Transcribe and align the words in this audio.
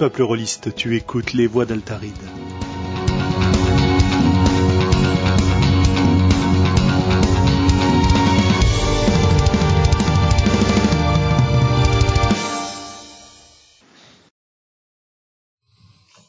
peuple 0.00 0.22
rôliste, 0.22 0.74
tu 0.74 0.96
écoutes 0.96 1.34
les 1.34 1.46
voix 1.46 1.66
d'Altaride. 1.66 2.14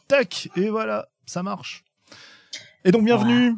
Tac, 0.06 0.50
et 0.54 0.68
voilà, 0.68 1.08
ça 1.24 1.42
marche. 1.42 1.82
Et 2.84 2.92
donc 2.92 3.06
bienvenue. 3.06 3.54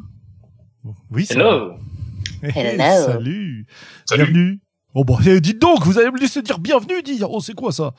Oui, 1.11 1.25
c'est 1.25 1.33
Hello. 1.33 1.73
Eh, 2.41 2.57
Hello. 2.57 3.05
Salut. 3.05 3.65
Salut. 4.05 4.23
Bienvenue. 4.23 4.61
Oh 4.97 5.03
bon, 5.03 5.17
eh, 5.25 5.41
dites 5.41 5.59
donc, 5.61 5.85
vous 5.85 5.99
allez 5.99 6.09
me 6.09 6.17
laisser 6.17 6.41
dire 6.41 6.57
bienvenue, 6.57 7.01
dire. 7.03 7.29
Oh, 7.29 7.41
c'est 7.41 7.53
quoi 7.53 7.73
ça? 7.73 7.93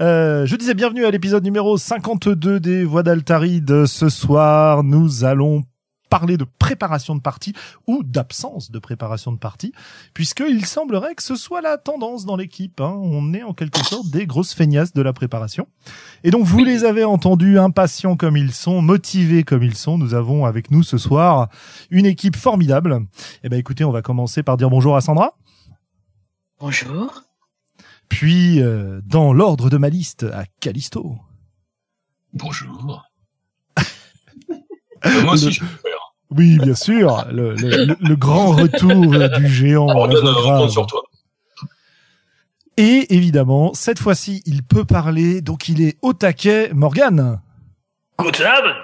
Euh, 0.00 0.46
Je 0.46 0.56
disais 0.56 0.72
bienvenue 0.72 1.04
à 1.04 1.10
l'épisode 1.10 1.44
numéro 1.44 1.76
52 1.76 2.58
des 2.58 2.84
Voix 2.84 3.02
d'Altaride. 3.02 3.84
Ce 3.84 4.08
soir, 4.08 4.82
nous 4.82 5.24
allons 5.24 5.60
parler 6.08 6.38
de 6.38 6.46
préparation 6.58 7.14
de 7.14 7.20
partie 7.20 7.54
ou 7.86 8.02
d'absence 8.02 8.70
de 8.70 8.78
préparation 8.78 9.32
de 9.32 9.38
partie, 9.38 9.72
puisqu'il 10.14 10.64
semblerait 10.64 11.14
que 11.14 11.22
ce 11.22 11.36
soit 11.36 11.60
la 11.60 11.76
tendance 11.76 12.24
dans 12.24 12.36
l'équipe. 12.36 12.80
hein. 12.80 12.94
On 13.02 13.32
est 13.34 13.42
en 13.42 13.52
quelque 13.52 13.84
sorte 13.84 14.10
des 14.10 14.26
grosses 14.26 14.54
feignasses 14.54 14.92
de 14.94 15.00
la 15.02 15.12
préparation. 15.12 15.66
Et 16.24 16.30
donc, 16.30 16.44
vous 16.44 16.64
les 16.64 16.84
avez 16.84 17.04
entendus, 17.04 17.58
impatients 17.58 18.16
comme 18.16 18.38
ils 18.38 18.52
sont, 18.52 18.80
motivés 18.80 19.42
comme 19.42 19.62
ils 19.62 19.74
sont. 19.76 19.98
Nous 19.98 20.14
avons 20.14 20.46
avec 20.46 20.70
nous 20.70 20.82
ce 20.82 20.96
soir 20.96 21.48
une 21.90 22.06
équipe 22.06 22.36
formidable. 22.36 23.00
Eh 23.44 23.50
ben, 23.50 23.58
écoutez, 23.58 23.84
on 23.84 23.92
va 23.92 24.00
commencer 24.00 24.42
par 24.42 24.56
dire 24.56 24.70
bonjour 24.70 24.96
à 24.96 25.02
Sandra. 25.02 25.34
Bonjour. 26.62 27.24
Puis, 28.08 28.62
euh, 28.62 29.00
dans 29.04 29.32
l'ordre 29.32 29.68
de 29.68 29.76
ma 29.78 29.88
liste, 29.88 30.22
à 30.32 30.44
Callisto. 30.60 31.16
Bonjour. 32.32 33.02
Euh, 35.04 35.22
moi 35.24 35.32
aussi, 35.32 35.46
Le- 35.46 35.50
je 35.50 35.58
peux 35.58 35.66
le 35.66 35.72
faire. 35.78 36.14
Oui, 36.30 36.58
bien 36.58 36.74
sûr, 36.76 37.24
le, 37.32 37.56
le- 37.56 37.86
le- 37.86 37.96
le 37.98 38.14
grand 38.14 38.52
retour 38.56 39.10
du 39.36 39.48
géant. 39.48 39.88
On 39.88 40.68
sur 40.68 40.86
toi. 40.86 41.02
Et 42.76 43.12
évidemment, 43.12 43.74
cette 43.74 43.98
fois-ci, 43.98 44.44
il 44.46 44.62
peut 44.62 44.84
parler, 44.84 45.40
donc 45.42 45.68
il 45.68 45.82
est 45.82 45.98
au 46.02 46.12
taquet. 46.12 46.70
Morgan. 46.72 47.40
Good 48.20 48.40
Abend. 48.42 48.82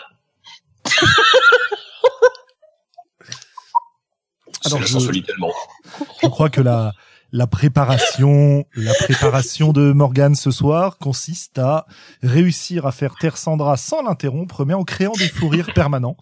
Alors. 4.64 4.82
Je 4.82 6.26
crois 6.28 6.50
que 6.50 6.60
la, 6.60 6.92
la 7.32 7.46
préparation, 7.46 8.64
la 8.74 8.94
préparation 8.94 9.72
de 9.72 9.92
Morgan 9.92 10.34
ce 10.34 10.50
soir 10.50 10.98
consiste 10.98 11.58
à 11.58 11.86
réussir 12.22 12.86
à 12.86 12.92
faire 12.92 13.14
taire 13.16 13.36
Sandra 13.36 13.76
sans 13.76 14.02
l'interrompre, 14.02 14.64
mais 14.64 14.74
en 14.74 14.84
créant 14.84 15.12
des 15.12 15.28
fous 15.28 15.48
rires 15.48 15.72
permanents. 15.74 16.16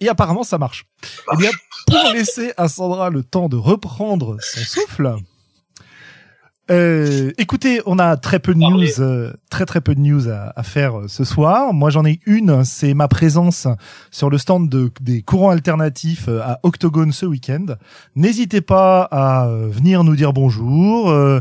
Et 0.00 0.08
apparemment, 0.08 0.44
ça 0.44 0.58
marche. 0.58 0.86
Eh 1.32 1.36
bien, 1.36 1.50
pour 1.86 2.12
laisser 2.12 2.52
à 2.56 2.68
Sandra 2.68 3.10
le 3.10 3.24
temps 3.24 3.48
de 3.48 3.56
reprendre 3.56 4.36
son 4.40 4.60
souffle, 4.60 5.16
euh, 6.70 7.32
écoutez, 7.38 7.80
on 7.86 7.98
a 7.98 8.16
très 8.16 8.38
peu 8.38 8.54
de 8.54 8.58
news, 8.58 9.00
euh, 9.00 9.32
très 9.50 9.64
très 9.64 9.80
peu 9.80 9.94
de 9.94 10.00
news 10.00 10.28
à, 10.28 10.52
à 10.54 10.62
faire 10.62 10.98
euh, 10.98 11.08
ce 11.08 11.24
soir. 11.24 11.72
Moi, 11.72 11.90
j'en 11.90 12.04
ai 12.04 12.20
une, 12.26 12.64
c'est 12.64 12.94
ma 12.94 13.08
présence 13.08 13.66
sur 14.10 14.30
le 14.30 14.38
stand 14.38 14.68
de, 14.68 14.90
des 15.00 15.22
courants 15.22 15.50
alternatifs 15.50 16.28
euh, 16.28 16.40
à 16.42 16.60
Octogone 16.62 17.12
ce 17.12 17.26
week-end. 17.26 17.66
N'hésitez 18.16 18.60
pas 18.60 19.02
à 19.02 19.48
venir 19.48 20.04
nous 20.04 20.16
dire 20.16 20.32
bonjour. 20.32 21.10
Euh, 21.10 21.40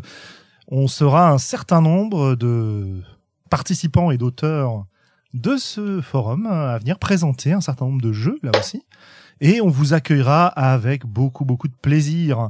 on 0.69 0.88
sera 0.88 1.30
un 1.31 1.38
certain 1.38 1.81
nombre 1.81 2.36
de 2.36 3.02
participants 3.50 4.12
et 4.12 4.17
d'auteurs 4.17 4.85
de 5.34 5.57
ce 5.57 6.01
forum 6.01 6.46
à 6.46 6.78
venir 6.78 7.00
présenter 7.00 7.53
un 7.53 7.62
certain 7.62 7.85
nombre 7.85 8.01
de 8.01 8.13
jeux 8.13 8.40
là 8.44 8.51
aussi. 8.59 8.84
Et 9.40 9.62
on 9.62 9.69
vous 9.69 9.94
accueillera 9.94 10.47
avec 10.47 11.06
beaucoup 11.06 11.46
beaucoup 11.46 11.68
de 11.68 11.75
plaisir. 11.81 12.50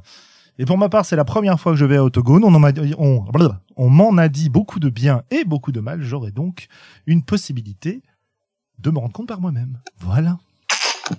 Et 0.59 0.65
pour 0.65 0.77
ma 0.77 0.89
part, 0.89 1.05
c'est 1.05 1.15
la 1.15 1.25
première 1.25 1.59
fois 1.59 1.73
que 1.73 1.77
je 1.77 1.85
vais 1.85 1.97
à 1.97 2.03
Autogone. 2.03 2.43
On 2.43 3.89
m'en 3.89 4.17
a 4.17 4.27
dit 4.27 4.49
beaucoup 4.49 4.79
de 4.79 4.89
bien 4.89 5.23
et 5.29 5.45
beaucoup 5.45 5.71
de 5.71 5.79
mal. 5.79 6.01
J'aurai 6.01 6.31
donc 6.31 6.67
une 7.05 7.23
possibilité 7.23 8.01
de 8.79 8.89
me 8.91 8.97
rendre 8.99 9.13
compte 9.13 9.27
par 9.27 9.39
moi-même. 9.39 9.79
Voilà. 9.99 10.37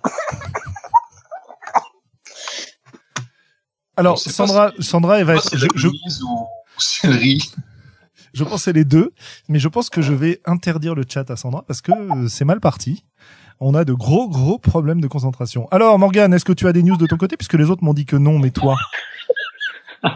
Alors, 3.97 4.19
Sandra, 4.19 4.73
si- 4.77 4.83
Sandra, 4.85 5.19
elle 5.19 5.25
va 5.27 5.37
être, 5.37 5.57
je, 5.57 5.89
ou 5.89 5.93
pense 8.45 8.53
que 8.53 8.59
c'est 8.59 8.73
les 8.73 8.85
deux, 8.85 9.13
mais 9.49 9.59
je 9.59 9.67
pense 9.69 9.91
que 9.91 10.03
je 10.03 10.13
vais 10.13 10.41
interdire 10.45 10.95
le 10.95 11.05
chat 11.09 11.29
à 11.31 11.37
Sandra 11.37 11.65
parce 11.67 11.81
que 11.81 11.93
c'est 12.29 12.45
mal 12.45 12.61
parti. 12.61 13.05
On 13.61 13.75
a 13.75 13.85
de 13.85 13.93
gros, 13.93 14.29
gros 14.29 14.59
problèmes 14.59 15.01
de 15.01 15.09
concentration. 15.09 15.69
Alors, 15.71 15.99
Morgane, 15.99 16.33
est-ce 16.33 16.45
que 16.45 16.53
tu 16.53 16.69
as 16.69 16.73
des 16.73 16.83
news 16.83 16.97
de 16.97 17.07
ton 17.07 17.17
côté 17.17 17.37
puisque 17.37 17.55
les 17.55 17.71
autres 17.71 17.83
m'ont 17.83 17.95
dit 17.95 18.07
que 18.07 18.17
non, 18.17 18.39
mais 18.39 18.51
toi? 18.51 18.77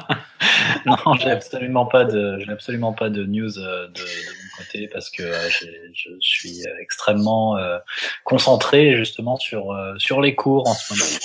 Non, 0.86 1.14
j'ai 1.20 1.30
absolument 1.30 1.86
pas 1.86 2.04
de, 2.04 2.38
j'ai 2.41 2.50
absolument 2.50 2.92
pas 2.92 3.10
de 3.10 3.25
news 3.25 3.58
euh, 3.58 3.86
de, 3.88 3.92
de 3.92 4.00
mon 4.00 4.64
côté 4.64 4.88
parce 4.88 5.10
que 5.10 5.22
euh, 5.22 5.48
je 5.92 6.10
suis 6.20 6.62
extrêmement 6.80 7.56
euh, 7.56 7.78
concentré 8.25 8.97
justement 8.97 9.36
sur 9.36 9.72
euh, 9.72 9.94
sur 9.98 10.20
les 10.20 10.34
cours 10.34 10.69
en 10.69 10.74
ce 10.74 10.92
moment. 10.92 11.19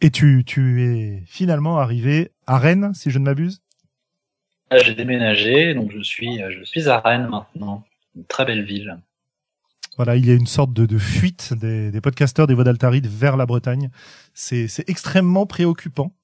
Et 0.00 0.10
tu, 0.10 0.44
tu 0.46 0.84
es 0.84 1.22
finalement 1.26 1.78
arrivé 1.78 2.32
à 2.46 2.58
Rennes, 2.58 2.92
si 2.94 3.10
je 3.10 3.18
ne 3.18 3.24
m'abuse? 3.24 3.62
J'ai 4.70 4.94
déménagé, 4.94 5.74
donc 5.74 5.90
je 5.90 6.02
suis 6.02 6.40
je 6.50 6.64
suis 6.64 6.88
à 6.88 7.00
Rennes 7.00 7.28
maintenant, 7.28 7.84
une 8.14 8.24
très 8.24 8.44
belle 8.44 8.64
ville. 8.64 8.98
Voilà, 9.96 10.16
il 10.16 10.26
y 10.26 10.30
a 10.30 10.34
une 10.34 10.46
sorte 10.46 10.72
de, 10.72 10.84
de 10.86 10.98
fuite 10.98 11.54
des, 11.54 11.90
des 11.90 12.00
podcasteurs 12.00 12.46
des 12.46 12.54
voix 12.54 12.64
d'Altaride 12.64 13.06
vers 13.06 13.36
la 13.36 13.46
Bretagne. 13.46 13.90
C'est, 14.34 14.68
c'est 14.68 14.88
extrêmement 14.90 15.46
préoccupant. 15.46 16.14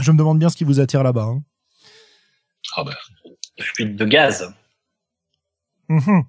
Je 0.00 0.10
me 0.12 0.18
demande 0.18 0.38
bien 0.38 0.48
ce 0.48 0.56
qui 0.56 0.64
vous 0.64 0.80
attire 0.80 1.02
là-bas. 1.02 1.24
hein. 1.24 1.42
Ah 2.76 2.84
bah, 2.84 2.94
Fuite 3.60 3.96
de 3.96 4.04
gaz. 4.04 4.52
Mhm. 5.88 6.24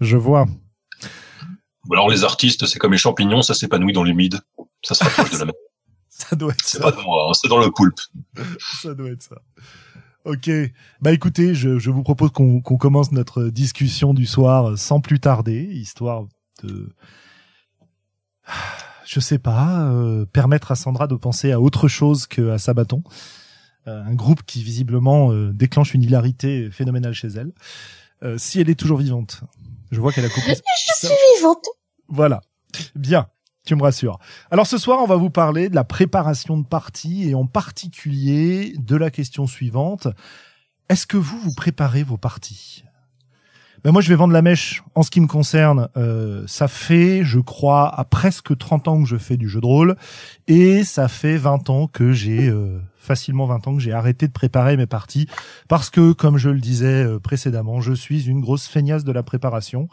Je 0.00 0.16
vois. 0.16 0.46
ou 1.86 1.92
alors 1.94 2.08
les 2.10 2.24
artistes, 2.24 2.66
c'est 2.66 2.78
comme 2.78 2.92
les 2.92 2.98
champignons, 2.98 3.42
ça 3.42 3.54
s'épanouit 3.54 3.92
dans 3.92 4.02
l'humide. 4.04 4.40
Ça 4.82 4.94
se 4.94 5.04
rapproche 5.04 5.30
de 5.32 5.38
la 5.38 5.44
mer. 5.46 5.54
Ça 6.08 6.36
doit 6.36 6.52
être 6.52 6.64
C'est 6.64 6.78
ça. 6.78 6.84
pas 6.84 6.92
de 6.92 7.00
moi, 7.02 7.28
hein, 7.28 7.32
c'est 7.34 7.48
dans 7.48 7.58
le 7.60 7.70
poulpe. 7.70 8.00
Ça 8.82 8.94
doit 8.94 9.10
être 9.10 9.22
ça. 9.22 9.36
Ok. 10.30 10.50
Bah 11.00 11.12
écoutez, 11.12 11.54
je, 11.54 11.78
je 11.78 11.90
vous 11.90 12.02
propose 12.04 12.30
qu'on 12.30 12.60
commence 12.60 13.10
notre 13.10 13.44
discussion 13.48 14.14
du 14.14 14.26
soir 14.26 14.78
sans 14.78 15.00
plus 15.00 15.18
tarder, 15.18 15.62
histoire 15.72 16.26
de, 16.62 16.94
je 19.06 19.18
sais 19.18 19.38
pas, 19.38 19.88
euh, 19.90 20.24
permettre 20.26 20.70
à 20.70 20.76
Sandra 20.76 21.06
de 21.08 21.16
penser 21.16 21.50
à 21.50 21.60
autre 21.60 21.88
chose 21.88 22.26
que 22.26 22.50
à 22.50 22.58
Sabaton, 22.58 23.02
Euh, 23.86 24.04
un 24.04 24.14
groupe 24.14 24.42
qui 24.44 24.62
visiblement 24.62 25.32
euh, 25.32 25.52
déclenche 25.54 25.94
une 25.94 26.02
hilarité 26.02 26.70
phénoménale 26.70 27.14
chez 27.14 27.28
elle, 27.28 27.50
Euh, 28.22 28.36
si 28.36 28.60
elle 28.60 28.68
est 28.68 28.78
toujours 28.78 28.98
vivante. 28.98 29.40
Je 29.90 29.98
vois 30.00 30.12
qu'elle 30.12 30.26
a 30.26 30.28
coupé. 30.28 30.52
Je 30.54 31.06
suis 31.06 31.16
vivante. 31.36 31.64
Voilà. 32.08 32.42
Bien. 32.94 33.26
Tu 33.66 33.74
me 33.74 33.82
rassures. 33.82 34.18
Alors 34.50 34.66
ce 34.66 34.78
soir, 34.78 35.00
on 35.02 35.06
va 35.06 35.16
vous 35.16 35.30
parler 35.30 35.68
de 35.68 35.74
la 35.74 35.84
préparation 35.84 36.56
de 36.56 36.66
partie 36.66 37.28
et 37.28 37.34
en 37.34 37.46
particulier 37.46 38.74
de 38.78 38.96
la 38.96 39.10
question 39.10 39.46
suivante. 39.46 40.08
Est-ce 40.88 41.06
que 41.06 41.16
vous, 41.16 41.38
vous 41.38 41.54
préparez 41.54 42.02
vos 42.02 42.16
parties? 42.16 42.84
Ben 43.82 43.92
Moi, 43.92 44.02
je 44.02 44.10
vais 44.10 44.14
vendre 44.14 44.34
la 44.34 44.42
mèche. 44.42 44.82
En 44.94 45.02
ce 45.02 45.10
qui 45.10 45.22
me 45.22 45.26
concerne, 45.26 45.88
euh, 45.96 46.44
ça 46.46 46.68
fait, 46.68 47.22
je 47.24 47.38
crois, 47.38 47.88
à 47.98 48.04
presque 48.04 48.56
30 48.56 48.88
ans 48.88 49.02
que 49.02 49.08
je 49.08 49.16
fais 49.16 49.38
du 49.38 49.48
jeu 49.48 49.60
de 49.60 49.66
rôle 49.66 49.96
et 50.48 50.84
ça 50.84 51.08
fait 51.08 51.38
20 51.38 51.70
ans 51.70 51.86
que 51.86 52.12
j'ai, 52.12 52.48
euh, 52.48 52.78
facilement 52.98 53.46
20 53.46 53.68
ans 53.68 53.76
que 53.76 53.80
j'ai 53.80 53.92
arrêté 53.92 54.26
de 54.26 54.32
préparer 54.32 54.76
mes 54.76 54.84
parties 54.84 55.28
parce 55.66 55.88
que, 55.88 56.12
comme 56.12 56.36
je 56.36 56.50
le 56.50 56.60
disais 56.60 57.04
euh, 57.04 57.18
précédemment, 57.18 57.80
je 57.80 57.94
suis 57.94 58.28
une 58.28 58.40
grosse 58.40 58.66
feignasse 58.66 59.04
de 59.04 59.12
la 59.12 59.22
préparation 59.22 59.88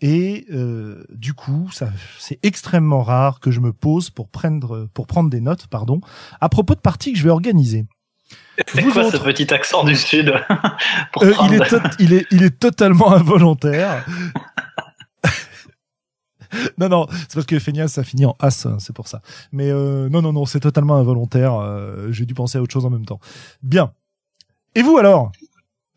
et 0.00 0.46
euh, 0.52 1.04
du 1.10 1.32
coup, 1.34 1.70
ça, 1.72 1.88
c'est 2.18 2.38
extrêmement 2.42 3.02
rare 3.02 3.40
que 3.40 3.50
je 3.50 3.60
me 3.60 3.72
pose 3.72 4.10
pour 4.10 4.28
prendre, 4.28 4.88
pour 4.92 5.06
prendre 5.06 5.30
des 5.30 5.40
notes, 5.40 5.66
pardon, 5.68 6.00
à 6.40 6.48
propos 6.48 6.74
de 6.74 6.80
parties 6.80 7.12
que 7.12 7.18
je 7.18 7.24
vais 7.24 7.30
organiser. 7.30 7.86
C'est 8.72 8.82
Vous 8.82 8.92
quoi 8.92 9.04
autres 9.06 9.18
ce 9.18 9.22
petit 9.22 9.52
accent 9.54 9.84
du 9.84 9.96
sud 9.96 10.32
Euh, 11.22 11.32
il, 11.44 11.54
est 11.54 11.76
il 11.98 12.12
est, 12.12 12.26
il 12.30 12.42
est 12.42 12.58
totalement 12.58 13.12
involontaire. 13.12 14.04
non, 16.78 16.88
non, 16.88 17.06
c'est 17.10 17.34
parce 17.34 17.46
que 17.46 17.58
Feignas, 17.58 17.88
ça 17.88 18.04
finit 18.04 18.26
en 18.26 18.36
as, 18.40 18.66
hein, 18.66 18.76
c'est 18.78 18.94
pour 18.94 19.08
ça. 19.08 19.20
Mais 19.52 19.70
euh, 19.70 20.08
non, 20.08 20.22
non, 20.22 20.32
non, 20.32 20.44
c'est 20.46 20.60
totalement 20.60 20.96
involontaire. 20.96 21.54
euh, 21.54 22.10
J'ai 22.12 22.26
dû 22.26 22.34
penser 22.34 22.58
à 22.58 22.62
autre 22.62 22.72
chose 22.72 22.86
en 22.86 22.90
même 22.90 23.04
temps. 23.06 23.20
Bien. 23.62 23.92
Et 24.74 24.82
vous 24.82 24.96
alors, 24.98 25.32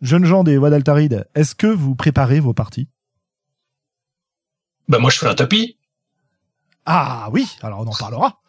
jeunes 0.02 0.26
gens 0.26 0.44
des 0.44 0.58
Voix 0.58 0.70
d'Altaride, 0.70 1.28
est-ce 1.36 1.56
que 1.56 1.68
vous 1.68 1.96
préparez 1.96 2.40
vos 2.40 2.54
parties? 2.54 2.88
Bah 4.90 4.98
moi 4.98 5.10
je 5.12 5.20
fais 5.20 5.28
un 5.28 5.36
tapis. 5.36 5.78
Ah 6.86 7.30
oui, 7.32 7.48
alors 7.62 7.82
on 7.82 7.88
en 7.88 7.96
parlera. 7.96 8.42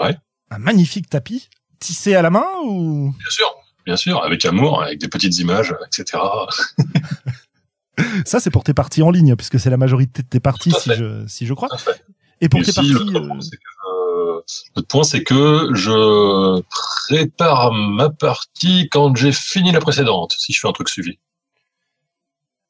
Ouais. 0.00 0.16
Un 0.50 0.58
magnifique 0.58 1.10
tapis, 1.10 1.50
tissé 1.78 2.14
à 2.14 2.22
la 2.22 2.30
main 2.30 2.46
ou? 2.64 3.14
Bien 3.18 3.30
sûr, 3.30 3.54
bien 3.84 3.96
sûr, 3.96 4.24
avec 4.24 4.44
amour, 4.46 4.82
avec 4.82 4.98
des 4.98 5.08
petites 5.08 5.38
images, 5.38 5.74
etc. 5.86 6.18
Ça, 8.24 8.40
c'est 8.40 8.50
pour 8.50 8.64
tes 8.64 8.74
parties 8.74 9.02
en 9.02 9.10
ligne, 9.10 9.36
puisque 9.36 9.60
c'est 9.60 9.70
la 9.70 9.76
majorité 9.76 10.22
de 10.22 10.28
tes 10.28 10.40
parties, 10.40 10.72
si 10.72 10.90
je, 10.94 11.26
si 11.26 11.46
je 11.46 11.52
crois. 11.52 11.68
Et 12.40 12.48
pour 12.48 12.60
Et 12.60 12.62
tes 12.62 12.70
aussi, 12.70 12.94
parties, 12.94 13.10
l'autre 13.12 13.28
euh, 13.34 14.42
euh, 14.78 14.82
point, 14.88 15.02
c'est 15.02 15.24
que 15.24 15.70
je 15.74 16.62
prépare 17.08 17.72
ma 17.72 18.08
partie 18.08 18.88
quand 18.90 19.16
j'ai 19.16 19.32
fini 19.32 19.72
la 19.72 19.80
précédente, 19.80 20.34
si 20.38 20.52
je 20.52 20.60
fais 20.60 20.68
un 20.68 20.72
truc 20.72 20.88
suivi. 20.88 21.18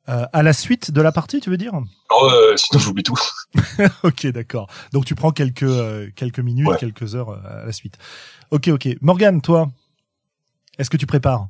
Euh, 0.09 0.27
à 0.33 0.43
la 0.43 0.53
suite 0.53 0.91
de 0.91 1.01
la 1.01 1.13
partie, 1.13 1.41
tu 1.41 1.51
veux 1.51 1.57
dire? 1.57 1.73
Alors, 1.75 2.25
euh, 2.33 2.57
sinon, 2.57 2.81
j'oublie 2.81 3.03
tout. 3.03 3.19
Ok, 4.03 4.27
d'accord. 4.29 4.69
Donc 4.93 5.05
tu 5.05 5.15
prends 5.15 5.31
quelques 5.33 5.63
euh, 5.63 6.11
quelques 6.17 6.41
minutes, 6.41 6.67
Ouais. 6.69 6.77
quelques 6.79 7.15
heures 7.15 7.31
euh, 7.31 7.63
à 7.63 7.67
la 7.67 7.73
suite. 7.73 7.99
Ok, 8.51 8.69
ok. 8.69 8.89
Morgane, 9.01 9.41
toi, 9.43 9.69
est-ce 10.79 10.91
que 10.91 10.97
tu 10.97 11.07
prépares? 11.07 11.49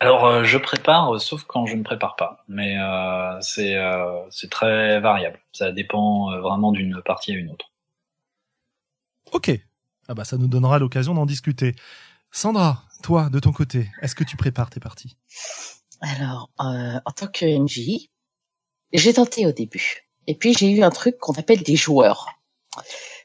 Alors, 0.00 0.26
euh, 0.26 0.44
je 0.44 0.58
prépare, 0.58 1.14
euh, 1.14 1.18
sauf 1.18 1.44
quand 1.44 1.66
je 1.66 1.76
ne 1.76 1.82
prépare 1.82 2.16
pas. 2.16 2.44
Mais 2.48 2.76
euh, 2.78 3.40
c'est 3.40 3.76
euh, 3.76 4.20
c'est 4.30 4.50
très 4.50 5.00
variable. 5.00 5.38
Ça 5.52 5.72
dépend 5.72 6.30
euh, 6.32 6.40
vraiment 6.40 6.72
d'une 6.72 7.00
partie 7.04 7.32
à 7.32 7.36
une 7.36 7.50
autre. 7.50 7.70
Ok. 9.32 9.50
Ah 10.08 10.14
bah 10.14 10.24
ça 10.24 10.36
nous 10.36 10.48
donnera 10.48 10.78
l'occasion 10.78 11.14
d'en 11.14 11.26
discuter. 11.26 11.74
Sandra, 12.30 12.82
toi, 13.02 13.30
de 13.30 13.38
ton 13.38 13.52
côté, 13.52 13.88
est-ce 14.02 14.14
que 14.14 14.24
tu 14.24 14.36
prépares 14.36 14.68
tes 14.68 14.80
parties? 14.80 15.16
Alors, 16.04 16.50
euh, 16.60 17.00
en 17.02 17.12
tant 17.12 17.28
que 17.28 17.46
MJ, 17.46 18.10
j'ai 18.92 19.14
tenté 19.14 19.46
au 19.46 19.52
début. 19.52 20.06
Et 20.26 20.34
puis, 20.34 20.52
j'ai 20.52 20.70
eu 20.70 20.82
un 20.82 20.90
truc 20.90 21.16
qu'on 21.16 21.32
appelle 21.32 21.62
des 21.62 21.76
joueurs. 21.76 22.28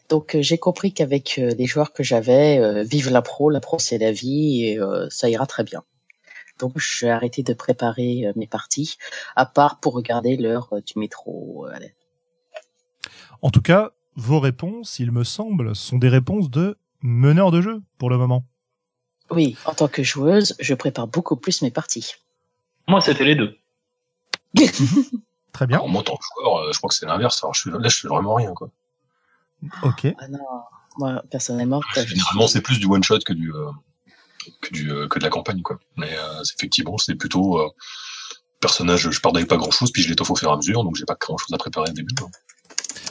Donc, 0.08 0.36
euh, 0.36 0.42
j'ai 0.42 0.58
compris 0.58 0.94
qu'avec 0.94 1.40
euh, 1.40 1.54
les 1.58 1.66
joueurs 1.66 1.92
que 1.92 2.04
j'avais, 2.04 2.58
euh, 2.58 2.84
vive 2.84 3.10
la 3.10 3.22
pro, 3.22 3.50
la 3.50 3.60
pro 3.60 3.80
c'est 3.80 3.98
la 3.98 4.14
vie, 4.14 4.64
et 4.64 4.80
euh, 4.80 5.08
ça 5.10 5.30
ira 5.30 5.46
très 5.46 5.66
bien. 5.66 5.84
Donc, 6.58 6.78
j'ai 6.78 7.10
arrêté 7.10 7.44
de 7.44 7.54
préparer 7.54 8.32
mes 8.38 8.48
parties, 8.48 8.98
à 9.36 9.46
part 9.46 9.82
pour 9.82 9.94
regarder 9.94 10.38
l'heure 10.38 10.74
du 10.86 11.00
métro. 11.00 11.68
En 13.42 13.50
tout 13.50 13.62
cas, 13.62 13.92
vos 14.16 14.40
réponses, 14.40 15.00
il 15.00 15.12
me 15.12 15.26
semble, 15.26 15.76
sont 15.76 15.98
des 15.98 16.10
réponses 16.10 16.50
de 16.50 16.78
meneur 17.02 17.52
de 17.52 17.62
jeu 17.62 17.82
pour 17.98 18.10
le 18.10 18.18
moment. 18.18 18.46
Oui, 19.32 19.58
en 19.66 19.74
tant 19.74 19.88
que 19.88 20.04
joueuse, 20.04 20.56
je 20.60 20.74
prépare 20.74 21.08
beaucoup 21.08 21.38
plus 21.38 21.62
mes 21.62 21.72
parties. 21.72 22.16
Moi, 22.90 23.02
c'était 23.02 23.24
les 23.24 23.36
deux. 23.36 23.56
Très 25.54 25.68
bien. 25.68 25.78
Alors, 25.78 25.90
moi, 25.90 26.02
en 26.02 26.04
tant 26.04 26.18
que 26.18 26.24
joueur, 26.36 26.58
euh, 26.58 26.72
je 26.74 26.78
crois 26.78 26.90
que 26.90 26.96
c'est 26.96 27.06
l'inverse. 27.06 27.44
Alors, 27.44 27.54
je 27.54 27.62
suis, 27.62 27.72
là, 27.72 27.88
je 27.88 28.00
fais 28.00 28.08
vraiment 28.08 28.36
rien, 28.36 28.54
quoi. 28.54 28.70
Ok. 29.84 30.08
Ah 30.18 30.28
non, 30.28 30.40
moi, 30.98 31.24
personnellement, 31.30 31.82
Généralement, 31.96 32.48
c'est 32.48 32.62
plus 32.62 32.80
du 32.80 32.88
one 32.88 33.04
shot 33.04 33.20
que 33.20 33.34
du, 33.34 33.54
euh, 33.54 33.72
que 34.62 34.74
du, 34.74 34.92
euh, 34.92 35.08
que 35.08 35.20
de 35.20 35.24
la 35.24 35.30
campagne, 35.30 35.62
quoi. 35.62 35.80
Mais 35.98 36.12
euh, 36.12 36.42
effectivement, 36.58 36.98
c'est 36.98 37.16
plutôt 37.16 37.60
euh, 37.60 37.70
personnage. 38.62 39.10
Je 39.10 39.20
pars 39.20 39.36
avec 39.36 39.48
pas 39.48 39.58
grand 39.58 39.72
chose, 39.72 39.92
puis 39.92 40.02
je 40.02 40.10
l'étoffe 40.10 40.32
au 40.32 40.36
fur 40.36 40.50
et 40.50 40.54
à 40.54 40.58
mesure, 40.58 40.84
donc 40.84 40.96
j'ai 40.96 41.06
pas 41.06 41.18
grand 41.20 41.38
chose 41.38 41.54
à 41.54 41.58
préparer 41.58 41.90
au 41.90 41.94
début. 41.94 42.14
quoi. 42.16 42.30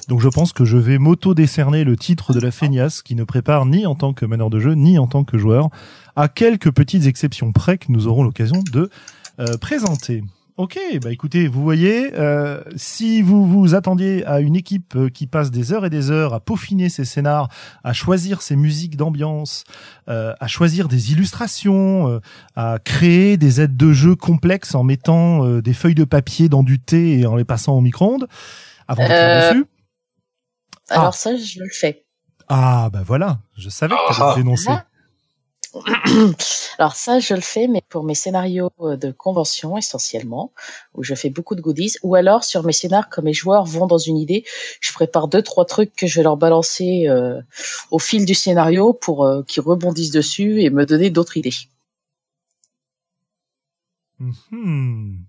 Donc 0.08 0.20
je 0.20 0.28
pense 0.28 0.52
que 0.52 0.64
je 0.64 0.76
vais 0.76 0.98
m'auto-décerner 0.98 1.84
le 1.84 1.96
titre 1.96 2.32
de 2.32 2.40
la 2.40 2.50
feignasse 2.50 3.02
qui 3.02 3.14
ne 3.14 3.24
prépare 3.24 3.66
ni 3.66 3.86
en 3.86 3.94
tant 3.94 4.14
que 4.14 4.24
meneur 4.24 4.48
de 4.48 4.58
jeu, 4.58 4.72
ni 4.72 4.98
en 4.98 5.06
tant 5.06 5.24
que 5.24 5.36
joueur, 5.36 5.68
à 6.16 6.28
quelques 6.28 6.70
petites 6.70 7.06
exceptions 7.06 7.52
près 7.52 7.78
que 7.78 7.86
nous 7.90 8.06
aurons 8.06 8.22
l'occasion 8.24 8.62
de 8.72 8.90
euh, 9.40 9.56
présenter. 9.56 10.22
Ok, 10.56 10.76
bah 11.02 11.12
écoutez, 11.12 11.46
vous 11.46 11.62
voyez, 11.62 12.10
euh, 12.18 12.60
si 12.74 13.22
vous 13.22 13.46
vous 13.46 13.76
attendiez 13.76 14.26
à 14.26 14.40
une 14.40 14.56
équipe 14.56 14.96
euh, 14.96 15.08
qui 15.08 15.28
passe 15.28 15.52
des 15.52 15.72
heures 15.72 15.86
et 15.86 15.90
des 15.90 16.10
heures 16.10 16.34
à 16.34 16.40
peaufiner 16.40 16.88
ses 16.88 17.04
scénars, 17.04 17.48
à 17.84 17.92
choisir 17.92 18.42
ses 18.42 18.56
musiques 18.56 18.96
d'ambiance, 18.96 19.62
euh, 20.08 20.34
à 20.40 20.48
choisir 20.48 20.88
des 20.88 21.12
illustrations, 21.12 22.08
euh, 22.08 22.18
à 22.56 22.78
créer 22.82 23.36
des 23.36 23.60
aides 23.60 23.76
de 23.76 23.92
jeu 23.92 24.16
complexes 24.16 24.74
en 24.74 24.82
mettant 24.82 25.46
euh, 25.46 25.62
des 25.62 25.74
feuilles 25.74 25.94
de 25.94 26.02
papier 26.02 26.48
dans 26.48 26.64
du 26.64 26.80
thé 26.80 27.20
et 27.20 27.26
en 27.26 27.36
les 27.36 27.44
passant 27.44 27.74
au 27.76 27.80
micro-ondes, 27.80 28.26
avant 28.88 29.04
de 29.06 29.12
Euh, 29.12 29.50
dessus. 29.52 29.64
Alors 30.90 31.06
Ah. 31.08 31.12
ça, 31.12 31.36
je 31.36 31.60
le 31.60 31.68
fais. 31.70 32.04
Ah, 32.48 32.90
bah 32.92 33.02
voilà, 33.06 33.38
je 33.56 33.68
savais 33.68 33.94
que 33.94 34.12
tu 34.14 34.20
Ah. 34.20 34.32
allais 34.32 34.42
dénoncer. 34.42 34.72
Alors 36.78 36.94
ça, 36.94 37.18
je 37.20 37.34
le 37.34 37.40
fais, 37.40 37.66
mais 37.68 37.82
pour 37.88 38.04
mes 38.04 38.14
scénarios 38.14 38.70
euh, 38.80 38.96
de 38.96 39.10
convention 39.10 39.76
essentiellement, 39.76 40.52
où 40.94 41.02
je 41.02 41.14
fais 41.14 41.30
beaucoup 41.30 41.54
de 41.54 41.60
goodies, 41.60 41.94
ou 42.02 42.14
alors 42.14 42.44
sur 42.44 42.64
mes 42.64 42.72
scénars, 42.72 43.08
quand 43.10 43.22
mes 43.22 43.32
joueurs 43.32 43.64
vont 43.64 43.86
dans 43.86 43.98
une 43.98 44.16
idée, 44.16 44.44
je 44.80 44.92
prépare 44.92 45.28
deux 45.28 45.42
trois 45.42 45.64
trucs 45.64 45.94
que 45.94 46.06
je 46.06 46.16
vais 46.16 46.22
leur 46.22 46.36
balancer 46.36 47.06
euh, 47.08 47.40
au 47.90 47.98
fil 47.98 48.24
du 48.24 48.34
scénario 48.34 48.92
pour 48.92 49.24
euh, 49.24 49.42
qu'ils 49.42 49.62
rebondissent 49.62 50.10
dessus 50.10 50.62
et 50.62 50.70
me 50.70 50.86
donner 50.86 51.10
d'autres 51.10 51.36
idées. 51.36 51.54
Mhm. 54.18 55.24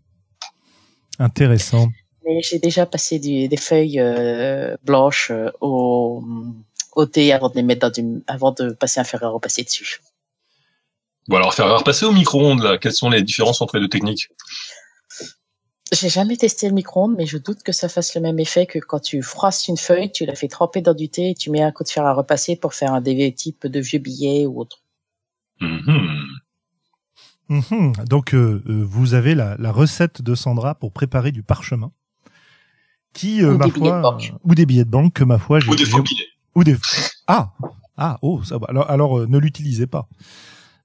Intéressant. 1.20 1.90
Mais 2.26 2.42
j'ai 2.42 2.60
déjà 2.60 2.86
passé 2.86 3.20
du- 3.20 3.48
des 3.48 3.58
feuilles 3.58 4.00
euh, 4.00 4.76
blanches 4.84 5.32
au, 5.62 6.24
au 6.96 7.06
thé 7.06 7.34
avant 7.34 7.50
de 7.50 7.56
les 7.56 7.64
mettre 7.64 7.82
dans 7.82 7.92
du, 7.92 8.24
avant 8.28 8.52
de 8.52 8.72
passer 8.72 9.00
un 9.00 9.04
fer 9.04 9.24
à 9.24 9.30
repasser 9.30 9.64
dessus. 9.64 10.00
Bon, 11.30 11.38
alors, 11.38 11.54
faire 11.54 11.78
repasser 11.78 12.06
au 12.06 12.12
micro-ondes, 12.12 12.62
là, 12.64 12.78
quelles 12.80 12.92
sont 12.94 13.10
les 13.10 13.22
différences 13.22 13.62
entre 13.62 13.76
les 13.78 13.82
deux 13.84 13.88
techniques? 13.90 14.30
J'ai 15.92 16.10
jamais 16.10 16.38
testé 16.38 16.68
le 16.68 16.74
micro-ondes, 16.74 17.16
mais 17.18 17.26
je 17.28 17.38
doute 17.38 17.64
que 17.64 17.72
ça 17.72 17.88
fasse 17.88 18.14
le 18.16 18.22
même 18.22 18.40
effet 18.40 18.66
que 18.66 18.80
quand 18.80 19.00
tu 19.00 19.22
froisses 19.22 19.68
une 19.68 19.78
feuille, 19.78 20.12
tu 20.12 20.26
la 20.26 20.36
fais 20.36 20.48
tremper 20.48 20.82
dans 20.82 20.94
du 20.96 21.08
thé 21.10 21.30
et 21.32 21.36
tu 21.36 21.50
mets 21.52 21.62
un 21.62 21.72
coup 21.72 21.84
de 21.84 21.90
fer 21.90 22.06
à 22.06 22.14
repasser 22.14 22.56
pour 22.56 22.74
faire 22.74 22.94
un 22.94 23.02
des 23.02 23.32
type 23.34 23.66
de 23.68 23.80
vieux 23.80 24.00
billets 24.00 24.46
ou 24.48 24.60
autre. 24.60 24.82
Mhm. 25.62 26.26
Mhm. 27.50 27.94
Donc, 28.08 28.34
euh, 28.36 28.64
euh, 28.68 28.84
vous 28.84 29.14
avez 29.14 29.34
la, 29.36 29.56
la 29.58 29.72
recette 29.72 30.22
de 30.24 30.36
Sandra 30.36 30.76
pour 30.76 30.92
préparer 30.92 31.32
du 31.32 31.42
parchemin. 31.44 31.92
Qui, 33.14 33.44
euh, 33.44 33.54
Ou 33.54 33.58
ma 33.58 33.66
des 33.66 33.72
billets 33.72 33.88
foi, 33.90 33.98
de 33.98 34.02
banque. 34.04 34.32
euh, 34.34 34.38
ou 34.44 34.56
des 34.56 34.66
billets 34.68 34.86
de 34.86 34.90
banque 34.90 35.14
que 35.14 35.24
ma 35.24 35.40
foi, 35.40 35.60
j'ai 35.60 35.70
Ou 35.70 35.76
des 35.76 35.86
faux 35.86 36.04
billets. 36.04 36.28
ou 36.56 36.64
des 36.64 36.76
ah 37.28 37.54
ah 37.98 38.18
oh 38.22 38.44
ça 38.44 38.58
va. 38.60 38.68
alors 38.70 38.90
alors 38.90 39.20
euh, 39.20 39.28
ne 39.28 39.40
l'utilisez 39.40 39.88
pas. 39.88 40.08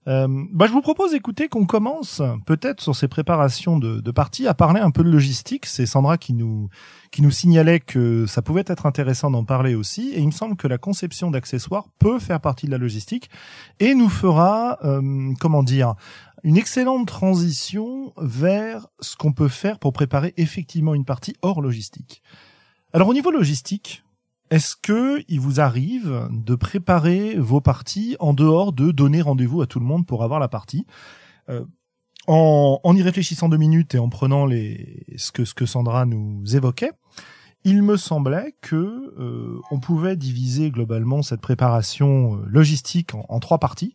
Euh, 0.06 0.28
bah, 0.52 0.66
je 0.66 0.72
vous 0.72 0.82
propose 0.82 1.12
d'écouter 1.12 1.48
qu'on 1.48 1.64
commence 1.64 2.20
peut-être 2.46 2.82
sur 2.82 2.94
ces 2.94 3.08
préparations 3.08 3.78
de, 3.78 4.00
de 4.00 4.10
parties 4.10 4.46
à 4.46 4.54
parler 4.54 4.80
un 4.80 4.90
peu 4.90 5.02
de 5.02 5.10
logistique. 5.10 5.66
C'est 5.66 5.86
Sandra 5.86 6.18
qui 6.18 6.34
nous 6.34 6.68
qui 7.10 7.22
nous 7.22 7.30
signalait 7.30 7.80
que 7.80 8.26
ça 8.26 8.42
pouvait 8.42 8.64
être 8.66 8.86
intéressant 8.86 9.30
d'en 9.30 9.44
parler 9.44 9.74
aussi. 9.74 10.10
Et 10.10 10.18
il 10.18 10.26
me 10.26 10.32
semble 10.32 10.56
que 10.56 10.66
la 10.66 10.78
conception 10.78 11.30
d'accessoires 11.30 11.86
peut 11.98 12.18
faire 12.18 12.40
partie 12.40 12.66
de 12.66 12.72
la 12.72 12.78
logistique 12.78 13.30
et 13.80 13.94
nous 13.94 14.08
fera 14.08 14.78
euh, 14.84 15.32
comment 15.40 15.62
dire 15.62 15.94
une 16.42 16.58
excellente 16.58 17.06
transition 17.08 18.12
vers 18.18 18.86
ce 19.00 19.16
qu'on 19.16 19.32
peut 19.32 19.48
faire 19.48 19.78
pour 19.78 19.94
préparer 19.94 20.34
effectivement 20.36 20.94
une 20.94 21.06
partie 21.06 21.34
hors 21.40 21.62
logistique. 21.62 22.22
Alors 22.92 23.08
au 23.08 23.14
niveau 23.14 23.30
logistique, 23.30 24.03
est-ce 24.54 24.76
que 24.76 25.22
il 25.28 25.40
vous 25.40 25.60
arrive 25.60 26.28
de 26.30 26.54
préparer 26.54 27.34
vos 27.34 27.60
parties 27.60 28.16
en 28.20 28.32
dehors 28.34 28.72
de 28.72 28.92
donner 28.92 29.20
rendez-vous 29.20 29.62
à 29.62 29.66
tout 29.66 29.80
le 29.80 29.86
monde 29.86 30.06
pour 30.06 30.22
avoir 30.22 30.38
la 30.40 30.48
partie 30.48 30.86
Euh, 31.48 31.64
en, 32.26 32.80
en 32.82 32.96
y 32.96 33.02
réfléchissant 33.02 33.50
deux 33.50 33.58
minutes 33.58 33.94
et 33.94 33.98
en 33.98 34.08
prenant 34.08 34.46
les 34.46 35.04
ce 35.16 35.30
que 35.30 35.44
ce 35.44 35.52
que 35.52 35.66
Sandra 35.66 36.06
nous 36.06 36.56
évoquait, 36.56 36.92
il 37.64 37.82
me 37.82 37.96
semblait 37.96 38.54
que 38.62 38.76
euh, 38.76 39.60
on 39.70 39.80
pouvait 39.80 40.16
diviser 40.16 40.70
globalement 40.70 41.22
cette 41.22 41.42
préparation 41.42 42.36
euh, 42.36 42.44
logistique 42.46 43.14
en, 43.14 43.26
en 43.28 43.40
trois 43.40 43.58
parties. 43.58 43.94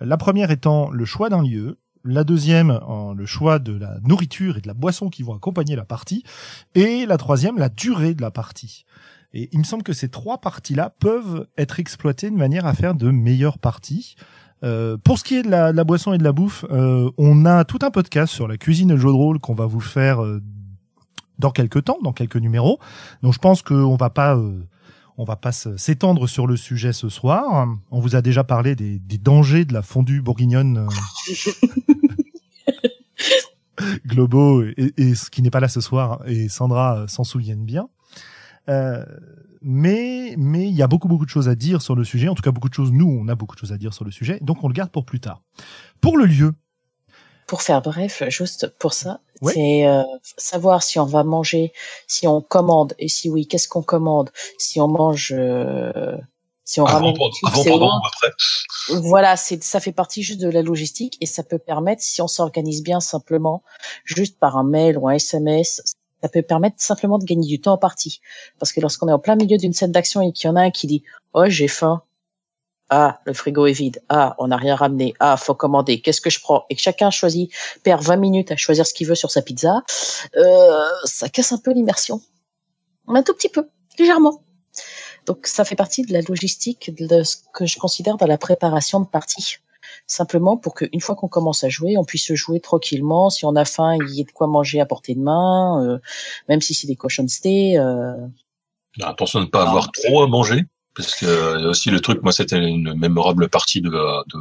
La 0.00 0.16
première 0.16 0.50
étant 0.50 0.90
le 0.90 1.04
choix 1.04 1.28
d'un 1.28 1.42
lieu, 1.42 1.78
la 2.04 2.24
deuxième 2.24 2.78
le 3.16 3.26
choix 3.26 3.58
de 3.58 3.76
la 3.76 3.98
nourriture 4.04 4.56
et 4.56 4.60
de 4.60 4.68
la 4.68 4.74
boisson 4.74 5.10
qui 5.10 5.22
vont 5.24 5.34
accompagner 5.34 5.74
la 5.74 5.84
partie, 5.84 6.22
et 6.74 7.06
la 7.06 7.16
troisième 7.16 7.58
la 7.58 7.68
durée 7.68 8.14
de 8.14 8.22
la 8.22 8.30
partie. 8.30 8.84
Et 9.38 9.48
il 9.52 9.58
me 9.58 9.64
semble 9.64 9.82
que 9.82 9.92
ces 9.92 10.08
trois 10.08 10.38
parties-là 10.38 10.94
peuvent 10.98 11.46
être 11.58 11.78
exploitées 11.78 12.30
de 12.30 12.36
manière 12.36 12.64
à 12.64 12.72
faire 12.72 12.94
de 12.94 13.10
meilleures 13.10 13.58
parties. 13.58 14.16
Euh, 14.64 14.96
pour 14.96 15.18
ce 15.18 15.24
qui 15.24 15.34
est 15.36 15.42
de 15.42 15.50
la, 15.50 15.72
de 15.72 15.76
la 15.76 15.84
boisson 15.84 16.14
et 16.14 16.18
de 16.18 16.24
la 16.24 16.32
bouffe, 16.32 16.64
euh, 16.70 17.10
on 17.18 17.44
a 17.44 17.64
tout 17.64 17.78
un 17.82 17.90
podcast 17.90 18.32
sur 18.32 18.48
la 18.48 18.56
cuisine 18.56 18.90
et 18.90 18.94
le 18.94 18.98
jeu 19.00 19.08
de 19.08 19.12
rôle 19.12 19.38
qu'on 19.38 19.52
va 19.54 19.66
vous 19.66 19.80
faire 19.80 20.24
euh, 20.24 20.40
dans 21.38 21.50
quelques 21.50 21.84
temps, 21.84 21.98
dans 22.02 22.14
quelques 22.14 22.36
numéros. 22.38 22.78
Donc 23.22 23.34
je 23.34 23.38
pense 23.38 23.60
qu'on 23.60 23.94
va 23.96 24.08
pas, 24.08 24.34
euh, 24.36 24.62
on 25.18 25.24
va 25.24 25.36
pas 25.36 25.52
se- 25.52 25.76
s'étendre 25.76 26.26
sur 26.26 26.46
le 26.46 26.56
sujet 26.56 26.94
ce 26.94 27.10
soir. 27.10 27.68
On 27.90 28.00
vous 28.00 28.16
a 28.16 28.22
déjà 28.22 28.42
parlé 28.44 28.74
des, 28.74 28.98
des 28.98 29.18
dangers 29.18 29.66
de 29.66 29.74
la 29.74 29.82
fondue 29.82 30.22
bourguignonne 30.22 30.78
euh, 30.78 30.86
globaux 34.06 34.62
et, 34.62 34.94
et 34.96 35.14
ce 35.14 35.28
qui 35.30 35.42
n'est 35.42 35.50
pas 35.50 35.60
là 35.60 35.68
ce 35.68 35.82
soir 35.82 36.22
et 36.26 36.48
Sandra 36.48 37.00
euh, 37.00 37.06
s'en 37.06 37.24
souviennent 37.24 37.64
bien. 37.66 37.88
Euh, 38.68 39.04
mais 39.62 40.34
mais 40.38 40.68
il 40.68 40.74
y 40.74 40.82
a 40.82 40.86
beaucoup 40.86 41.08
beaucoup 41.08 41.24
de 41.24 41.30
choses 41.30 41.48
à 41.48 41.54
dire 41.54 41.82
sur 41.82 41.94
le 41.94 42.04
sujet. 42.04 42.28
En 42.28 42.34
tout 42.34 42.42
cas, 42.42 42.50
beaucoup 42.52 42.68
de 42.68 42.74
choses. 42.74 42.92
Nous, 42.92 43.06
on 43.06 43.28
a 43.28 43.34
beaucoup 43.34 43.54
de 43.54 43.60
choses 43.60 43.72
à 43.72 43.78
dire 43.78 43.92
sur 43.94 44.04
le 44.04 44.10
sujet. 44.10 44.38
Donc, 44.42 44.62
on 44.64 44.68
le 44.68 44.74
garde 44.74 44.90
pour 44.90 45.04
plus 45.04 45.20
tard. 45.20 45.42
Pour 46.00 46.16
le 46.18 46.26
lieu, 46.26 46.52
Pour 47.46 47.62
faire 47.62 47.80
bref, 47.82 48.22
juste 48.28 48.72
pour 48.78 48.92
ça, 48.92 49.20
Ouais. 49.42 49.52
c'est 49.52 49.86
euh, 49.86 50.02
savoir 50.36 50.82
si 50.82 50.98
on 50.98 51.04
va 51.04 51.22
manger, 51.24 51.72
si 52.08 52.26
on 52.26 52.40
commande 52.40 52.94
et 52.98 53.08
si 53.08 53.28
oui, 53.30 53.46
qu'est-ce 53.46 53.68
qu'on 53.68 53.82
commande, 53.82 54.30
si 54.58 54.80
on 54.80 54.88
mange 54.88 55.32
euh, 55.36 56.16
Si 56.64 56.80
on 56.80 56.86
Avant, 56.86 56.98
ramène 56.98 57.14
pendant, 57.16 57.30
avant, 57.44 57.64
pendant 57.64 58.00
après? 58.00 58.32
Voilà, 59.02 59.36
c'est 59.36 59.62
ça 59.62 59.78
fait 59.78 59.92
partie 59.92 60.22
juste 60.24 60.40
de 60.40 60.48
la 60.48 60.62
logistique 60.62 61.16
et 61.20 61.26
ça 61.26 61.42
peut 61.44 61.58
permettre, 61.60 62.02
si 62.02 62.20
on 62.22 62.26
s'organise 62.28 62.82
bien 62.82 62.98
simplement, 63.00 63.62
juste 64.04 64.38
par 64.40 64.56
un 64.56 64.64
mail 64.64 64.98
ou 64.98 65.08
un 65.08 65.12
SMS, 65.12 65.82
ça 66.22 66.28
peut 66.28 66.42
permettre 66.42 66.76
simplement 66.78 67.18
de 67.18 67.24
gagner 67.24 67.46
du 67.46 67.60
temps 67.60 67.74
en 67.74 67.78
partie. 67.78 68.20
Parce 68.58 68.72
que 68.72 68.80
lorsqu'on 68.80 69.08
est 69.08 69.12
en 69.12 69.18
plein 69.18 69.36
milieu 69.36 69.58
d'une 69.58 69.72
scène 69.72 69.92
d'action 69.92 70.20
et 70.22 70.32
qu'il 70.32 70.48
y 70.48 70.50
en 70.50 70.56
a 70.56 70.62
un 70.62 70.70
qui 70.70 70.86
dit 70.86 71.02
oh 71.34 71.44
j'ai 71.46 71.68
faim, 71.68 72.02
ah 72.90 73.20
le 73.24 73.32
frigo 73.32 73.66
est 73.66 73.72
vide, 73.72 74.02
ah 74.08 74.34
on 74.38 74.48
n'a 74.48 74.56
rien 74.56 74.76
ramené, 74.76 75.14
ah 75.20 75.36
faut 75.36 75.54
commander, 75.54 76.00
qu'est-ce 76.00 76.20
que 76.20 76.30
je 76.30 76.40
prends? 76.40 76.64
Et 76.70 76.76
que 76.76 76.80
chacun 76.80 77.10
choisit 77.10 77.50
perd 77.82 78.02
20 78.02 78.16
minutes 78.16 78.52
à 78.52 78.56
choisir 78.56 78.86
ce 78.86 78.94
qu'il 78.94 79.06
veut 79.06 79.14
sur 79.14 79.30
sa 79.30 79.42
pizza, 79.42 79.82
euh, 80.36 80.84
ça 81.04 81.28
casse 81.28 81.52
un 81.52 81.58
peu 81.58 81.72
l'immersion, 81.72 82.20
un 83.08 83.22
tout 83.22 83.34
petit 83.34 83.48
peu, 83.48 83.68
légèrement. 83.98 84.42
Donc 85.26 85.46
ça 85.46 85.64
fait 85.64 85.74
partie 85.74 86.02
de 86.02 86.12
la 86.12 86.20
logistique 86.20 86.94
de 86.96 87.22
ce 87.24 87.36
que 87.52 87.66
je 87.66 87.78
considère 87.78 88.16
dans 88.16 88.26
la 88.26 88.38
préparation 88.38 89.00
de 89.00 89.06
partie. 89.06 89.58
Simplement 90.06 90.56
pour 90.56 90.74
qu'une 90.74 91.00
fois 91.00 91.16
qu'on 91.16 91.28
commence 91.28 91.64
à 91.64 91.68
jouer, 91.68 91.96
on 91.96 92.04
puisse 92.04 92.32
jouer 92.34 92.60
tranquillement. 92.60 93.28
Si 93.28 93.44
on 93.44 93.56
a 93.56 93.64
faim, 93.64 93.96
il 93.96 94.14
y 94.14 94.20
ait 94.20 94.24
de 94.24 94.30
quoi 94.30 94.46
manger 94.46 94.80
à 94.80 94.86
portée 94.86 95.14
de 95.14 95.20
main, 95.20 95.84
euh, 95.84 95.98
même 96.48 96.60
si 96.60 96.74
c'est 96.74 96.86
des 96.86 96.96
cochons 96.96 97.26
stay. 97.28 97.76
Euh, 97.76 98.14
Attention 99.02 99.40
de 99.40 99.44
ne 99.46 99.50
pas 99.50 99.68
avoir 99.68 99.90
trop 99.90 100.22
à 100.22 100.28
manger, 100.28 100.64
parce 100.94 101.14
que 101.16 101.26
euh, 101.26 101.70
aussi 101.70 101.90
le 101.90 102.00
truc, 102.00 102.22
moi 102.22 102.32
c'était 102.32 102.56
une 102.56 102.94
mémorable 102.94 103.48
partie 103.48 103.80
de, 103.80 103.90
de, 103.90 104.40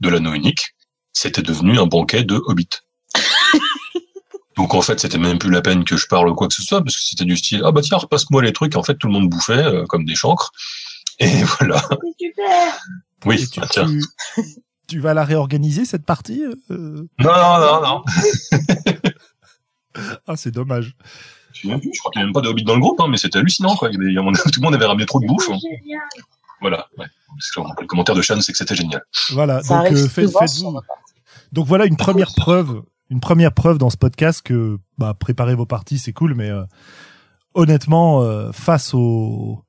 de 0.00 0.08
l'anneau 0.08 0.32
unique, 0.32 0.74
c'était 1.12 1.42
devenu 1.42 1.78
un 1.78 1.86
banquet 1.86 2.22
de 2.22 2.40
hobbits. 2.46 2.68
Donc 4.56 4.74
en 4.74 4.82
fait, 4.82 4.98
c'était 4.98 5.18
même 5.18 5.38
plus 5.38 5.50
la 5.50 5.62
peine 5.62 5.84
que 5.84 5.96
je 5.96 6.06
parle 6.08 6.34
quoi 6.34 6.48
que 6.48 6.54
ce 6.54 6.62
soit, 6.62 6.82
parce 6.82 6.96
que 6.96 7.02
c'était 7.02 7.24
du 7.24 7.36
style 7.36 7.62
ah 7.64 7.70
bah 7.70 7.80
tiens 7.80 7.96
repasse-moi 7.96 8.42
les 8.42 8.52
trucs. 8.52 8.74
En 8.76 8.82
fait, 8.82 8.96
tout 8.96 9.06
le 9.06 9.12
monde 9.12 9.28
bouffait 9.28 9.52
euh, 9.52 9.84
comme 9.86 10.04
des 10.04 10.16
chancres. 10.16 10.50
Et 11.20 11.42
voilà. 11.60 11.80
super. 12.20 12.80
Oui. 13.24 13.46
Ah, 13.60 13.66
tiens. 13.70 13.86
tu, 13.86 14.42
tu 14.88 14.98
vas 15.00 15.14
la 15.14 15.24
réorganiser 15.24 15.84
cette 15.84 16.04
partie 16.04 16.42
euh 16.70 17.06
Non 17.18 17.30
non 17.30 17.58
non 17.60 17.80
non. 17.82 18.04
Ah, 20.26 20.36
c'est 20.36 20.50
dommage. 20.50 20.96
Je, 21.52 21.62
sais 21.62 21.68
même 21.68 21.80
plus, 21.80 21.90
je 21.92 21.98
crois 21.98 22.12
qu'il 22.12 22.20
n'y 22.20 22.22
a 22.22 22.26
même 22.26 22.32
pas 22.34 22.40
de 22.40 22.48
hobbits 22.48 22.64
dans 22.64 22.74
le 22.74 22.80
groupe, 22.80 23.00
hein, 23.00 23.06
mais 23.08 23.16
c'était 23.16 23.38
hallucinant 23.38 23.74
quoi. 23.76 23.88
Il 23.90 24.12
y 24.12 24.18
avait- 24.18 24.32
tout 24.52 24.60
le 24.60 24.64
monde 24.64 24.74
avait 24.74 24.86
ramené 24.86 25.06
trop 25.06 25.20
de 25.20 25.26
bouffe. 25.26 25.50
hein. 25.50 25.58
Voilà. 26.60 26.86
Ouais. 26.98 27.06
Parce 27.28 27.50
que 27.50 27.82
Le 27.82 27.86
commentaire 27.86 28.14
de 28.14 28.22
Shan, 28.22 28.40
c'est 28.40 28.52
que 28.52 28.58
c'était 28.58 28.74
génial. 28.74 29.02
Voilà. 29.32 29.62
Ça 29.62 29.76
donc 29.78 29.86
arrive 29.86 29.98
euh, 30.04 30.08
faites-. 30.08 30.30
Donc 31.52 31.66
voilà 31.66 31.86
une 31.86 31.96
première 31.96 32.32
preuve, 32.34 32.82
une 33.10 33.20
première 33.20 33.52
preuve 33.52 33.78
dans 33.78 33.90
ce 33.90 33.96
podcast 33.96 34.42
que 34.42 34.78
bah, 34.98 35.14
préparer 35.14 35.54
vos 35.54 35.66
parties 35.66 35.98
c'est 35.98 36.12
cool, 36.12 36.34
mais 36.34 36.50
euh, 36.50 36.64
honnêtement 37.54 38.22
euh, 38.22 38.52
face 38.52 38.92
au 38.94 39.64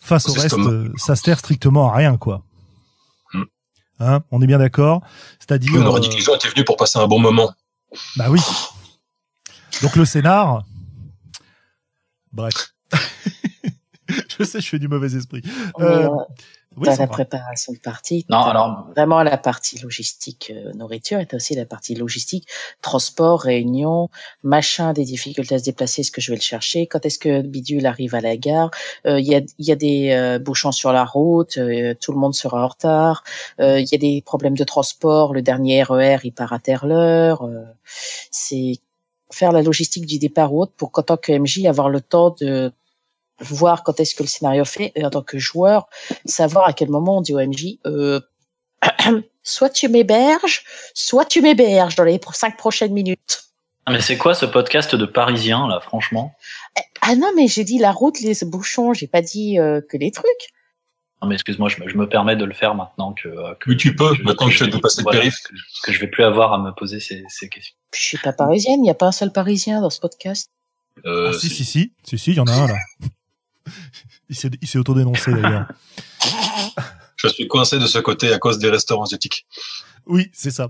face 0.00 0.28
au 0.28 0.32
reste, 0.32 0.58
euh, 0.58 0.92
ça 0.96 1.16
sert 1.16 1.38
strictement 1.38 1.90
à 1.90 1.96
rien 1.96 2.16
quoi. 2.16 2.44
Hein, 4.00 4.20
on 4.30 4.42
est 4.42 4.46
bien 4.46 4.58
d'accord. 4.58 5.02
C'est-à-dire, 5.38 5.72
on 5.76 5.86
aurait 5.86 6.00
dit 6.00 6.08
que 6.08 6.14
les 6.14 6.20
gens 6.20 6.34
étaient 6.34 6.48
venus 6.48 6.64
pour 6.64 6.76
passer 6.76 6.98
un 6.98 7.06
bon 7.06 7.18
moment. 7.18 7.52
bah 8.16 8.26
oui. 8.28 8.40
Donc 9.82 9.96
le 9.96 10.04
scénar, 10.04 10.64
bref. 12.32 12.74
je 14.08 14.44
sais, 14.44 14.60
je 14.60 14.68
fais 14.68 14.78
du 14.78 14.88
mauvais 14.88 15.14
esprit. 15.16 15.42
Euh, 15.80 16.08
euh, 16.08 16.08
oui, 16.76 16.86
dans 16.88 16.96
la 16.96 17.06
préparation 17.06 17.72
de 17.72 17.78
partie, 17.78 18.24
Non, 18.28 18.38
alors- 18.38 18.86
vraiment 18.94 19.22
la 19.22 19.36
partie 19.38 19.78
logistique 19.78 20.52
euh, 20.54 20.72
nourriture 20.74 21.20
et 21.20 21.26
t'as 21.26 21.36
aussi 21.36 21.54
la 21.54 21.64
partie 21.66 21.94
logistique 21.94 22.46
transport, 22.82 23.40
réunion, 23.42 24.08
machin, 24.42 24.92
des 24.92 25.04
difficultés 25.04 25.54
à 25.54 25.58
se 25.58 25.64
déplacer, 25.64 26.00
est-ce 26.02 26.10
que 26.10 26.20
je 26.20 26.30
vais 26.32 26.36
le 26.36 26.42
chercher, 26.42 26.86
quand 26.86 27.04
est-ce 27.06 27.18
que 27.18 27.42
Bidule 27.42 27.86
arrive 27.86 28.14
à 28.14 28.20
la 28.20 28.36
gare, 28.36 28.70
Euh, 29.06 29.20
il 29.20 29.26
y, 29.26 29.34
a, 29.34 29.40
il 29.58 29.66
y 29.66 29.72
a 29.72 29.76
des 29.76 30.10
euh, 30.10 30.38
bouchons 30.38 30.72
sur 30.72 30.92
la 30.92 31.04
route, 31.04 31.58
euh, 31.58 31.94
tout 32.00 32.12
le 32.12 32.18
monde 32.18 32.34
sera 32.34 32.64
en 32.64 32.68
retard, 32.68 33.24
Euh, 33.60 33.80
il 33.80 33.88
y 33.90 33.94
a 33.94 33.98
des 33.98 34.22
problèmes 34.24 34.56
de 34.56 34.64
transport, 34.64 35.34
le 35.34 35.42
dernier 35.42 35.82
RER 35.82 36.18
il 36.24 36.32
part 36.32 36.52
à 36.52 36.58
telle 36.58 36.90
heure, 36.90 37.42
euh, 37.44 37.62
c'est 38.30 38.78
faire 39.30 39.52
la 39.52 39.62
logistique 39.62 40.06
du 40.06 40.18
départ 40.18 40.52
ou 40.54 40.62
autre 40.62 40.72
pour 40.76 40.92
qu'en 40.92 41.02
tant 41.02 41.16
que 41.16 41.32
MJ 41.32 41.66
avoir 41.66 41.88
le 41.88 42.00
temps 42.00 42.34
de 42.40 42.72
voir 43.40 43.82
quand 43.82 43.98
est-ce 44.00 44.14
que 44.14 44.22
le 44.22 44.28
scénario 44.28 44.64
fait 44.64 44.92
et 44.94 45.04
en 45.04 45.10
tant 45.10 45.22
que 45.22 45.38
joueur 45.38 45.88
savoir 46.24 46.66
à 46.68 46.72
quel 46.72 46.88
moment 46.88 47.18
on 47.18 47.20
dit 47.20 47.34
au 47.34 47.40
MJ 47.40 47.78
euh, 47.86 48.20
soit 49.42 49.70
tu 49.70 49.88
m'héberges 49.88 50.62
soit 50.94 51.24
tu 51.24 51.40
m'héberges 51.42 51.96
dans 51.96 52.04
les 52.04 52.20
cinq 52.32 52.56
prochaines 52.56 52.92
minutes 52.92 53.44
Ah, 53.86 53.92
Mais 53.92 54.00
c'est 54.00 54.16
quoi 54.16 54.34
ce 54.34 54.46
podcast 54.46 54.94
de 54.94 55.04
Parisien 55.06 55.66
là, 55.68 55.80
franchement? 55.80 56.32
Ah 57.02 57.16
non 57.16 57.30
mais 57.36 57.48
j'ai 57.48 57.64
dit 57.64 57.78
la 57.78 57.92
route 57.92 58.20
les 58.20 58.34
bouchons 58.44 58.92
j'ai 58.94 59.06
pas 59.08 59.20
dit 59.22 59.58
euh, 59.58 59.80
que 59.80 59.96
les 59.96 60.10
trucs 60.10 60.26
Non 61.22 61.28
mais 61.28 61.34
excuse-moi, 61.34 61.68
je 61.68 61.80
me, 61.82 61.88
je 61.88 61.96
me 61.96 62.08
permets 62.08 62.36
de 62.36 62.44
le 62.44 62.54
faire 62.54 62.74
maintenant 62.74 63.12
que. 63.14 63.28
euh, 63.28 63.54
que 63.60 63.70
Oui, 63.70 63.76
tu 63.76 63.96
peux, 63.96 64.12
maintenant 64.22 64.46
que 64.46 64.52
je 64.52 64.64
de 64.64 64.70
vais- 64.72 64.80
passer 64.80 65.00
le 65.00 65.04
voilà, 65.04 65.20
périph'. 65.20 65.40
Que, 65.42 65.54
que 65.86 65.92
je 65.92 66.00
vais 66.00 66.08
plus 66.08 66.24
avoir 66.24 66.52
à 66.52 66.58
me 66.58 66.70
poser 66.72 67.00
ces, 67.00 67.24
ces 67.28 67.48
questions. 67.48 67.74
je 67.94 68.00
suis 68.00 68.18
pas 68.18 68.32
parisienne 68.32 68.78
il 68.80 68.82
n'y 68.82 68.90
a 68.90 68.94
pas 68.94 69.06
un 69.06 69.12
seul 69.12 69.32
parisien 69.32 69.80
dans 69.80 69.90
ce 69.90 70.00
podcast 70.00 70.50
Euh, 71.06 71.32
Ah, 71.34 71.38
si, 71.38 71.48
si, 71.48 71.64
si, 71.64 71.92
si, 72.04 72.18
si, 72.18 72.30
il 72.32 72.36
y 72.36 72.40
en 72.40 72.46
a 72.46 72.52
un 72.52 72.66
là. 72.68 72.76
Il 74.30 74.36
s'est, 74.36 74.50
il 74.62 74.66
s'est 74.68 74.78
autodénoncé 74.78 75.32
d'ailleurs. 75.32 75.66
Je 77.16 77.28
suis 77.28 77.46
coincé 77.48 77.78
de 77.78 77.86
ce 77.86 77.98
côté 77.98 78.32
à 78.32 78.38
cause 78.38 78.58
des 78.58 78.68
restaurants 78.70 79.04
asiatiques. 79.04 79.46
Oui, 80.06 80.30
c'est 80.34 80.50
ça. 80.50 80.68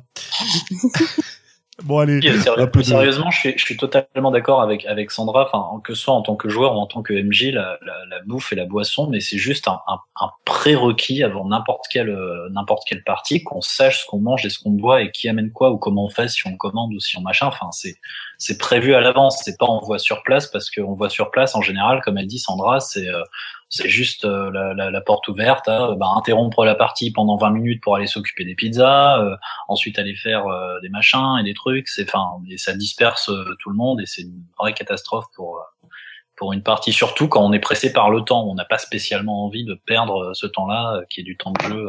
bon, 1.82 1.98
allez. 1.98 2.20
Oui, 2.22 2.40
sérieux- 2.40 2.62
un 2.62 2.66
peu 2.68 2.80
de- 2.80 2.84
Sérieusement, 2.84 3.30
je 3.30 3.38
suis, 3.38 3.54
je 3.58 3.64
suis 3.64 3.76
totalement 3.76 4.30
d'accord 4.30 4.60
avec, 4.62 4.84
avec 4.86 5.10
Sandra, 5.10 5.48
enfin, 5.52 5.80
que 5.82 5.94
ce 5.94 6.02
soit 6.02 6.14
en 6.14 6.22
tant 6.22 6.36
que 6.36 6.48
joueur 6.48 6.74
ou 6.74 6.78
en 6.78 6.86
tant 6.86 7.02
que 7.02 7.12
MJ, 7.12 7.50
la, 7.52 7.78
la, 7.82 8.04
la 8.08 8.20
bouffe 8.26 8.52
et 8.52 8.56
la 8.56 8.66
boisson, 8.66 9.08
mais 9.08 9.18
c'est 9.20 9.38
juste 9.38 9.66
un, 9.66 9.80
un, 9.88 9.98
un 10.20 10.30
prérequis 10.44 11.24
avant 11.24 11.48
n'importe 11.48 11.86
quelle, 11.90 12.10
euh, 12.10 12.48
n'importe 12.50 12.84
quelle 12.86 13.02
partie, 13.02 13.42
qu'on 13.42 13.60
sache 13.60 14.02
ce 14.02 14.06
qu'on 14.06 14.20
mange 14.20 14.44
et 14.46 14.50
ce 14.50 14.58
qu'on 14.60 14.70
boit 14.70 15.02
et 15.02 15.10
qui 15.10 15.28
amène 15.28 15.50
quoi 15.50 15.70
ou 15.72 15.78
comment 15.78 16.04
on 16.04 16.10
fait, 16.10 16.28
si 16.28 16.46
on 16.46 16.56
commande 16.56 16.92
ou 16.94 17.00
si 17.00 17.16
on 17.18 17.22
machin. 17.22 17.46
Enfin, 17.46 17.70
c'est, 17.72 17.96
c'est 18.38 18.58
prévu 18.58 18.94
à 18.94 19.00
l'avance, 19.00 19.40
c'est 19.44 19.58
pas 19.58 19.66
on 19.66 19.80
voit 19.80 19.98
sur 19.98 20.22
place 20.22 20.46
parce 20.46 20.70
qu'on 20.70 20.94
voit 20.94 21.10
sur 21.10 21.30
place 21.30 21.54
en 21.54 21.62
général, 21.62 22.00
comme 22.02 22.18
elle 22.18 22.26
dit 22.26 22.38
Sandra, 22.38 22.80
c'est, 22.80 23.08
euh, 23.08 23.22
c'est 23.68 23.88
juste 23.88 24.24
euh, 24.24 24.50
la, 24.52 24.74
la, 24.74 24.90
la 24.90 25.00
porte 25.00 25.28
ouverte, 25.28 25.68
à, 25.68 25.94
bah, 25.94 26.06
interrompre 26.16 26.64
la 26.64 26.74
partie 26.74 27.10
pendant 27.10 27.36
20 27.36 27.50
minutes 27.50 27.82
pour 27.82 27.96
aller 27.96 28.06
s'occuper 28.06 28.44
des 28.44 28.54
pizzas, 28.54 29.20
euh, 29.20 29.36
ensuite 29.68 29.98
aller 29.98 30.14
faire 30.14 30.46
euh, 30.46 30.80
des 30.80 30.88
machins 30.88 31.36
et 31.40 31.42
des 31.42 31.54
trucs. 31.54 31.88
C'est, 31.88 32.08
enfin, 32.08 32.38
et 32.50 32.58
ça 32.58 32.74
disperse 32.74 33.28
euh, 33.28 33.56
tout 33.60 33.70
le 33.70 33.76
monde 33.76 34.00
et 34.00 34.06
c'est 34.06 34.22
une 34.22 34.44
vraie 34.58 34.74
catastrophe 34.74 35.26
pour 35.34 35.56
euh, 35.56 35.88
pour 36.36 36.52
une 36.52 36.64
partie, 36.64 36.92
surtout 36.92 37.28
quand 37.28 37.44
on 37.44 37.52
est 37.52 37.60
pressé 37.60 37.92
par 37.92 38.10
le 38.10 38.22
temps. 38.22 38.44
On 38.48 38.54
n'a 38.54 38.64
pas 38.64 38.78
spécialement 38.78 39.44
envie 39.44 39.64
de 39.64 39.74
perdre 39.86 40.34
ce 40.34 40.48
temps-là, 40.48 41.02
qui 41.08 41.20
est 41.20 41.22
du 41.22 41.36
temps 41.36 41.52
de 41.52 41.62
jeu 41.62 41.86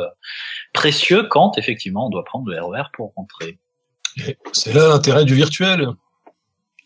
précieux 0.72 1.24
quand 1.24 1.58
effectivement 1.58 2.06
on 2.06 2.10
doit 2.12 2.24
prendre 2.24 2.48
le 2.48 2.62
RER 2.62 2.84
pour 2.94 3.12
rentrer. 3.16 3.58
C'est 4.54 4.74
là 4.74 4.88
l'intérêt 4.88 5.26
du 5.26 5.34
virtuel. 5.34 5.88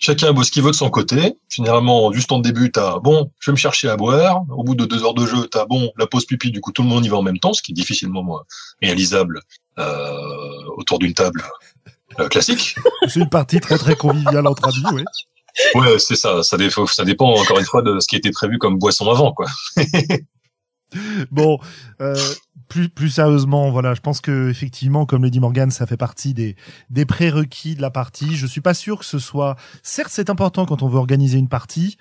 Chacun 0.01 0.31
bosse 0.31 0.47
ce 0.47 0.51
qu'il 0.51 0.63
veut 0.63 0.71
de 0.71 0.75
son 0.75 0.89
côté. 0.89 1.35
Généralement, 1.49 2.11
juste 2.13 2.31
en 2.31 2.39
début, 2.39 2.71
t'as 2.71 2.99
bon, 2.99 3.31
je 3.39 3.51
vais 3.51 3.53
me 3.53 3.57
chercher 3.57 3.89
à 3.89 3.97
boire. 3.97 4.43
Au 4.49 4.63
bout 4.63 4.73
de 4.73 4.85
deux 4.85 5.03
heures 5.03 5.13
de 5.13 5.25
jeu, 5.25 5.45
t'as 5.51 5.65
bon, 5.65 5.91
la 5.97 6.07
pause 6.07 6.25
pipi. 6.25 6.51
Du 6.51 6.61
coup, 6.61 6.71
tout 6.71 6.83
le 6.83 6.87
monde 6.87 7.05
y 7.05 7.09
va 7.09 7.17
en 7.17 7.21
même 7.21 7.37
temps, 7.37 7.51
ce 7.53 7.61
qui 7.61 7.73
est 7.73 7.75
difficilement 7.75 8.23
moi, 8.23 8.45
réalisable 8.81 9.41
euh, 9.77 10.63
autour 10.77 10.99
d'une 10.99 11.13
table 11.13 11.43
euh, 12.19 12.29
classique. 12.29 12.75
C'est 13.09 13.19
une 13.19 13.29
partie 13.29 13.59
très 13.59 13.77
très 13.77 13.95
conviviale 13.95 14.47
entre 14.47 14.69
amis, 14.69 14.83
oui. 14.93 15.03
Ouais, 15.75 15.99
c'est 15.99 16.15
ça. 16.15 16.41
Ça, 16.43 16.55
dé- 16.55 16.69
ça 16.87 17.03
dépend 17.03 17.33
encore 17.33 17.59
une 17.59 17.65
fois 17.65 17.81
de 17.81 17.99
ce 17.99 18.07
qui 18.07 18.15
était 18.15 18.31
prévu 18.31 18.57
comme 18.57 18.77
boisson 18.77 19.09
avant, 19.11 19.33
quoi. 19.33 19.47
Bon, 21.29 21.59
euh, 22.01 22.15
plus 22.69 23.09
sérieusement, 23.09 23.71
voilà, 23.71 23.93
je 23.93 24.01
pense 24.01 24.21
que 24.21 24.49
effectivement, 24.49 25.05
comme 25.05 25.23
le 25.23 25.29
dit 25.29 25.39
Morgan, 25.39 25.71
ça 25.71 25.85
fait 25.85 25.97
partie 25.97 26.33
des 26.33 26.55
des 26.89 27.05
prérequis 27.05 27.75
de 27.75 27.81
la 27.81 27.89
partie. 27.89 28.35
Je 28.35 28.45
suis 28.45 28.61
pas 28.61 28.73
sûr 28.73 28.99
que 28.99 29.05
ce 29.05 29.19
soit. 29.19 29.55
Certes, 29.83 30.11
c'est 30.11 30.29
important 30.29 30.65
quand 30.65 30.83
on 30.83 30.87
veut 30.87 30.99
organiser 30.99 31.37
une 31.37 31.49
partie, 31.49 31.97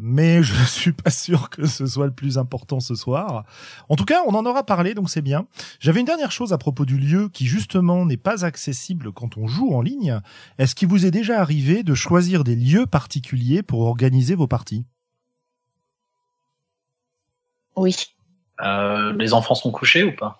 mais 0.00 0.42
je 0.42 0.54
suis 0.64 0.92
pas 0.92 1.10
sûr 1.10 1.50
que 1.50 1.66
ce 1.66 1.86
soit 1.86 2.06
le 2.06 2.12
plus 2.12 2.38
important 2.38 2.80
ce 2.80 2.94
soir. 2.94 3.44
En 3.88 3.96
tout 3.96 4.04
cas, 4.04 4.20
on 4.26 4.34
en 4.34 4.46
aura 4.46 4.64
parlé, 4.64 4.94
donc 4.94 5.10
c'est 5.10 5.22
bien. 5.22 5.46
J'avais 5.80 6.00
une 6.00 6.06
dernière 6.06 6.32
chose 6.32 6.52
à 6.52 6.58
propos 6.58 6.84
du 6.84 6.96
lieu 6.96 7.28
qui 7.28 7.46
justement 7.46 8.06
n'est 8.06 8.16
pas 8.16 8.44
accessible 8.44 9.12
quand 9.12 9.36
on 9.36 9.46
joue 9.46 9.74
en 9.74 9.82
ligne. 9.82 10.20
Est-ce 10.58 10.74
qu'il 10.74 10.88
vous 10.88 11.04
est 11.04 11.10
déjà 11.10 11.40
arrivé 11.40 11.82
de 11.82 11.94
choisir 11.94 12.44
des 12.44 12.56
lieux 12.56 12.86
particuliers 12.86 13.62
pour 13.62 13.80
organiser 13.80 14.34
vos 14.34 14.46
parties? 14.46 14.84
Oui 17.74 17.96
Euh, 18.62 19.12
les 19.18 19.32
enfants 19.34 19.54
sont 19.54 19.70
couchés 19.72 20.04
ou 20.04 20.14
pas? 20.14 20.38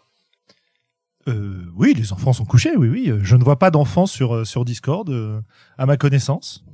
Euh, 1.29 1.64
oui, 1.76 1.95
les 1.95 2.12
enfants 2.12 2.33
sont 2.33 2.45
couchés, 2.45 2.76
oui, 2.76 2.88
oui. 2.88 3.12
Je 3.23 3.37
ne 3.37 3.45
vois 3.45 3.59
pas 3.59 3.71
d'enfants 3.71 4.07
sur, 4.07 4.35
euh, 4.35 4.45
sur 4.45 4.64
Discord, 4.64 5.09
euh, 5.11 5.41
à 5.79 5.87
ma 5.87 5.97
connaissance. 5.97 6.64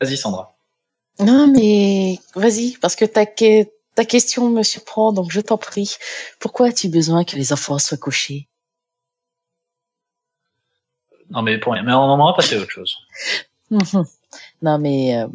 Vas-y 0.00 0.16
Sandra. 0.16 0.56
non 1.20 1.46
mais 1.46 2.18
vas-y 2.34 2.76
parce 2.78 2.96
que 2.96 3.04
ta 3.04 3.24
que- 3.26 3.64
ta 3.94 4.04
question 4.04 4.50
me 4.50 4.64
surprend 4.64 5.12
donc 5.12 5.30
je 5.30 5.40
t'en 5.40 5.56
prie 5.56 5.94
pourquoi 6.40 6.66
as-tu 6.66 6.88
besoin 6.88 7.24
que 7.24 7.36
les 7.36 7.52
enfants 7.52 7.78
soient 7.78 7.96
couchés? 7.96 8.48
Non 11.30 11.42
mais 11.42 11.58
pour 11.58 11.72
rien. 11.74 11.84
Mais 11.84 11.92
on 11.92 11.98
en 12.00 12.18
aura 12.18 12.34
passé 12.34 12.56
à 12.56 12.60
autre 12.60 12.70
chose. 12.70 12.96
Non 14.62 14.78
mais 14.78 15.16
euh, 15.16 15.28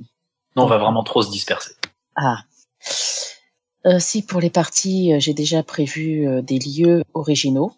Non, 0.55 0.63
on 0.63 0.67
va 0.67 0.77
vraiment 0.77 1.03
trop 1.03 1.21
se 1.23 1.31
disperser. 1.31 1.73
Ah. 2.15 2.43
Si 3.99 4.21
pour 4.21 4.41
les 4.41 4.49
parties, 4.49 5.13
euh, 5.13 5.19
j'ai 5.19 5.33
déjà 5.33 5.63
prévu 5.63 6.27
euh, 6.27 6.41
des 6.41 6.59
lieux 6.59 7.03
originaux. 7.13 7.71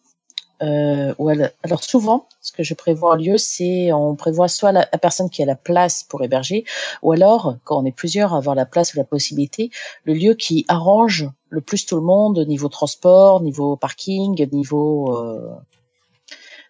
Euh, 0.63 1.13
ou 1.17 1.29
alors, 1.29 1.83
souvent, 1.83 2.27
ce 2.39 2.51
que 2.51 2.63
je 2.63 2.75
prévois 2.75 3.13
en 3.13 3.15
lieu, 3.15 3.37
c'est 3.37 3.91
on 3.93 4.15
prévoit 4.15 4.47
soit 4.47 4.71
la, 4.71 4.85
personne 4.85 5.29
qui 5.29 5.41
a 5.41 5.45
la 5.45 5.55
place 5.55 6.03
pour 6.03 6.23
héberger, 6.23 6.65
ou 7.01 7.11
alors 7.11 7.55
quand 7.63 7.81
on 7.81 7.85
est 7.85 7.91
plusieurs 7.91 8.35
à 8.35 8.37
avoir 8.37 8.53
la 8.53 8.67
place 8.67 8.93
ou 8.93 8.97
la 8.97 9.03
possibilité, 9.03 9.71
le 10.03 10.13
lieu 10.13 10.35
qui 10.35 10.65
arrange 10.67 11.27
le 11.49 11.61
plus 11.61 11.87
tout 11.87 11.95
le 11.95 12.03
monde 12.03 12.45
niveau 12.47 12.69
transport, 12.69 13.41
niveau 13.41 13.75
parking, 13.75 14.47
niveau 14.51 15.17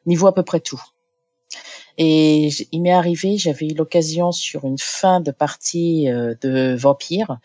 niveau 0.05 0.27
à 0.27 0.33
peu 0.33 0.43
près 0.43 0.61
tout. 0.61 0.81
Et 1.97 2.49
il 2.71 2.81
m'est 2.81 2.91
arrivé, 2.91 3.37
j'avais 3.37 3.67
eu 3.67 3.73
l'occasion 3.73 4.31
sur 4.31 4.65
une 4.65 4.77
fin 4.77 5.19
de 5.19 5.31
partie 5.31 6.09
euh, 6.09 6.35
de 6.41 6.75
Vampire 6.75 7.37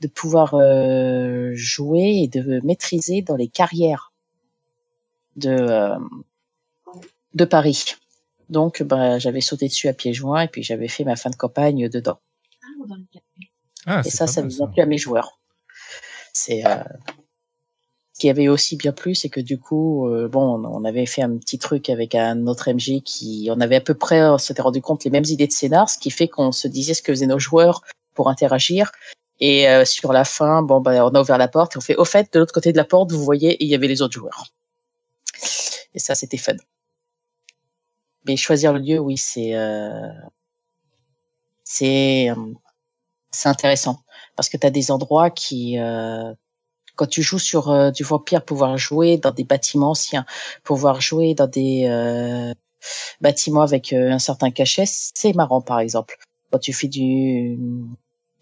de 0.00 0.08
pouvoir 0.08 0.54
euh, 0.54 1.50
jouer 1.54 2.22
et 2.22 2.28
de 2.28 2.60
maîtriser 2.64 3.22
dans 3.22 3.36
les 3.36 3.48
carrières 3.48 4.12
de 5.36 5.50
euh, 5.50 5.98
de 7.34 7.44
Paris. 7.44 7.96
Donc, 8.48 8.82
bah, 8.82 9.18
j'avais 9.18 9.40
sauté 9.40 9.68
dessus 9.68 9.88
à 9.88 9.92
pieds 9.92 10.12
joints 10.12 10.42
et 10.42 10.48
puis 10.48 10.62
j'avais 10.62 10.88
fait 10.88 11.04
ma 11.04 11.16
fin 11.16 11.30
de 11.30 11.36
campagne 11.36 11.88
dedans. 11.88 12.18
Ah, 13.86 14.00
et 14.00 14.02
c'est 14.04 14.10
ça, 14.10 14.26
ça 14.26 14.42
me 14.42 14.48
vient 14.48 14.66
plus 14.66 14.82
à 14.82 14.86
mes 14.86 14.98
joueurs. 14.98 15.40
C'est 16.32 16.66
euh, 16.66 16.82
ce 18.14 18.20
qui 18.20 18.30
avait 18.30 18.46
aussi 18.46 18.76
bien 18.76 18.92
plu, 18.92 19.16
c'est 19.16 19.28
que 19.28 19.40
du 19.40 19.58
coup, 19.58 20.08
euh, 20.08 20.28
bon, 20.28 20.64
on 20.64 20.84
avait 20.84 21.04
fait 21.04 21.22
un 21.22 21.36
petit 21.36 21.58
truc 21.58 21.90
avec 21.90 22.14
un 22.14 22.46
autre 22.46 22.72
MJ 22.72 23.02
qui, 23.04 23.48
on 23.50 23.60
avait 23.60 23.76
à 23.76 23.80
peu 23.80 23.94
près, 23.94 24.22
on 24.22 24.38
s'était 24.38 24.62
rendu 24.62 24.80
compte 24.80 25.04
les 25.04 25.10
mêmes 25.10 25.24
idées 25.26 25.48
de 25.48 25.52
scénar, 25.52 25.90
ce 25.90 25.98
qui 25.98 26.10
fait 26.12 26.28
qu'on 26.28 26.52
se 26.52 26.68
disait 26.68 26.94
ce 26.94 27.02
que 27.02 27.12
faisaient 27.12 27.26
nos 27.26 27.40
joueurs 27.40 27.82
pour 28.14 28.28
interagir. 28.30 28.92
Et 29.40 29.68
euh, 29.68 29.84
sur 29.84 30.12
la 30.12 30.24
fin, 30.24 30.62
bon, 30.62 30.80
bah, 30.80 31.04
on 31.04 31.10
a 31.10 31.20
ouvert 31.20 31.38
la 31.38 31.48
porte 31.48 31.74
et 31.74 31.78
on 31.78 31.80
fait, 31.80 31.96
au 31.96 32.04
fait, 32.04 32.32
de 32.32 32.38
l'autre 32.38 32.54
côté 32.54 32.70
de 32.70 32.76
la 32.76 32.84
porte, 32.84 33.10
vous 33.10 33.24
voyez, 33.24 33.56
il 33.62 33.68
y 33.68 33.74
avait 33.74 33.88
les 33.88 34.00
autres 34.00 34.14
joueurs. 34.14 34.44
Et 35.94 35.98
ça, 35.98 36.14
c'était 36.14 36.36
fun. 36.36 36.54
Mais 38.26 38.36
choisir 38.36 38.72
le 38.72 38.78
lieu, 38.78 38.98
oui, 39.00 39.16
c'est, 39.18 39.56
euh, 39.56 40.08
c'est, 41.64 42.30
euh, 42.30 42.54
c'est 43.32 43.48
intéressant 43.48 43.98
parce 44.36 44.48
que 44.48 44.56
tu 44.56 44.66
as 44.66 44.70
des 44.70 44.90
endroits 44.90 45.30
qui, 45.30 45.78
euh, 45.78 46.32
quand 46.96 47.06
tu 47.06 47.22
joues 47.22 47.38
sur 47.38 47.70
euh, 47.70 47.90
du 47.90 48.02
vampire, 48.04 48.44
pouvoir 48.44 48.76
jouer 48.78 49.18
dans 49.18 49.32
des 49.32 49.44
bâtiments 49.44 49.90
anciens, 49.90 50.24
pouvoir 50.62 51.00
jouer 51.00 51.34
dans 51.34 51.46
des 51.46 51.86
euh, 51.88 52.52
bâtiments 53.20 53.62
avec 53.62 53.92
euh, 53.92 54.10
un 54.10 54.18
certain 54.18 54.50
cachet, 54.50 54.84
c'est 54.86 55.34
marrant 55.34 55.60
par 55.60 55.80
exemple. 55.80 56.18
Quand 56.50 56.58
tu 56.58 56.72
fais 56.72 56.88
du 56.88 57.58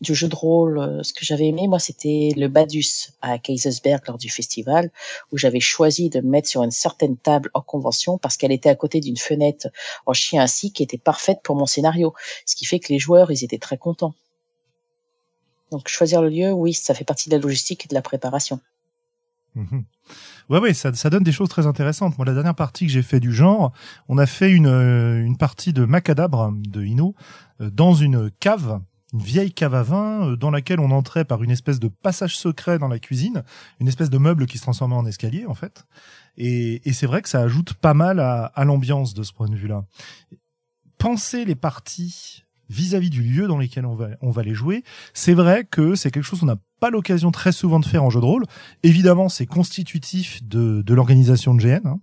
jeu 0.02 0.28
de 0.28 0.34
rôle, 0.34 0.78
euh, 0.78 1.02
ce 1.02 1.12
que 1.12 1.24
j'avais 1.24 1.46
aimé, 1.46 1.66
moi, 1.68 1.78
c'était 1.78 2.30
le 2.36 2.48
Badus 2.48 3.12
à 3.22 3.38
Kaisersberg 3.38 4.02
lors 4.06 4.18
du 4.18 4.28
festival, 4.28 4.90
où 5.30 5.38
j'avais 5.38 5.60
choisi 5.60 6.10
de 6.10 6.20
me 6.20 6.28
mettre 6.28 6.48
sur 6.48 6.62
une 6.62 6.70
certaine 6.70 7.16
table 7.16 7.50
en 7.54 7.62
convention 7.62 8.18
parce 8.18 8.36
qu'elle 8.36 8.52
était 8.52 8.68
à 8.68 8.74
côté 8.74 9.00
d'une 9.00 9.16
fenêtre 9.16 9.68
en 10.06 10.12
chien 10.12 10.42
assis 10.42 10.72
qui 10.72 10.82
était 10.82 10.98
parfaite 10.98 11.38
pour 11.42 11.56
mon 11.56 11.66
scénario. 11.66 12.12
Ce 12.46 12.56
qui 12.56 12.66
fait 12.66 12.80
que 12.80 12.92
les 12.92 12.98
joueurs, 12.98 13.30
ils 13.30 13.44
étaient 13.44 13.58
très 13.58 13.78
contents. 13.78 14.14
Donc, 15.72 15.88
choisir 15.88 16.22
le 16.22 16.28
lieu, 16.28 16.52
oui, 16.52 16.74
ça 16.74 16.94
fait 16.94 17.04
partie 17.04 17.28
de 17.28 17.34
la 17.34 17.40
logistique 17.40 17.86
et 17.86 17.88
de 17.88 17.94
la 17.94 18.02
préparation. 18.02 18.60
Mhm. 19.54 19.84
Ouais, 20.48 20.58
ouais, 20.58 20.74
ça, 20.74 20.92
ça 20.94 21.10
donne 21.10 21.22
des 21.22 21.32
choses 21.32 21.48
très 21.48 21.66
intéressantes. 21.66 22.16
Moi, 22.18 22.26
la 22.26 22.34
dernière 22.34 22.54
partie 22.54 22.86
que 22.86 22.92
j'ai 22.92 23.02
fait 23.02 23.20
du 23.20 23.32
genre, 23.32 23.72
on 24.08 24.18
a 24.18 24.26
fait 24.26 24.50
une, 24.50 24.66
euh, 24.66 25.24
une 25.24 25.36
partie 25.36 25.72
de 25.72 25.84
Macadabre 25.84 26.52
de 26.52 26.84
Ino 26.84 27.14
euh, 27.60 27.70
dans 27.70 27.94
une 27.94 28.30
cave, 28.40 28.80
une 29.12 29.22
vieille 29.22 29.52
cave 29.52 29.74
à 29.74 29.82
vin 29.82 30.28
euh, 30.28 30.36
dans 30.36 30.50
laquelle 30.50 30.80
on 30.80 30.90
entrait 30.90 31.24
par 31.24 31.42
une 31.42 31.50
espèce 31.50 31.80
de 31.80 31.88
passage 31.88 32.36
secret 32.36 32.78
dans 32.78 32.88
la 32.88 32.98
cuisine, 32.98 33.44
une 33.80 33.88
espèce 33.88 34.10
de 34.10 34.18
meuble 34.18 34.46
qui 34.46 34.58
se 34.58 34.62
transformait 34.62 34.96
en 34.96 35.06
escalier 35.06 35.46
en 35.46 35.54
fait. 35.54 35.86
Et, 36.36 36.86
et 36.88 36.92
c'est 36.92 37.06
vrai 37.06 37.22
que 37.22 37.28
ça 37.28 37.40
ajoute 37.40 37.74
pas 37.74 37.94
mal 37.94 38.20
à, 38.20 38.44
à 38.46 38.64
l'ambiance 38.64 39.14
de 39.14 39.22
ce 39.22 39.32
point 39.32 39.48
de 39.48 39.56
vue-là. 39.56 39.84
Penser 40.98 41.44
les 41.44 41.56
parties 41.56 42.44
vis-à-vis 42.72 43.10
du 43.10 43.22
lieu 43.22 43.46
dans 43.46 43.58
lequel 43.58 43.86
on 43.86 43.94
va, 43.94 44.08
on 44.20 44.30
va 44.30 44.42
les 44.42 44.54
jouer, 44.54 44.82
c'est 45.14 45.34
vrai 45.34 45.64
que 45.64 45.94
c'est 45.94 46.10
quelque 46.10 46.24
chose 46.24 46.40
qu'on 46.40 46.46
n'a 46.46 46.58
pas 46.80 46.90
l'occasion 46.90 47.30
très 47.30 47.52
souvent 47.52 47.78
de 47.78 47.86
faire 47.86 48.02
en 48.02 48.10
jeu 48.10 48.20
de 48.20 48.24
rôle. 48.24 48.44
Évidemment, 48.82 49.28
c'est 49.28 49.46
constitutif 49.46 50.42
de, 50.42 50.82
de 50.82 50.94
l'organisation 50.94 51.54
de 51.54 51.62
GN, 51.62 51.86
hein. 51.86 52.00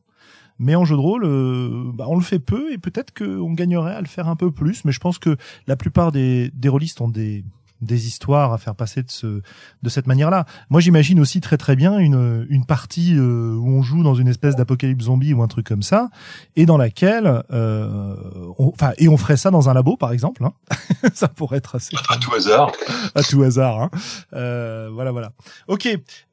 mais 0.58 0.76
en 0.76 0.86
jeu 0.86 0.96
de 0.96 1.02
rôle, 1.02 1.26
euh, 1.26 1.92
bah, 1.94 2.06
on 2.08 2.16
le 2.16 2.24
fait 2.24 2.40
peu 2.40 2.72
et 2.72 2.78
peut-être 2.78 3.14
qu'on 3.14 3.54
gagnerait 3.54 3.96
à 3.96 4.02
le 4.02 4.08
faire 4.08 4.30
un 4.30 4.36
peu 4.36 4.52
plus. 4.52 4.86
Mais 4.86 4.92
je 4.92 5.00
pense 5.00 5.20
que 5.20 5.36
la 5.68 5.76
plupart 5.76 6.12
des, 6.12 6.52
des 6.54 6.70
rôlistes 6.70 7.02
ont 7.02 7.10
des, 7.10 7.44
des 7.82 8.08
histoires 8.08 8.52
à 8.54 8.58
faire 8.58 8.76
passer 8.76 9.04
de, 9.04 9.10
ce, 9.10 9.42
de 9.84 9.90
cette 9.90 10.06
manière-là. 10.08 10.46
Moi, 10.70 10.82
j'imagine 10.82 11.20
aussi 11.20 11.40
très 11.42 11.58
très 11.58 11.76
bien 11.76 11.98
une, 11.98 12.46
une 12.50 12.66
partie 12.66 13.16
euh, 13.18 13.56
où 13.56 13.70
on 13.70 13.82
joue 13.82 14.04
dans 14.04 14.16
une 14.16 14.28
espèce 14.28 14.56
d'apocalypse 14.56 15.06
zombie 15.06 15.34
ou 15.34 15.42
un 15.42 15.48
truc 15.48 15.66
comme 15.68 15.82
ça, 15.84 16.10
et 16.56 16.66
dans 16.66 16.78
laquelle, 16.78 17.44
euh, 17.52 18.16
on- 18.58 18.70
enfin, 18.70 18.92
et 18.98 19.08
on 19.08 19.18
ferait 19.18 19.38
ça 19.38 19.50
dans 19.52 19.70
un 19.70 19.74
labo, 19.74 19.96
par 19.98 20.12
exemple. 20.12 20.44
hein. 20.44 20.54
ça 21.14 21.28
pourrait 21.30 21.58
être 21.58 21.76
assez 21.76 21.96
À 22.10 22.18
tout 22.18 22.34
hasard. 22.36 22.72
à 23.16 23.24
tout 23.24 23.42
hasard. 23.44 23.82
Hein. 23.84 23.90
Euh, 24.34 24.90
voilà, 24.92 25.12
voilà. 25.12 25.32
Ok. 25.68 25.88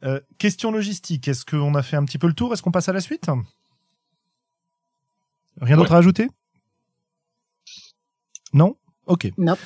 Euh, 0.05 0.21
question 0.39 0.73
logistique. 0.73 1.29
Est-ce 1.29 1.45
qu'on 1.45 1.75
a 1.75 1.83
fait 1.83 1.97
un 1.97 2.05
petit 2.05 2.19
peu 2.19 2.27
le 2.27 2.33
tour? 2.35 2.53
Est-ce 2.53 2.63
qu'on 2.63 2.71
passe 2.73 2.89
à 2.89 2.93
la 2.93 3.01
suite? 3.01 3.27
Rien 5.61 5.77
d'autre 5.77 5.93
à 5.95 5.99
ajouter? 5.99 6.29
Non? 8.53 8.77
Ok. 9.07 9.31
Non. 9.39 9.57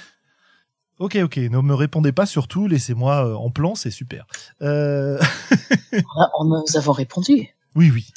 Ok, 1.00 1.16
ok. 1.22 1.36
Ne 1.38 1.60
me 1.60 1.74
répondez 1.74 2.12
pas 2.12 2.26
surtout. 2.26 2.66
Laissez-moi 2.68 3.26
euh, 3.26 3.34
en 3.34 3.50
plan, 3.50 3.74
c'est 3.74 3.90
super. 3.90 4.26
Euh... 4.62 5.18
Ah, 6.16 6.28
on- 6.38 6.44
Nous 6.44 6.76
avons 6.76 6.92
répondu. 6.92 7.48
Oui, 7.74 7.90
oui. 7.92 8.12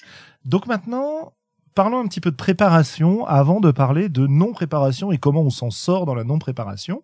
Donc 0.45 0.67
maintenant, 0.67 1.33
parlons 1.75 1.99
un 1.99 2.07
petit 2.07 2.21
peu 2.21 2.29
de 2.29 2.35
préparation 2.35 3.25
avant 3.25 3.59
de 3.61 3.71
parler 3.71 4.09
de 4.09 4.27
non-préparation 4.27 5.11
et 5.11 5.17
comment 5.17 5.41
on 5.41 5.49
s'en 5.49 5.71
sort 5.71 6.05
dans 6.05 6.13
la 6.13 6.23
non-préparation. 6.23 7.01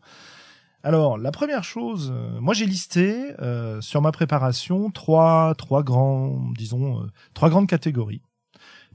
Alors, 0.83 1.17
la 1.17 1.31
première 1.31 1.63
chose, 1.63 2.11
euh, 2.15 2.39
moi 2.39 2.53
j'ai 2.53 2.65
listé 2.65 3.31
euh, 3.41 3.81
sur 3.81 4.01
ma 4.01 4.11
préparation 4.11 4.91
trois, 4.91 5.53
trois 5.57 5.83
grands, 5.83 6.39
disons, 6.57 7.01
euh, 7.01 7.07
trois 7.33 7.49
grandes 7.49 7.67
catégories. 7.67 8.21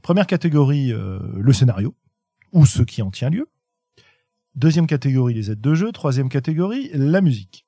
Première 0.01 0.27
catégorie, 0.27 0.93
le 0.93 1.51
scénario 1.53 1.95
ou 2.53 2.67
ce 2.67 2.83
qui 2.83 3.01
en 3.01 3.09
tient 3.09 3.31
lieu. 3.31 3.47
Deuxième 4.55 4.87
catégorie, 4.87 5.33
les 5.33 5.51
aides 5.51 5.59
de 5.59 5.75
jeu. 5.75 5.91
Troisième 5.91 6.29
catégorie, 6.29 6.89
la 6.93 7.19
musique. 7.19 7.65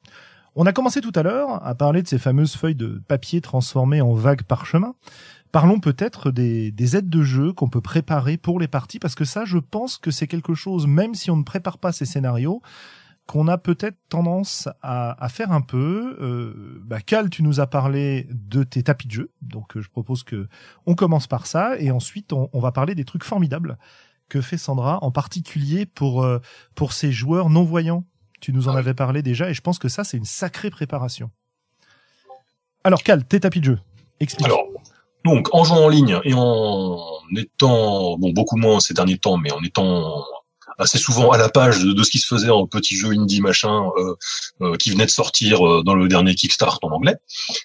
On 0.55 0.65
a 0.65 0.71
commencé 0.71 1.01
tout 1.01 1.11
à 1.15 1.21
l'heure 1.21 1.65
à 1.65 1.75
parler 1.75 2.01
de 2.01 2.07
ces 2.07 2.17
fameuses 2.17 2.55
feuilles 2.55 2.75
de 2.75 3.01
papier 3.09 3.41
transformées 3.41 3.99
en 3.99 4.13
vagues 4.13 4.43
parchemin. 4.43 4.95
Parlons 5.51 5.81
peut-être 5.81 6.31
des, 6.31 6.71
des 6.71 6.95
aides 6.95 7.09
de 7.09 7.23
jeu 7.23 7.51
qu'on 7.51 7.67
peut 7.67 7.81
préparer 7.81 8.37
pour 8.37 8.57
les 8.57 8.69
parties, 8.69 8.99
parce 8.99 9.15
que 9.15 9.25
ça, 9.25 9.43
je 9.43 9.57
pense 9.57 9.97
que 9.97 10.11
c'est 10.11 10.27
quelque 10.27 10.53
chose, 10.53 10.87
même 10.87 11.13
si 11.13 11.29
on 11.29 11.35
ne 11.35 11.43
prépare 11.43 11.77
pas 11.77 11.91
ces 11.91 12.05
scénarios, 12.05 12.61
qu'on 13.25 13.49
a 13.49 13.57
peut-être 13.57 13.97
tendance 14.07 14.69
à, 14.81 15.27
faire 15.29 15.51
un 15.51 15.61
peu. 15.61 16.17
Euh, 16.21 16.81
bah, 16.85 17.01
Cal, 17.01 17.29
tu 17.29 17.43
nous 17.43 17.59
as 17.59 17.67
parlé 17.67 18.29
de 18.31 18.63
tes 18.63 18.83
tapis 18.83 19.07
de 19.07 19.11
jeu, 19.11 19.31
donc 19.41 19.75
euh, 19.75 19.81
je 19.81 19.89
propose 19.89 20.23
que 20.23 20.47
on 20.85 20.95
commence 20.95 21.27
par 21.27 21.47
ça, 21.47 21.77
et 21.79 21.91
ensuite 21.91 22.31
on 22.31 22.59
va 22.59 22.71
parler 22.71 22.95
des 22.95 23.03
trucs 23.03 23.25
formidables 23.25 23.77
que 24.29 24.41
fait 24.41 24.57
Sandra, 24.57 24.99
en 25.03 25.11
particulier 25.11 25.85
pour 25.85 26.23
euh, 26.23 26.39
pour 26.75 26.93
ces 26.93 27.11
joueurs 27.11 27.49
non 27.49 27.63
voyants. 27.63 28.03
Tu 28.39 28.53
nous 28.53 28.67
en 28.67 28.75
Ah 28.75 28.79
avais 28.79 28.93
parlé 28.93 29.23
déjà, 29.23 29.49
et 29.49 29.53
je 29.53 29.61
pense 29.61 29.79
que 29.79 29.89
ça, 29.89 30.03
c'est 30.03 30.17
une 30.17 30.25
sacrée 30.25 30.69
préparation. 30.69 31.31
Alors, 32.83 33.01
Cal, 33.01 33.25
tes 33.25 33.39
tapis 33.39 33.59
de 33.59 33.65
jeu. 33.65 33.79
Explique. 34.19 34.45
Alors, 34.45 34.65
donc, 35.25 35.53
en 35.53 35.63
jouant 35.63 35.85
en 35.85 35.89
ligne 35.89 36.19
et 36.23 36.33
en 36.35 36.99
étant, 37.35 38.17
bon, 38.17 38.31
beaucoup 38.31 38.55
moins 38.55 38.79
ces 38.79 38.93
derniers 38.93 39.17
temps, 39.17 39.37
mais 39.37 39.51
en 39.51 39.61
étant 39.63 40.23
assez 40.77 40.97
souvent 40.97 41.31
à 41.31 41.37
la 41.37 41.49
page 41.49 41.83
de, 41.83 42.03
ce 42.03 42.09
qui 42.09 42.19
se 42.19 42.27
faisait 42.27 42.49
en 42.49 42.67
petits 42.67 42.95
jeux 42.95 43.11
indie 43.11 43.41
machin 43.41 43.89
euh, 43.97 44.15
euh, 44.61 44.75
qui 44.75 44.91
venait 44.91 45.05
de 45.05 45.11
sortir 45.11 45.65
euh, 45.65 45.83
dans 45.83 45.95
le 45.95 46.07
dernier 46.07 46.35
Kickstart 46.35 46.79
en 46.83 46.89
anglais, 46.89 47.15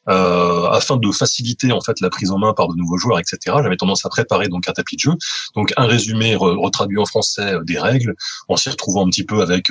afin 0.06 0.96
de 0.96 1.10
faciliter 1.10 1.72
en 1.72 1.80
fait 1.80 2.00
la 2.00 2.10
prise 2.10 2.30
en 2.30 2.38
main 2.38 2.54
par 2.54 2.68
de 2.68 2.74
nouveaux 2.74 2.96
joueurs, 2.96 3.18
etc. 3.18 3.56
J'avais 3.62 3.76
tendance 3.76 4.04
à 4.06 4.08
préparer 4.08 4.48
donc 4.48 4.68
un 4.68 4.72
tapis 4.72 4.96
de 4.96 5.00
jeu, 5.00 5.12
donc 5.54 5.72
un 5.76 5.86
résumé 5.86 6.34
re- 6.34 6.62
retraduit 6.62 6.98
en 6.98 7.06
français 7.06 7.54
des 7.64 7.78
règles, 7.78 8.14
en 8.48 8.56
s'y 8.56 8.70
retrouvant 8.70 9.06
un 9.06 9.10
petit 9.10 9.24
peu 9.24 9.42
avec 9.42 9.70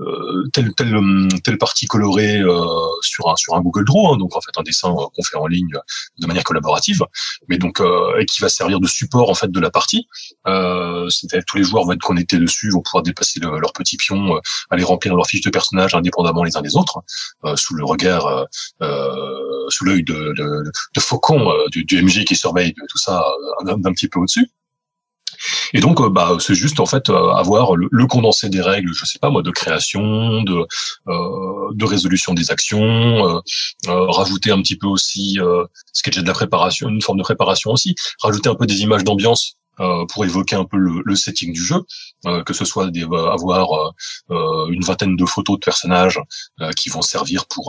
euh, 0.00 0.04
euh, 0.44 0.48
telle 0.52 0.74
telle 0.74 0.96
hum, 0.96 1.28
telle 1.44 1.58
partie 1.58 1.86
colorée 1.86 2.38
euh, 2.40 2.64
sur 3.02 3.28
un 3.28 3.36
sur 3.36 3.54
un 3.54 3.60
Google 3.60 3.84
Draw, 3.84 4.12
hein, 4.14 4.16
donc 4.16 4.36
en 4.36 4.40
fait 4.40 4.52
un 4.56 4.62
dessin 4.62 4.90
euh, 4.90 5.06
qu'on 5.14 5.22
fait 5.22 5.36
en 5.36 5.46
ligne 5.46 5.72
de 6.18 6.26
manière 6.26 6.44
collaborative, 6.44 7.02
mais 7.48 7.58
donc 7.58 7.80
euh, 7.80 8.18
et 8.18 8.26
qui 8.26 8.40
va 8.40 8.48
servir 8.48 8.80
de 8.80 8.86
support 8.86 9.28
en 9.30 9.34
fait 9.34 9.50
de 9.50 9.60
la 9.60 9.70
partie. 9.70 10.06
Euh, 10.46 11.08
C'est-à-dire 11.10 11.44
tous 11.46 11.56
les 11.58 11.64
joueurs 11.64 11.84
vont 11.84 11.92
être 11.92 12.00
connectés 12.02 12.38
dessus, 12.38 12.70
vont 12.70 12.82
pouvoir 12.82 13.02
déplacer 13.02 13.40
le- 13.40 13.58
leurs 13.58 13.72
petits 13.72 13.96
pions, 13.96 14.36
euh, 14.36 14.40
aller 14.70 14.84
remplir 14.84 15.14
leurs 15.14 15.26
fiches 15.26 15.42
de 15.42 15.50
personnages 15.50 15.94
indépendamment 15.94 16.44
les 16.44 16.56
uns 16.56 16.62
des 16.62 16.76
autres, 16.76 17.00
euh, 17.44 17.56
sous 17.56 17.74
le 17.74 17.84
regard, 17.84 18.26
euh, 18.26 18.44
euh, 18.82 19.68
sous 19.68 19.84
l'œil 19.84 20.02
de, 20.04 20.32
de, 20.36 20.64
de 20.94 21.00
faucon 21.00 21.50
euh, 21.50 21.68
du, 21.70 21.84
du 21.84 22.02
MJ 22.02 22.24
qui 22.24 22.36
surveille 22.36 22.74
tout 22.74 22.98
ça 22.98 23.22
euh, 23.66 23.74
d'un 23.76 23.92
petit 23.92 24.08
peu 24.08 24.18
au-dessus. 24.20 24.48
Et 25.72 25.80
donc, 25.80 26.00
euh, 26.00 26.08
bah, 26.08 26.36
c'est 26.40 26.54
juste 26.54 26.80
en 26.80 26.86
fait 26.86 27.08
euh, 27.08 27.30
avoir 27.30 27.76
le, 27.76 27.88
le, 27.90 28.06
condensé 28.06 28.48
des 28.48 28.60
règles, 28.60 28.92
je 28.92 29.04
sais 29.04 29.18
pas 29.18 29.30
moi, 29.30 29.42
de 29.42 29.50
création, 29.50 30.42
de 30.42 30.66
euh, 31.08 31.68
de 31.72 31.84
résolution 31.84 32.34
des 32.34 32.50
actions, 32.50 33.40
rajouter 33.86 34.50
un 34.50 34.60
petit 34.60 34.76
peu 34.76 34.86
aussi 34.86 35.38
ce 35.92 36.02
qui 36.02 36.10
est 36.10 36.12
déjà 36.12 36.22
de 36.22 36.26
la 36.26 36.34
préparation, 36.34 36.88
une 36.88 37.02
forme 37.02 37.18
de 37.18 37.22
préparation 37.22 37.70
aussi, 37.70 37.94
rajouter 38.20 38.48
un 38.48 38.54
peu 38.54 38.66
des 38.66 38.82
images 38.82 39.04
d'ambiance 39.04 39.56
pour 40.08 40.24
évoquer 40.24 40.56
un 40.56 40.64
peu 40.64 40.76
le, 40.76 41.02
le 41.04 41.16
setting 41.16 41.52
du 41.52 41.62
jeu, 41.62 41.82
euh, 42.26 42.42
que 42.42 42.52
ce 42.52 42.64
soit 42.64 42.90
des, 42.90 43.04
euh, 43.04 43.30
avoir 43.30 43.92
une 44.28 44.82
vingtaine 44.82 45.16
de 45.16 45.24
photos 45.24 45.58
de 45.58 45.64
personnages 45.64 46.20
qui 46.76 46.88
vont 46.88 47.02
servir 47.02 47.46
pour 47.46 47.66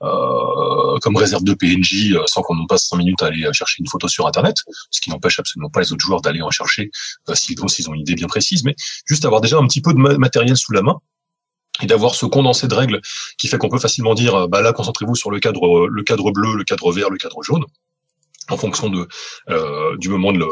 comme 0.00 1.16
réserve 1.16 1.44
de 1.44 1.54
PNJ 1.54 2.16
sans 2.26 2.42
qu'on 2.42 2.66
passe 2.66 2.88
cinq 2.88 2.98
minutes 2.98 3.22
à 3.22 3.26
aller 3.26 3.46
chercher 3.52 3.76
une 3.80 3.88
photo 3.88 4.08
sur 4.08 4.26
internet, 4.26 4.56
ce 4.90 5.00
qui 5.00 5.10
n'empêche 5.10 5.38
absolument 5.38 5.70
pas 5.70 5.80
les 5.80 5.92
autres 5.92 6.04
joueurs 6.04 6.20
d'aller 6.20 6.42
en 6.42 6.50
chercher 6.50 6.90
s'ils 7.34 7.62
ont, 7.62 7.68
s'ils 7.68 7.88
ont 7.88 7.94
une 7.94 8.00
idée 8.00 8.14
bien 8.14 8.26
précise, 8.26 8.64
mais 8.64 8.74
juste 9.06 9.24
avoir 9.24 9.40
déjà 9.40 9.58
un 9.58 9.66
petit 9.66 9.80
peu 9.80 9.92
de 9.92 9.98
matériel 9.98 10.56
sous 10.56 10.72
la 10.72 10.82
main 10.82 10.98
et 11.82 11.86
d'avoir 11.86 12.14
ce 12.14 12.26
condensé 12.26 12.68
de 12.68 12.74
règles 12.74 13.00
qui 13.38 13.48
fait 13.48 13.58
qu'on 13.58 13.68
peut 13.68 13.78
facilement 13.78 14.14
dire 14.14 14.48
bah 14.48 14.62
là 14.62 14.72
concentrez-vous 14.72 15.16
sur 15.16 15.30
le 15.30 15.40
cadre 15.40 15.88
le 15.88 16.02
cadre 16.02 16.30
bleu, 16.30 16.56
le 16.56 16.64
cadre 16.64 16.92
vert, 16.92 17.10
le 17.10 17.18
cadre 17.18 17.42
jaune 17.42 17.64
en 18.48 18.56
fonction 18.56 18.88
de 18.88 19.08
euh, 19.48 19.96
du 19.96 20.08
moment 20.08 20.32
de 20.32 20.38
le, 20.38 20.48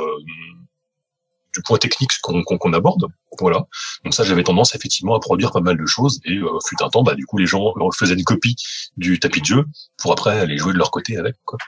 du 1.55 1.63
point 1.63 1.79
technique 1.79 2.11
qu'on 2.23 2.73
aborde. 2.73 3.07
Voilà. 3.39 3.67
Donc 4.05 4.15
ça, 4.15 4.25
j'avais 4.25 4.43
tendance 4.43 4.75
effectivement 4.75 5.15
à 5.15 5.21
produire 5.21 5.53
pas 5.53 5.61
mal 5.61 5.77
de 5.77 5.87
choses 5.87 6.21
et 6.25 6.37
euh, 6.37 6.59
fut 6.67 6.83
un 6.83 6.89
temps, 6.89 7.03
bah 7.03 7.15
du 7.15 7.27
coup, 7.27 7.39
les 7.39 7.47
gens 7.47 7.73
faisaient 7.95 8.15
une 8.15 8.25
copie 8.25 8.57
du 8.97 9.19
tapis 9.19 9.41
de 9.41 9.47
jeu 9.47 9.65
pour 9.99 10.13
après 10.13 10.39
aller 10.39 10.59
jouer 10.59 10.73
de 10.73 10.79
leur 10.79 10.91
côté 10.91 11.17
avec. 11.17 11.37
Quoi. 11.45 11.59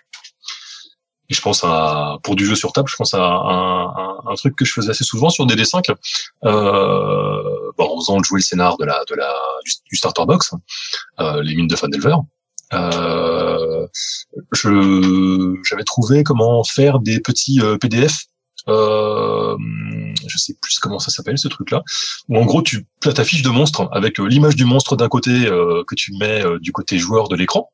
Et 1.30 1.34
je 1.34 1.40
pense 1.40 1.64
à 1.64 2.18
pour 2.22 2.36
du 2.36 2.44
jeu 2.44 2.54
sur 2.54 2.72
table, 2.72 2.88
je 2.90 2.96
pense 2.96 3.14
à 3.14 3.22
un, 3.22 4.18
un, 4.26 4.34
truc 4.34 4.56
que 4.56 4.64
je 4.64 4.72
faisais 4.72 4.90
assez 4.90 5.04
souvent 5.04 5.30
sur 5.30 5.46
DD5, 5.46 5.90
euh, 6.44 7.42
bon, 7.78 7.84
en 7.84 8.00
faisant 8.00 8.22
jouer 8.22 8.40
le 8.40 8.42
scénar 8.42 8.76
de 8.76 8.84
la 8.84 9.02
de 9.08 9.14
la 9.14 9.32
du, 9.64 9.96
starter 9.96 10.26
box, 10.26 10.52
euh, 11.20 11.42
les 11.42 11.54
mines 11.54 11.66
de 11.66 11.76
Fandelver. 11.76 12.16
Euh, 12.74 13.86
je 14.52 15.54
j'avais 15.64 15.84
trouvé 15.84 16.24
comment 16.24 16.62
faire 16.64 16.98
des 16.98 17.20
petits 17.20 17.60
euh, 17.60 17.78
PDF 17.78 18.26
euh, 18.68 19.56
je 20.26 20.38
sais 20.38 20.54
plus 20.60 20.78
comment 20.78 20.98
ça 20.98 21.10
s'appelle 21.10 21.38
ce 21.38 21.48
truc-là, 21.48 21.82
où 22.28 22.38
en 22.38 22.44
gros 22.44 22.62
tu 22.62 22.86
as 23.04 23.12
ta 23.12 23.24
fiche 23.24 23.42
de 23.42 23.50
monstre 23.50 23.88
avec 23.92 24.18
euh, 24.18 24.26
l'image 24.26 24.56
du 24.56 24.64
monstre 24.64 24.96
d'un 24.96 25.08
côté 25.08 25.46
euh, 25.46 25.84
que 25.86 25.94
tu 25.94 26.12
mets 26.14 26.44
euh, 26.44 26.58
du 26.58 26.72
côté 26.72 26.98
joueur 26.98 27.28
de 27.28 27.36
l'écran, 27.36 27.70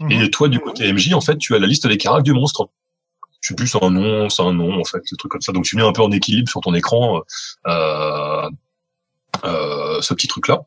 mhm. 0.00 0.10
et 0.10 0.30
toi 0.30 0.48
du 0.48 0.60
côté 0.60 0.92
MJ 0.92 1.14
en 1.14 1.20
fait 1.20 1.38
tu 1.38 1.54
as 1.54 1.58
la 1.58 1.66
liste 1.66 1.86
des 1.86 1.96
caractères 1.96 2.22
du 2.22 2.32
monstre. 2.32 2.68
Je 3.40 3.48
sais 3.48 3.54
plus 3.54 3.66
c'est 3.66 3.82
un 3.82 3.90
nom, 3.90 4.28
c'est 4.28 4.42
un 4.42 4.52
nom 4.52 4.80
en 4.80 4.84
fait, 4.84 5.00
ce 5.04 5.16
truc 5.16 5.32
comme 5.32 5.40
ça. 5.40 5.52
Donc 5.52 5.64
tu 5.64 5.76
mets 5.76 5.82
un 5.82 5.92
peu 5.92 6.02
en 6.02 6.12
équilibre 6.12 6.48
sur 6.48 6.60
ton 6.60 6.74
écran 6.74 7.22
ce 7.64 8.50
petit 10.14 10.28
truc-là. 10.28 10.60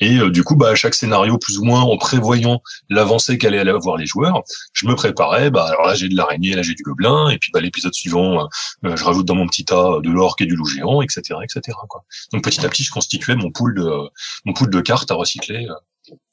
Et 0.00 0.18
euh, 0.18 0.30
du 0.30 0.44
coup, 0.44 0.56
bah, 0.56 0.70
à 0.70 0.74
chaque 0.74 0.94
scénario, 0.94 1.38
plus 1.38 1.58
ou 1.58 1.64
moins, 1.64 1.80
en 1.80 1.96
prévoyant 1.96 2.62
l'avancée 2.88 3.38
qu'allaient 3.38 3.68
avoir 3.68 3.96
les 3.96 4.06
joueurs, 4.06 4.42
je 4.72 4.86
me 4.86 4.94
préparais. 4.94 5.50
Bah, 5.50 5.66
alors 5.66 5.86
là, 5.86 5.94
j'ai 5.94 6.08
de 6.08 6.16
l'araignée, 6.16 6.54
là, 6.54 6.62
j'ai 6.62 6.74
du 6.74 6.82
gobelin, 6.82 7.28
et 7.30 7.38
puis 7.38 7.50
bah, 7.52 7.60
l'épisode 7.60 7.94
suivant, 7.94 8.48
euh, 8.84 8.96
je 8.96 9.04
rajoute 9.04 9.26
dans 9.26 9.34
mon 9.34 9.46
petit 9.46 9.64
tas 9.64 10.00
de 10.02 10.10
l'orque 10.10 10.40
et 10.40 10.46
du 10.46 10.56
loup 10.56 10.66
géant, 10.66 11.02
etc., 11.02 11.22
etc. 11.42 11.76
Quoi. 11.88 12.04
Donc 12.32 12.44
petit 12.44 12.64
à 12.64 12.68
petit, 12.68 12.84
je 12.84 12.90
constituais 12.90 13.36
mon 13.36 13.50
pool 13.50 13.74
de 13.74 13.90
mon 14.44 14.52
pool 14.52 14.70
de 14.70 14.80
cartes 14.80 15.10
à 15.10 15.14
recycler. 15.14 15.66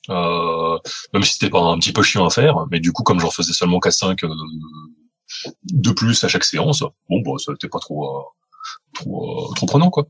Euh, 0.09 0.77
même 1.13 1.23
si 1.23 1.33
c'était 1.33 1.49
pas 1.49 1.61
un 1.61 1.77
petit 1.79 1.91
peu 1.91 2.03
chiant 2.03 2.25
à 2.25 2.29
faire, 2.29 2.65
mais 2.71 2.79
du 2.79 2.91
coup, 2.91 3.03
comme 3.03 3.19
j'en 3.19 3.31
faisais 3.31 3.53
seulement 3.53 3.79
qu'à 3.79 3.91
5 3.91 4.23
euh, 4.23 4.29
de 5.63 5.91
plus 5.91 6.23
à 6.23 6.27
chaque 6.27 6.43
séance, 6.43 6.81
bon, 7.09 7.21
bah, 7.21 7.33
ça 7.43 7.51
n'était 7.51 7.67
pas 7.67 7.79
trop, 7.79 8.23
trop, 8.93 9.53
trop 9.55 9.65
prenant, 9.65 9.89
quoi. 9.89 10.07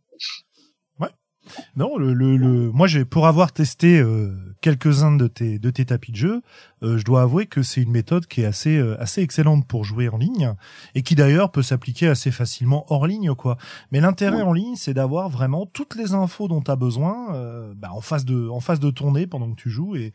Non, 1.76 1.98
le, 1.98 2.14
le, 2.14 2.72
moi 2.72 2.88
j'ai 2.88 3.06
pour 3.06 3.28
avoir 3.28 3.52
testé 3.52 4.00
euh, 4.00 4.34
quelques-uns 4.62 5.16
de 5.16 5.28
tes 5.28 5.60
de 5.60 5.70
tes 5.70 5.86
tapis 5.86 6.12
de 6.12 6.18
jeu, 6.18 6.42
euh, 6.84 6.98
je 6.98 7.04
dois 7.04 7.22
avouer 7.22 7.46
que 7.46 7.64
c'est 7.64 7.82
une 7.82 7.92
méthode 7.92 8.28
qui 8.28 8.42
est 8.42 8.46
assez 8.46 8.78
euh, 8.78 9.00
assez 9.02 9.22
excellente 9.22 9.68
pour 9.68 9.84
jouer 9.84 10.10
en 10.10 10.18
ligne 10.18 10.54
et 10.94 11.04
qui 11.04 11.16
d'ailleurs 11.16 11.52
peut 11.52 11.64
s'appliquer 11.64 12.08
assez 12.08 12.32
facilement 12.32 12.86
hors 12.90 13.08
ligne 13.08 13.34
quoi. 13.36 13.58
Mais 13.92 14.00
l'intérêt 14.00 14.42
en 14.42 14.54
ligne, 14.54 14.76
c'est 14.76 14.94
d'avoir 14.94 15.30
vraiment 15.30 15.66
toutes 15.66 15.96
les 15.96 16.14
infos 16.14 16.48
dont 16.48 16.62
tu 16.62 16.72
as 16.72 16.76
besoin 16.76 17.74
bah, 17.76 17.90
en 17.92 18.02
face 18.02 18.26
de 18.26 18.50
en 18.50 18.60
face 18.60 18.80
de 18.80 18.90
ton 18.90 19.12
nez 19.14 19.28
pendant 19.28 19.52
que 19.52 19.62
tu 19.62 19.70
joues 19.70 19.96
et, 19.96 20.14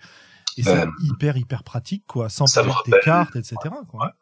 et 0.57 0.63
c'est 0.63 0.87
hyper 1.03 1.37
hyper 1.37 1.63
pratique 1.63 2.05
quoi, 2.07 2.29
sans 2.29 2.53
perdre 2.53 2.83
tes 2.85 2.93
cartes 3.03 3.37
etc. 3.37 3.57
Quoi 3.89 4.15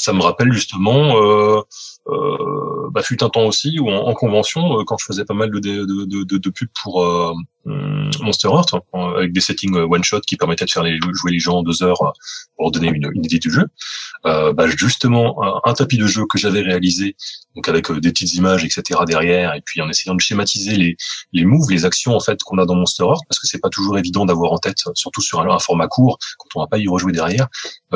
ça 0.00 0.14
me 0.14 0.22
rappelle 0.22 0.50
justement, 0.52 1.16
euh, 1.22 1.60
euh, 2.08 2.88
bah, 2.90 3.02
fut 3.02 3.22
un 3.22 3.28
temps 3.28 3.44
aussi 3.44 3.78
où 3.78 3.90
en, 3.90 4.14
convention, 4.14 4.80
euh, 4.80 4.84
quand 4.86 4.96
je 4.98 5.04
faisais 5.04 5.26
pas 5.26 5.34
mal 5.34 5.50
de, 5.50 5.58
de, 5.58 5.84
de, 5.84 6.38
de, 6.38 6.50
pubs 6.50 6.70
pour 6.82 7.04
euh, 7.04 7.34
Monster 7.64 8.48
Heart, 8.48 8.74
hein, 8.74 9.12
avec 9.16 9.32
des 9.32 9.40
settings 9.40 9.74
euh, 9.76 9.86
one 9.86 10.02
shot 10.02 10.20
qui 10.20 10.36
permettaient 10.36 10.64
de 10.64 10.70
faire 10.70 10.82
les, 10.82 10.98
jouer 11.12 11.32
les 11.32 11.38
gens 11.38 11.58
en 11.58 11.62
deux 11.62 11.82
heures 11.82 12.12
pour 12.56 12.70
donner 12.70 12.88
une, 12.88 13.24
idée 13.24 13.38
du 13.38 13.50
jeu. 13.50 13.66
Euh, 14.26 14.52
bah, 14.52 14.66
justement, 14.68 15.36
un, 15.66 15.72
tapis 15.74 15.98
de 15.98 16.06
jeu 16.06 16.24
que 16.28 16.38
j'avais 16.38 16.60
réalisé, 16.60 17.16
donc 17.54 17.68
avec 17.68 17.90
des 17.90 18.10
petites 18.10 18.34
images, 18.34 18.64
etc. 18.64 19.00
derrière, 19.06 19.54
et 19.54 19.62
puis 19.64 19.80
en 19.80 19.88
essayant 19.88 20.14
de 20.14 20.20
schématiser 20.20 20.76
les, 20.76 20.96
les 21.32 21.44
moves, 21.44 21.70
les 21.70 21.84
actions 21.84 22.14
en 22.14 22.20
fait 22.20 22.42
qu'on 22.42 22.58
a 22.58 22.66
dans 22.66 22.74
Monster 22.74 23.04
Heart, 23.04 23.22
parce 23.28 23.38
que 23.38 23.46
c'est 23.46 23.60
pas 23.60 23.70
toujours 23.70 23.98
évident 23.98 24.24
d'avoir 24.24 24.52
en 24.52 24.58
tête, 24.58 24.78
surtout 24.94 25.20
sur 25.20 25.40
un, 25.40 25.48
un 25.48 25.58
format 25.58 25.88
court, 25.88 26.18
quand 26.38 26.48
on 26.56 26.60
va 26.60 26.66
pas 26.66 26.78
y 26.78 26.88
rejouer 26.88 27.12
derrière. 27.12 27.48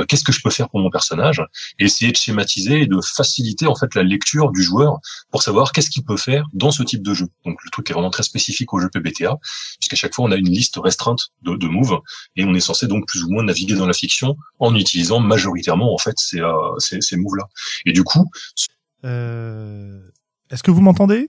Qu'est-ce 0.09 0.24
que 0.24 0.33
je 0.33 0.40
peux 0.42 0.50
faire 0.50 0.68
pour 0.68 0.81
mon 0.81 0.90
personnage 0.90 1.42
et 1.79 1.85
essayer 1.85 2.11
de 2.11 2.16
schématiser 2.16 2.83
et 2.83 2.87
de 2.87 2.98
faciliter 3.03 3.66
en 3.66 3.74
fait 3.74 3.94
la 3.94 4.03
lecture 4.03 4.50
du 4.50 4.62
joueur 4.62 4.98
pour 5.31 5.42
savoir 5.42 5.72
qu'est-ce 5.72 5.90
qu'il 5.90 6.05
peut 6.05 6.16
faire 6.16 6.46
dans 6.53 6.70
ce 6.70 6.83
type 6.83 7.03
de 7.03 7.14
jeu. 7.14 7.29
Donc 7.44 7.59
le 7.64 7.70
truc 7.70 7.90
est 7.90 7.92
vraiment 7.92 8.11
très 8.11 8.22
spécifique 8.22 8.72
au 8.72 8.81
jeu 8.81 8.88
PBTA, 8.88 9.38
puisqu'à 9.79 9.97
chaque 9.97 10.14
fois 10.14 10.25
on 10.25 10.33
a 10.33 10.37
une 10.37 10.51
liste 10.51 10.79
restreinte 10.83 11.21
de, 11.43 11.57
de 11.57 11.67
moves 11.67 11.99
et 12.37 12.45
on 12.45 12.55
est 12.55 12.61
censé 12.61 12.87
donc 12.87 13.07
plus 13.07 13.25
ou 13.25 13.31
moins 13.31 13.45
naviguer 13.45 13.75
dans 13.75 13.87
la 13.87 13.93
fiction 13.93 14.37
en 14.59 14.75
utilisant 14.75 15.21
majoritairement 15.21 15.95
en 15.95 15.99
fait 15.99 16.14
ces, 16.19 16.40
euh, 16.40 16.79
ces, 16.79 17.01
ces 17.01 17.17
moves 17.17 17.37
là. 17.37 17.49
Et 17.87 17.93
du 17.93 18.05
coup, 18.05 18.31
euh... 19.05 20.01
est-ce 20.51 20.62
que 20.62 20.71
vous 20.71 20.81
m'entendez? 20.81 21.29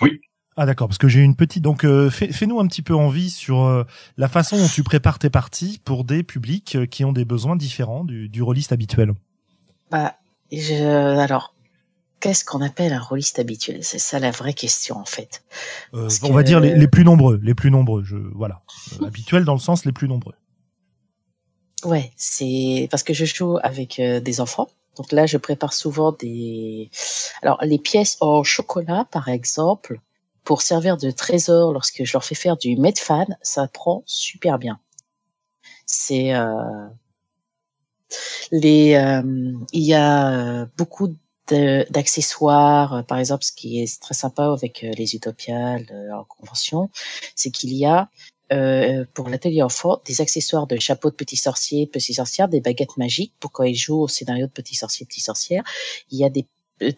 Oui. 0.00 0.20
Ah 0.56 0.66
d'accord, 0.66 0.88
parce 0.88 0.98
que 0.98 1.08
j'ai 1.08 1.20
une 1.20 1.36
petite. 1.36 1.62
Donc 1.62 1.84
euh, 1.84 2.10
fais-nous 2.10 2.60
un 2.60 2.66
petit 2.66 2.82
peu 2.82 2.94
envie 2.94 3.30
sur 3.30 3.64
euh, 3.64 3.84
la 4.18 4.28
façon 4.28 4.58
dont 4.58 4.68
tu 4.68 4.82
prépares 4.82 5.18
tes 5.18 5.30
parties 5.30 5.80
pour 5.84 6.04
des 6.04 6.22
publics 6.22 6.74
euh, 6.76 6.86
qui 6.86 7.04
ont 7.04 7.12
des 7.12 7.24
besoins 7.24 7.56
différents 7.56 8.04
du, 8.04 8.28
du 8.28 8.42
rôliste 8.42 8.72
habituel. 8.72 9.14
Bah, 9.90 10.16
je, 10.52 11.18
alors, 11.18 11.54
qu'est-ce 12.20 12.44
qu'on 12.44 12.60
appelle 12.60 12.92
un 12.92 13.00
rôliste 13.00 13.38
habituel? 13.38 13.82
C'est 13.82 13.98
ça 13.98 14.18
la 14.18 14.30
vraie 14.30 14.54
question 14.54 14.96
en 14.96 15.04
fait. 15.04 15.42
Euh, 15.94 16.08
on 16.22 16.32
va 16.32 16.42
dire 16.42 16.60
les, 16.60 16.74
les, 16.74 16.88
plus 16.88 17.04
nombreux, 17.04 17.40
les 17.42 17.54
plus 17.54 17.70
nombreux. 17.70 18.04
Je 18.04 18.16
voilà, 18.16 18.62
euh, 19.00 19.06
habituel 19.06 19.44
dans 19.44 19.54
le 19.54 19.60
sens 19.60 19.84
les 19.84 19.92
plus 19.92 20.08
nombreux. 20.08 20.34
Ouais, 21.84 22.12
c'est 22.16 22.88
parce 22.90 23.02
que 23.02 23.14
je 23.14 23.24
joue 23.24 23.58
avec 23.62 23.98
euh, 23.98 24.20
des 24.20 24.40
enfants. 24.40 24.68
Donc 24.96 25.12
là, 25.12 25.26
je 25.26 25.38
prépare 25.38 25.72
souvent 25.72 26.12
des. 26.12 26.90
Alors 27.42 27.58
les 27.62 27.78
pièces 27.78 28.18
en 28.20 28.42
chocolat, 28.42 29.06
par 29.10 29.28
exemple, 29.28 30.00
pour 30.44 30.62
servir 30.62 30.96
de 30.96 31.10
trésor 31.10 31.72
lorsque 31.72 32.04
je 32.04 32.12
leur 32.12 32.24
fais 32.24 32.34
faire 32.34 32.56
du 32.56 32.76
medfan, 32.76 33.26
ça 33.40 33.66
prend 33.68 34.02
super 34.04 34.58
bien. 34.58 34.78
C'est 35.86 36.34
euh, 36.34 36.88
les, 38.52 38.94
euh, 38.94 39.52
il 39.72 39.82
y 39.82 39.94
a 39.94 40.66
beaucoup 40.76 41.14
d'accessoires, 41.52 42.94
euh, 42.94 43.02
par 43.02 43.18
exemple, 43.18 43.44
ce 43.44 43.52
qui 43.52 43.80
est 43.82 44.00
très 44.00 44.14
sympa 44.14 44.44
avec 44.44 44.82
les 44.82 45.14
Utopiales 45.14 45.86
en 46.12 46.24
convention, 46.24 46.90
c'est 47.34 47.50
qu'il 47.50 47.72
y 47.74 47.86
a 47.86 48.08
euh, 48.52 49.04
pour 49.14 49.28
l'atelier 49.28 49.62
enfant 49.62 50.00
des 50.04 50.20
accessoires 50.20 50.66
de 50.66 50.76
chapeau 50.78 51.10
de 51.10 51.14
petit 51.14 51.36
sorcier, 51.36 51.86
de 51.86 51.90
petit 51.90 52.14
sorcière, 52.14 52.48
des 52.48 52.60
baguettes 52.60 52.96
magiques 52.96 53.34
pour 53.38 53.52
quand 53.52 53.64
ils 53.64 53.76
jouent 53.76 54.02
au 54.02 54.08
scénario 54.08 54.46
de 54.46 54.52
petit 54.52 54.74
sorcier, 54.74 55.06
petit 55.06 55.20
sorcière. 55.20 55.62
Il 56.10 56.18
y 56.18 56.24
a 56.24 56.30
des 56.30 56.46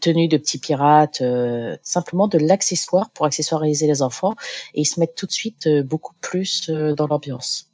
tenues 0.01 0.29
de 0.29 0.37
petits 0.37 0.59
pirates, 0.59 1.21
euh, 1.23 1.77
simplement 1.83 2.29
de 2.29 2.39
l'accessoire 2.39 3.11
pour 3.11 3.27
accessoiriser 3.27 3.87
les 3.87 4.01
enfants 4.01 4.35
et 4.75 4.83
ils 4.83 4.87
se 4.87 5.01
mettent 5.01 5.17
tout 5.17 5.27
de 5.27 5.33
suite 5.33 5.69
beaucoup 5.85 6.15
plus 6.21 6.71
dans 6.71 7.07
l'ambiance. 7.09 7.69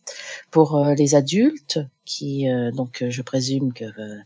Pour 0.51 0.83
les 0.97 1.15
adultes, 1.15 1.79
qui 2.09 2.49
euh, 2.49 2.73
donc 2.73 3.03
euh, 3.03 3.11
je 3.11 3.23
présume 3.23 3.73
que 3.73 3.85
euh, 3.85 4.19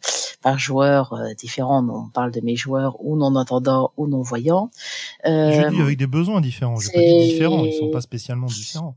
par 0.42 0.58
joueur 0.58 1.18
différent, 1.38 1.86
on 1.88 2.08
parle 2.08 2.32
de 2.32 2.40
mes 2.40 2.56
joueurs 2.56 2.96
ou 3.00 3.16
non 3.16 3.34
entendants 3.36 3.92
ou 3.96 4.06
non 4.06 4.22
voyants. 4.22 4.70
je 5.24 5.70
dis 5.70 5.80
avec 5.80 5.98
des 5.98 6.06
besoins 6.06 6.40
différents. 6.40 6.76
Je 6.76 6.90
pas 6.90 6.98
dit 6.98 7.30
différents, 7.30 7.64
ils 7.64 7.72
sont 7.72 7.90
pas 7.90 8.00
spécialement 8.00 8.46
différents. 8.46 8.96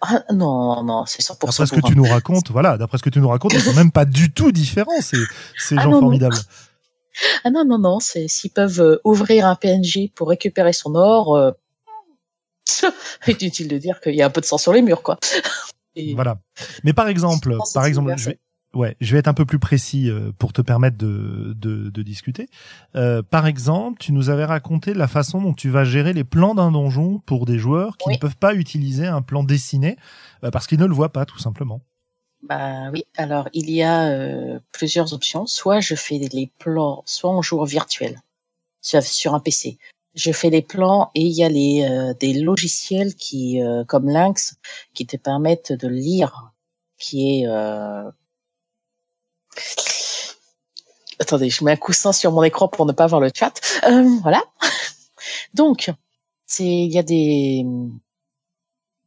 Ah, 0.00 0.22
non, 0.32 0.82
non, 0.84 1.06
c'est 1.06 1.22
100%. 1.22 1.38
D'après 1.40 1.66
ce 1.66 1.72
que 1.72 1.86
tu 1.86 1.96
nous 1.96 2.04
racontes, 2.04 2.50
voilà, 2.50 2.76
d'après 2.76 2.98
ce 2.98 3.02
que 3.02 3.10
tu 3.10 3.20
nous 3.20 3.28
racontes, 3.28 3.54
ils 3.54 3.60
sont 3.60 3.72
même 3.72 3.90
pas 3.90 4.04
du 4.04 4.32
tout 4.32 4.52
différents, 4.52 5.00
ces, 5.00 5.16
ces 5.56 5.76
ah 5.78 5.82
gens 5.82 5.98
formidables. 5.98 6.36
Ah 7.44 7.50
non, 7.50 7.64
non, 7.64 7.78
non, 7.78 8.00
c'est 8.00 8.28
s'ils 8.28 8.50
peuvent 8.50 9.00
ouvrir 9.04 9.46
un 9.46 9.54
PNJ 9.54 10.10
pour 10.14 10.28
récupérer 10.28 10.72
son 10.72 10.94
or, 10.94 11.36
euh... 11.36 11.52
inutile 13.28 13.68
de 13.68 13.78
dire 13.78 14.00
qu'il 14.00 14.14
y 14.14 14.22
a 14.22 14.26
un 14.26 14.30
peu 14.30 14.40
de 14.40 14.46
sang 14.46 14.58
sur 14.58 14.72
les 14.72 14.82
murs, 14.82 15.02
quoi. 15.02 15.18
Voilà. 16.14 16.38
Mais 16.82 16.92
par 16.92 17.08
exemple, 17.08 17.56
par 17.72 17.86
exemple, 17.86 18.12
je 18.16 18.30
vais, 18.30 18.38
Ouais, 18.74 18.96
je 19.00 19.12
vais 19.12 19.18
être 19.20 19.28
un 19.28 19.34
peu 19.34 19.46
plus 19.46 19.58
précis 19.60 20.10
euh, 20.10 20.32
pour 20.36 20.52
te 20.52 20.60
permettre 20.60 20.96
de, 20.98 21.54
de, 21.56 21.90
de 21.90 22.02
discuter. 22.02 22.48
Euh, 22.96 23.22
par 23.22 23.46
exemple, 23.46 23.98
tu 24.00 24.12
nous 24.12 24.30
avais 24.30 24.44
raconté 24.44 24.94
la 24.94 25.06
façon 25.06 25.40
dont 25.40 25.54
tu 25.54 25.70
vas 25.70 25.84
gérer 25.84 26.12
les 26.12 26.24
plans 26.24 26.54
d'un 26.56 26.72
donjon 26.72 27.20
pour 27.24 27.46
des 27.46 27.58
joueurs 27.58 27.96
qui 27.96 28.08
Oui. 28.08 28.14
ne 28.14 28.18
peuvent 28.18 28.36
pas 28.36 28.54
utiliser 28.54 29.06
un 29.06 29.22
plan 29.22 29.44
dessiné 29.44 29.96
euh, 30.42 30.50
parce 30.50 30.66
qu'ils 30.66 30.80
ne 30.80 30.86
le 30.86 30.94
voient 30.94 31.12
pas 31.12 31.24
tout 31.24 31.38
simplement. 31.38 31.82
Bah 32.42 32.90
oui, 32.92 33.04
alors 33.16 33.48
il 33.54 33.70
y 33.70 33.82
a 33.82 34.08
euh, 34.08 34.58
plusieurs 34.72 35.14
options. 35.14 35.46
Soit 35.46 35.80
je 35.80 35.94
fais 35.94 36.18
les 36.18 36.50
plans, 36.58 37.02
soit 37.06 37.30
on 37.30 37.40
joue 37.42 37.60
en 37.60 37.64
virtuel 37.64 38.20
sur, 38.82 39.02
sur 39.02 39.34
un 39.34 39.40
PC. 39.40 39.78
Je 40.14 40.30
fais 40.30 40.50
les 40.50 40.62
plans 40.62 41.10
et 41.14 41.22
il 41.22 41.32
y 41.32 41.42
a 41.42 41.48
les 41.48 41.86
euh, 41.88 42.12
des 42.20 42.34
logiciels 42.34 43.14
qui, 43.14 43.62
euh, 43.62 43.84
comme 43.84 44.08
Lynx, 44.08 44.56
qui 44.92 45.06
te 45.06 45.16
permettent 45.16 45.72
de 45.72 45.88
lire, 45.88 46.52
qui 46.98 47.40
est 47.40 47.46
euh... 47.48 48.10
Attendez, 51.20 51.48
je 51.50 51.64
mets 51.64 51.72
un 51.72 51.76
coussin 51.76 52.12
sur 52.12 52.32
mon 52.32 52.42
écran 52.42 52.68
pour 52.68 52.86
ne 52.86 52.92
pas 52.92 53.06
voir 53.06 53.20
le 53.20 53.30
chat. 53.34 53.52
Euh, 53.88 54.08
voilà. 54.22 54.42
Donc, 55.54 55.90
c'est 56.46 56.64
il 56.64 56.92
y 56.92 56.98
a 56.98 57.02
des 57.02 57.64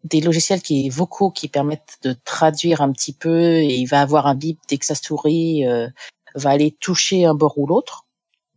des 0.03 0.21
logiciels 0.21 0.61
qui 0.61 0.89
vocaux 0.89 1.31
qui 1.31 1.49
permettent 1.49 1.97
de 2.03 2.15
traduire 2.23 2.81
un 2.81 2.91
petit 2.93 3.11
peu 3.13 3.57
et 3.57 3.75
il 3.75 3.85
va 3.87 3.99
avoir 4.01 4.25
un 4.27 4.35
bip 4.35 4.57
dès 4.69 4.77
que 4.77 4.85
sa 4.85 4.95
souris 4.95 5.65
euh, 5.67 5.87
va 6.35 6.51
aller 6.51 6.71
toucher 6.79 7.25
un 7.25 7.33
bord 7.33 7.57
ou 7.57 7.67
l'autre. 7.67 8.05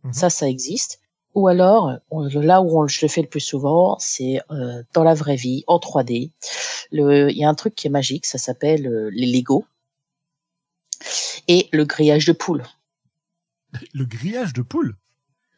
Mhm. 0.03 0.13
Ça, 0.13 0.29
ça 0.29 0.47
existe. 0.47 0.99
Ou 1.33 1.47
alors, 1.47 1.91
on- 2.09 2.23
là 2.27 2.61
où 2.61 2.81
on, 2.81 2.87
je 2.87 2.99
le 3.01 3.07
fais 3.09 3.21
le 3.21 3.27
plus 3.27 3.39
souvent, 3.41 3.97
c'est 3.99 4.39
euh, 4.51 4.83
dans 4.93 5.03
la 5.03 5.13
vraie 5.13 5.35
vie, 5.35 5.63
en 5.67 5.77
3D. 5.79 6.31
Le- 6.91 7.29
Il 7.31 7.37
y 7.37 7.43
a 7.43 7.49
un 7.49 7.55
truc 7.55 7.75
qui 7.75 7.87
est 7.87 7.91
magique, 7.91 8.25
ça 8.25 8.37
s'appelle 8.37 8.87
euh, 8.87 9.09
les 9.13 9.27
Lego 9.27 9.65
et 11.47 11.69
le 11.71 11.85
grillage 11.85 12.25
de 12.25 12.33
poule. 12.33 12.63
Le 13.93 14.05
grillage 14.05 14.53
de 14.53 14.61
poule. 14.61 14.95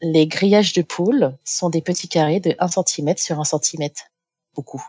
Les 0.01 0.27
grillages 0.27 0.73
de 0.73 0.81
poule 0.81 1.37
sont 1.45 1.69
des 1.69 1.81
petits 1.81 2.09
carrés 2.09 2.41
de 2.41 2.55
1 2.59 2.67
cm 2.67 3.15
sur 3.17 3.39
1 3.39 3.43
cm. 3.45 3.89
Beaucoup. 4.53 4.85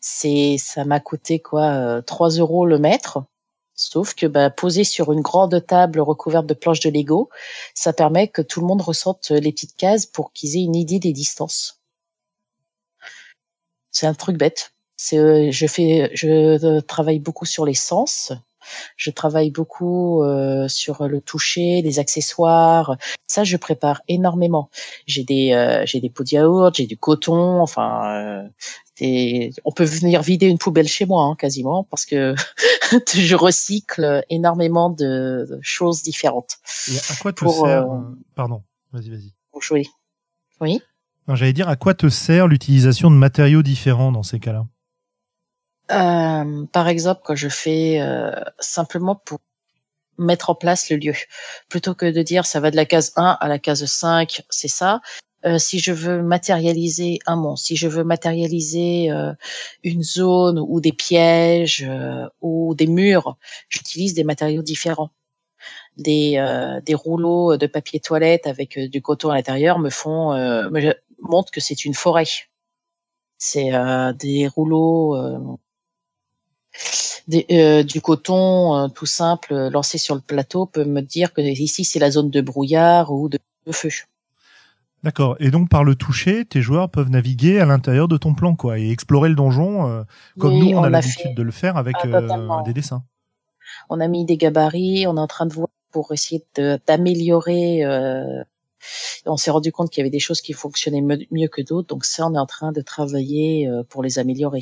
C'est, 0.00 0.56
ça 0.58 0.84
m'a 0.84 1.00
coûté 1.00 1.38
quoi, 1.38 1.64
euh, 1.74 2.02
3 2.02 2.30
euros 2.30 2.64
le 2.64 2.78
mètre. 2.78 3.24
Sauf 3.74 4.14
que, 4.14 4.26
bah, 4.26 4.48
posé 4.48 4.84
sur 4.84 5.12
une 5.12 5.20
grande 5.20 5.64
table 5.66 6.00
recouverte 6.00 6.46
de 6.46 6.54
planches 6.54 6.80
de 6.80 6.88
Lego, 6.88 7.28
ça 7.74 7.92
permet 7.92 8.28
que 8.28 8.40
tout 8.40 8.60
le 8.60 8.66
monde 8.66 8.80
ressente 8.80 9.30
les 9.30 9.52
petites 9.52 9.76
cases 9.76 10.06
pour 10.06 10.32
qu'ils 10.32 10.56
aient 10.56 10.64
une 10.64 10.74
idée 10.74 10.98
des 10.98 11.12
distances. 11.12 11.82
C'est 13.90 14.06
un 14.06 14.14
truc 14.14 14.38
bête. 14.38 14.72
C'est, 14.96 15.18
euh, 15.18 15.50
je 15.50 15.66
fais, 15.66 16.10
je 16.14 16.28
euh, 16.64 16.80
travaille 16.80 17.18
beaucoup 17.18 17.44
sur 17.44 17.66
les 17.66 17.74
sens. 17.74 18.32
Je 18.96 19.10
travaille 19.10 19.50
beaucoup 19.50 20.22
euh, 20.22 20.68
sur 20.68 21.06
le 21.08 21.20
toucher, 21.20 21.82
les 21.82 21.98
accessoires. 21.98 22.96
Ça, 23.26 23.44
je 23.44 23.56
prépare 23.56 24.02
énormément. 24.08 24.70
J'ai 25.06 25.24
des, 25.24 25.52
euh, 25.52 25.82
j'ai 25.86 26.00
des 26.00 26.10
pots 26.10 26.24
de 26.24 26.30
yaourt, 26.30 26.74
j'ai 26.76 26.86
du 26.86 26.96
coton. 26.96 27.60
Enfin, 27.60 28.48
euh, 29.02 29.50
on 29.64 29.72
peut 29.72 29.84
venir 29.84 30.22
vider 30.22 30.46
une 30.46 30.58
poubelle 30.58 30.88
chez 30.88 31.06
moi, 31.06 31.24
hein, 31.24 31.36
quasiment, 31.36 31.84
parce 31.84 32.06
que 32.06 32.34
je 33.14 33.34
recycle 33.34 34.24
énormément 34.30 34.90
de 34.90 35.58
choses 35.60 36.02
différentes. 36.02 36.56
Et 36.90 36.96
à 37.12 37.16
quoi 37.20 37.32
te 37.32 37.44
Pour, 37.44 37.66
sert 37.66 37.90
euh, 37.90 38.00
Pardon, 38.34 38.62
vas-y, 38.92 39.10
vas-y. 39.10 39.34
pour 39.52 39.62
jouer. 39.62 39.86
Oui. 40.60 40.80
Non, 41.28 41.34
j'allais 41.34 41.52
dire 41.52 41.68
à 41.68 41.76
quoi 41.76 41.94
te 41.94 42.08
sert 42.08 42.46
l'utilisation 42.46 43.10
de 43.10 43.16
matériaux 43.16 43.62
différents 43.62 44.12
dans 44.12 44.22
ces 44.22 44.38
cas-là? 44.38 44.66
Euh, 45.92 46.66
par 46.72 46.88
exemple, 46.88 47.20
quand 47.24 47.36
je 47.36 47.48
fais 47.48 48.00
euh, 48.00 48.32
simplement 48.58 49.16
pour 49.16 49.38
mettre 50.18 50.50
en 50.50 50.54
place 50.54 50.90
le 50.90 50.96
lieu, 50.96 51.12
plutôt 51.68 51.94
que 51.94 52.06
de 52.06 52.22
dire 52.22 52.46
ça 52.46 52.60
va 52.60 52.70
de 52.70 52.76
la 52.76 52.86
case 52.86 53.12
1 53.16 53.38
à 53.40 53.48
la 53.48 53.58
case 53.58 53.84
5, 53.84 54.42
c'est 54.50 54.68
ça. 54.68 55.00
Euh, 55.46 55.58
si 55.58 55.78
je 55.78 55.92
veux 55.92 56.22
matérialiser 56.22 57.18
un 57.26 57.36
monstre, 57.36 57.66
si 57.68 57.76
je 57.76 57.86
veux 57.86 58.02
matérialiser 58.04 59.10
euh, 59.12 59.32
une 59.84 60.02
zone 60.02 60.58
ou 60.58 60.80
des 60.80 60.92
pièges 60.92 61.86
euh, 61.88 62.26
ou 62.40 62.74
des 62.74 62.86
murs, 62.88 63.36
j'utilise 63.68 64.14
des 64.14 64.24
matériaux 64.24 64.62
différents. 64.62 65.10
Des, 65.96 66.38
des 66.84 66.94
rouleaux 66.94 67.56
de 67.56 67.66
papier 67.66 68.00
toilette 68.00 68.46
avec 68.46 68.78
du 68.78 69.00
coton 69.00 69.30
à 69.30 69.34
l'intérieur 69.36 69.78
me 69.78 69.88
font 69.88 70.34
me 70.34 70.94
montrent 71.20 71.50
que 71.50 71.60
c'est 71.60 71.86
une 71.86 71.94
forêt. 71.94 72.26
C'est 73.38 73.70
des 74.18 74.46
rouleaux 74.46 75.58
des- 77.28 77.46
euh, 77.50 77.82
du 77.82 78.00
coton 78.00 78.76
euh, 78.76 78.88
tout 78.88 79.06
simple 79.06 79.52
euh, 79.52 79.70
lancé 79.70 79.98
sur 79.98 80.14
le 80.14 80.20
plateau 80.20 80.66
peut 80.66 80.84
me 80.84 81.00
dire 81.00 81.32
que 81.32 81.40
ici 81.40 81.84
c'est 81.84 81.98
la 81.98 82.10
zone 82.10 82.30
de 82.30 82.40
brouillard 82.40 83.12
ou 83.12 83.28
de, 83.28 83.38
de 83.66 83.72
feu. 83.72 83.90
D'accord. 85.02 85.36
Et 85.38 85.50
donc 85.50 85.68
par 85.68 85.84
le 85.84 85.94
toucher, 85.94 86.44
tes 86.44 86.62
joueurs 86.62 86.90
peuvent 86.90 87.10
naviguer 87.10 87.60
à 87.60 87.64
l'intérieur 87.66 88.08
de 88.08 88.16
ton 88.16 88.34
plan, 88.34 88.56
quoi, 88.56 88.78
et 88.78 88.90
explorer 88.90 89.28
le 89.28 89.34
donjon 89.36 89.88
euh, 89.88 90.02
comme 90.38 90.54
Oui, 90.54 90.60
nous 90.70 90.76
on, 90.76 90.82
a 90.82 90.86
a 90.86 90.90
l'habitude 90.90 91.22
fait- 91.30 91.34
de 91.34 91.42
le 91.42 91.52
faire 91.52 91.76
avec 91.76 91.96
Ah, 92.02 92.06
euh, 92.08 92.62
des 92.64 92.72
dessins. 92.72 93.04
on 93.88 94.00
a 94.00 94.08
mis 94.08 94.24
des 94.24 94.36
gabarits, 94.36 95.06
on 95.06 95.16
est 95.16 95.20
en 95.20 95.26
train 95.26 95.46
de 95.46 95.52
voir 95.52 95.68
pour 95.92 96.12
essayer 96.12 96.44
d'améliorer. 96.86 97.84
euh, 97.84 98.42
on 99.26 99.36
s'est 99.36 99.50
rendu 99.50 99.72
compte 99.72 99.90
qu'il 99.90 100.00
y 100.00 100.02
avait 100.02 100.10
des 100.10 100.20
choses 100.20 100.40
qui 100.40 100.52
fonctionnaient 100.52 101.02
mieux 101.30 101.48
que 101.48 101.62
d'autres, 101.62 101.88
donc 101.88 102.04
ça, 102.04 102.26
on 102.26 102.34
est 102.34 102.38
en 102.38 102.46
train 102.46 102.72
de 102.72 102.80
travailler 102.80 103.68
euh, 103.68 103.82
pour 103.88 104.02
les 104.02 104.18
améliorer. 104.18 104.60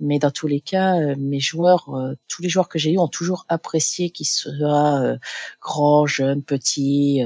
Mais 0.00 0.18
dans 0.18 0.30
tous 0.30 0.46
les 0.46 0.60
cas, 0.60 0.96
euh, 1.00 1.14
mes 1.18 1.40
joueurs, 1.40 1.88
euh, 1.94 2.14
tous 2.28 2.42
les 2.42 2.48
joueurs 2.48 2.68
que 2.68 2.78
j'ai 2.78 2.92
eus 2.92 2.98
ont 2.98 3.08
toujours 3.08 3.44
apprécié 3.48 4.10
qu'ils 4.10 4.26
soient 4.26 5.16
grands, 5.60 6.06
jeunes, 6.06 6.42
petits, 6.42 7.22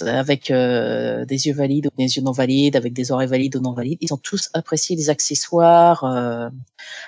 avec 0.00 0.50
euh, 0.50 1.24
des 1.24 1.46
yeux 1.46 1.54
valides 1.54 1.86
ou 1.86 1.90
des 1.96 2.16
yeux 2.16 2.22
non 2.22 2.32
valides, 2.32 2.76
avec 2.76 2.92
des 2.92 3.12
oreilles 3.12 3.28
valides 3.28 3.56
ou 3.56 3.60
non 3.60 3.72
valides. 3.72 3.98
Ils 4.00 4.12
ont 4.12 4.18
tous 4.18 4.50
apprécié 4.52 4.96
les 4.96 5.10
accessoires. 5.10 6.04
euh, 6.04 6.48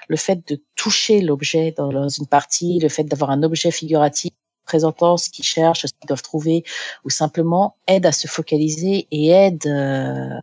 le 0.09 0.17
fait 0.17 0.47
de 0.49 0.63
toucher 0.75 1.21
l'objet 1.21 1.73
dans 1.77 2.09
une 2.09 2.27
partie, 2.27 2.79
le 2.81 2.89
fait 2.89 3.05
d'avoir 3.05 3.31
un 3.31 3.43
objet 3.43 3.71
figuratif 3.71 4.33
présentant 4.67 5.17
ce 5.17 5.31
qu'ils 5.31 5.45
cherchent, 5.45 5.87
ce 5.87 5.93
qu'ils 5.99 6.09
doivent 6.09 6.23
trouver, 6.23 6.65
ou 7.05 7.11
simplement 7.11 7.77
aide 7.87 8.05
à 8.05 8.13
se 8.13 8.27
focaliser 8.27 9.09
et 9.11 9.29
aide 9.31 9.67
euh, 9.67 10.39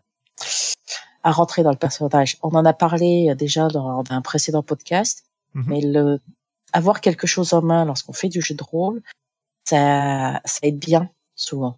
à 1.24 1.32
rentrer 1.32 1.64
dans 1.64 1.72
le 1.72 1.78
personnage. 1.78 2.38
On 2.42 2.50
en 2.56 2.66
a 2.66 2.74
parlé 2.74 3.30
euh, 3.30 3.36
déjà 3.36 3.68
dans, 3.68 4.02
dans 4.04 4.16
un 4.16 4.22
précédent 4.22 4.64
podcast, 4.64 5.26
Mhm. 5.56 5.66
mais 5.68 5.82
le 5.82 6.20
avoir 6.76 7.02
quelque 7.02 7.28
chose 7.28 7.54
en 7.54 7.62
main 7.62 7.86
lorsqu'on 7.86 8.14
fait 8.14 8.30
du 8.30 8.42
jeu 8.42 8.56
de 8.56 8.64
rôle, 8.64 9.04
ça, 9.70 10.42
ça 10.44 10.60
aide 10.64 10.80
bien 10.80 11.12
souvent. 11.36 11.78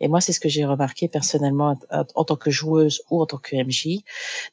Et 0.00 0.08
moi, 0.08 0.20
c'est 0.20 0.32
ce 0.32 0.40
que 0.40 0.48
j'ai 0.48 0.64
remarqué 0.64 1.08
personnellement 1.08 1.78
en 1.90 2.24
tant 2.24 2.36
que 2.36 2.50
joueuse 2.50 3.02
ou 3.10 3.22
en 3.22 3.26
tant 3.26 3.38
que 3.38 3.56
MJ. 3.56 4.02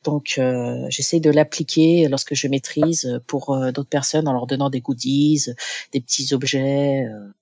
Donc, 0.03 0.35
euh, 0.37 0.85
j'essaie 0.89 1.19
de 1.19 1.29
l'appliquer 1.29 2.07
lorsque 2.07 2.33
je 2.33 2.47
maîtrise 2.47 3.21
pour 3.27 3.49
euh, 3.49 3.71
d'autres 3.71 3.89
personnes 3.89 4.27
en 4.27 4.33
leur 4.33 4.47
donnant 4.47 4.69
des 4.69 4.81
goodies, 4.81 5.47
des 5.91 5.99
petits 5.99 6.33
objets. 6.33 7.05
euh. 7.05 7.33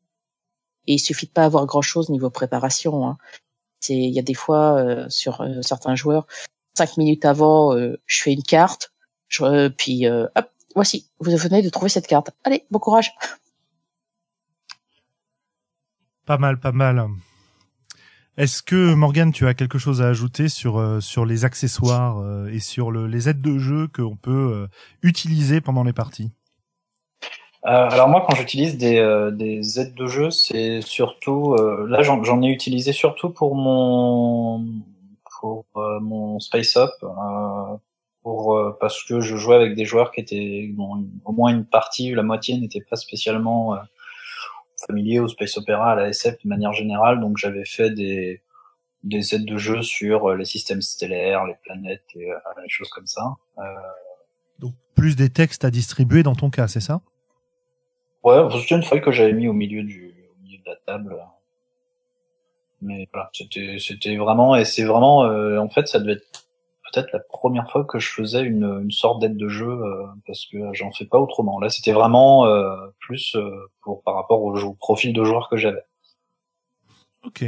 Et 0.87 0.93
il 0.93 0.99
suffit 0.99 1.27
de 1.27 1.31
pas 1.31 1.45
avoir 1.45 1.67
grand-chose 1.67 2.09
niveau 2.09 2.31
préparation. 2.31 3.07
Hein. 3.07 3.17
C'est, 3.79 3.95
il 3.95 4.09
y 4.09 4.19
a 4.19 4.23
des 4.23 4.33
fois 4.33 4.79
euh, 4.79 5.07
sur 5.09 5.45
certains 5.61 5.95
joueurs, 5.95 6.25
cinq 6.75 6.97
minutes 6.97 7.25
avant, 7.25 7.77
je 7.77 8.23
fais 8.23 8.33
une 8.33 8.43
carte, 8.43 8.91
je, 9.27 9.67
puis 9.69 10.07
hop, 10.07 10.49
voici, 10.75 11.07
vous 11.19 11.35
venez 11.37 11.61
de 11.61 11.69
trouver 11.69 11.89
cette 11.89 12.07
carte. 12.07 12.31
Allez, 12.43 12.65
bon 12.71 12.79
courage. 12.79 13.13
Pas 16.25 16.37
mal, 16.37 16.59
pas 16.59 16.71
mal. 16.71 17.07
Est-ce 18.37 18.63
que 18.63 18.93
Morgane, 18.93 19.33
tu 19.33 19.45
as 19.45 19.53
quelque 19.53 19.77
chose 19.77 20.01
à 20.01 20.07
ajouter 20.07 20.47
sur 20.47 20.77
euh, 20.77 21.01
sur 21.01 21.25
les 21.25 21.43
accessoires 21.43 22.19
euh, 22.19 22.47
et 22.47 22.59
sur 22.59 22.89
le, 22.89 23.05
les 23.05 23.27
aides 23.27 23.41
de 23.41 23.59
jeu 23.59 23.89
qu'on 23.93 24.15
peut 24.15 24.31
euh, 24.53 24.67
utiliser 25.03 25.59
pendant 25.59 25.83
les 25.83 25.91
parties? 25.91 26.31
Alors 27.63 28.07
moi, 28.07 28.25
quand 28.27 28.33
j'utilise 28.35 28.77
des, 28.77 29.29
des 29.33 29.79
aides 29.79 29.93
de 29.93 30.07
jeu, 30.07 30.31
c'est 30.31 30.81
surtout 30.81 31.55
là 31.87 32.01
j'en 32.01 32.41
ai 32.41 32.47
utilisé 32.47 32.91
surtout 32.91 33.29
pour 33.29 33.53
mon 33.53 34.65
pour 35.39 35.65
mon 35.75 36.39
Space 36.39 36.75
Up, 36.75 36.89
pour 38.23 38.59
parce 38.79 39.03
que 39.03 39.21
je 39.21 39.37
jouais 39.37 39.57
avec 39.57 39.75
des 39.75 39.85
joueurs 39.85 40.11
qui 40.11 40.21
étaient 40.21 40.71
bon, 40.73 41.05
au 41.23 41.33
moins 41.33 41.51
une 41.51 41.65
partie, 41.65 42.15
la 42.15 42.23
moitié 42.23 42.57
n'était 42.57 42.81
pas 42.81 42.95
spécialement 42.95 43.77
familier 44.85 45.19
au 45.19 45.27
Space 45.27 45.57
Opera, 45.57 45.93
à 45.93 45.95
la 45.95 46.09
SF 46.09 46.43
de 46.43 46.49
manière 46.49 46.73
générale, 46.73 47.19
donc 47.19 47.37
j'avais 47.37 47.65
fait 47.65 47.89
des 47.91 48.41
des 49.03 49.33
aides 49.33 49.45
de 49.45 49.57
jeu 49.57 49.81
sur 49.81 50.29
euh, 50.29 50.35
les 50.35 50.45
systèmes 50.45 50.81
stellaires, 50.81 51.45
les 51.45 51.55
planètes 51.63 52.03
et 52.15 52.31
euh, 52.31 52.37
les 52.61 52.69
choses 52.69 52.89
comme 52.89 53.07
ça. 53.07 53.35
Euh, 53.57 53.63
Donc 54.59 54.73
plus 54.95 55.15
des 55.15 55.29
textes 55.29 55.65
à 55.65 55.71
distribuer 55.71 56.23
dans 56.23 56.35
ton 56.35 56.49
cas, 56.49 56.67
c'est 56.67 56.81
ça? 56.81 57.01
Ouais, 58.23 58.37
c'était 58.59 58.75
une 58.75 58.83
feuille 58.83 59.01
que 59.01 59.11
j'avais 59.11 59.33
mis 59.33 59.47
au 59.47 59.53
milieu 59.53 59.83
du 59.83 60.13
au 60.31 60.43
milieu 60.43 60.59
de 60.59 60.69
la 60.69 60.75
table. 60.85 61.17
Mais 62.81 63.07
voilà, 63.11 63.29
c'était 63.33 63.77
c'était 63.79 64.15
vraiment 64.17 64.55
et 64.55 64.65
c'est 64.65 64.83
vraiment 64.83 65.25
euh, 65.25 65.57
en 65.57 65.69
fait 65.69 65.87
ça 65.87 65.99
devait 65.99 66.13
être 66.13 66.40
peut-être 66.91 67.11
la 67.13 67.19
première 67.19 67.69
fois 67.71 67.85
que 67.85 67.99
je 67.99 68.09
faisais 68.09 68.41
une, 68.41 68.89
sorte 68.91 69.21
d'aide 69.21 69.37
de 69.37 69.47
jeu 69.47 69.79
parce 70.27 70.45
que 70.45 70.57
j'en 70.73 70.91
fais 70.91 71.05
pas 71.05 71.19
autrement. 71.19 71.59
Là, 71.59 71.69
c'était 71.69 71.93
vraiment 71.93 72.45
plus 72.99 73.37
pour 73.81 74.03
par 74.03 74.15
rapport 74.15 74.41
au, 74.41 74.73
profil 74.73 75.13
de 75.13 75.23
joueur 75.23 75.49
que 75.49 75.57
j'avais. 75.57 75.83
Ok. 77.25 77.45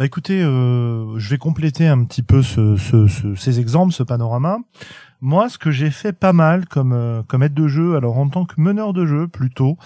Bah 0.00 0.06
écoutez, 0.06 0.40
euh, 0.42 1.18
je 1.18 1.28
vais 1.28 1.36
compléter 1.36 1.86
un 1.86 2.04
petit 2.04 2.22
peu 2.22 2.42
ce, 2.42 2.76
ce, 2.76 3.06
ce, 3.06 3.34
ces 3.34 3.60
exemples, 3.60 3.92
ce 3.92 4.02
panorama. 4.02 4.56
Moi, 5.20 5.50
ce 5.50 5.58
que 5.58 5.70
j'ai 5.70 5.90
fait 5.90 6.14
pas 6.14 6.32
mal 6.32 6.66
comme 6.66 6.94
euh, 6.94 7.22
comme 7.22 7.42
aide 7.42 7.52
de 7.52 7.68
jeu, 7.68 7.96
alors 7.96 8.16
en 8.16 8.30
tant 8.30 8.46
que 8.46 8.54
meneur 8.58 8.94
de 8.94 9.04
jeu 9.04 9.28
plutôt, 9.28 9.76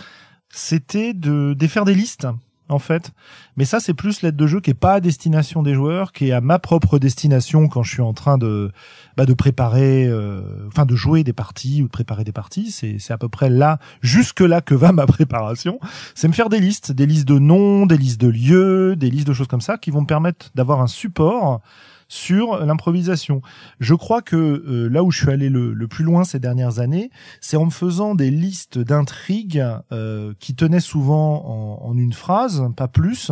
c'était 0.51 1.15
de, 1.15 1.55
de 1.55 1.67
faire 1.67 1.85
des 1.85 1.95
listes 1.95 2.29
en 2.69 2.79
fait. 2.79 3.13
Mais 3.57 3.65
ça, 3.65 3.81
c'est 3.81 3.95
plus 3.95 4.23
l'aide 4.23 4.37
de 4.37 4.47
jeu 4.47 4.61
qui 4.61 4.71
est 4.71 4.75
pas 4.75 4.95
à 4.95 5.01
destination 5.01 5.63
des 5.63 5.75
joueurs, 5.75 6.13
qui 6.13 6.29
est 6.29 6.33
à 6.33 6.41
ma 6.41 6.59
propre 6.59 6.99
destination 6.99 7.69
quand 7.69 7.83
je 7.83 7.91
suis 7.91 8.03
en 8.03 8.13
train 8.13 8.39
de 8.39 8.73
bah, 9.17 9.27
de 9.27 9.35
préparer, 9.35 10.07
euh, 10.07 10.67
enfin 10.69 10.87
de 10.87 10.95
jouer 10.97 11.25
des 11.25 11.33
parties 11.33 11.83
ou 11.83 11.87
de 11.87 11.91
préparer 11.91 12.25
des 12.25 12.33
parties. 12.33 12.71
C'est 12.71 12.99
c'est 12.99 13.13
à 13.13 13.19
peu 13.19 13.29
près 13.29 13.51
là, 13.51 13.79
jusque 14.01 14.41
là 14.41 14.61
que 14.61 14.75
va 14.75 14.93
ma 14.93 15.07
préparation. 15.07 15.79
C'est 16.15 16.29
me 16.29 16.33
faire 16.33 16.49
des 16.49 16.61
listes, 16.61 16.93
des 16.93 17.07
listes 17.07 17.29
de 17.29 17.39
noms, 17.39 17.87
des 17.87 17.99
listes 17.99 18.21
de 18.21 18.29
lieux, 18.29 18.97
des 18.97 19.11
listes 19.11 19.27
de 19.29 19.35
choses 19.35 19.49
comme 19.49 19.61
ça 19.61 19.79
qui 19.79 19.91
vont 19.91 20.01
me 20.01 20.07
permettre 20.07 20.51
d'avoir 20.55 20.81
un 20.81 20.87
support 20.87 21.61
sur 22.09 22.65
l'improvisation. 22.65 23.43
Je 23.81 23.95
crois 23.95 24.23
que 24.23 24.37
euh, 24.37 24.89
là 24.89 25.03
où 25.03 25.11
je 25.11 25.21
suis 25.21 25.31
allé 25.31 25.49
le, 25.49 25.87
plus 25.89 26.05
loin 26.05 26.25
ces 26.25 26.39
dernières 26.39 26.79
années, 26.79 27.11
c'est 27.41 27.57
en 27.57 27.67
me 27.67 27.71
faisant 27.71 28.15
des 28.15 28.31
listes 28.31 28.79
d'intrigues 28.79 29.65
euh, 29.93 30.33
qui 30.41 30.55
tenaient 30.55 30.81
souvent 30.81 31.81
en, 31.83 31.97
une 31.97 32.13
phrase, 32.13 32.63
pas 32.77 32.89
plus, 32.89 33.31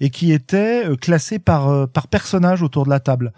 et 0.00 0.10
qui 0.10 0.32
étaient 0.32 0.86
euh, 0.86 0.96
classées 0.96 1.38
par 1.38 1.88
par 1.88 2.08
personnage 2.08 2.62
autour 2.62 2.84
de 2.84 2.90
la 2.90 3.00
table. 3.00 3.32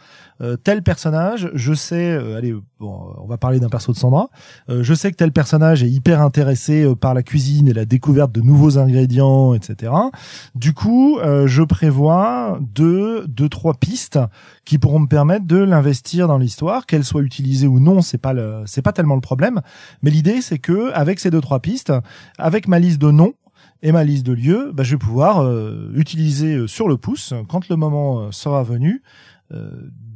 tel 0.65 0.83
personnage, 0.83 1.51
je 1.55 1.75
sais, 1.75 2.13
allez, 2.37 2.55
bon, 2.81 3.15
on 3.19 3.27
va 3.27 3.37
parler 3.37 3.61
d'un 3.61 3.69
perso 3.69 3.93
de 3.93 3.97
Sandra. 3.99 4.29
je 4.69 4.95
sais 4.95 5.11
que 5.11 5.17
tel 5.17 5.33
personnage 5.33 5.83
est 5.83 5.91
hyper 5.91 6.21
intéressé 6.23 6.93
par 6.97 7.15
la 7.15 7.23
cuisine 7.23 7.69
et 7.69 7.73
la 7.73 7.85
découverte 7.85 8.33
de 8.33 8.41
nouveaux 8.41 8.79
ingrédients, 8.79 9.55
etc. 9.55 9.93
Du 10.55 10.73
coup, 10.73 11.19
je 11.23 11.63
prévois 11.63 12.59
deux, 12.75 13.27
deux, 13.29 13.49
trois 13.49 13.75
pistes 13.75 14.19
qui 14.65 14.79
pourront 14.79 15.01
me 15.01 15.07
permettre 15.07 15.47
de 15.47 15.59
l'investir 15.59 16.29
dans 16.29 16.39
l'histoire, 16.39 16.87
qu'elle 16.87 17.05
soit 17.05 17.23
utilisée 17.23 17.67
ou 17.67 17.81
non, 17.81 18.01
c'est 18.03 18.19
pas 18.19 18.33
le, 18.33 18.63
c'est 18.67 18.83
pas 18.83 18.93
tellement 18.93 19.15
le 19.15 19.21
problème. 19.21 19.61
Mais 20.03 20.11
l'idée, 20.11 20.41
c'est 20.41 20.59
que 20.59 20.93
avec 20.93 21.21
ces 21.21 21.31
deux 21.31 21.41
trois 21.41 21.61
pistes, 21.61 21.93
avec 22.39 22.69
ma 22.69 22.79
liste 22.79 23.01
de 23.01 23.11
noms 23.11 23.35
et 23.83 23.93
ma 23.93 24.05
liste 24.05 24.27
de 24.27 24.33
lieux, 24.33 24.71
bah, 24.73 24.83
je 24.83 24.93
vais 24.93 24.99
pouvoir 24.99 25.43
euh, 25.43 25.91
utiliser 25.95 26.55
euh, 26.55 26.67
sur 26.67 26.89
le 26.89 26.97
pouce 26.97 27.35
quand 27.49 27.69
le 27.69 27.77
moment 27.77 28.21
euh, 28.21 28.31
sera 28.31 28.63
venu. 28.63 29.03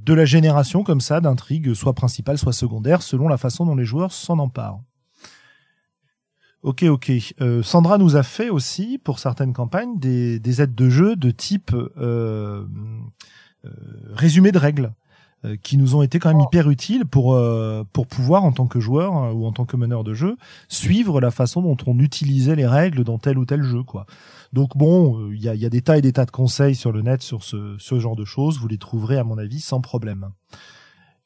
De 0.05 0.15
la 0.15 0.25
génération 0.25 0.85
comme 0.85 1.01
ça 1.01 1.21
d'intrigues, 1.21 1.75
soit 1.75 1.95
principales, 1.95 2.39
soit 2.39 2.53
secondaires, 2.53 3.03
selon 3.03 3.29
la 3.29 3.37
façon 3.37 3.67
dont 3.67 3.75
les 3.75 3.85
joueurs 3.85 4.13
s'en 4.13 4.39
emparent. 4.39 4.81
Ok, 6.63 6.83
ok. 6.85 7.13
Sandra 7.63 7.99
nous 7.99 8.17
a 8.17 8.23
fait 8.23 8.49
aussi, 8.49 8.99
pour 8.99 9.19
certaines 9.19 9.53
campagnes, 9.53 9.99
des, 9.99 10.39
des 10.39 10.63
aides 10.63 10.75
de 10.75 10.89
jeu 10.89 11.15
de 11.15 11.31
type 11.31 11.73
euh, 11.75 12.65
euh, 13.65 13.71
résumés 14.13 14.53
de 14.53 14.59
règles 14.59 14.93
euh, 15.45 15.57
qui 15.63 15.79
nous 15.79 15.95
ont 15.95 16.03
été 16.03 16.19
quand 16.19 16.29
même 16.29 16.41
oh. 16.41 16.47
hyper 16.51 16.69
utiles 16.69 17.07
pour 17.07 17.35
euh, 17.35 17.83
pour 17.93 18.07
pouvoir 18.07 18.45
en 18.45 18.53
tant 18.53 18.67
que 18.67 18.79
joueur 18.79 19.35
ou 19.35 19.47
en 19.47 19.53
tant 19.53 19.65
que 19.65 19.77
meneur 19.77 20.05
de 20.05 20.13
jeu 20.13 20.37
suivre 20.69 21.21
la 21.21 21.31
façon 21.31 21.63
dont 21.63 21.77
on 21.87 21.99
utilisait 21.99 22.57
les 22.57 22.67
règles 22.67 23.05
dans 23.05 23.19
tel 23.19 23.39
ou 23.39 23.47
tel 23.47 23.63
jeu 23.63 23.83
quoi. 23.83 24.07
Donc 24.55 24.77
bon, 24.77 25.33
il 25.33 25.43
y 25.43 25.49
a, 25.49 25.55
y 25.57 25.67
a 25.67 25.69
des 25.69 25.83
tas 25.83 25.99
et 25.99 26.01
des 26.01 26.13
tas 26.13 26.25
de 26.25 26.31
conseils 26.31 26.77
sur 26.77 26.93
le 26.93 27.03
net 27.03 27.23
sur 27.23 27.43
ce, 27.43 27.77
ce 27.81 27.99
genre 27.99 28.15
de 28.15 28.25
choses, 28.25 28.61
vous 28.61 28.69
les 28.69 28.79
trouverez 28.79 29.19
à 29.19 29.25
mon 29.25 29.37
avis 29.37 29.61
sans 29.61 29.81
problème. 29.81 30.31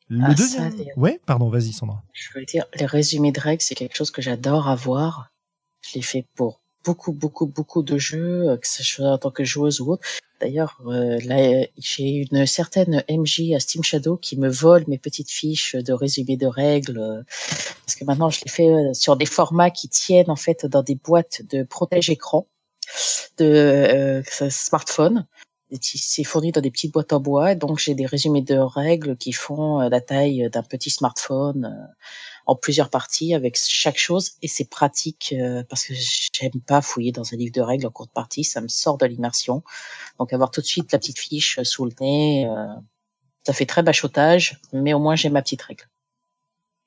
Le 0.09 0.25
ah, 0.25 0.35
deuxième... 0.35 0.73
ouais, 0.97 1.21
pardon, 1.27 1.51
vas-y 1.51 1.75
Sandra. 1.75 2.03
Je 2.14 2.31
veux 2.35 2.47
dire, 2.47 2.64
les 2.75 2.87
résumés 2.87 3.31
de 3.31 3.38
règles, 3.38 3.61
c'est 3.61 3.75
quelque 3.75 3.95
chose 3.95 4.11
que 4.11 4.23
j'adore 4.23 4.67
avoir. 4.67 5.31
Je 5.83 5.97
l'ai 5.97 6.03
fait 6.03 6.27
pour 6.37 6.62
beaucoup, 6.87 7.12
beaucoup, 7.12 7.47
beaucoup 7.47 7.83
de 7.83 7.99
jeux, 7.99 8.57
que 8.57 8.67
ce 8.67 8.83
soit 8.83 9.11
en 9.11 9.19
tant 9.19 9.31
que 9.31 9.45
joueuse 9.45 9.83
ou 9.83 9.93
autre. 9.93 10.09
D'ailleurs, 10.41 10.81
euh, 10.87 11.19
là, 11.27 11.67
j'ai 11.77 12.27
une 12.31 12.47
certaine 12.47 13.05
MJ 13.11 13.53
à 13.55 13.61
Steam 13.61 13.85
Shadow 13.85 14.17
qui 14.17 14.38
me 14.38 14.49
vole 14.49 14.85
mes 14.88 14.97
petites 14.97 15.31
fiches 15.31 15.77
de 15.77 15.93
résumé 15.93 16.38
de 16.38 16.47
règles, 16.47 16.99
euh, 16.99 17.23
parce 17.85 17.95
que 17.95 18.05
maintenant 18.07 18.31
je 18.31 18.41
les 18.43 18.51
fais 18.51 18.69
euh, 18.69 18.95
sur 18.95 19.17
des 19.17 19.27
formats 19.27 19.71
qui 19.71 19.91
tiennent 19.91 20.31
en 20.31 20.37
fait 20.37 20.64
dans 20.64 20.83
des 20.83 20.95
boîtes 20.95 21.43
de 21.51 21.62
protège-écran 21.64 22.47
de 23.38 24.22
smartphone. 24.51 25.27
C'est 25.83 26.24
fourni 26.24 26.51
dans 26.51 26.62
des 26.62 26.70
petites 26.70 26.94
boîtes 26.94 27.12
en 27.12 27.20
bois, 27.20 27.55
donc 27.55 27.79
j'ai 27.79 27.94
des 27.94 28.07
résumés 28.07 28.40
de 28.40 28.57
règles 28.57 29.18
qui 29.18 29.33
font 29.33 29.81
la 29.81 30.01
taille 30.01 30.48
d'un 30.51 30.62
petit 30.62 30.88
smartphone 30.88 31.94
en 32.48 32.57
plusieurs 32.57 32.88
parties 32.88 33.35
avec 33.35 33.59
chaque 33.59 33.98
chose 33.98 34.33
et 34.40 34.48
c'est 34.48 34.70
pratique 34.70 35.35
euh, 35.38 35.62
parce 35.68 35.85
que 35.85 35.92
j'aime 36.33 36.62
pas 36.66 36.81
fouiller 36.81 37.12
dans 37.12 37.35
un 37.35 37.37
livre 37.37 37.53
de 37.53 37.61
règles 37.61 37.87
en 37.87 37.90
courte 37.90 38.11
partie, 38.11 38.42
ça 38.42 38.62
me 38.62 38.68
sort 38.68 38.96
de 38.96 39.05
l'immersion. 39.05 39.62
Donc 40.18 40.33
avoir 40.33 40.51
tout 40.51 40.62
de 40.62 40.66
suite 40.66 40.90
la 40.90 40.98
petite 40.98 41.18
fiche 41.18 41.61
sous 41.62 41.85
le 41.85 41.92
nez, 42.01 42.48
euh, 42.48 42.66
ça 43.46 43.53
fait 43.53 43.66
très 43.66 43.83
bachotage, 43.83 44.59
mais 44.72 44.94
au 44.94 44.98
moins 44.98 45.14
j'ai 45.14 45.29
ma 45.29 45.42
petite 45.42 45.61
règle. 45.61 45.85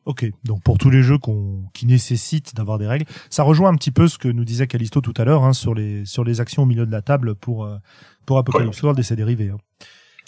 Ok, 0.05 0.25
donc 0.43 0.63
pour 0.63 0.77
tous 0.79 0.89
les 0.89 1.03
jeux 1.03 1.17
qui 1.73 1.85
nécessitent 1.85 2.55
d'avoir 2.55 2.79
des 2.79 2.87
règles, 2.87 3.05
ça 3.29 3.43
rejoint 3.43 3.69
un 3.69 3.75
petit 3.75 3.91
peu 3.91 4.07
ce 4.07 4.17
que 4.17 4.27
nous 4.27 4.45
disait 4.45 4.65
Callisto 4.65 4.99
tout 4.99 5.13
à 5.17 5.25
l'heure 5.25 5.43
hein, 5.43 5.53
sur 5.53 5.75
les 5.75 6.05
sur 6.05 6.23
les 6.23 6.41
actions 6.41 6.63
au 6.63 6.65
milieu 6.65 6.87
de 6.87 6.91
la 6.91 7.03
table 7.03 7.35
pour 7.35 7.65
euh, 7.65 7.77
pour 8.25 8.39
Apocalypse 8.39 8.81
World 8.81 8.99
et 8.99 9.03
ses 9.03 9.15
dérivés. 9.15 9.49
Hein. 9.49 9.57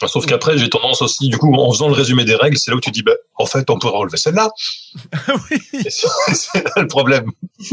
Sauf 0.08 0.26
qu'après, 0.26 0.58
j'ai 0.58 0.70
tendance 0.70 1.02
aussi, 1.02 1.30
du 1.30 1.38
coup, 1.38 1.54
en 1.54 1.72
faisant 1.72 1.88
le 1.88 1.94
résumé 1.94 2.26
des 2.26 2.36
règles, 2.36 2.58
c'est 2.58 2.72
là 2.72 2.78
où 2.78 2.82
tu 2.82 2.92
dis, 2.92 3.04
bah, 3.04 3.14
en 3.36 3.46
fait, 3.46 3.70
on 3.70 3.80
pourrait 3.80 3.98
relever 3.98 4.18
celle-là. 4.18 4.50
oui. 5.52 5.58
C'est 5.90 6.64
là 6.64 6.82
le 6.82 6.88
problème. 6.88 7.32
oui, 7.60 7.70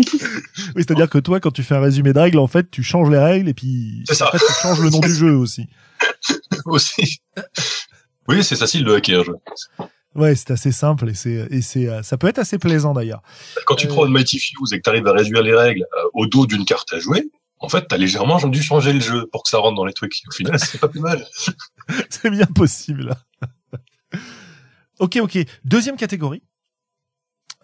c'est-à-dire 0.76 1.08
que 1.08 1.18
toi, 1.18 1.40
quand 1.40 1.50
tu 1.50 1.62
fais 1.62 1.74
un 1.74 1.80
résumé 1.80 2.12
de 2.12 2.18
règles, 2.18 2.38
en 2.38 2.46
fait, 2.46 2.70
tu 2.70 2.82
changes 2.82 3.10
les 3.10 3.18
règles 3.18 3.48
et 3.48 3.54
puis 3.54 4.04
ça. 4.10 4.26
Après, 4.26 4.38
tu 4.38 4.52
changes 4.62 4.80
le 4.80 4.90
nom 4.90 5.00
du 5.00 5.14
jeu 5.14 5.34
aussi. 5.34 5.66
aussi. 6.66 7.20
Oui, 8.28 8.44
c'est 8.44 8.56
facile 8.56 8.84
de 8.84 8.94
hacker 8.94 9.20
un 9.20 9.24
jeu. 9.24 9.34
Ouais, 10.14 10.34
c'est 10.34 10.50
assez 10.50 10.72
simple 10.72 11.08
et 11.08 11.14
c'est 11.14 11.46
et 11.50 11.62
c'est 11.62 11.88
euh, 11.88 12.02
ça 12.02 12.18
peut 12.18 12.26
être 12.26 12.40
assez 12.40 12.58
plaisant 12.58 12.92
d'ailleurs. 12.92 13.22
Quand 13.66 13.76
tu 13.76 13.86
euh... 13.86 13.90
prends 13.90 14.06
une 14.06 14.12
Mighty 14.12 14.38
Fuse 14.38 14.72
et 14.72 14.78
que 14.78 14.82
tu 14.82 14.90
arrives 14.90 15.06
à 15.06 15.12
réduire 15.12 15.42
les 15.42 15.54
règles 15.54 15.86
euh, 15.96 16.08
au 16.14 16.26
dos 16.26 16.46
d'une 16.46 16.64
carte 16.64 16.92
à 16.92 16.98
jouer, 16.98 17.30
en 17.60 17.68
fait, 17.68 17.86
t'as 17.86 17.98
légèrement 17.98 18.38
dû 18.48 18.62
changer 18.62 18.92
le 18.92 19.00
jeu 19.00 19.26
pour 19.30 19.42
que 19.42 19.50
ça 19.50 19.58
rentre 19.58 19.76
dans 19.76 19.84
les 19.84 19.92
trucs. 19.92 20.14
Au 20.28 20.32
final, 20.32 20.58
c'est 20.58 20.80
pas 20.80 20.88
plus 20.88 21.00
mal. 21.00 21.24
c'est 22.08 22.30
bien 22.30 22.46
possible. 22.46 23.14
ok, 24.98 25.18
ok. 25.22 25.38
Deuxième 25.64 25.96
catégorie. 25.96 26.42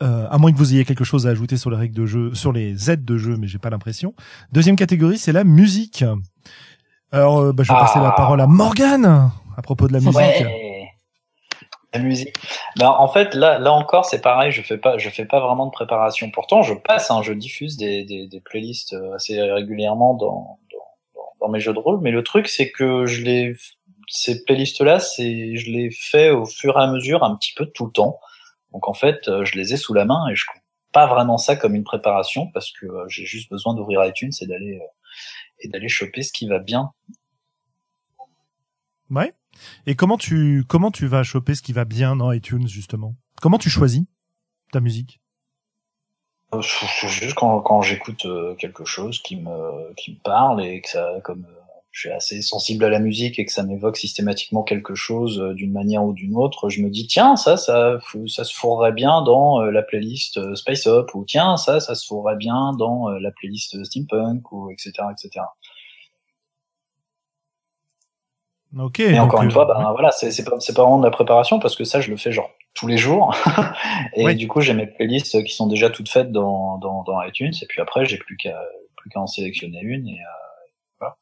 Euh, 0.02 0.26
à 0.28 0.36
moins 0.36 0.52
que 0.52 0.58
vous 0.58 0.74
ayez 0.74 0.84
quelque 0.84 1.04
chose 1.04 1.26
à 1.26 1.30
ajouter 1.30 1.56
sur 1.56 1.70
les 1.70 1.76
règles 1.78 1.94
de 1.94 2.04
jeu, 2.04 2.34
sur 2.34 2.52
les 2.52 2.90
aides 2.90 3.06
de 3.06 3.16
jeu, 3.16 3.38
mais 3.38 3.48
j'ai 3.48 3.58
pas 3.58 3.70
l'impression. 3.70 4.14
Deuxième 4.52 4.76
catégorie, 4.76 5.16
c'est 5.16 5.32
la 5.32 5.44
musique. 5.44 6.04
Alors, 7.10 7.38
euh, 7.38 7.52
bah, 7.54 7.62
je 7.62 7.72
vais 7.72 7.78
passer 7.78 7.98
la 7.98 8.08
ah. 8.08 8.14
parole 8.14 8.42
à 8.42 8.46
Morgane 8.46 9.30
à 9.56 9.62
propos 9.62 9.88
de 9.88 9.94
la 9.94 10.00
musique. 10.00 10.46
Ben, 12.76 12.88
en 12.88 13.08
fait, 13.08 13.34
là, 13.34 13.58
là 13.58 13.72
encore, 13.72 14.04
c'est 14.04 14.20
pareil. 14.20 14.52
Je 14.52 14.62
fais 14.62 14.78
pas, 14.78 14.98
je 14.98 15.08
fais 15.08 15.24
pas 15.24 15.40
vraiment 15.40 15.66
de 15.66 15.70
préparation. 15.70 16.30
Pourtant, 16.30 16.62
je 16.62 16.74
passe, 16.74 17.10
hein, 17.10 17.22
je 17.22 17.32
diffuse 17.32 17.76
des, 17.76 18.04
des, 18.04 18.26
des, 18.26 18.40
playlists 18.40 18.94
euh, 18.94 19.14
assez 19.14 19.40
régulièrement 19.40 20.14
dans, 20.14 20.58
dans, 20.72 21.46
dans, 21.46 21.48
mes 21.48 21.60
jeux 21.60 21.72
de 21.72 21.78
rôle. 21.78 22.00
Mais 22.00 22.10
le 22.10 22.22
truc, 22.22 22.48
c'est 22.48 22.70
que 22.70 23.06
je 23.06 23.22
les, 23.22 23.56
ces 24.08 24.44
playlists-là, 24.44 25.00
c'est, 25.00 25.56
je 25.56 25.70
les 25.70 25.90
fais 25.90 26.30
au 26.30 26.46
fur 26.46 26.78
et 26.78 26.82
à 26.82 26.86
mesure, 26.86 27.24
un 27.24 27.36
petit 27.36 27.54
peu 27.54 27.66
tout 27.66 27.86
le 27.86 27.92
temps. 27.92 28.18
Donc 28.72 28.88
en 28.88 28.94
fait, 28.94 29.28
euh, 29.28 29.44
je 29.44 29.56
les 29.56 29.72
ai 29.72 29.76
sous 29.76 29.94
la 29.94 30.04
main 30.04 30.28
et 30.30 30.36
je 30.36 30.44
compte 30.46 30.62
pas 30.92 31.06
vraiment 31.06 31.38
ça 31.38 31.56
comme 31.56 31.74
une 31.74 31.84
préparation 31.84 32.46
parce 32.52 32.72
que 32.72 32.86
euh, 32.86 33.04
j'ai 33.08 33.26
juste 33.26 33.50
besoin 33.50 33.74
d'ouvrir 33.74 34.04
iTunes 34.04 34.32
et 34.40 34.46
d'aller 34.46 34.80
et 35.60 35.68
d'aller 35.68 35.88
choper 35.88 36.22
ce 36.22 36.32
qui 36.32 36.46
va 36.48 36.58
bien. 36.58 36.92
Ouais. 39.10 39.32
Et 39.86 39.94
comment 39.94 40.18
tu 40.18 40.64
comment 40.68 40.90
tu 40.90 41.06
vas 41.06 41.22
choper 41.22 41.54
ce 41.54 41.62
qui 41.62 41.72
va 41.72 41.84
bien 41.84 42.16
dans 42.16 42.32
iTunes 42.32 42.68
justement? 42.68 43.14
Comment 43.40 43.58
tu 43.58 43.70
choisis 43.70 44.04
ta 44.72 44.80
musique? 44.80 45.20
Euh, 46.54 46.62
Juste 46.62 47.34
quand, 47.34 47.60
quand 47.60 47.82
j'écoute 47.82 48.24
euh, 48.26 48.54
quelque 48.54 48.84
chose 48.84 49.20
qui 49.20 49.36
me 49.36 49.92
qui 49.94 50.12
me 50.12 50.18
parle 50.22 50.64
et 50.64 50.80
que 50.80 50.88
ça 50.88 51.20
comme 51.24 51.44
euh, 51.44 51.62
je 51.90 52.00
suis 52.00 52.10
assez 52.10 52.42
sensible 52.42 52.84
à 52.84 52.90
la 52.90 53.00
musique 53.00 53.38
et 53.38 53.46
que 53.46 53.52
ça 53.52 53.62
m'évoque 53.62 53.96
systématiquement 53.96 54.62
quelque 54.62 54.94
chose 54.94 55.40
d'une 55.54 55.72
manière 55.72 56.04
ou 56.04 56.12
d'une 56.12 56.36
autre, 56.36 56.68
je 56.68 56.82
me 56.82 56.90
dis 56.90 57.06
tiens 57.06 57.36
ça 57.36 57.56
ça 57.56 57.98
ça 58.28 58.44
se 58.44 58.54
fourrerait 58.54 58.92
bien 58.92 59.22
dans 59.22 59.62
la 59.62 59.82
playlist 59.82 60.54
Space 60.56 60.86
Up 60.86 61.14
ou 61.14 61.24
tiens 61.24 61.56
ça 61.56 61.80
ça 61.80 61.94
se 61.94 62.06
fourrerait 62.06 62.36
bien 62.36 62.72
dans 62.78 63.08
la 63.08 63.30
playlist 63.30 63.82
Steampunk 63.82 64.52
ou 64.52 64.70
etc 64.70 64.92
etc. 65.10 65.46
Ok. 68.78 69.00
Et 69.00 69.18
encore 69.18 69.42
une 69.42 69.50
fois, 69.50 69.64
ben, 69.64 69.90
voilà, 69.92 70.10
c'est 70.10 70.44
pas, 70.44 70.50
pas 70.58 70.82
vraiment 70.82 70.98
de 70.98 71.04
la 71.04 71.10
préparation 71.10 71.58
parce 71.58 71.76
que 71.76 71.84
ça, 71.84 72.00
je 72.00 72.10
le 72.10 72.16
fais 72.16 72.32
genre 72.32 72.50
tous 72.74 72.86
les 72.86 72.98
jours. 72.98 73.34
et 74.14 74.34
du 74.34 74.48
coup, 74.48 74.60
j'ai 74.60 74.74
mes 74.74 74.86
playlists 74.86 75.42
qui 75.44 75.54
sont 75.54 75.66
déjà 75.66 75.88
toutes 75.88 76.08
faites 76.10 76.30
dans, 76.30 76.76
dans, 76.78 77.02
dans 77.04 77.22
iTunes. 77.22 77.52
Et 77.62 77.66
puis 77.66 77.80
après, 77.80 78.04
j'ai 78.04 78.18
plus 78.18 78.36
qu'à 78.36 78.60
plus 78.96 79.08
qu'à 79.10 79.20
en 79.20 79.26
sélectionner 79.26 79.80
une 79.80 80.08
et 80.08 80.20
euh, 80.20 80.66
voilà. 80.98 81.16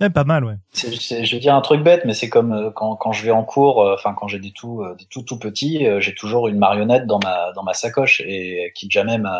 Ouais, 0.00 0.10
pas 0.10 0.24
mal, 0.24 0.44
ouais. 0.44 0.54
C'est- 0.72 0.94
c'est- 1.00 1.24
je 1.24 1.34
vais 1.36 1.40
dire 1.40 1.54
un 1.54 1.60
truc 1.60 1.82
bête, 1.82 2.04
mais 2.04 2.14
c'est 2.14 2.28
comme 2.28 2.52
euh, 2.52 2.70
quand, 2.70 2.94
quand 2.96 3.12
je 3.12 3.24
vais 3.24 3.30
en 3.30 3.44
cours, 3.44 3.82
euh, 3.82 3.94
enfin 3.94 4.14
quand 4.14 4.28
j'ai 4.28 4.38
des 4.38 4.52
tout, 4.52 4.82
euh, 4.82 4.94
des 4.96 5.06
tout 5.06 5.22
tout 5.22 5.38
petits, 5.38 5.86
euh, 5.86 6.00
j'ai 6.00 6.14
toujours 6.14 6.48
une 6.48 6.58
marionnette 6.58 7.06
dans 7.06 7.18
ma 7.22 7.52
dans 7.52 7.62
ma 7.64 7.74
sacoche 7.74 8.20
et 8.26 8.72
quitte 8.76 8.90
jamais 8.92 9.18
ma, 9.18 9.30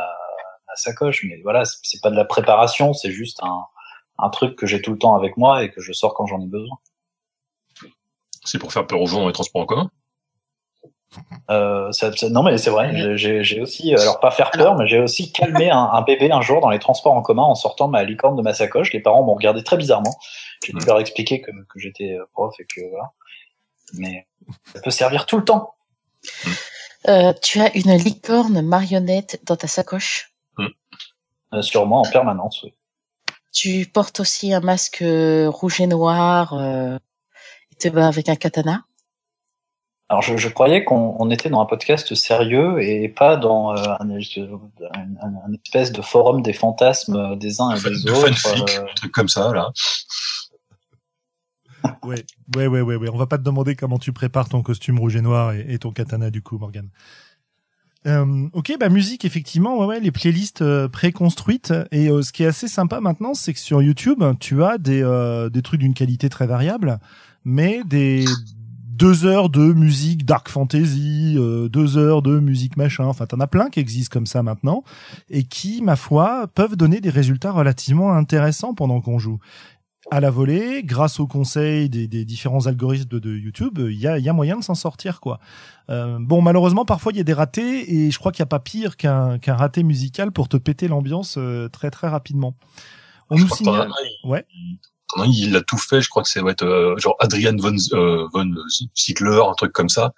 ma 0.67 0.75
sacoche. 0.77 1.25
Mais 1.29 1.41
voilà, 1.43 1.63
c'est 1.65 2.01
pas 2.03 2.11
de 2.11 2.17
la 2.17 2.25
préparation, 2.25 2.93
c'est 2.93 3.11
juste 3.11 3.41
un 3.43 3.67
un 4.23 4.31
truc 4.31 4.57
que 4.57 4.67
j'ai 4.67 4.81
tout 4.81 4.93
le 4.93 4.99
temps 4.99 5.15
avec 5.15 5.37
moi 5.37 5.63
et 5.65 5.71
que 5.71 5.81
je 5.83 5.93
sors 5.93 6.15
quand 6.15 6.27
j'en 6.27 6.41
ai 6.41 6.47
besoin. 6.47 6.79
C'est 8.45 8.59
pour 8.59 8.73
faire 8.73 8.87
peur 8.87 9.01
aux 9.01 9.07
gens 9.07 9.21
dans 9.21 9.27
les 9.27 9.33
transports 9.35 9.63
en 9.63 9.67
commun? 9.67 9.91
Euh, 11.51 11.93
ça- 11.93 12.11
ça- 12.17 12.31
non 12.31 12.43
mais 12.43 12.57
c'est 12.57 12.71
vrai, 12.71 12.97
j'ai- 12.97 13.17
j'ai 13.19 13.45
j'ai 13.45 13.61
aussi, 13.61 13.95
alors 13.95 14.19
pas 14.19 14.31
faire 14.31 14.51
peur, 14.51 14.77
mais 14.77 14.87
j'ai 14.87 14.99
aussi 14.99 15.31
calmé 15.31 15.69
un, 15.71 15.77
un 15.93 16.01
bébé 16.01 16.31
un 16.33 16.41
jour 16.41 16.63
dans 16.63 16.71
les 16.71 16.79
transports 16.79 17.13
en 17.13 17.21
commun 17.21 17.43
en 17.43 17.55
sortant 17.55 17.87
ma 17.87 18.03
licorne 18.03 18.35
de 18.35 18.41
ma 18.43 18.55
sacoche. 18.55 18.93
Les 18.95 19.01
parents 19.01 19.23
m'ont 19.23 19.35
regardé 19.35 19.63
très 19.63 19.77
bizarrement. 19.77 20.15
J'ai 20.65 20.73
dû 20.73 20.79
Mm. 20.83 20.87
leur 20.87 21.01
expliquer 21.01 21.43
que, 21.43 21.51
que 21.51 21.79
j'étais 21.79 22.13
euh, 22.15 22.25
prof 22.33 22.55
et 22.59 22.65
que 22.65 22.81
voilà. 22.89 23.11
Mais 23.95 24.27
ça 24.73 24.81
peut 24.81 24.91
servir 24.91 25.27
tout 25.27 25.37
le 25.37 25.45
temps. 25.45 25.75
Euh, 27.09 27.35
tu 27.43 27.61
as 27.61 27.77
une 27.77 27.93
licorne 27.97 28.63
marionnette 28.63 29.41
dans 29.45 29.57
ta 29.57 29.67
sacoche? 29.67 30.33
Euh, 31.55 31.61
sûrement 31.61 32.01
en 32.01 32.11
permanence. 32.11 32.63
Oui. 32.63 32.73
Tu 33.53 33.87
portes 33.87 34.21
aussi 34.21 34.53
un 34.55 34.61
masque 34.61 35.03
euh, 35.03 35.49
rouge 35.51 35.81
et 35.81 35.87
noir 35.87 36.55
euh, 36.55 36.99
et 37.71 37.75
te 37.77 37.89
bats 37.89 38.09
avec 38.09 38.29
un 38.29 38.37
katana? 38.37 38.85
Alors 40.09 40.23
je, 40.23 40.37
je 40.37 40.49
croyais 40.49 40.85
qu'on 40.85 41.17
on 41.19 41.31
était 41.31 41.49
dans 41.49 41.61
un 41.61 41.67
podcast 41.67 42.15
sérieux 42.15 42.83
et 42.83 43.09
pas 43.09 43.37
dans 43.37 43.73
euh, 43.77 43.83
un, 44.01 44.11
un- 44.11 45.43
un 45.47 45.53
espèce 45.65 45.93
de 45.93 46.03
forum 46.03 46.43
des 46.43 46.53
fantasmes 46.53 47.37
des 47.39 47.61
uns 47.61 47.75
et 47.77 47.81
des 47.81 48.03
de 48.03 48.11
autres. 48.11 48.35
fanfic, 48.37 48.71
euh, 48.79 48.83
un 48.85 48.95
truc 48.95 49.13
comme 49.13 49.29
ça, 49.29 49.53
là. 49.53 49.71
Ouais, 52.05 52.25
ouais, 52.57 52.67
ouais, 52.69 52.81
ouais, 52.81 52.97
ouais. 52.97 53.09
On 53.13 53.17
va 53.17 53.27
pas 53.27 53.39
te 53.39 53.43
demander 53.43 53.75
comment 53.75 53.99
tu 53.99 54.13
prépares 54.13 54.49
ton 54.49 54.63
costume 54.63 54.99
rouge 55.01 55.17
et 55.17 55.21
noir 55.21 55.53
et, 55.53 55.65
et 55.69 55.79
ton 55.79 55.91
katana 55.91 56.31
du 56.31 56.41
coup, 56.43 56.59
Morgan. 56.59 56.89
Euh, 58.07 58.49
ok, 58.53 58.75
bah 58.81 58.89
musique 58.89 59.25
effectivement, 59.25 59.79
ouais, 59.79 59.87
ouais, 59.87 60.01
les 60.01 60.11
playlists 60.11 60.63
euh, 60.63 60.89
préconstruites 60.89 61.73
et 61.93 62.09
euh, 62.09 62.23
ce 62.23 62.33
qui 62.33 62.43
est 62.43 62.47
assez 62.47 62.67
sympa 62.67 63.01
maintenant, 63.01 63.33
c'est 63.33 63.53
que 63.53 63.61
sur 63.61 63.81
YouTube, 63.81 64.25
tu 64.41 64.65
as 64.65 64.79
des 64.79 65.03
euh, 65.03 65.49
des 65.49 65.63
trucs 65.63 65.79
d'une 65.79 65.95
qualité 65.95 66.29
très 66.29 66.49
variable, 66.49 66.99
mais 67.45 67.83
des 67.85 68.25
deux 68.93 69.25
heures 69.25 69.51
de 69.51 69.73
musique 69.73 70.25
dark 70.25 70.49
fantasy, 70.49 71.35
euh, 71.37 71.69
deux 71.69 71.97
heures 71.97 72.23
de 72.23 72.39
musique 72.41 72.77
machin. 72.77 73.05
Enfin, 73.05 73.27
t'en 73.27 73.41
as 73.41 73.47
plein 73.47 73.71
qui 73.71 73.81
existent 73.81 74.13
comme 74.13 74.27
ça 74.27 74.43
maintenant 74.43 74.85
et 75.31 75.45
qui, 75.45 75.81
ma 75.83 75.97
foi, 75.97 76.47
peuvent 76.55 76.77
donner 76.77 77.01
des 77.01 77.11
résultats 77.11 77.53
relativement 77.53 78.13
intéressants 78.13 78.75
pendant 78.75 79.01
qu'on 79.01 79.19
joue 79.19 79.39
à 80.15 80.21
la 80.21 80.31
volée, 80.31 80.83
grâce 80.85 81.21
aux 81.21 81.27
conseils 81.27 81.89
des, 81.89 82.07
des 82.07 82.25
différents 82.27 82.67
algorithmes 82.67 83.09
de, 83.09 83.19
de 83.19 83.35
YouTube, 83.35 83.79
il 83.79 83.99
y 83.99 84.07
a, 84.07 84.19
y 84.19 84.29
a 84.29 84.33
moyen 84.35 84.59
de 84.59 84.63
s'en 84.65 84.75
sortir, 84.75 85.21
quoi. 85.21 85.41
Euh, 85.89 86.19
bon, 86.21 86.43
malheureusement, 86.43 86.85
parfois 86.85 87.13
il 87.13 87.17
y 87.17 87.21
a 87.21 87.25
des 87.25 87.33
ratés, 87.33 87.95
et 87.95 88.11
je 88.11 88.19
crois 88.19 88.31
qu'il 88.31 88.43
n'y 88.43 88.49
a 88.49 88.55
pas 88.59 88.59
pire 88.61 88.97
qu'un 88.99 89.39
qu'un 89.39 89.55
raté 89.57 89.83
musical 89.83 90.31
pour 90.31 90.49
te 90.51 90.59
péter 90.59 90.87
l'ambiance 90.87 91.37
euh, 91.39 91.69
très 91.69 91.91
très 91.91 92.09
rapidement. 92.09 92.55
On 93.31 93.37
Je 93.39 93.45
nous 93.45 93.49
signale. 93.55 93.89
il- 94.25 94.29
Ouais. 94.31 94.45
il 95.27 95.57
a 95.57 95.61
tout 95.63 95.79
fait. 95.79 96.01
Je 96.03 96.09
crois 96.11 96.23
que 96.23 96.29
c'est 96.29 96.41
ouais, 96.41 96.55
euh, 96.63 96.97
genre 96.99 97.17
Adrian 97.21 97.57
von, 97.59 97.75
euh, 97.95 98.27
von 98.35 98.51
Ziegler, 98.97 99.41
un 99.47 99.55
truc 99.55 99.73
comme 99.73 99.89
ça. 99.89 100.13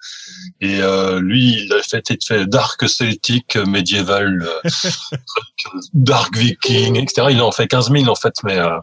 Et 0.61 0.81
euh, 0.81 1.19
lui, 1.21 1.63
il 1.65 1.73
a 1.73 1.81
fait, 1.81 2.03
il 2.09 2.17
fait 2.25 2.45
dark 2.47 2.87
celtique, 2.89 3.55
médiéval, 3.57 4.45
dark 5.93 6.35
viking, 6.37 6.97
etc. 6.97 7.27
Il 7.31 7.41
en 7.41 7.51
fait 7.51 7.67
15 7.67 7.91
000 7.91 8.07
en 8.09 8.15
fait, 8.15 8.33
mais 8.43 8.57
euh, 8.57 8.77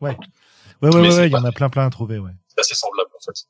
Ouais, 0.00 0.16
ouais, 0.82 0.94
ouais, 0.94 1.14
ouais, 1.16 1.28
il 1.28 1.32
y 1.32 1.36
en 1.36 1.44
a 1.44 1.52
plein 1.52 1.68
plein 1.68 1.86
à 1.86 1.90
trouver, 1.90 2.18
ouais. 2.18 2.30
c'est 2.48 2.60
assez 2.60 2.74
semblable 2.74 3.10
en 3.16 3.20
fait. 3.24 3.46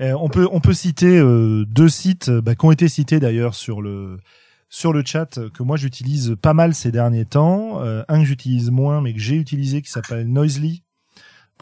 Euh, 0.00 0.16
on 0.20 0.28
peut 0.28 0.48
on 0.50 0.60
peut 0.60 0.72
citer 0.72 1.18
euh, 1.18 1.64
deux 1.66 1.88
sites 1.88 2.28
euh, 2.30 2.40
bah, 2.40 2.54
qui 2.54 2.64
ont 2.64 2.72
été 2.72 2.88
cités 2.88 3.20
d'ailleurs 3.20 3.54
sur 3.54 3.82
le 3.82 4.18
sur 4.68 4.92
le 4.92 5.04
chat 5.04 5.38
euh, 5.38 5.50
que 5.50 5.62
moi 5.62 5.76
j'utilise 5.76 6.34
pas 6.40 6.54
mal 6.54 6.74
ces 6.74 6.90
derniers 6.90 7.26
temps. 7.26 7.82
Euh, 7.82 8.02
un 8.08 8.20
que 8.20 8.24
j'utilise 8.24 8.70
moins 8.70 9.00
mais 9.00 9.12
que 9.12 9.20
j'ai 9.20 9.36
utilisé 9.36 9.82
qui 9.82 9.90
s'appelle 9.90 10.26
Noisely.com. 10.26 10.85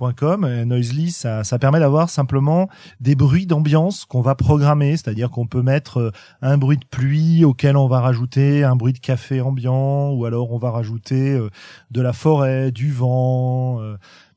Euh, 0.02 0.64
Noisely, 0.64 1.10
ça, 1.10 1.44
ça 1.44 1.58
permet 1.58 1.78
d'avoir 1.78 2.10
simplement 2.10 2.68
des 3.00 3.14
bruits 3.14 3.46
d'ambiance 3.46 4.04
qu'on 4.04 4.22
va 4.22 4.34
programmer, 4.34 4.96
c'est-à-dire 4.96 5.30
qu'on 5.30 5.46
peut 5.46 5.62
mettre 5.62 5.98
euh, 5.98 6.10
un 6.42 6.58
bruit 6.58 6.78
de 6.78 6.84
pluie 6.84 7.44
auquel 7.44 7.76
on 7.76 7.86
va 7.86 8.00
rajouter 8.00 8.64
un 8.64 8.76
bruit 8.76 8.92
de 8.92 8.98
café 8.98 9.40
ambiant, 9.40 10.10
ou 10.10 10.24
alors 10.24 10.52
on 10.52 10.58
va 10.58 10.70
rajouter 10.70 11.32
euh, 11.32 11.48
de 11.90 12.00
la 12.00 12.12
forêt, 12.12 12.72
du 12.72 12.92
vent, 12.92 13.80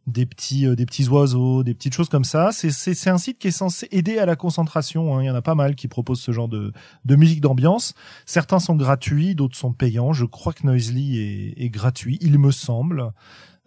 des 0.05 0.25
petits 0.25 0.65
des 0.75 0.85
petits 0.85 1.07
oiseaux, 1.09 1.63
des 1.63 1.73
petites 1.73 1.93
choses 1.93 2.07
comme 2.09 2.23
ça. 2.23 2.51
C'est 2.51 3.09
un 3.09 3.17
site 3.17 3.39
qui 3.39 3.49
est 3.49 3.51
censé 3.51 3.87
aider 3.91 4.19
à 4.19 4.25
la 4.25 4.35
concentration. 4.35 5.15
hein. 5.17 5.23
Il 5.23 5.25
y 5.25 5.29
en 5.29 5.35
a 5.35 5.41
pas 5.41 5.55
mal 5.55 5.75
qui 5.75 5.87
proposent 5.87 6.21
ce 6.21 6.31
genre 6.31 6.47
de 6.47 6.71
de 7.03 7.15
musique 7.15 7.41
d'ambiance. 7.41 7.93
Certains 8.25 8.59
sont 8.59 8.75
gratuits, 8.75 9.35
d'autres 9.35 9.57
sont 9.57 9.73
payants. 9.73 10.13
Je 10.13 10.25
crois 10.25 10.53
que 10.53 10.65
Noisely 10.65 11.17
est, 11.19 11.63
est 11.65 11.69
gratuit, 11.69 12.17
il 12.21 12.37
me 12.39 12.51
semble. 12.51 13.11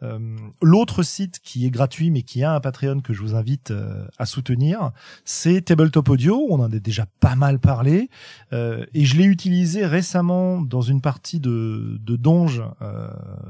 Euh, 0.03 0.37
L'autre 0.63 1.03
site 1.03 1.41
qui 1.41 1.67
est 1.67 1.71
gratuit 1.71 2.11
mais 2.11 2.23
qui 2.23 2.43
a 2.43 2.55
un 2.55 2.61
Patreon 2.61 3.01
que 3.01 3.13
je 3.13 3.21
vous 3.21 3.35
invite 3.35 3.71
euh, 3.71 4.07
à 4.19 4.27
soutenir, 4.27 4.93
c'est 5.25 5.63
Tabletop 5.63 6.09
Audio. 6.09 6.47
On 6.51 6.61
en 6.61 6.73
a 6.73 6.79
déjà 6.79 7.07
pas 7.21 7.37
mal 7.37 7.59
parlé 7.59 8.09
euh, 8.53 8.85
et 8.95 9.05
je 9.05 9.17
l'ai 9.17 9.25
utilisé 9.25 9.87
récemment 9.87 10.61
dans 10.61 10.83
une 10.83 11.01
partie 11.01 11.41
de, 11.41 11.99
de 12.01 12.17
Donge 12.17 12.63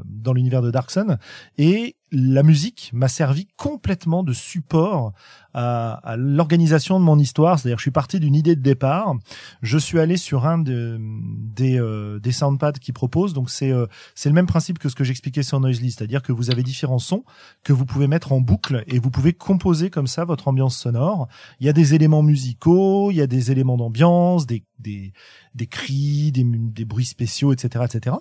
dans 0.04 0.32
l'univers 0.32 0.62
de 0.62 0.70
Dark 0.70 0.90
Sun 0.90 1.18
et 1.58 1.96
la 2.12 2.42
musique 2.42 2.90
m'a 2.92 3.08
servi 3.08 3.46
complètement 3.56 4.22
de 4.22 4.32
support 4.32 5.12
à, 5.54 5.92
à 6.04 6.16
l'organisation 6.16 6.98
de 7.00 7.04
mon 7.04 7.18
histoire. 7.18 7.58
C'est-à-dire, 7.58 7.78
je 7.78 7.82
suis 7.82 7.90
parti 7.90 8.20
d'une 8.20 8.34
idée 8.34 8.54
de 8.56 8.62
départ. 8.62 9.14
Je 9.62 9.78
suis 9.78 9.98
allé 9.98 10.16
sur 10.16 10.46
un 10.46 10.58
de- 10.58 10.98
des 11.00 11.78
euh, 11.80 12.18
des 12.20 12.32
soundpads 12.32 12.72
qui 12.80 12.92
proposent. 12.92 13.32
Donc 13.32 13.50
c'est 13.50 13.72
euh, 13.72 13.86
c'est 14.14 14.28
le 14.28 14.34
même 14.34 14.46
principe 14.46 14.78
que 14.78 14.88
ce 14.88 14.94
que 14.94 15.04
j'expliquais 15.04 15.42
sur 15.42 15.58
Noisely, 15.60 15.90
c'est-à-dire 15.90 16.22
que 16.22 16.32
vous 16.32 16.50
avez 16.50 16.62
différents 16.62 16.98
sons 16.98 17.24
que 17.64 17.72
vous 17.72 17.84
pouvez 17.86 18.06
mettre 18.06 18.32
en 18.32 18.40
boucle 18.40 18.84
et 18.86 18.98
vous 18.98 19.10
pouvez 19.10 19.32
composer 19.32 19.90
comme 19.90 20.06
ça 20.06 20.24
votre 20.24 20.48
ambiance 20.48 20.76
sonore. 20.76 21.28
Il 21.60 21.66
y 21.66 21.68
a 21.68 21.72
des 21.72 21.94
éléments 21.94 22.22
musicaux, 22.22 23.10
il 23.10 23.16
y 23.16 23.22
a 23.22 23.26
des 23.26 23.50
éléments 23.50 23.76
d'ambiance, 23.76 24.46
des 24.46 24.64
des 24.78 25.12
des 25.54 25.66
cris, 25.66 26.30
des, 26.32 26.44
des 26.44 26.84
bruits 26.84 27.04
spéciaux, 27.04 27.52
etc., 27.52 27.84
etc. 27.92 28.16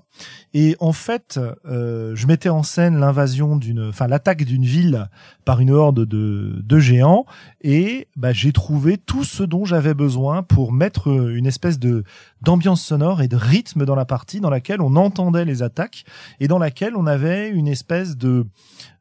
Et 0.56 0.76
en 0.80 0.94
fait, 0.94 1.40
euh, 1.66 2.16
je 2.16 2.26
mettais 2.26 2.50
en 2.50 2.64
scène 2.64 2.98
l'invasion 2.98 3.56
d'une, 3.56 3.79
enfin 3.88 4.08
l'attaque 4.08 4.44
d'une 4.44 4.66
ville 4.66 5.08
par 5.46 5.62
une 5.62 5.72
horde 5.72 6.06
de, 6.06 6.62
de 6.62 6.80
géants, 6.80 7.26
et 7.62 8.08
bah, 8.16 8.34
j'ai 8.34 8.52
trouvé 8.52 8.98
tout 8.98 9.24
ce 9.24 9.44
dont 9.44 9.66
j'avais 9.66 9.94
besoin 9.94 10.44
pour 10.44 10.74
mettre 10.74 11.10
euh, 11.10 11.36
une 11.36 11.46
espèce 11.46 11.80
de 11.80 12.04
d'ambiance 12.42 12.82
sonore 12.82 13.22
et 13.22 13.28
de 13.28 13.36
rythme 13.36 13.86
dans 13.86 13.96
la 13.96 14.06
partie 14.06 14.40
dans 14.40 14.50
laquelle 14.50 14.82
on 14.82 14.96
entendait 14.96 15.46
les 15.46 15.64
attaques 15.64 16.06
et 16.40 16.48
dans 16.48 16.60
laquelle 16.60 16.96
on 16.96 17.06
avait 17.06 17.50
une 17.50 17.68
espèce 17.68 18.18
de 18.18 18.46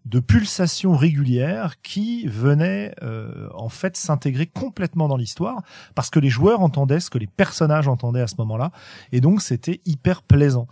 de 0.08 0.20
pulsation 0.20 0.96
régulière 0.96 1.80
qui 1.82 2.26
venait 2.26 2.94
euh, 3.02 3.48
en 3.54 3.68
fait 3.68 3.96
s'intégrer 3.96 4.46
complètement 4.46 5.06
dans 5.06 5.16
l'histoire 5.16 5.62
parce 5.94 6.08
que 6.08 6.18
les 6.18 6.30
joueurs 6.30 6.60
entendaient 6.60 7.00
ce 7.00 7.10
que 7.10 7.18
les 7.18 7.26
personnages 7.26 7.88
entendaient 7.88 8.22
à 8.22 8.26
ce 8.26 8.36
moment-là 8.38 8.72
et 9.12 9.20
donc 9.20 9.42
c'était 9.42 9.80
hyper 9.84 10.22
plaisant. 10.22 10.66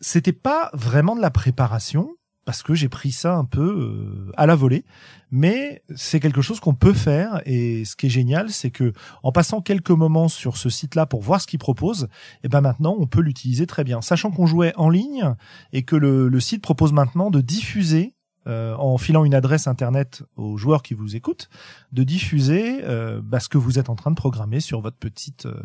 C'était 0.00 0.32
pas 0.32 0.70
vraiment 0.74 1.16
de 1.16 1.22
la 1.22 1.30
préparation 1.30 2.10
parce 2.46 2.62
que 2.62 2.74
j'ai 2.74 2.88
pris 2.88 3.12
ça 3.12 3.36
un 3.36 3.44
peu 3.44 3.60
euh, 3.60 4.32
à 4.36 4.46
la 4.46 4.54
volée, 4.54 4.86
mais 5.30 5.82
c'est 5.94 6.20
quelque 6.20 6.40
chose 6.40 6.60
qu'on 6.60 6.74
peut 6.74 6.94
faire 6.94 7.42
et 7.44 7.84
ce 7.84 7.96
qui 7.96 8.06
est 8.06 8.10
génial, 8.10 8.50
c'est 8.50 8.70
que 8.70 8.94
en 9.22 9.32
passant 9.32 9.60
quelques 9.60 9.90
moments 9.90 10.28
sur 10.28 10.56
ce 10.56 10.70
site-là 10.70 11.04
pour 11.04 11.20
voir 11.20 11.42
ce 11.42 11.46
qu'il 11.46 11.58
propose, 11.58 12.08
et 12.44 12.48
ben 12.48 12.62
maintenant 12.62 12.96
on 12.98 13.06
peut 13.06 13.20
l'utiliser 13.20 13.66
très 13.66 13.84
bien, 13.84 14.00
sachant 14.00 14.30
qu'on 14.30 14.46
jouait 14.46 14.72
en 14.76 14.88
ligne 14.88 15.34
et 15.72 15.82
que 15.82 15.96
le, 15.96 16.40
site 16.40 16.62
propose 16.62 16.92
maintenant 16.92 17.30
de 17.30 17.40
diffuser 17.40 18.14
euh, 18.46 18.76
en 18.76 18.96
filant 18.96 19.24
une 19.24 19.34
adresse 19.34 19.66
internet 19.66 20.22
aux 20.36 20.56
joueurs 20.56 20.82
qui 20.82 20.94
vous 20.94 21.16
écoutent, 21.16 21.48
de 21.90 22.04
diffuser 22.04 22.84
euh, 22.84 23.20
bah, 23.22 23.40
ce 23.40 23.48
que 23.48 23.58
vous 23.58 23.80
êtes 23.80 23.90
en 23.90 23.96
train 23.96 24.12
de 24.12 24.16
programmer 24.16 24.60
sur 24.60 24.80
votre 24.80 24.98
petite 24.98 25.46
euh, 25.46 25.60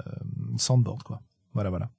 euh, 0.00 0.12
soundboard, 0.56 1.02
quoi. 1.02 1.20
Voilà, 1.52 1.70
voilà. 1.70 1.90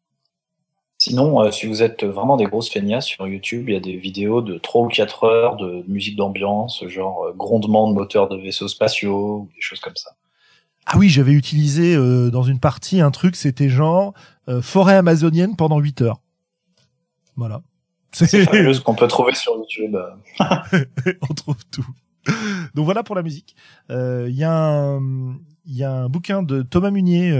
Sinon, 1.06 1.40
euh, 1.44 1.52
si 1.52 1.68
vous 1.68 1.84
êtes 1.84 2.04
vraiment 2.04 2.36
des 2.36 2.46
grosses 2.46 2.68
feignasses 2.72 3.06
sur 3.06 3.28
YouTube, 3.28 3.70
il 3.70 3.74
y 3.74 3.78
a 3.78 3.80
des 3.80 3.96
vidéos 3.96 4.42
de 4.42 4.58
3 4.58 4.82
ou 4.82 4.88
4 4.88 5.24
heures 5.26 5.56
de 5.56 5.84
musique 5.88 6.16
d'ambiance, 6.16 6.84
genre 6.88 7.26
euh, 7.26 7.34
grondement 7.38 7.88
de 7.88 7.94
moteurs 7.94 8.28
de 8.28 8.38
vaisseaux 8.38 8.68
spatiaux, 8.68 9.42
ou 9.42 9.50
des 9.56 9.62
choses 9.62 9.80
comme 9.80 9.96
ça. 9.96 10.10
Ah 10.88 10.98
oui, 10.98 11.10
j'avais 11.10 11.34
utilisé 11.34 11.96
euh, 11.96 12.32
dans 12.32 12.42
une 12.42 12.60
partie 12.60 13.02
un 13.02 13.12
truc, 13.12 13.36
c'était 13.36 13.70
genre 13.70 14.14
forêt 14.62 14.96
amazonienne 14.96 15.56
pendant 15.56 15.78
8 15.80 16.02
heures. 16.02 16.22
Voilà. 17.36 17.62
C'est 18.12 18.26
ce 18.74 18.82
qu'on 18.82 18.96
peut 18.96 19.08
trouver 19.08 19.36
sur 19.36 19.54
YouTube. 19.58 19.96
on 21.30 21.34
trouve 21.36 21.58
tout. 21.72 21.86
Donc 22.74 22.86
voilà 22.86 23.04
pour 23.04 23.16
la 23.16 23.22
musique. 23.22 23.56
Il 23.90 24.30
y, 24.36 24.44
a 24.44 24.52
un- 24.52 25.36
il 25.68 25.76
y 25.76 25.84
a 25.84 25.92
un 25.92 26.10
bouquin 26.10 26.42
de 26.44 26.62
Thomas 26.64 26.92
Munier 26.92 27.32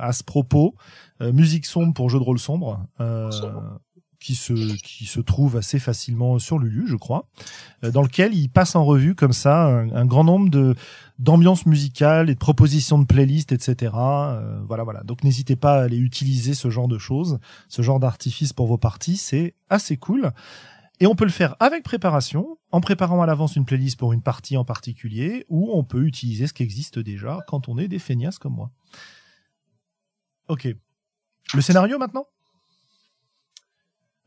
à 0.00 0.12
ce 0.12 0.22
propos, 0.22 0.74
musique 1.20 1.66
sombre 1.66 1.94
pour 1.94 2.10
jeu 2.10 2.18
de 2.18 2.24
rôle 2.24 2.38
sombre, 2.38 2.86
euh, 3.00 3.30
qui 4.24 4.34
se 4.34 4.54
qui 4.82 5.04
se 5.04 5.20
trouve 5.20 5.58
assez 5.58 5.78
facilement 5.78 6.38
sur 6.38 6.58
Lulu, 6.58 6.88
je 6.88 6.96
crois, 6.96 7.28
euh, 7.84 7.90
dans 7.90 8.00
lequel 8.00 8.34
il 8.34 8.48
passe 8.48 8.74
en 8.74 8.82
revue 8.82 9.14
comme 9.14 9.34
ça 9.34 9.66
un, 9.66 10.06
grand 10.06 10.24
nombre 10.24 10.48
de 10.48 10.74
d'ambiances 11.18 11.66
musicales 11.66 12.30
et 12.30 12.34
de 12.34 12.38
propositions 12.38 12.98
de 12.98 13.04
playlists, 13.04 13.52
etc. 13.52 13.92
Euh, 13.94 14.60
voilà, 14.66 14.82
voilà. 14.82 15.02
Donc 15.02 15.24
n'hésitez 15.24 15.56
pas 15.56 15.74
à 15.74 15.82
aller 15.82 15.98
utiliser 15.98 16.54
ce 16.54 16.70
genre 16.70 16.88
de 16.88 16.96
choses, 16.96 17.38
ce 17.68 17.82
genre 17.82 18.00
d'artifice 18.00 18.54
pour 18.54 18.66
vos 18.66 18.78
parties, 18.78 19.18
c'est 19.18 19.54
assez 19.68 19.98
cool. 19.98 20.32
Et 21.00 21.06
on 21.06 21.14
peut 21.14 21.24
le 21.24 21.30
faire 21.30 21.54
avec 21.60 21.82
préparation, 21.82 22.56
en 22.70 22.80
préparant 22.80 23.20
à 23.20 23.26
l'avance 23.26 23.56
une 23.56 23.66
playlist 23.66 23.98
pour 23.98 24.14
une 24.14 24.22
partie 24.22 24.56
en 24.56 24.64
particulier, 24.64 25.44
ou 25.50 25.70
on 25.74 25.84
peut 25.84 26.04
utiliser 26.04 26.46
ce 26.46 26.54
qui 26.54 26.62
existe 26.62 26.98
déjà 26.98 27.40
quand 27.46 27.68
on 27.68 27.76
est 27.76 27.88
des 27.88 27.98
feignasses 27.98 28.38
comme 28.38 28.54
moi. 28.54 28.70
Ok. 30.48 30.74
Le 31.52 31.60
scénario 31.60 31.98
maintenant? 31.98 32.26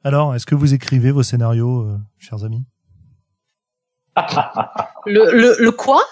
Alors, 0.03 0.36
est-ce 0.36 0.45
que 0.45 0.55
vous 0.55 0.74
écrivez 0.74 1.11
vos 1.11 1.24
scénarios, 1.24 1.82
euh, 1.82 1.97
chers 2.20 2.43
amis? 2.43 2.63
Le, 5.05 5.57
le, 5.59 5.72
quoi? 5.72 6.03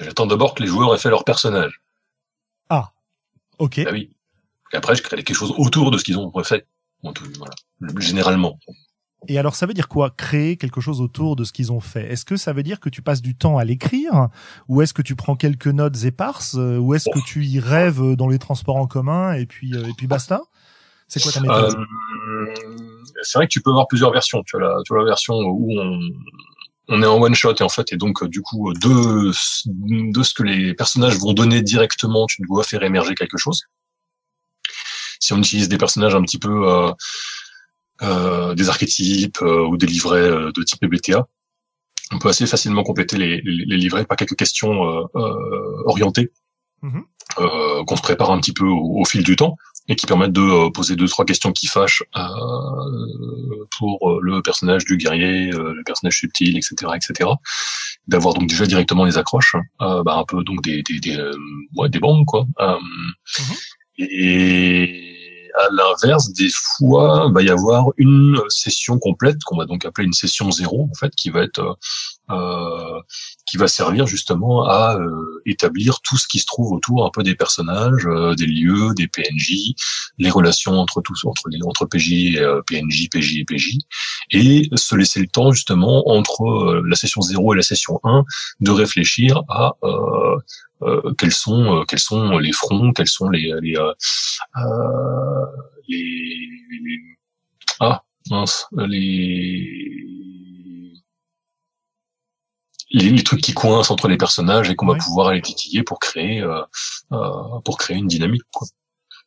J'attends 0.00 0.26
d'abord 0.26 0.54
que 0.54 0.62
les 0.62 0.68
joueurs 0.68 0.94
aient 0.94 0.98
fait 0.98 1.10
leur 1.10 1.24
personnage. 1.24 1.80
Ah, 2.68 2.92
ok. 3.58 3.80
Ah 3.86 3.90
oui. 3.92 4.12
Après, 4.72 4.94
je 4.94 5.02
crée 5.02 5.22
quelque 5.22 5.34
chose 5.36 5.54
autour 5.56 5.90
de 5.90 5.98
ce 5.98 6.04
qu'ils 6.04 6.18
ont 6.18 6.32
fait. 6.44 6.66
voilà. 7.02 7.54
Généralement. 7.98 8.58
Et 9.26 9.38
alors, 9.38 9.56
ça 9.56 9.66
veut 9.66 9.74
dire 9.74 9.88
quoi? 9.88 10.10
Créer 10.10 10.56
quelque 10.56 10.80
chose 10.80 11.00
autour 11.00 11.34
de 11.34 11.44
ce 11.44 11.52
qu'ils 11.52 11.72
ont 11.72 11.80
fait? 11.80 12.10
Est-ce 12.12 12.24
que 12.24 12.36
ça 12.36 12.52
veut 12.52 12.62
dire 12.62 12.78
que 12.78 12.88
tu 12.88 13.02
passes 13.02 13.20
du 13.20 13.34
temps 13.34 13.58
à 13.58 13.64
l'écrire? 13.64 14.28
Ou 14.68 14.80
est-ce 14.80 14.94
que 14.94 15.02
tu 15.02 15.16
prends 15.16 15.34
quelques 15.34 15.66
notes 15.66 16.04
éparses? 16.04 16.54
Ou 16.54 16.94
est-ce 16.94 17.10
que 17.10 17.18
tu 17.26 17.44
y 17.44 17.58
rêves 17.58 18.14
dans 18.14 18.28
les 18.28 18.38
transports 18.38 18.76
en 18.76 18.86
commun 18.86 19.32
et 19.32 19.46
puis, 19.46 19.74
euh, 19.74 19.84
et 19.88 19.92
puis 19.96 20.06
basta? 20.06 20.42
C'est 21.08 21.20
quoi 21.20 21.32
ta 21.32 21.40
méthode? 21.40 21.76
Euh, 21.76 22.54
C'est 23.22 23.38
vrai 23.38 23.46
que 23.46 23.52
tu 23.52 23.60
peux 23.60 23.70
avoir 23.70 23.88
plusieurs 23.88 24.12
versions. 24.12 24.42
Tu 24.46 24.56
as 24.56 24.60
la, 24.60 24.76
tu 24.86 24.94
as 24.94 24.98
la 24.98 25.04
version 25.04 25.34
où 25.34 25.72
on, 25.78 26.00
on 26.88 27.02
est 27.02 27.06
en 27.06 27.20
one 27.20 27.34
shot 27.34 27.54
et 27.54 27.62
en 27.62 27.68
fait 27.68 27.92
et 27.92 27.96
donc 27.96 28.24
du 28.26 28.40
coup 28.40 28.72
de 28.74 29.30
de 29.66 30.22
ce 30.22 30.34
que 30.34 30.42
les 30.42 30.74
personnages 30.74 31.18
vont 31.18 31.32
donner 31.32 31.60
directement, 31.62 32.26
tu 32.26 32.42
dois 32.48 32.62
faire 32.64 32.82
émerger 32.82 33.14
quelque 33.14 33.36
chose. 33.36 33.62
Si 35.20 35.32
on 35.32 35.38
utilise 35.38 35.68
des 35.68 35.78
personnages 35.78 36.14
un 36.14 36.22
petit 36.22 36.38
peu 36.38 36.68
euh, 36.68 36.92
des 38.00 38.68
archétypes 38.68 39.42
euh, 39.42 39.66
ou 39.66 39.76
des 39.76 39.86
livrets 39.86 40.30
euh, 40.30 40.52
de 40.52 40.62
type 40.62 40.84
BTA. 40.84 41.26
On 42.12 42.18
peut 42.18 42.28
assez 42.28 42.46
facilement 42.46 42.82
compléter 42.82 43.16
les, 43.18 43.40
les, 43.42 43.76
livrets 43.76 44.06
par 44.06 44.16
quelques 44.16 44.36
questions 44.36 44.80
orientées 45.84 46.32
mhm. 46.80 47.04
qu'on 47.86 47.96
se 47.96 48.00
prépare 48.00 48.30
un 48.30 48.40
petit 48.40 48.54
peu 48.54 48.64
au, 48.64 49.04
fil 49.04 49.22
du 49.22 49.36
temps 49.36 49.56
et 49.88 49.94
qui 49.94 50.06
permettent 50.06 50.32
de 50.32 50.70
poser 50.70 50.96
deux 50.96 51.06
trois 51.06 51.26
questions 51.26 51.52
qui 51.52 51.66
fâchent 51.66 52.02
pour 53.76 54.20
le 54.22 54.40
personnage 54.40 54.86
du 54.86 54.96
guerrier, 54.96 55.50
le 55.50 55.82
personnage 55.84 56.16
subtil, 56.16 56.56
etc., 56.56 56.92
etc. 56.94 57.28
D'avoir 58.06 58.32
donc 58.32 58.48
déjà 58.48 58.64
directement 58.64 59.04
les 59.04 59.18
accroches, 59.18 59.56
bah, 59.78 60.02
un 60.06 60.24
peu 60.24 60.42
donc 60.44 60.62
des 60.62 60.82
des 60.82 61.00
des, 61.00 61.30
ouais, 61.76 61.90
des 61.90 61.98
bombes 61.98 62.24
quoi. 62.24 62.46
Mhm. 62.58 63.56
Et 63.98 65.17
à 65.58 65.68
l'inverse, 65.72 66.32
des 66.32 66.50
fois, 66.52 67.26
il 67.28 67.34
va 67.34 67.42
y 67.42 67.50
avoir 67.50 67.86
une 67.96 68.40
session 68.48 68.98
complète 68.98 69.42
qu'on 69.44 69.56
va 69.56 69.66
donc 69.66 69.84
appeler 69.84 70.06
une 70.06 70.12
session 70.12 70.50
zéro, 70.50 70.88
en 70.90 70.94
fait, 70.94 71.14
qui 71.14 71.30
va 71.30 71.42
être 71.42 71.78
euh, 72.30 72.57
qui 73.48 73.56
va 73.56 73.68
servir 73.68 74.06
justement 74.06 74.64
à 74.64 74.96
euh, 74.98 75.42
établir 75.46 76.00
tout 76.02 76.16
ce 76.16 76.26
qui 76.28 76.38
se 76.38 76.46
trouve 76.46 76.72
autour 76.72 77.06
un 77.06 77.10
peu 77.10 77.22
des 77.22 77.34
personnages, 77.34 78.06
euh, 78.06 78.34
des 78.34 78.46
lieux, 78.46 78.92
des 78.94 79.08
PNJ, 79.08 79.74
les 80.18 80.30
relations 80.30 80.78
entre 80.78 81.00
tous, 81.00 81.24
entre 81.24 81.48
les 81.48 81.58
entre 81.64 81.86
PJ, 81.86 82.12
et, 82.12 82.60
PNJ, 82.66 83.08
PJ 83.10 83.38
et 83.38 83.44
PJ, 83.44 83.78
et 84.32 84.68
se 84.74 84.94
laisser 84.94 85.20
le 85.20 85.28
temps 85.28 85.52
justement 85.52 86.08
entre 86.08 86.82
la 86.86 86.96
session 86.96 87.20
0 87.20 87.54
et 87.54 87.56
la 87.56 87.62
session 87.62 88.00
1 88.04 88.24
de 88.60 88.70
réfléchir 88.70 89.42
à 89.48 89.76
euh, 90.82 91.12
quels 91.18 91.32
sont 91.32 91.80
euh, 91.80 91.84
quels 91.84 91.98
sont 91.98 92.38
les 92.38 92.52
fronts, 92.52 92.92
quels 92.92 93.08
sont 93.08 93.30
les 93.30 93.52
les, 93.60 93.76
euh, 93.76 93.92
les, 95.88 97.00
ah 97.80 98.04
mince 98.30 98.66
les 98.76 99.66
les, 102.90 103.22
trucs 103.22 103.40
qui 103.40 103.54
coincent 103.54 103.92
entre 103.92 104.08
les 104.08 104.16
personnages 104.16 104.70
et 104.70 104.76
qu'on 104.76 104.86
va 104.86 104.94
pouvoir 104.94 105.28
aller 105.28 105.42
titiller 105.42 105.82
pour 105.82 105.98
créer 105.98 106.42
euh, 106.42 106.62
pour 107.64 107.78
créer 107.78 107.96
une 107.96 108.06
dynamique 108.06 108.42
quoi. 108.52 108.66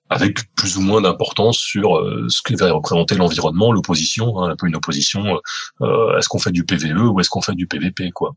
avec 0.09 0.53
plus 0.55 0.77
ou 0.77 0.81
moins 0.81 1.01
d'importance 1.01 1.57
sur 1.57 1.97
ce 2.27 2.41
que 2.41 2.55
va 2.55 2.71
représenter 2.71 3.15
l'environnement 3.15 3.71
l'opposition 3.71 4.41
hein, 4.41 4.51
un 4.51 4.55
peu 4.55 4.67
une 4.67 4.75
opposition 4.75 5.39
est-ce 5.81 6.29
qu'on 6.29 6.39
fait 6.39 6.51
du 6.51 6.65
PVE 6.65 7.09
ou 7.11 7.19
est-ce 7.19 7.29
qu'on 7.29 7.41
fait 7.41 7.55
du 7.55 7.67
PVP 7.67 8.11
quoi 8.11 8.35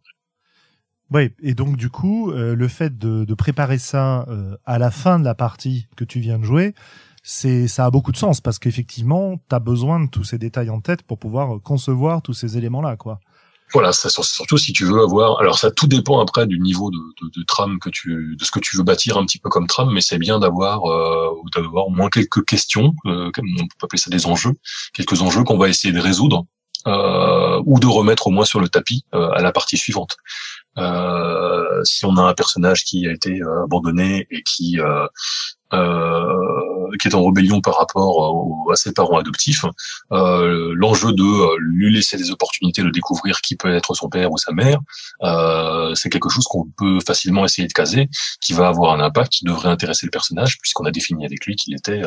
oui, 1.11 1.31
et 1.43 1.55
donc 1.55 1.77
du 1.77 1.91
coup, 1.91 2.31
euh, 2.31 2.57
le 2.57 2.69
fait 2.69 2.97
de, 2.97 3.25
de 3.25 3.35
préparer 3.35 3.79
ça 3.79 4.25
euh, 4.29 4.57
à 4.65 4.79
la 4.79 4.91
fin 4.91 5.19
de 5.19 5.25
la 5.25 5.35
partie 5.35 5.87
que 5.97 6.05
tu 6.05 6.19
viens 6.19 6.39
de 6.39 6.45
jouer, 6.45 6.75
c'est 7.23 7.69
ça 7.69 7.87
a 7.87 7.91
beaucoup 7.91 8.13
de 8.13 8.17
sens 8.17 8.41
parce 8.41 8.59
qu'effectivement, 8.59 9.37
tu 9.37 9.55
as 9.55 9.61
besoin 9.61 10.01
de 10.01 10.09
tous 10.09 10.25
ces 10.25 10.39
détails 10.39 10.71
en 10.71 10.81
tête 10.81 11.03
pour 11.03 11.19
pouvoir 11.19 11.61
concevoir 11.63 12.23
tous 12.23 12.33
ces 12.33 12.59
éléments-là, 12.59 12.97
quoi. 12.97 13.21
Voilà, 13.73 13.93
ça, 13.93 14.09
surtout 14.09 14.57
si 14.57 14.73
tu 14.73 14.85
veux 14.85 15.01
avoir. 15.01 15.41
Alors 15.41 15.59
ça, 15.59 15.71
tout 15.71 15.87
dépend 15.87 16.21
après 16.21 16.47
du 16.47 16.61
niveau 16.61 16.91
de, 16.91 17.43
trame 17.43 17.79
que 17.81 17.91
tu, 17.91 18.37
de 18.39 18.45
ce 18.45 18.51
que 18.51 18.61
tu 18.61 18.77
veux 18.77 18.85
bâtir 18.85 19.17
un 19.17 19.25
petit 19.25 19.39
peu 19.39 19.49
comme 19.49 19.67
trame, 19.67 19.91
mais 19.93 20.01
c'est 20.01 20.19
bien 20.19 20.39
d'avoir, 20.39 20.85
euh, 20.85 21.31
d'avoir 21.55 21.89
au 21.89 21.91
moins 21.91 22.09
quelques 22.09 22.45
questions, 22.45 22.95
euh, 23.07 23.31
on 23.37 23.67
peut 23.67 23.85
appeler 23.85 23.99
ça 23.99 24.11
des 24.11 24.27
enjeux, 24.27 24.55
quelques 24.93 25.23
enjeux 25.23 25.43
qu'on 25.43 25.59
va 25.59 25.69
essayer 25.69 25.93
de 25.93 26.01
résoudre 26.01 26.45
euh, 26.87 27.63
ou 27.67 27.81
de 27.81 27.87
remettre 27.87 28.27
au 28.27 28.31
moins 28.31 28.45
sur 28.45 28.61
le 28.61 28.69
tapis 28.69 29.05
euh, 29.15 29.31
à 29.31 29.43
la 29.43 29.53
partie 29.53 29.77
suivante. 29.77 30.17
Euh, 30.77 31.83
si 31.85 32.05
on 32.05 32.17
a 32.17 32.23
un 32.23 32.35
personnage 32.35 32.85
qui 32.85 33.07
a 33.07 33.13
été 33.13 33.41
euh, 33.41 33.65
abandonné 33.65 34.27
et 34.31 34.43
qui 34.43 34.79
euh, 34.81 35.07
qui 37.01 37.09
est 37.09 37.15
en 37.15 37.25
rébellion 37.25 37.61
par 37.61 37.79
rapport 37.79 38.71
à 38.71 38.77
ses 38.77 38.93
parents 38.93 39.19
adoptifs, 39.19 39.65
l'enjeu 40.11 41.13
de 41.13 41.59
lui 41.59 41.93
laisser 41.93 42.17
des 42.17 42.31
opportunités 42.31 42.83
de 42.83 42.91
découvrir 42.91 43.41
qui 43.41 43.57
peut 43.57 43.75
être 43.75 43.95
son 43.95 44.09
père 44.09 44.33
ou 44.33 44.39
sa 44.39 44.53
mère, 44.53 44.79
c'est 45.95 46.11
quelque 46.11 46.29
chose 46.29 46.45
qu'on 46.45 46.67
peut 46.77 46.99
facilement 47.07 47.45
essayer 47.45 47.69
de 47.69 47.73
caser, 47.73 48.09
qui 48.41 48.53
va 48.53 48.69
avoir 48.69 48.95
un 48.95 49.01
impact, 49.01 49.33
qui 49.33 49.45
devrait 49.45 49.69
intéresser 49.69 50.07
le 50.07 50.11
personnage, 50.11 50.59
puisqu'on 50.61 50.85
a 50.85 50.91
défini 50.91 51.25
avec 51.25 51.45
lui 51.47 51.57
qu'il 51.57 51.75
était, 51.75 52.03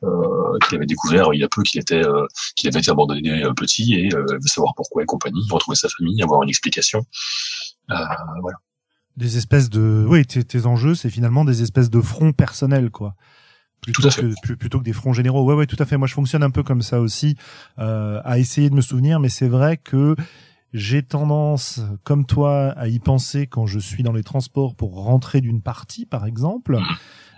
qu'il 0.00 0.76
avait 0.76 0.86
découvert 0.86 1.32
il 1.32 1.40
y 1.40 1.44
a 1.44 1.48
peu 1.48 1.62
qu'il 1.62 1.80
était, 1.80 2.02
qu'il 2.56 2.68
avait 2.68 2.80
été 2.80 2.90
abandonné 2.90 3.42
petit 3.56 3.94
et 3.94 4.10
savoir 4.46 4.74
pourquoi 4.74 5.02
et 5.02 5.06
compagnie, 5.06 5.46
retrouver 5.50 5.76
sa 5.76 5.88
famille, 5.88 6.22
avoir 6.22 6.42
une 6.42 6.48
explication. 6.48 7.04
Euh, 7.90 7.94
voilà. 8.40 8.58
Des 9.16 9.36
espèces 9.36 9.68
de, 9.70 10.06
oui, 10.08 10.24
tes, 10.24 10.66
enjeux, 10.66 10.94
c'est 10.94 11.10
finalement 11.10 11.44
des 11.44 11.62
espèces 11.62 11.90
de 11.90 12.00
fronts 12.00 12.32
personnels, 12.32 12.90
quoi. 12.90 13.14
Plutôt 13.80 14.02
que, 14.02 14.54
plutôt 14.54 14.78
que 14.78 14.84
des 14.84 14.92
fronts 14.92 15.12
généraux. 15.12 15.44
Ouais, 15.44 15.54
ouais, 15.54 15.66
tout 15.66 15.76
à 15.78 15.86
fait. 15.86 15.96
Moi, 15.96 16.06
je 16.06 16.14
fonctionne 16.14 16.42
un 16.42 16.50
peu 16.50 16.62
comme 16.62 16.82
ça 16.82 17.00
aussi, 17.00 17.36
euh, 17.78 18.20
à 18.24 18.38
essayer 18.38 18.68
de 18.68 18.74
me 18.74 18.82
souvenir, 18.82 19.20
mais 19.20 19.28
c'est 19.28 19.48
vrai 19.48 19.78
que 19.78 20.14
j'ai 20.72 21.02
tendance, 21.02 21.80
comme 22.04 22.26
toi, 22.26 22.70
à 22.76 22.88
y 22.88 22.98
penser 22.98 23.46
quand 23.46 23.66
je 23.66 23.78
suis 23.78 24.02
dans 24.02 24.12
les 24.12 24.22
transports 24.22 24.74
pour 24.74 25.02
rentrer 25.02 25.40
d'une 25.40 25.62
partie, 25.62 26.06
par 26.06 26.26
exemple. 26.26 26.78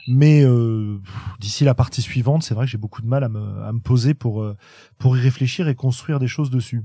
Mais 0.08 0.42
euh, 0.44 0.98
d'ici 1.38 1.64
la 1.64 1.74
partie 1.74 2.02
suivante, 2.02 2.42
c'est 2.42 2.54
vrai 2.54 2.66
que 2.66 2.70
j'ai 2.70 2.78
beaucoup 2.78 3.02
de 3.02 3.06
mal 3.06 3.22
à 3.22 3.28
me, 3.28 3.62
à 3.62 3.72
me 3.72 3.78
poser 3.78 4.14
pour, 4.14 4.42
euh, 4.42 4.56
pour 4.98 5.16
y 5.16 5.20
réfléchir 5.20 5.68
et 5.68 5.74
construire 5.74 6.18
des 6.18 6.26
choses 6.26 6.50
dessus. 6.50 6.82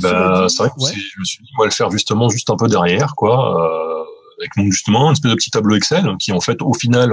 Bah, 0.00 0.46
c'est 0.48 0.62
vrai 0.62 0.70
que 0.70 0.74
je 0.84 1.18
me 1.18 1.24
suis 1.24 1.42
dit, 1.42 1.50
moi, 1.56 1.66
le 1.66 1.72
faire 1.72 1.90
justement 1.90 2.28
juste 2.28 2.50
un 2.50 2.56
peu 2.56 2.68
derrière, 2.68 3.14
quoi, 3.16 3.95
euh, 3.95 3.95
avec 4.38 4.56
mon 4.56 4.70
justement 4.70 5.08
un 5.08 5.12
espèce 5.12 5.30
de 5.30 5.36
petit 5.36 5.50
tableau 5.50 5.76
Excel 5.76 6.16
qui, 6.18 6.32
en 6.32 6.40
fait, 6.40 6.60
au 6.62 6.74
final, 6.74 7.12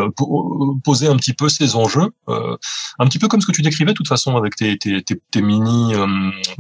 posait 0.84 1.08
un 1.08 1.16
petit 1.16 1.34
peu 1.34 1.50
ces 1.50 1.76
enjeux, 1.76 2.12
euh, 2.30 2.58
un 3.00 3.08
petit 3.08 3.20
peu 3.20 3.28
comme 3.28 3.42
ce 3.42 3.48
que 3.48 3.52
tu 3.52 3.62
décrivais, 3.62 3.92
de 3.92 3.98
toute 3.98 4.08
façon, 4.08 4.36
avec 4.36 4.56
tes, 4.56 4.78
tes, 4.78 5.02
tes, 5.04 5.22
tes 5.32 5.42
mini, 5.42 5.96
euh, 5.96 6.08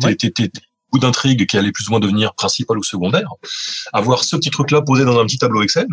tes, 0.01 0.15
tes, 0.15 0.31
tes, 0.31 0.61
bouts 0.91 0.99
d'intrigue 0.99 1.47
qui 1.47 1.57
allaient 1.57 1.71
plus 1.71 1.87
ou 1.87 1.91
moins 1.91 1.99
devenir 1.99 2.33
principal 2.35 2.77
ou 2.77 2.83
secondaire. 2.83 3.29
Avoir 3.93 4.23
ce 4.23 4.35
petit 4.35 4.51
truc-là 4.51 4.81
posé 4.81 5.05
dans 5.05 5.19
un 5.19 5.25
petit 5.25 5.39
tableau 5.39 5.63
Excel, 5.63 5.87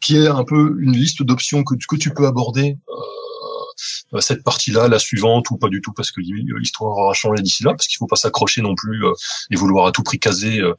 qui 0.00 0.16
est 0.16 0.28
un 0.28 0.44
peu 0.44 0.76
une 0.80 0.92
liste 0.92 1.22
d'options 1.22 1.64
que, 1.64 1.74
que 1.74 1.96
tu 1.96 2.10
peux 2.10 2.26
aborder. 2.26 2.76
Euh, 2.88 3.23
cette 4.20 4.42
partie-là, 4.42 4.88
la 4.88 4.98
suivante 4.98 5.50
ou 5.50 5.56
pas 5.56 5.68
du 5.68 5.80
tout 5.80 5.92
parce 5.92 6.10
que 6.10 6.20
l'histoire 6.20 6.96
aura 6.96 7.14
changé 7.14 7.42
d'ici 7.42 7.64
là, 7.64 7.72
parce 7.72 7.86
qu'il 7.86 7.96
faut 7.98 8.06
pas 8.06 8.16
s'accrocher 8.16 8.62
non 8.62 8.74
plus 8.74 9.04
euh, 9.04 9.12
et 9.50 9.56
vouloir 9.56 9.86
à 9.86 9.92
tout 9.92 10.02
prix 10.02 10.18
caser 10.18 10.60
euh, 10.60 10.74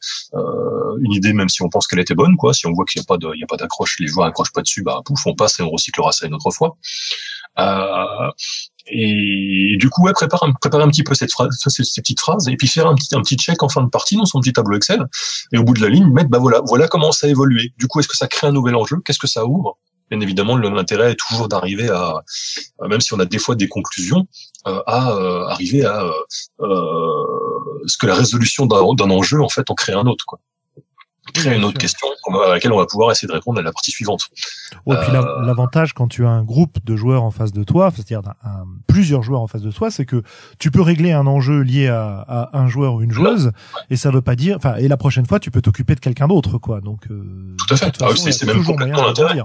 une 1.02 1.14
idée 1.14 1.34
même 1.34 1.50
si 1.50 1.62
on 1.62 1.70
pense 1.70 1.88
qu'elle 1.88 2.00
était 2.00 2.16
bonne, 2.16 2.36
quoi. 2.38 2.54
Si 2.54 2.66
on 2.68 2.74
voit 2.74 2.86
qu'il 2.86 3.00
n'y 3.00 3.04
a 3.04 3.08
pas 3.08 3.18
de, 3.18 3.30
il 3.36 3.40
y 3.40 3.44
a 3.44 3.48
pas 3.48 3.58
d'accroche, 3.58 3.98
les 4.00 4.08
joueurs 4.08 4.28
accrochent 4.28 4.54
pas 4.54 4.62
dessus, 4.62 4.84
bah 4.84 5.02
pouf, 5.06 5.26
on 5.26 5.36
passe 5.36 5.60
et 5.60 5.64
on 5.64 5.70
recyclera 5.70 6.12
ça 6.12 6.28
une 6.28 6.34
autre 6.34 6.52
fois. 6.52 6.78
et 8.88 9.78
du 9.78 9.90
coup, 9.90 10.04
ouais, 10.04 10.14
prépare 10.14 10.46
préparer 10.62 10.84
un 10.84 10.90
petit 10.90 11.04
peu 11.04 11.16
cette 11.16 11.32
phrase, 11.32 11.50
ces, 11.68 11.84
ces 11.84 12.02
petites 12.02 12.20
phrases, 12.20 12.48
et 12.48 12.56
puis 12.56 12.68
faire 12.68 12.88
un 12.88 12.96
petit, 12.96 13.16
un 13.16 13.22
petit 13.22 13.36
check 13.36 13.62
en 13.64 13.70
fin 13.70 13.84
de 13.84 13.90
partie 13.90 14.16
dans 14.16 14.26
son 14.26 14.40
petit 14.40 14.54
tableau 14.54 14.78
Excel, 14.78 15.06
et 15.52 15.58
au 15.58 15.64
bout 15.64 15.74
de 15.74 15.82
la 15.82 15.90
ligne, 15.90 16.08
mettre, 16.12 16.30
bah 16.30 16.40
voilà, 16.40 16.62
voilà 16.66 16.88
comment 16.88 17.12
ça 17.12 17.28
a 17.28 17.30
évolué. 17.30 17.74
Du 17.78 17.88
coup, 17.88 18.00
est-ce 18.00 18.08
que 18.08 18.18
ça 18.18 18.28
crée 18.28 18.48
un 18.48 18.52
nouvel 18.52 18.76
enjeu? 18.76 18.98
Qu'est-ce 19.04 19.20
que 19.20 19.28
ça 19.28 19.46
ouvre? 19.46 19.78
Bien 20.10 20.20
évidemment, 20.20 20.58
l'intérêt 20.58 21.12
est 21.12 21.20
toujours 21.20 21.48
d'arriver 21.48 21.90
à, 21.90 22.22
même 22.88 23.02
si 23.02 23.14
on 23.14 23.20
a 23.20 23.26
des 23.26 23.40
fois 23.40 23.56
des 23.56 23.68
conclusions, 23.68 24.28
à 24.66 25.12
arriver 25.50 25.86
à 25.86 26.04
ce 26.60 27.98
que 27.98 28.08
la 28.08 28.16
résolution 28.16 28.66
d'un 28.66 29.10
enjeu, 29.10 29.42
en 29.42 29.50
fait, 29.50 29.70
en 29.70 29.76
crée 29.76 29.94
un 29.94 30.06
autre. 30.06 30.26
Quoi 30.26 30.40
créer 31.34 31.58
une 31.58 31.64
autre 31.64 31.78
question 31.78 32.08
à 32.46 32.50
laquelle 32.50 32.72
on 32.72 32.78
va 32.78 32.86
pouvoir 32.86 33.12
essayer 33.12 33.28
de 33.28 33.34
répondre 33.34 33.60
à 33.60 33.62
la 33.62 33.72
partie 33.72 33.92
suivante. 33.92 34.22
Ouais, 34.86 34.96
puis 35.02 35.16
euh, 35.16 35.42
l'avantage 35.46 35.94
quand 35.94 36.08
tu 36.08 36.26
as 36.26 36.30
un 36.30 36.44
groupe 36.44 36.78
de 36.84 36.96
joueurs 36.96 37.24
en 37.24 37.32
face 37.32 37.52
de 37.52 37.64
toi, 37.64 37.92
c'est-à-dire 37.94 38.22
plusieurs 38.88 39.24
joueurs 39.24 39.42
en 39.42 39.48
face 39.48 39.62
de 39.62 39.72
toi, 39.72 39.90
c'est 39.90 40.06
que 40.06 40.22
tu 40.60 40.72
peux 40.72 40.82
régler 40.82 41.12
un 41.12 41.28
enjeu 41.28 41.62
lié 41.62 41.88
à, 41.88 42.20
à 42.20 42.58
un 42.58 42.68
joueur 42.68 42.96
ou 42.96 43.02
une 43.02 43.12
joueuse, 43.12 43.52
et 43.90 43.96
ça 43.96 44.12
veut 44.12 44.22
pas 44.22 44.36
dire, 44.36 44.58
enfin, 44.58 44.76
et 44.76 44.88
la 44.88 44.98
prochaine 44.98 45.26
fois, 45.26 45.40
tu 45.40 45.52
peux 45.52 45.62
t'occuper 45.62 45.96
de 45.96 46.00
quelqu'un 46.00 46.28
d'autre, 46.28 46.58
quoi. 46.58 46.82
Donc, 46.82 47.08
euh, 47.10 47.56
tout 47.58 47.74
à 47.74 47.78
fait. 47.78 47.92
Ah 48.02 48.10
c'est 48.16 48.46
même 48.46 48.64
complètement 48.64 49.06
l'intérêt. 49.06 49.42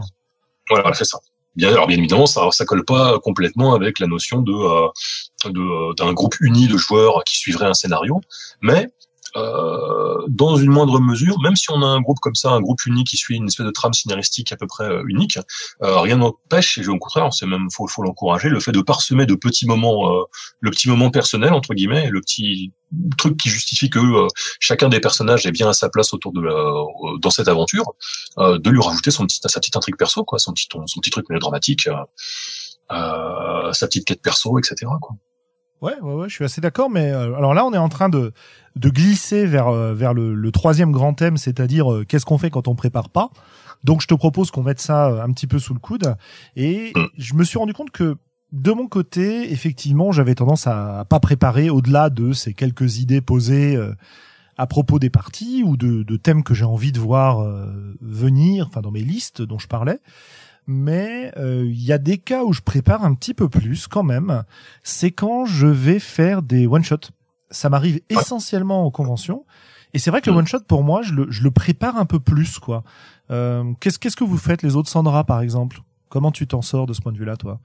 Voilà, 0.71 0.95
c'est 0.95 1.05
ça. 1.05 1.18
Bien, 1.57 1.71
alors 1.71 1.89
bien 1.89 1.99
évidemment, 1.99 2.27
ça, 2.27 2.49
ça 2.53 2.64
colle 2.64 2.85
pas 2.85 3.18
complètement 3.18 3.75
avec 3.75 3.99
la 3.99 4.07
notion 4.07 4.41
de 4.41 4.53
euh, 4.53 5.95
d'un 5.95 6.12
groupe 6.12 6.39
uni 6.41 6.68
de 6.68 6.77
joueurs 6.77 7.25
qui 7.25 7.37
suivrait 7.37 7.66
un 7.66 7.75
scénario, 7.75 8.21
mais 8.62 8.85
euh, 8.85 8.87
dans 9.35 10.57
une 10.57 10.70
moindre 10.70 11.01
mesure, 11.01 11.41
même 11.41 11.57
si 11.57 11.70
on 11.70 11.83
a 11.83 11.87
un 11.87 12.01
groupe 12.01 12.18
comme 12.20 12.35
ça, 12.35 12.51
un 12.51 12.61
groupe 12.61 12.85
unique 12.87 13.09
qui 13.09 13.16
suit 13.16 13.37
une 13.37 13.47
espèce 13.47 13.66
de 13.66 13.70
trame 13.70 13.93
scénaristique 13.93 14.53
à 14.53 14.57
peu 14.57 14.66
près 14.66 14.85
euh, 14.85 15.03
unique, 15.07 15.39
euh, 15.83 16.01
rien 16.01 16.16
n'empêche, 16.16 16.78
et 16.78 16.87
au 16.89 16.99
contraire, 16.99 17.33
c'est 17.33 17.47
même 17.47 17.68
faut, 17.70 17.87
faut 17.87 18.03
l'encourager, 18.03 18.49
le 18.49 18.61
fait 18.61 18.72
de 18.72 18.81
parsemer 18.81 19.26
de 19.26 19.35
petits 19.35 19.66
moments, 19.66 20.12
euh, 20.12 20.22
le 20.61 20.70
petit 20.70 20.89
moment 20.89 21.11
personnel 21.11 21.53
entre 21.53 21.74
guillemets, 21.74 22.09
le 22.11 22.20
petit 22.20 22.72
truc 23.18 23.37
qui 23.37 23.49
justifie 23.49 23.89
que 23.89 24.01
chacun 24.59 24.89
des 24.89 24.99
personnages 24.99 25.47
est 25.47 25.53
bien 25.53 25.68
à 25.68 25.72
sa 25.72 25.89
place 25.89 26.12
autour 26.12 26.33
de 26.33 26.41
la, 26.41 26.55
dans 27.20 27.31
cette 27.31 27.47
aventure, 27.47 27.85
de 28.37 28.70
lui 28.70 28.83
rajouter 28.83 29.12
son 29.12 29.26
petit, 29.26 29.39
sa 29.45 29.61
petite 29.61 29.76
intrigue 29.76 29.97
perso, 29.97 30.24
quoi, 30.24 30.41
son 30.41 30.53
petit, 30.53 30.66
son 30.72 31.01
petit 31.01 31.11
truc 31.11 31.28
mélodramatique, 31.28 31.89
sa 32.91 33.87
petite 33.87 34.07
quête 34.07 34.22
perso, 34.22 34.59
etc. 34.59 34.91
Quoi. 35.01 35.16
Ouais, 35.83 35.99
ouais, 36.03 36.14
ouais, 36.14 36.28
je 36.28 36.35
suis 36.35 36.45
assez 36.45 36.61
d'accord. 36.61 36.91
Mais 36.91 37.11
euh, 37.11 37.35
alors 37.35 37.55
là, 37.55 37.64
on 37.64 37.72
est 37.72 37.78
en 37.78 37.89
train 37.89 38.09
de 38.09 38.33
de 38.76 38.89
glisser 38.89 39.47
vers 39.47 39.68
euh, 39.68 39.95
vers 39.95 40.14
le, 40.14 40.51
troisième 40.53 40.93
grand 40.93 41.14
thème, 41.14 41.37
c'est-à-dire 41.37 41.93
euh, 41.93 42.05
qu'est-ce 42.05 42.26
qu'on 42.26 42.39
fait 42.39 42.51
quand 42.51 42.68
on 42.68 42.74
prépare 42.74 43.09
pas. 43.09 43.31
Donc, 43.83 44.03
je 44.03 44.07
te 44.07 44.14
propose 44.14 44.51
qu'on 44.51 44.62
mette 44.62 44.81
ça 44.81 45.22
un 45.22 45.33
petit 45.33 45.47
peu 45.47 45.59
sous 45.59 45.72
le 45.72 45.81
coude. 45.81 46.14
Et 46.55 46.93
je 47.16 47.35
me 47.35 47.45
suis 47.45 47.59
rendu 47.59 47.72
compte 47.72 47.91
que 47.91 48.16
de 48.53 48.72
mon 48.72 48.89
côté, 48.89 49.51
effectivement, 49.53 50.12
j'avais 50.12 50.35
tendance 50.35 50.66
à, 50.66 51.07
pas 51.09 51.18
préparer 51.18 51.70
au-delà 51.70 52.11
de 52.11 52.33
ces 52.33 52.53
quelques 52.53 52.99
idées 52.99 53.22
posées 53.22 53.78
à 54.59 54.66
propos 54.66 54.99
des 54.99 55.09
parties 55.09 55.62
ou 55.64 55.78
de, 55.78 56.03
de 56.03 56.16
thèmes 56.18 56.43
que 56.43 56.53
j'ai 56.53 56.66
envie 56.66 56.93
de 56.93 57.01
voir 57.01 57.43
venir, 58.03 58.66
enfin 58.66 58.83
dans 58.83 58.91
mes 58.91 59.01
listes 59.01 59.41
dont 59.41 59.59
je 59.59 59.66
parlais 59.66 60.01
mais 60.71 61.33
euh, 61.37 61.66
il 61.66 61.83
y 61.83 61.93
a 61.93 61.99
des 61.99 62.18
cas 62.18 62.45
où 62.45 62.53
je 62.53 62.61
prépare 62.61 63.05
un 63.05 63.12
petit 63.14 63.35
peu 63.35 63.49
plus 63.49 63.89
quand 63.89 64.05
même. 64.05 64.45
C'est 64.85 65.11
quand 65.11 65.45
je 65.45 65.66
vais 65.66 65.99
faire 65.99 66.43
des 66.43 66.68
one 66.68 66.85
shot. 66.85 67.01
Ça 67.51 67.68
m'arrive 67.68 68.01
essentiellement 68.09 68.87
en 68.87 68.93
convention. 68.93 69.45
Et 69.95 69.99
c'est 69.99 70.12
vrai 70.12 70.21
que 70.21 70.31
le 70.31 70.37
one 70.37 70.47
shot 70.47 70.61
pour 70.61 70.85
moi, 70.85 71.03
je 71.03 71.12
le, 71.12 71.27
je 71.29 71.43
le 71.43 71.51
prépare 71.51 71.97
un 71.97 72.05
peu 72.05 72.21
plus 72.21 72.61
quoi. 72.61 72.85
Euh, 73.33 73.64
qu'est-ce 73.81 73.99
qu'est-ce 73.99 74.14
que 74.14 74.23
vous 74.23 74.39
faites 74.39 74.62
les 74.62 74.77
autres, 74.77 74.89
Sandra 74.89 75.25
par 75.25 75.41
exemple? 75.41 75.81
Comment 76.09 76.31
tu 76.31 76.47
t'en 76.47 76.62
sors 76.62 76.87
de 76.87 76.93
ce 76.93 77.01
point 77.01 77.11
de 77.11 77.18
vue-là, 77.18 77.37
toi? 77.37 77.61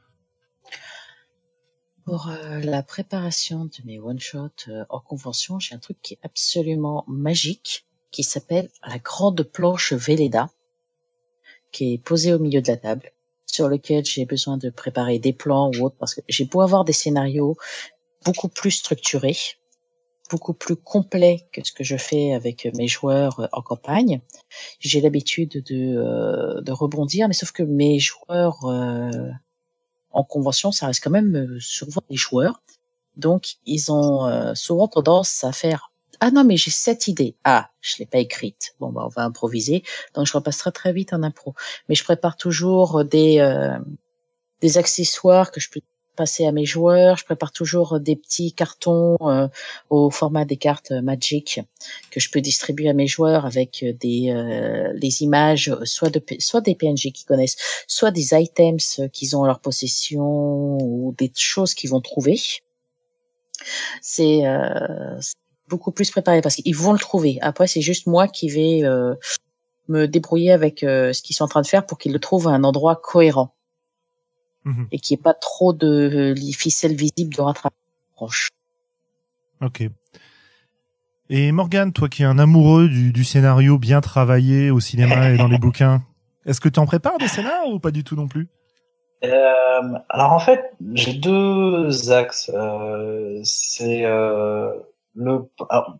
Pour 2.06 2.30
euh, 2.30 2.60
la 2.62 2.82
préparation 2.82 3.66
de 3.66 3.86
mes 3.86 4.00
one 4.00 4.20
shot 4.20 4.50
en 4.90 5.00
convention, 5.00 5.60
j'ai 5.60 5.76
un 5.76 5.80
truc 5.80 5.98
qui 6.02 6.16
est 6.16 6.20
absolument 6.24 7.04
magique, 7.08 7.86
qui 8.10 8.24
s'appelle 8.24 8.70
la 8.88 8.98
grande 8.98 9.44
planche 9.44 9.94
Véleda 9.94 10.50
qui 11.76 11.94
est 11.94 11.98
posé 11.98 12.34
au 12.34 12.40
milieu 12.40 12.62
de 12.62 12.70
la 12.70 12.78
table, 12.78 13.12
sur 13.46 13.68
lequel 13.68 14.06
j'ai 14.06 14.26
besoin 14.26 14.58
de 14.58 14.70
préparer 14.70 15.20
des 15.20 15.34
plans 15.34 15.70
ou 15.72 15.84
autre, 15.84 15.98
parce 16.00 16.16
que 16.16 16.22
j'ai 16.30 16.46
beau 16.46 16.62
avoir 16.62 16.86
des 16.86 16.94
scénarios 16.94 17.58
beaucoup 18.24 18.48
plus 18.48 18.72
structurés, 18.72 19.38
beaucoup 20.32 20.54
plus 20.54 20.78
complets 20.78 21.50
que 21.52 21.62
ce 21.66 21.74
que 21.74 21.84
je 21.84 21.98
fais 21.98 22.34
avec 22.34 22.66
mes 22.76 22.88
joueurs 22.88 23.42
euh, 23.42 23.48
en 23.52 23.62
campagne. 23.62 24.22
J'ai 24.80 25.02
l'habitude 25.02 25.64
de, 25.70 25.98
euh, 25.98 26.62
de 26.62 26.72
rebondir, 26.72 27.28
mais 27.28 27.34
sauf 27.34 27.52
que 27.52 27.64
mes 27.64 28.00
joueurs 28.00 28.64
euh, 28.64 29.30
en 30.12 30.24
convention, 30.24 30.72
ça 30.72 30.88
reste 30.88 31.04
quand 31.04 31.12
même 31.12 31.58
souvent 31.60 32.02
des 32.10 32.16
joueurs. 32.16 32.62
Donc, 33.18 33.56
ils 33.66 33.92
ont 33.92 34.54
souvent 34.56 34.88
tendance 34.88 35.44
à 35.44 35.52
faire 35.52 35.92
ah 36.20 36.32
non, 36.32 36.44
mais 36.44 36.58
j'ai 36.58 36.72
cette 36.72 37.08
idée. 37.08 37.36
Ah, 37.44 37.70
je 37.82 37.96
l'ai 38.00 38.06
pas 38.06 38.20
écrite. 38.20 38.76
Bon, 38.80 38.92
bah, 38.92 39.04
on 39.06 39.10
va 39.10 39.24
improviser. 39.24 39.84
Donc, 40.14 40.26
je 40.26 40.34
repasserai 40.34 40.72
très 40.72 40.94
vite 40.94 41.14
en 41.14 41.24
impro. 41.24 41.54
Mais 41.90 41.96
je 41.96 42.04
prépare 42.04 42.38
toujours 42.38 43.04
des, 43.04 43.40
euh, 43.40 43.78
des 44.62 44.78
accessoires 44.78 45.52
que 45.52 45.60
je 45.60 45.70
peux 45.70 45.82
passer 46.16 46.46
à 46.46 46.52
mes 46.52 46.66
joueurs. 46.66 47.18
Je 47.18 47.26
prépare 47.26 47.52
toujours 47.52 48.00
des 48.00 48.16
petits 48.16 48.54
cartons 48.54 49.18
euh, 49.22 49.48
au 49.90 50.10
format 50.10 50.46
des 50.46 50.58
cartes 50.58 50.92
Magic 50.92 51.60
que 52.10 52.20
je 52.20 52.32
peux 52.32 52.42
distribuer 52.42 52.90
à 52.90 52.94
mes 52.94 53.08
joueurs 53.08 53.46
avec 53.46 53.86
des 54.00 54.32
euh, 54.32 54.94
les 54.96 55.24
images 55.24 55.76
soit 55.84 56.10
de 56.10 56.22
soit 56.40 56.62
des 56.62 56.74
PNJ 56.76 57.12
qu'ils 57.12 57.26
connaissent, 57.28 57.58
soit 57.88 58.12
des 58.12 58.34
items 58.34 59.02
qu'ils 59.12 59.36
ont 59.36 59.42
en 59.42 59.46
leur 59.46 59.60
possession 59.60 60.78
ou 60.82 61.14
des 61.18 61.32
choses 61.36 61.74
qu'ils 61.74 61.90
vont 61.90 62.02
trouver. 62.02 62.40
C'est 64.02 64.46
euh, 64.46 65.20
beaucoup 65.68 65.92
plus 65.92 66.12
préparé 66.12 66.42
parce 66.42 66.56
qu'ils 66.56 66.76
vont 66.76 66.94
le 66.94 67.00
trouver. 67.00 67.40
Après, 67.42 67.68
c'est 67.68 67.82
juste 67.82 68.08
moi 68.08 68.28
qui 68.28 68.50
vais 68.50 68.84
euh, 68.84 69.16
me 69.88 70.08
débrouiller 70.08 70.52
avec 70.52 70.84
euh, 70.84 71.14
ce 71.14 71.22
qu'ils 71.22 71.36
sont 71.36 71.44
en 71.46 71.48
train 71.48 71.62
de 71.62 71.68
faire 71.68 71.86
pour 71.86 71.98
qu'ils 71.98 72.14
le 72.14 72.20
trouvent 72.20 72.48
à 72.48 72.52
un 72.52 72.64
endroit 72.64 72.96
cohérent 72.96 73.56
mhm. 74.64 74.88
et 74.92 75.00
qu'il 75.00 75.16
n'y 75.16 75.20
ait 75.20 75.24
pas 75.24 75.34
trop 75.34 75.74
de 75.74 76.36
euh, 76.36 76.52
ficelles 76.54 76.96
visibles 76.96 77.36
de 77.36 77.42
rattrapage 77.42 77.78
proche. 78.16 78.50
Ok. 79.62 79.84
Et 81.30 81.52
Morgane, 81.52 81.92
toi 81.92 82.08
qui 82.08 82.22
es 82.22 82.26
un 82.26 82.38
amoureux 82.38 82.88
du, 82.88 83.12
du 83.12 83.24
scénario 83.24 83.80
bien 83.80 84.02
travaillé 84.02 84.70
au 84.70 84.80
cinéma 84.80 85.32
et 85.32 85.38
dans 85.38 85.48
les 85.48 85.58
bouquins, 85.60 86.04
est-ce 86.46 86.62
que 86.62 86.70
tu 86.70 86.80
en 86.80 86.86
prépares 86.86 87.18
des 87.18 87.28
scénarios 87.28 87.74
ou 87.74 87.80
pas 87.80 87.92
du 87.92 88.04
tout 88.04 88.16
non 88.16 88.28
plus? 88.28 88.48
Euh, 89.24 89.98
alors 90.10 90.34
en 90.34 90.40
fait, 90.40 90.72
j'ai 90.94 91.14
deux 91.14 92.12
axes. 92.12 92.52
Euh, 92.54 93.40
c'est 93.44 94.06
euh, 94.06 94.72
le 95.16 95.50
alors, 95.70 95.98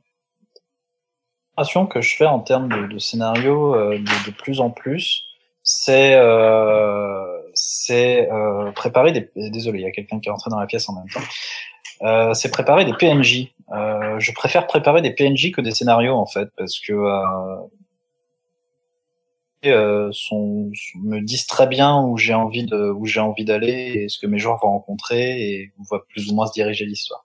que 1.90 2.02
je 2.02 2.16
fais 2.16 2.26
en 2.26 2.40
termes 2.40 2.70
de, 2.70 2.88
de 2.88 2.98
scénario 3.00 3.76
euh, 3.76 3.98
de, 3.98 4.32
plus 4.32 4.60
en 4.60 4.70
plus, 4.70 5.24
c'est 5.64 6.16
euh, 6.16 7.42
c'est 7.54 8.30
euh, 8.32 8.72
préparer 8.72 9.12
des 9.12 9.32
désolé, 9.50 9.80
il 9.80 9.84
y 9.84 9.88
a 9.88 9.92
quelqu'un 9.92 10.20
qui 10.20 10.28
est 10.30 10.32
rentré 10.32 10.50
dans 10.50 10.60
la 10.60 10.68
pièce 10.68 10.90
en 10.90 10.94
même 10.94 11.10
temps. 11.10 11.22
Euh, 12.02 12.34
c'est 12.34 12.52
préparer 12.52 12.86
des 12.86 12.94
PNJ. 12.94 13.54
Euh, 13.72 14.20
je 14.20 14.32
préfère 14.34 14.68
préparer 14.68 15.02
des 15.02 15.12
PNJ 15.12 15.52
que 15.52 15.62
des 15.62 15.72
scénarios 15.72 16.16
en 16.16 16.26
fait 16.26 16.50
parce 16.58 16.80
que 16.80 16.94
euh, 19.66 20.10
sont, 20.12 20.72
me 20.96 21.22
disent 21.22 21.48
très 21.48 21.68
bien 21.68 22.02
où 22.02 22.18
j'ai 22.18 22.34
envie 22.34 22.66
de 22.66 22.92
où 22.92 23.06
j'ai 23.06 23.20
envie 23.22 23.46
d'aller 23.46 23.94
et 23.96 24.10
ce 24.10 24.20
que 24.20 24.28
mes 24.28 24.38
joueurs 24.38 24.60
vont 24.62 24.70
rencontrer 24.70 25.42
et 25.42 25.72
voient 25.90 26.06
plus 26.06 26.30
ou 26.30 26.36
moins 26.36 26.48
se 26.48 26.54
diriger 26.54 26.86
l'histoire. 26.86 27.24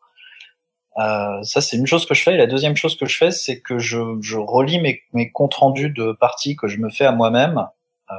Euh, 0.99 1.43
ça, 1.43 1.61
c'est 1.61 1.77
une 1.77 1.87
chose 1.87 2.07
que 2.07 2.15
je 2.15 2.23
fais. 2.23 2.35
Et 2.35 2.37
la 2.37 2.47
deuxième 2.47 2.77
chose 2.77 2.97
que 2.97 3.07
je 3.07 3.17
fais, 3.17 3.31
c'est 3.31 3.61
que 3.61 3.79
je, 3.79 4.01
je 4.21 4.37
relis 4.37 4.81
mes, 4.81 5.03
mes, 5.13 5.31
comptes 5.31 5.55
rendus 5.55 5.91
de 5.91 6.13
parties 6.13 6.57
que 6.57 6.67
je 6.69 6.79
me 6.79 6.91
fais 6.91 7.05
à 7.05 7.13
moi-même 7.13 7.67
euh, 8.11 8.15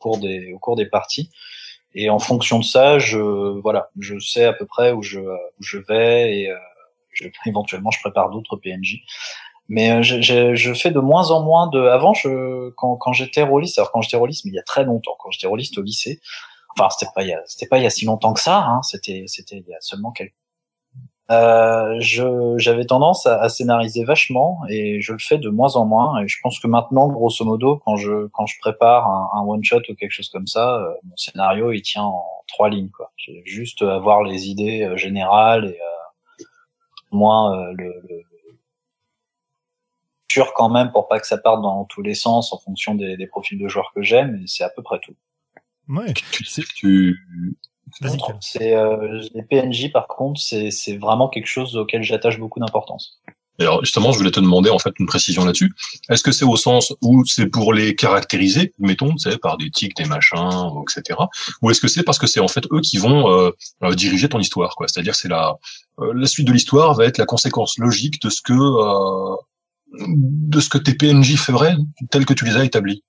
au, 0.00 0.58
cours 0.58 0.76
des, 0.76 0.86
parties. 0.86 1.30
Et 1.94 2.10
en 2.10 2.18
fonction 2.18 2.58
de 2.58 2.64
ça, 2.64 2.98
je 2.98 3.18
voilà, 3.60 3.90
je 3.98 4.18
sais 4.18 4.44
à 4.44 4.52
peu 4.52 4.66
près 4.66 4.92
où 4.92 5.02
je, 5.02 5.20
où 5.20 5.62
je 5.62 5.78
vais 5.78 6.38
et 6.38 6.50
euh, 6.50 7.28
éventuellement 7.46 7.90
je 7.90 8.00
prépare 8.00 8.30
d'autres 8.30 8.56
PNJ. 8.56 8.98
Mais 9.68 9.90
euh, 9.90 10.02
je, 10.02 10.20
je, 10.20 10.54
je, 10.54 10.74
fais 10.74 10.90
de 10.90 11.00
moins 11.00 11.30
en 11.30 11.42
moins 11.42 11.68
de. 11.68 11.80
Avant, 11.80 12.14
je, 12.14 12.70
quand, 12.70 12.96
quand 12.96 13.12
j'étais 13.12 13.42
rôliste, 13.42 13.78
alors 13.78 13.92
quand 13.92 14.00
j'étais 14.00 14.16
rôliste, 14.16 14.44
mais 14.44 14.50
il 14.50 14.54
y 14.54 14.58
a 14.58 14.62
très 14.62 14.84
longtemps, 14.84 15.16
quand 15.18 15.30
j'étais 15.30 15.46
rôliste 15.46 15.76
au 15.78 15.82
lycée, 15.82 16.20
enfin 16.76 16.88
c'était 16.90 17.10
pas 17.14 17.22
c'était 17.46 17.66
pas 17.66 17.78
il 17.78 17.84
y 17.84 17.86
a 17.86 17.90
si 17.90 18.06
longtemps 18.06 18.32
que 18.32 18.40
ça, 18.40 18.64
hein, 18.64 18.82
c'était 18.82 19.24
c'était 19.26 19.56
il 19.56 19.68
y 19.68 19.74
a 19.74 19.80
seulement 19.80 20.10
quelques 20.10 20.32
euh, 21.30 21.96
je, 22.00 22.54
j'avais 22.56 22.86
tendance 22.86 23.26
à, 23.26 23.40
à, 23.40 23.48
scénariser 23.50 24.04
vachement 24.04 24.60
et 24.70 25.02
je 25.02 25.12
le 25.12 25.18
fais 25.18 25.36
de 25.36 25.50
moins 25.50 25.76
en 25.76 25.84
moins. 25.84 26.22
Et 26.22 26.28
je 26.28 26.38
pense 26.42 26.58
que 26.58 26.66
maintenant, 26.66 27.08
grosso 27.08 27.44
modo, 27.44 27.82
quand 27.84 27.96
je 27.96 28.28
quand 28.28 28.46
je 28.46 28.58
prépare 28.60 29.06
un, 29.06 29.30
un 29.34 29.42
one 29.42 29.62
shot 29.62 29.82
ou 29.90 29.94
quelque 29.94 30.12
chose 30.12 30.30
comme 30.30 30.46
ça, 30.46 30.76
euh, 30.76 30.94
mon 31.04 31.16
scénario 31.16 31.70
il 31.72 31.82
tient 31.82 32.04
en 32.04 32.24
trois 32.46 32.70
lignes. 32.70 32.90
Quoi. 32.90 33.12
J'ai 33.16 33.42
juste 33.44 33.82
avoir 33.82 34.22
les 34.22 34.48
idées 34.48 34.84
euh, 34.84 34.96
générales 34.96 35.66
et 35.66 35.78
euh, 35.80 36.44
moins 37.12 37.58
euh, 37.58 37.72
le, 37.76 37.92
le 38.08 38.22
sûr 40.30 40.52
quand 40.54 40.68
même 40.68 40.92
pour 40.92 41.08
pas 41.08 41.20
que 41.20 41.26
ça 41.26 41.38
parte 41.38 41.62
dans 41.62 41.84
tous 41.84 42.02
les 42.02 42.14
sens 42.14 42.52
en 42.52 42.58
fonction 42.58 42.94
des, 42.94 43.16
des 43.16 43.26
profils 43.26 43.58
de 43.58 43.68
joueurs 43.68 43.92
que 43.94 44.02
j'aime. 44.02 44.40
Et 44.42 44.46
c'est 44.46 44.64
à 44.64 44.70
peu 44.70 44.82
près 44.82 44.98
tout. 45.00 45.14
Ouais. 45.88 46.12
Tu, 46.14 47.18
c'est 48.40 48.74
euh, 48.74 49.22
les 49.34 49.42
PNJ 49.42 49.92
par 49.92 50.08
contre, 50.08 50.40
c'est 50.40 50.70
c'est 50.70 50.96
vraiment 50.96 51.28
quelque 51.28 51.46
chose 51.46 51.76
auquel 51.76 52.02
j'attache 52.02 52.38
beaucoup 52.38 52.60
d'importance. 52.60 53.20
alors 53.58 53.84
justement, 53.84 54.12
je 54.12 54.18
voulais 54.18 54.30
te 54.30 54.40
demander 54.40 54.70
en 54.70 54.78
fait 54.78 54.92
une 55.00 55.06
précision 55.06 55.44
là-dessus. 55.44 55.74
Est-ce 56.08 56.22
que 56.22 56.30
c'est 56.30 56.44
au 56.44 56.56
sens 56.56 56.94
où 57.02 57.24
c'est 57.24 57.46
pour 57.46 57.72
les 57.72 57.96
caractériser, 57.96 58.72
mettons, 58.78 59.14
tu 59.14 59.30
sais, 59.30 59.38
par 59.38 59.56
des 59.58 59.70
tics, 59.70 59.96
des 59.96 60.04
machins, 60.04 60.70
etc. 60.82 61.18
Ou 61.62 61.70
est-ce 61.70 61.80
que 61.80 61.88
c'est 61.88 62.04
parce 62.04 62.18
que 62.18 62.26
c'est 62.28 62.40
en 62.40 62.48
fait 62.48 62.64
eux 62.70 62.80
qui 62.80 62.98
vont 62.98 63.30
euh, 63.30 63.50
euh, 63.82 63.94
diriger 63.94 64.28
ton 64.28 64.38
histoire, 64.38 64.76
quoi? 64.76 64.86
C'est-à-dire 64.88 65.14
c'est 65.14 65.28
la 65.28 65.56
euh, 66.00 66.12
la 66.14 66.26
suite 66.26 66.46
de 66.46 66.52
l'histoire 66.52 66.94
va 66.94 67.04
être 67.06 67.18
la 67.18 67.26
conséquence 67.26 67.78
logique 67.78 68.22
de 68.22 68.30
ce 68.30 68.42
que 68.42 68.54
de 70.00 70.60
ce 70.60 70.68
que 70.68 70.78
tes 70.78 70.94
PNJ 70.94 71.36
feraient 71.36 71.76
tel 72.10 72.26
que 72.26 72.34
tu 72.34 72.44
les 72.44 72.56
as 72.56 72.64
établis. 72.64 73.02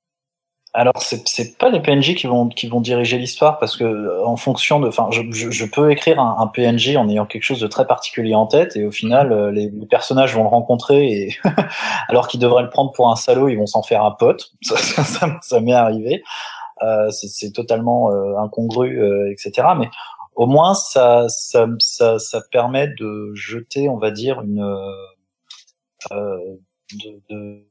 Alors 0.74 1.02
c'est 1.02 1.28
c'est 1.28 1.58
pas 1.58 1.70
les 1.70 1.80
PNJ 1.80 2.14
qui 2.14 2.28
vont 2.28 2.48
qui 2.48 2.68
vont 2.68 2.80
diriger 2.80 3.18
l'histoire 3.18 3.58
parce 3.58 3.76
que 3.76 4.24
en 4.24 4.36
fonction 4.36 4.80
de 4.80 4.88
enfin 4.88 5.10
je, 5.12 5.24
je, 5.32 5.66
peux 5.66 5.92
écrire 5.92 6.20
un, 6.20 6.38
un, 6.40 6.46
PNJ 6.46 6.96
en 6.96 7.10
ayant 7.10 7.26
quelque 7.26 7.42
chose 7.42 7.60
de 7.60 7.66
très 7.66 7.88
particulier 7.88 8.36
en 8.36 8.46
tête 8.46 8.76
et 8.76 8.86
au 8.86 8.92
final 8.92 9.32
euh, 9.32 9.52
les, 9.52 9.72
les 9.72 9.86
personnages 9.88 10.36
vont 10.36 10.44
le 10.44 10.50
rencontrer 10.50 11.08
et 11.08 11.38
alors 12.08 12.28
qu'ils 12.28 12.40
devraient 12.40 12.62
le 12.62 12.70
prendre 12.70 12.92
pour 12.92 13.10
un 13.12 13.16
salaud 13.16 13.48
ils 13.50 13.58
vont 13.58 13.66
s'en 13.66 13.82
faire 13.82 14.04
un 14.04 14.12
pote. 14.12 14.52
Ça 14.62 14.78
ça, 14.78 15.40
ça, 15.42 15.60
m'est 15.60 15.74
arrivé. 15.74 16.22
Euh, 16.84 17.10
c'est 17.10 17.52
totalement 17.52 18.12
euh, 18.12 18.38
incongru 18.38 19.02
euh, 19.02 19.32
etc 19.32 19.70
mais 19.78 19.90
au 20.36 20.46
moins 20.46 20.76
ça, 20.76 21.26
ça 21.30 21.68
ça 21.80 22.20
ça 22.20 22.42
permet 22.52 22.88
de 22.88 23.34
jeter 23.34 23.90
on 23.90 23.98
va 23.98 24.12
dire 24.12 24.40
une 24.42 24.62
euh, 26.12 26.38
de, 26.94 27.22
de 27.30 27.69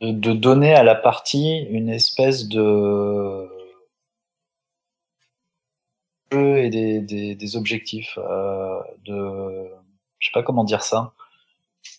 de, 0.00 0.32
donner 0.32 0.74
à 0.74 0.82
la 0.82 0.94
partie 0.94 1.58
une 1.70 1.88
espèce 1.88 2.48
de 2.48 3.48
jeu 6.32 6.58
et 6.58 6.70
des, 6.70 7.00
des, 7.00 7.34
des 7.34 7.56
objectifs 7.56 8.18
euh, 8.18 8.80
de 9.04 9.70
je 10.18 10.28
sais 10.28 10.32
pas 10.32 10.42
comment 10.42 10.64
dire 10.64 10.82
ça. 10.82 11.12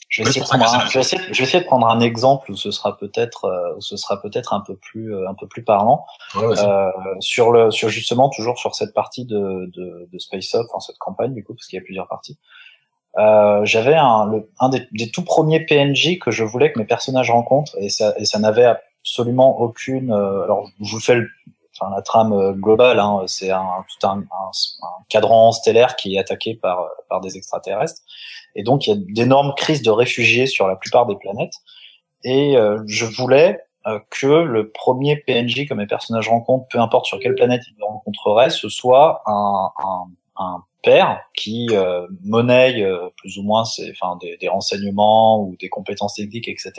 Je 0.09 0.23
vais, 0.23 0.29
essayer 0.29 0.41
de 0.41 0.47
prendre 0.47 0.73
un, 0.73 0.87
je, 0.87 0.93
vais 0.93 0.99
essayer, 1.01 1.21
je 1.21 1.37
vais 1.37 1.43
essayer 1.43 1.59
de 1.59 1.67
prendre 1.67 1.87
un 1.87 1.99
exemple 1.99 2.51
où 2.51 2.55
ce 2.55 2.71
sera 2.71 2.97
peut-être 2.97 3.45
euh, 3.45 3.75
où 3.75 3.81
ce 3.81 3.97
sera 3.97 4.21
peut-être 4.21 4.53
un 4.53 4.61
peu 4.61 4.75
plus 4.75 5.13
euh, 5.13 5.29
un 5.29 5.33
peu 5.33 5.47
plus 5.47 5.63
parlant. 5.63 6.05
Ouais, 6.35 6.57
euh, 6.57 6.91
sur 7.19 7.51
le 7.51 7.71
sur 7.71 7.89
justement 7.89 8.29
toujours 8.29 8.57
sur 8.57 8.73
cette 8.73 8.93
partie 8.93 9.25
de 9.25 9.69
de, 9.73 10.07
de 10.11 10.19
Space 10.19 10.55
Up, 10.55 10.65
enfin 10.69 10.79
cette 10.79 10.97
campagne 10.97 11.33
du 11.33 11.43
coup 11.43 11.53
parce 11.53 11.67
qu'il 11.67 11.77
y 11.77 11.81
a 11.81 11.83
plusieurs 11.83 12.07
parties 12.07 12.37
euh, 13.17 13.65
j'avais 13.65 13.95
un, 13.95 14.31
un 14.59 14.69
des, 14.69 14.87
des, 14.91 15.09
tout 15.09 15.23
premiers 15.23 15.61
PNJ 15.61 16.19
que 16.19 16.29
je 16.29 16.43
voulais 16.43 16.71
que 16.71 16.77
mes 16.77 16.85
personnages 16.85 17.31
rencontrent 17.31 17.75
et 17.79 17.89
ça, 17.89 18.13
et 18.17 18.25
ça 18.25 18.37
n'avait 18.37 18.75
absolument 19.01 19.59
aucune. 19.59 20.11
Euh, 20.11 20.43
alors, 20.43 20.69
je 20.81 20.91
vous 20.91 20.99
fais 20.99 21.15
le, 21.15 21.27
enfin, 21.73 21.91
la 21.95 22.03
trame 22.03 22.33
euh, 22.33 22.53
globale. 22.53 22.99
Hein, 22.99 23.23
c'est 23.25 23.49
un, 23.49 23.85
tout 23.89 24.07
un, 24.07 24.19
un, 24.19 24.51
un, 24.83 25.03
cadran 25.09 25.51
stellaire 25.51 25.95
qui 25.95 26.15
est 26.15 26.19
attaqué 26.19 26.53
par, 26.53 26.87
par 27.09 27.19
des 27.21 27.37
extraterrestres. 27.37 28.01
Et 28.55 28.63
donc, 28.63 28.85
il 28.85 28.89
y 28.91 28.93
a 28.93 28.97
d'énormes 28.97 29.53
crises 29.55 29.81
de 29.81 29.91
réfugiés 29.91 30.45
sur 30.45 30.67
la 30.67 30.75
plupart 30.75 31.07
des 31.07 31.15
planètes. 31.15 31.55
Et 32.23 32.55
euh, 32.55 32.83
je 32.87 33.05
voulais 33.05 33.61
que 34.09 34.27
le 34.27 34.69
premier 34.71 35.15
PNJ 35.15 35.65
que 35.65 35.73
mes 35.73 35.87
personnages 35.87 36.27
rencontrent, 36.27 36.67
peu 36.67 36.77
importe 36.77 37.05
sur 37.05 37.19
quelle 37.19 37.35
planète 37.35 37.61
ils 37.69 37.75
le 37.79 37.85
rencontreraient, 37.85 38.49
ce 38.49 38.67
soit 38.67 39.21
un, 39.25 39.69
un, 39.81 40.07
un 40.39 40.63
père 40.83 41.21
qui 41.35 41.67
euh, 41.71 42.07
monnaie 42.23 42.83
euh, 42.83 43.09
plus 43.17 43.37
ou 43.37 43.43
moins 43.43 43.65
ses, 43.65 43.91
enfin, 43.91 44.17
des, 44.21 44.37
des, 44.37 44.47
renseignements 44.47 45.41
ou 45.41 45.55
des 45.59 45.69
compétences 45.69 46.15
techniques, 46.15 46.47
etc., 46.47 46.71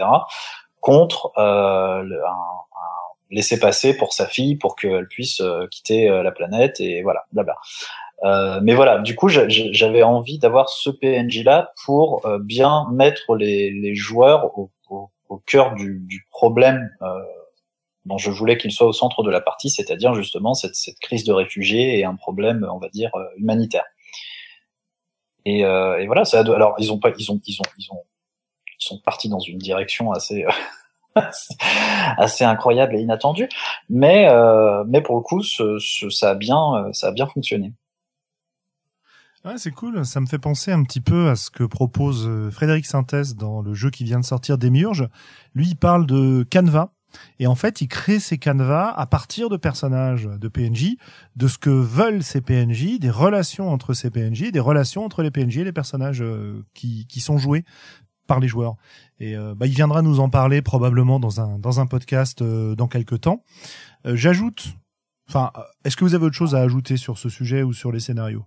contre 0.80 1.32
euh, 1.36 2.02
le, 2.02 2.24
un, 2.24 2.30
un 2.30 2.98
laisser-passer 3.30 3.96
pour 3.96 4.12
sa 4.12 4.26
fille 4.26 4.56
pour 4.56 4.76
qu'elle 4.76 5.06
puisse 5.08 5.40
euh, 5.40 5.66
quitter 5.70 6.08
euh, 6.08 6.22
la 6.22 6.32
planète 6.32 6.80
et 6.80 7.02
voilà, 7.02 7.24
blabla. 7.32 7.56
Euh, 8.24 8.60
mais 8.62 8.74
voilà, 8.74 8.98
du 8.98 9.14
coup, 9.14 9.28
j'avais 9.28 10.02
envie 10.02 10.38
d'avoir 10.38 10.68
ce 10.68 10.90
PNJ 10.90 11.44
là 11.44 11.72
pour 11.84 12.26
bien 12.40 12.86
mettre 12.90 13.36
les, 13.36 13.70
les 13.70 13.94
joueurs 13.94 14.58
au, 14.58 14.72
au, 14.90 15.10
au 15.28 15.36
cœur 15.38 15.74
du, 15.74 16.00
du 16.00 16.26
problème 16.32 16.90
dont 18.08 18.18
je 18.18 18.30
voulais 18.30 18.58
qu'il 18.58 18.72
soit 18.72 18.86
au 18.86 18.92
centre 18.92 19.22
de 19.22 19.30
la 19.30 19.40
partie, 19.40 19.70
c'est-à-dire 19.70 20.14
justement 20.14 20.54
cette, 20.54 20.74
cette, 20.74 20.98
crise 20.98 21.24
de 21.24 21.32
réfugiés 21.32 21.98
et 21.98 22.04
un 22.04 22.16
problème, 22.16 22.66
on 22.72 22.78
va 22.78 22.88
dire, 22.88 23.10
humanitaire. 23.36 23.84
Et, 25.44 25.64
euh, 25.64 25.98
et 25.98 26.06
voilà, 26.06 26.24
ça. 26.24 26.40
Alors 26.40 26.74
ils 26.78 26.92
ont 26.92 26.98
pas, 26.98 27.10
ils 27.16 27.30
ont, 27.30 27.40
ils 27.46 27.60
ont, 27.60 27.64
ils 27.78 27.92
ont, 27.92 28.02
ils 28.66 28.84
sont 28.84 28.98
partis 28.98 29.28
dans 29.28 29.40
une 29.40 29.58
direction 29.58 30.12
assez. 30.12 30.44
assez 32.16 32.44
incroyable 32.44 32.94
et 32.94 33.00
inattendue, 33.00 33.48
mais 33.88 34.28
euh, 34.28 34.84
mais 34.86 35.00
pour 35.00 35.16
le 35.16 35.22
coup, 35.22 35.42
ce, 35.42 35.76
ce, 35.80 36.10
ça 36.10 36.30
a 36.30 36.34
bien 36.36 36.90
ça 36.92 37.08
a 37.08 37.12
bien 37.12 37.26
fonctionné. 37.26 37.72
Ouais, 39.44 39.56
c'est 39.56 39.70
cool. 39.70 40.04
Ça 40.04 40.20
me 40.20 40.26
fait 40.26 40.38
penser 40.38 40.70
un 40.70 40.82
petit 40.82 41.00
peu 41.00 41.28
à 41.28 41.34
ce 41.34 41.50
que 41.50 41.64
propose 41.64 42.26
euh, 42.28 42.50
Frédéric 42.50 42.86
Sintès 42.86 43.34
dans 43.34 43.62
le 43.62 43.72
jeu 43.72 43.90
qui 43.90 44.04
vient 44.04 44.20
de 44.20 44.24
sortir 44.24 44.58
d'Emiurge. 44.58 45.08
Lui, 45.54 45.68
il 45.68 45.76
parle 45.76 46.06
de 46.06 46.46
Canva, 46.52 46.92
et 47.38 47.46
en 47.46 47.54
fait, 47.54 47.80
il 47.80 47.88
crée 47.88 48.20
ces 48.20 48.38
canevas 48.38 48.90
à 48.90 49.06
partir 49.06 49.48
de 49.48 49.56
personnages 49.56 50.24
de 50.24 50.48
PNJ, 50.48 50.96
de 51.36 51.48
ce 51.48 51.58
que 51.58 51.70
veulent 51.70 52.22
ces 52.22 52.40
PNJ, 52.40 52.98
des 52.98 53.10
relations 53.10 53.70
entre 53.70 53.94
ces 53.94 54.10
PNJ, 54.10 54.50
des 54.50 54.60
relations 54.60 55.04
entre 55.04 55.22
les 55.22 55.30
PNJ 55.30 55.58
et 55.58 55.64
les 55.64 55.72
personnages 55.72 56.22
euh, 56.22 56.64
qui, 56.74 57.06
qui 57.06 57.20
sont 57.20 57.38
joués 57.38 57.64
par 58.26 58.40
les 58.40 58.48
joueurs. 58.48 58.76
Et 59.20 59.36
euh, 59.36 59.54
bah, 59.54 59.66
il 59.66 59.74
viendra 59.74 60.02
nous 60.02 60.20
en 60.20 60.28
parler 60.28 60.60
probablement 60.60 61.18
dans 61.18 61.40
un 61.40 61.58
dans 61.58 61.80
un 61.80 61.86
podcast 61.86 62.42
euh, 62.42 62.74
dans 62.74 62.88
quelques 62.88 63.22
temps. 63.22 63.42
J'ajoute, 64.04 64.68
enfin, 65.28 65.50
est-ce 65.84 65.96
que 65.96 66.04
vous 66.04 66.14
avez 66.14 66.26
autre 66.26 66.36
chose 66.36 66.54
à 66.54 66.60
ajouter 66.60 66.96
sur 66.96 67.18
ce 67.18 67.28
sujet 67.28 67.62
ou 67.62 67.72
sur 67.72 67.90
les 67.90 68.00
scénarios? 68.00 68.44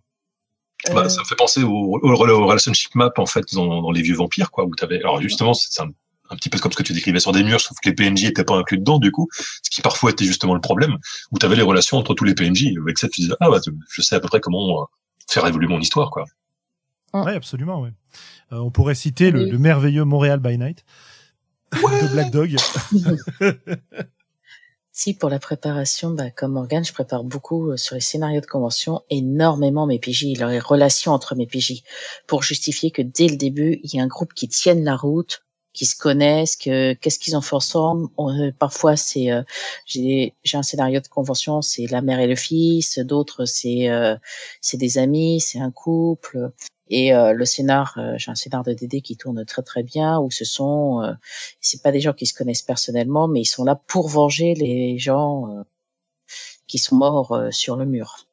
Bah, 0.94 1.10
ça 1.10 1.22
me 1.22 1.26
fait 1.26 1.36
penser 1.36 1.62
au, 1.62 1.92
relationship 1.92 2.96
map 2.96 3.12
en 3.18 3.28
fait 3.28 3.46
dans, 3.54 3.82
dans 3.82 3.92
les 3.92 4.02
vieux 4.02 4.16
vampires 4.16 4.50
quoi 4.50 4.66
où 4.66 4.74
t'avais 4.74 4.98
alors 4.98 5.22
justement 5.22 5.54
c'est 5.54 5.80
un 5.80 5.92
un 6.32 6.36
petit 6.36 6.50
peu 6.50 6.58
comme 6.60 6.72
ce 6.72 6.78
que 6.78 6.84
tu 6.84 6.94
décrivais 6.94 7.20
sur 7.20 7.32
des 7.32 7.44
murs, 7.44 7.60
sauf 7.60 7.78
que 7.84 7.90
les 7.90 7.96
PNJ 7.96 8.26
étaient 8.26 8.44
pas 8.44 8.56
inclus 8.56 8.78
dedans, 8.78 9.00
du 9.00 9.12
coup, 9.12 9.28
ce 9.32 9.70
qui 9.70 9.82
parfois 9.82 10.12
était 10.12 10.26
justement 10.26 10.54
le 10.54 10.62
problème, 10.62 10.98
où 11.32 11.38
tu 11.38 11.46
avais 11.46 11.56
les 11.56 11.62
relations 11.62 11.98
entre 11.98 12.14
tous 12.14 12.24
les 12.24 12.34
PNJ. 12.34 12.74
Avec 12.82 12.98
ça, 12.98 13.08
tu 13.10 13.22
disais, 13.22 13.34
ah, 13.40 13.50
bah, 13.50 13.60
je 13.90 14.02
sais 14.02 14.16
à 14.16 14.20
peu 14.20 14.28
près 14.28 14.40
comment 14.40 14.82
euh, 14.82 14.86
faire 15.30 15.46
évoluer 15.46 15.68
mon 15.68 15.80
histoire, 15.80 16.10
quoi. 16.10 16.26
Oui, 17.14 17.32
absolument, 17.34 17.82
oui. 17.82 17.90
Euh, 18.54 18.58
on 18.58 18.72
pourrait 18.72 18.96
citer 18.96 19.32
le, 19.32 19.46
le, 19.46 19.58
merveilleux 19.58 20.06
Montréal 20.06 20.40
by 20.40 20.58
Night 20.58 20.86
ouais. 21.84 22.02
de 22.02 22.08
Black 22.08 22.32
Dog. 22.32 22.56
si, 24.94 25.14
pour 25.14 25.30
la 25.30 25.40
préparation, 25.40 26.12
bah, 26.12 26.32
comme 26.32 26.54
Morgane, 26.54 26.86
je 26.86 26.94
prépare 26.94 27.26
beaucoup 27.26 27.72
euh, 27.72 27.78
sur 27.78 27.96
les 27.96 28.02
scénarios 28.02 28.40
de 28.40 28.46
convention, 28.46 29.02
énormément 29.10 29.88
mes 29.88 30.00
PJ, 30.00 30.28
les 30.38 30.60
relations 30.60 31.12
entre 31.12 31.36
mes 31.36 31.48
PJ, 31.48 31.84
pour 32.28 32.44
justifier 32.44 32.92
que 32.92 33.02
dès 33.02 33.28
le 33.28 33.36
début, 33.36 33.82
il 33.84 33.94
y 33.94 34.00
a 34.00 34.04
un 34.04 34.08
groupe 34.08 34.34
qui 34.34 34.48
tienne 34.48 34.86
la 34.86 34.96
route, 34.96 35.44
qui 35.74 35.86
se 35.86 35.96
connaissent, 35.96 36.56
que 36.56 36.94
qu'est-ce 36.94 37.20
qu'ils 37.20 37.36
ont 37.38 37.42
fait 37.42 37.56
ensemble. 37.56 38.10
Euh, 38.20 38.52
parfois, 38.58 38.96
c'est 38.96 39.32
euh, 39.32 39.44
j'ai 39.86 40.36
j'ai 40.44 40.58
un 40.58 40.64
scénario 40.64 41.00
de 41.00 41.08
convention, 41.08 41.62
c'est 41.62 41.88
la 41.88 42.02
mère 42.02 42.20
et 42.20 42.28
le 42.28 42.36
fils. 42.36 43.00
D'autres, 43.00 43.46
c'est 43.46 43.90
euh, 43.90 44.16
c'est 44.62 44.78
des 44.78 44.98
amis, 44.98 45.40
c'est 45.42 45.60
un 45.60 45.72
couple. 45.72 46.52
Et 46.90 47.14
euh, 47.14 47.34
le 47.34 47.46
scénar, 47.46 47.96
euh, 47.98 48.16
j'ai 48.18 48.32
un 48.32 48.36
scénar 48.36 48.64
de 48.64 48.74
DD 48.74 49.02
qui 49.02 49.16
tourne 49.18 49.46
très 49.46 49.64
très 49.64 49.84
bien, 49.84 50.20
où 50.20 50.30
ce 50.32 50.46
sont, 50.46 51.02
c'est 51.62 51.82
pas 51.82 51.92
des 51.92 52.02
gens 52.02 52.14
qui 52.14 52.26
se 52.26 52.34
connaissent 52.34 52.62
personnellement, 52.64 53.28
mais 53.28 53.42
ils 53.42 53.46
sont 53.46 53.64
là 53.64 53.76
pour 53.76 54.10
venger 54.10 54.54
les 54.56 54.98
gens 55.00 55.64
qui 56.68 56.78
sont 56.80 56.96
morts 56.96 57.40
sur 57.52 57.76
le 57.78 57.86
mur. 57.86 58.28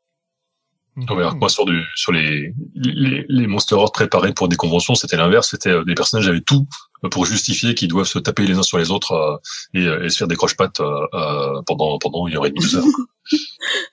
Non, 1.06 1.14
mais 1.14 1.22
alors, 1.22 1.36
moi, 1.36 1.48
sur, 1.48 1.64
du, 1.64 1.82
sur 1.94 2.12
les, 2.12 2.52
les, 2.74 3.24
les 3.28 3.46
Monster 3.46 3.74
Horde 3.76 3.92
préparés 3.92 4.32
pour 4.32 4.48
des 4.48 4.56
conventions, 4.56 4.94
c'était 4.94 5.16
l'inverse. 5.16 5.50
C'était 5.50 5.70
euh, 5.70 5.84
des 5.84 5.94
personnages 5.94 6.28
avaient 6.28 6.40
tout 6.40 6.66
pour 7.10 7.26
justifier 7.26 7.74
qu'ils 7.74 7.88
doivent 7.88 8.06
se 8.06 8.18
taper 8.18 8.46
les 8.46 8.58
uns 8.58 8.62
sur 8.62 8.78
les 8.78 8.90
autres 8.90 9.12
euh, 9.12 9.36
et, 9.74 9.86
euh, 9.86 10.04
et, 10.04 10.08
se 10.08 10.18
faire 10.18 10.28
des 10.28 10.36
croche-pattes 10.36 10.80
euh, 10.80 11.62
pendant, 11.66 11.98
pendant 11.98 12.26
une 12.26 12.36
heure 12.36 12.46
et 12.46 12.50
demie, 12.50 12.60
deux 12.60 12.76
heures. 12.76 12.84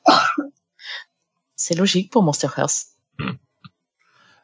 C'est 1.56 1.76
logique 1.76 2.12
pour 2.12 2.24
Monster 2.24 2.50
Hearts. 2.58 2.86
Hmm. 3.20 3.32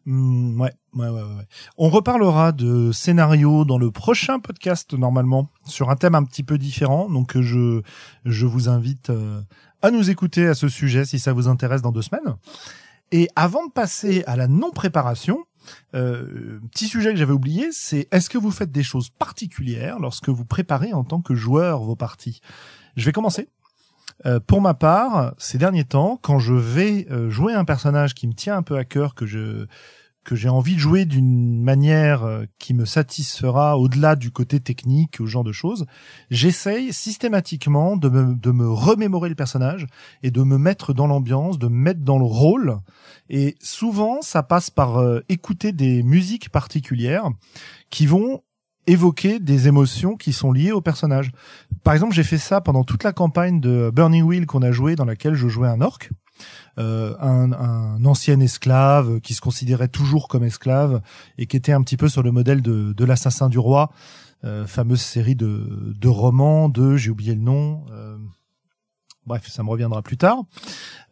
Mm, 0.06 0.60
ouais, 0.62 0.74
ouais, 0.94 1.10
ouais, 1.10 1.22
ouais. 1.22 1.48
On 1.78 1.90
reparlera 1.90 2.52
de 2.52 2.92
scénario 2.92 3.66
dans 3.66 3.78
le 3.78 3.92
prochain 3.92 4.40
podcast 4.40 4.94
normalement 4.94 5.52
sur 5.66 5.90
un 5.90 5.96
thème 5.96 6.16
un 6.16 6.24
petit 6.24 6.44
peu 6.44 6.58
différent. 6.58 7.10
Donc 7.10 7.40
je 7.40 7.82
je 8.26 8.46
vous 8.48 8.68
invite 8.68 9.12
à 9.82 9.92
nous 9.92 10.10
écouter 10.10 10.48
à 10.48 10.54
ce 10.54 10.68
sujet 10.68 11.06
si 11.06 11.20
ça 11.20 11.34
vous 11.34 11.48
intéresse 11.48 11.82
dans 11.82 11.92
deux 11.92 12.02
semaines. 12.02 12.36
Et 13.12 13.30
avant 13.36 13.66
de 13.66 13.72
passer 13.72 14.24
à 14.26 14.36
la 14.36 14.48
non-préparation, 14.48 15.46
euh, 15.96 16.60
petit 16.72 16.88
sujet 16.88 17.12
que 17.12 17.18
j'avais 17.18 17.34
oublié, 17.34 17.70
c'est 17.72 18.08
est-ce 18.12 18.30
que 18.30 18.38
vous 18.38 18.52
faites 18.52 18.72
des 18.72 18.84
choses 18.84 19.10
particulières 19.10 20.00
lorsque 20.00 20.30
vous 20.30 20.46
préparez 20.46 20.94
en 20.94 21.04
tant 21.04 21.22
que 21.22 21.36
joueur 21.36 21.82
vos 21.82 21.96
parties? 21.96 22.42
Je 22.96 23.06
vais 23.06 23.12
commencer. 23.12 23.50
Euh, 24.26 24.40
pour 24.40 24.62
ma 24.62 24.74
part, 24.74 25.34
ces 25.38 25.58
derniers 25.58 25.84
temps, 25.84 26.20
quand 26.22 26.40
je 26.40 26.54
vais 26.54 27.08
euh, 27.12 27.30
jouer 27.30 27.54
un 27.54 27.66
personnage 27.66 28.14
qui 28.14 28.28
me 28.28 28.34
tient 28.34 28.58
un 28.58 28.64
peu 28.64 28.78
à 28.78 28.86
cœur, 28.86 29.16
que 29.16 29.26
je 29.26 29.66
que 30.24 30.36
j'ai 30.36 30.50
envie 30.50 30.76
de 30.76 30.80
jouer 30.80 31.06
d'une 31.06 31.62
manière 31.62 32.24
euh, 32.24 32.46
qui 32.60 32.74
me 32.74 32.86
satisfera 32.86 33.78
au-delà 33.78 34.16
du 34.16 34.32
côté 34.32 34.60
technique 34.60 35.20
ou 35.20 35.26
genre 35.26 35.44
de 35.44 35.52
choses, 35.52 35.86
j'essaye 36.30 36.94
systématiquement 36.94 37.98
de 37.98 38.10
me, 38.10 38.36
de 38.36 38.52
me 38.52 38.70
remémorer 38.70 39.30
le 39.30 39.36
personnage 39.36 39.88
et 40.22 40.32
de 40.32 40.44
me 40.44 40.58
mettre 40.58 40.94
dans 40.94 41.08
l'ambiance, 41.08 41.58
de 41.58 41.68
me 41.68 41.76
mettre 41.76 42.02
dans 42.02 42.20
le 42.20 42.26
rôle. 42.26 42.78
Et 43.30 43.56
souvent, 43.62 44.22
ça 44.22 44.44
passe 44.44 44.70
par 44.70 44.98
euh, 44.98 45.22
écouter 45.30 45.72
des 45.72 46.04
musiques 46.04 46.50
particulières 46.50 47.30
qui 47.90 48.06
vont 48.06 48.42
évoquer 48.88 49.40
des 49.40 49.68
émotions 49.68 50.16
qui 50.16 50.34
sont 50.34 50.52
liées 50.52 50.72
au 50.72 50.82
personnage. 50.82 51.32
Par 51.84 51.94
exemple, 51.94 52.14
j'ai 52.14 52.24
fait 52.24 52.38
ça 52.38 52.62
pendant 52.62 52.84
toute 52.84 53.04
la 53.04 53.14
campagne 53.14 53.60
de 53.60 53.92
Burning 53.94 54.24
Wheel 54.24 54.46
qu'on 54.46 54.62
a 54.62 54.72
joué, 54.72 54.96
dans 54.96 55.06
laquelle 55.06 55.36
je 55.36 55.48
jouais 55.48 55.68
un 55.68 55.82
orc. 55.82 56.10
Euh, 56.80 57.16
un, 57.20 57.52
un, 57.52 58.06
ancien 58.06 58.40
esclave 58.40 59.20
qui 59.20 59.34
se 59.34 59.42
considérait 59.42 59.90
toujours 59.90 60.30
comme 60.30 60.44
esclave 60.46 61.02
et 61.38 61.46
qui 61.46 61.58
était 61.58 61.74
un 61.74 61.82
petit 61.82 61.98
peu 61.98 62.08
sur 62.08 62.24
le 62.24 62.32
modèle 62.32 62.62
de, 62.62 62.94
de 62.94 63.06
l'assassin 63.06 63.50
du 63.50 63.60
roi, 63.60 63.92
euh, 64.44 64.66
fameuse 64.66 65.02
série 65.02 65.36
de, 65.36 65.94
de 66.00 66.08
romans 66.08 66.70
de, 66.70 66.96
j'ai 66.96 67.12
oublié 67.12 67.36
le 67.36 67.42
nom, 67.42 67.84
euh, 67.92 68.11
Bref, 69.28 69.48
ça 69.48 69.62
me 69.62 69.70
reviendra 69.70 70.02
plus 70.02 70.18
tard. 70.18 70.44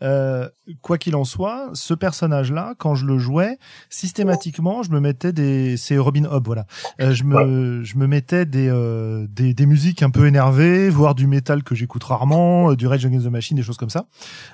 Euh, 0.01 0.49
quoi 0.81 0.97
qu'il 0.97 1.15
en 1.15 1.23
soit, 1.23 1.69
ce 1.73 1.93
personnage-là, 1.93 2.73
quand 2.77 2.95
je 2.95 3.05
le 3.05 3.19
jouais, 3.19 3.57
systématiquement, 3.89 4.81
je 4.81 4.91
me 4.91 4.99
mettais 4.99 5.31
des, 5.31 5.77
c'est 5.77 5.97
Robin 5.97 6.25
Hobb, 6.25 6.45
voilà. 6.47 6.65
Euh, 7.01 7.13
je 7.13 7.23
me, 7.23 7.83
je 7.83 7.97
me 7.97 8.07
mettais 8.07 8.45
des, 8.45 8.67
euh, 8.67 9.27
des, 9.29 9.53
des 9.53 9.65
musiques 9.67 10.01
un 10.01 10.09
peu 10.09 10.25
énervées, 10.25 10.89
voire 10.89 11.13
du 11.13 11.27
métal 11.27 11.63
que 11.63 11.75
j'écoute 11.75 12.03
rarement, 12.03 12.71
euh, 12.71 12.75
du 12.75 12.87
Rage 12.87 13.05
Against 13.05 13.25
the 13.25 13.29
Machine, 13.29 13.57
des 13.57 13.63
choses 13.63 13.77
comme 13.77 13.91
ça. 13.91 14.05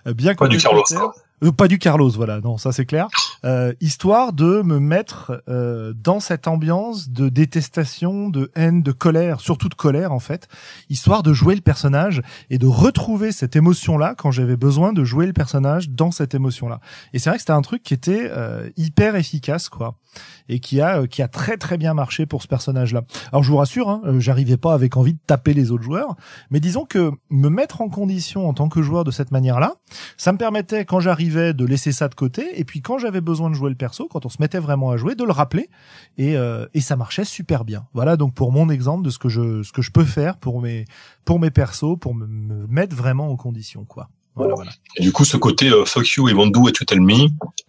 Euh, 0.07 0.13
bien 0.13 0.35
Pas 0.35 0.47
du 0.47 0.57
Carlos. 0.57 0.83
Quoi. 0.87 1.15
Euh, 1.43 1.51
pas 1.51 1.67
du 1.67 1.79
Carlos, 1.79 2.09
voilà, 2.09 2.39
non, 2.39 2.57
ça 2.57 2.71
c'est 2.71 2.85
clair. 2.85 3.07
Euh, 3.43 3.73
histoire 3.81 4.33
de 4.33 4.61
me 4.61 4.79
mettre 4.79 5.43
euh, 5.49 5.93
dans 5.93 6.19
cette 6.19 6.47
ambiance 6.47 7.09
de 7.09 7.29
détestation, 7.29 8.29
de 8.29 8.51
haine, 8.55 8.81
de 8.81 8.91
colère, 8.91 9.41
surtout 9.41 9.69
de 9.69 9.75
colère 9.75 10.11
en 10.13 10.19
fait, 10.19 10.47
histoire 10.89 11.23
de 11.23 11.33
jouer 11.33 11.55
le 11.55 11.61
personnage 11.61 12.21
et 12.49 12.57
de 12.57 12.67
retrouver 12.67 13.31
cette 13.31 13.55
émotion-là 13.55 14.15
quand 14.17 14.31
j'avais 14.31 14.55
besoin 14.55 14.93
de 14.93 15.03
jouer 15.03 15.27
le 15.27 15.33
personnage 15.33 15.89
dans 15.89 16.11
cette 16.11 16.33
émotion-là. 16.33 16.79
Et 17.13 17.19
c'est 17.19 17.29
vrai 17.29 17.37
que 17.37 17.41
c'était 17.41 17.53
un 17.53 17.61
truc 17.61 17.83
qui 17.83 17.93
était 17.93 18.29
euh, 18.31 18.69
hyper 18.77 19.15
efficace, 19.15 19.69
quoi 19.69 19.95
et 20.49 20.59
qui 20.59 20.81
a 20.81 21.01
euh, 21.01 21.07
qui 21.07 21.21
a 21.21 21.27
très 21.27 21.57
très 21.57 21.77
bien 21.77 21.93
marché 21.93 22.25
pour 22.25 22.41
ce 22.41 22.47
personnage-là. 22.47 23.03
Alors 23.31 23.43
je 23.43 23.51
vous 23.51 23.57
rassure, 23.57 23.89
hein, 23.89 24.01
euh, 24.05 24.19
j'arrivais 24.19 24.57
pas 24.57 24.73
avec 24.73 24.97
envie 24.97 25.13
de 25.13 25.19
taper 25.25 25.53
les 25.53 25.71
autres 25.71 25.83
joueurs, 25.83 26.15
mais 26.49 26.59
disons 26.59 26.85
que 26.85 27.11
me 27.29 27.49
mettre 27.49 27.81
en 27.81 27.89
condition 27.89 28.47
en 28.47 28.53
tant 28.53 28.69
que 28.69 28.81
joueur 28.81 29.03
de 29.03 29.11
cette 29.11 29.31
manière-là, 29.31 29.73
ça 30.17 30.31
me 30.31 30.37
permettait 30.37 30.85
quand 30.85 30.99
j'arrivais 30.99 31.34
de 31.35 31.65
laisser 31.65 31.91
ça 31.91 32.07
de 32.07 32.15
côté 32.15 32.59
et 32.59 32.65
puis 32.65 32.81
quand 32.81 32.97
j'avais 32.97 33.21
besoin 33.21 33.49
de 33.49 33.55
jouer 33.55 33.69
le 33.69 33.75
perso, 33.75 34.07
quand 34.07 34.25
on 34.25 34.29
se 34.29 34.37
mettait 34.39 34.59
vraiment 34.59 34.91
à 34.91 34.97
jouer, 34.97 35.15
de 35.15 35.23
le 35.23 35.31
rappeler 35.31 35.69
et 36.17 36.37
euh, 36.37 36.65
et 36.73 36.81
ça 36.81 36.95
marchait 36.95 37.25
super 37.25 37.65
bien. 37.65 37.87
Voilà 37.93 38.17
donc 38.17 38.33
pour 38.33 38.51
mon 38.51 38.69
exemple 38.69 39.03
de 39.03 39.09
ce 39.09 39.19
que 39.19 39.29
je 39.29 39.63
ce 39.63 39.71
que 39.71 39.81
je 39.81 39.91
peux 39.91 40.05
faire 40.05 40.37
pour 40.37 40.61
mes 40.61 40.85
pour 41.25 41.39
mes 41.39 41.51
persos 41.51 41.97
pour 41.99 42.15
me, 42.15 42.25
me 42.27 42.67
mettre 42.67 42.95
vraiment 42.95 43.29
en 43.29 43.35
condition 43.35 43.85
quoi. 43.85 44.09
Voilà, 44.35 44.53
voilà. 44.55 44.71
Et 44.97 45.01
du 45.01 45.11
coup, 45.11 45.25
ce 45.25 45.37
côté 45.37 45.69
euh, 45.69 45.85
fuck 45.85 46.07
you 46.09 46.27
et 46.29 46.33
won't 46.33 46.51
do 46.51 46.61
what 46.61 46.71
you 46.79 46.85
tell 46.85 46.99
me, 46.99 47.13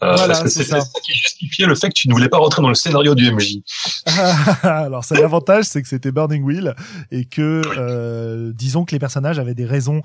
euh, 0.02 0.14
voilà, 0.16 0.34
c'est 0.34 0.64
ça. 0.64 0.80
ça. 0.80 1.00
qui 1.00 1.12
justifiait 1.12 1.66
le 1.66 1.74
fait 1.74 1.88
que 1.88 1.94
tu 1.94 2.08
ne 2.08 2.12
voulais 2.12 2.28
pas 2.28 2.38
rentrer 2.38 2.62
dans 2.62 2.68
le 2.68 2.74
scénario 2.74 3.14
du 3.14 3.30
MJ. 3.30 3.58
Alors, 4.62 5.04
ça 5.04 5.14
l'avantage, 5.14 5.64
c'est 5.64 5.82
que 5.82 5.88
c'était 5.88 6.12
Burning 6.12 6.42
Wheel 6.42 6.74
et 7.10 7.24
que, 7.24 7.62
euh, 7.76 8.52
disons 8.54 8.84
que 8.84 8.92
les 8.92 8.98
personnages 8.98 9.38
avaient 9.38 9.54
des 9.54 9.64
raisons 9.64 10.02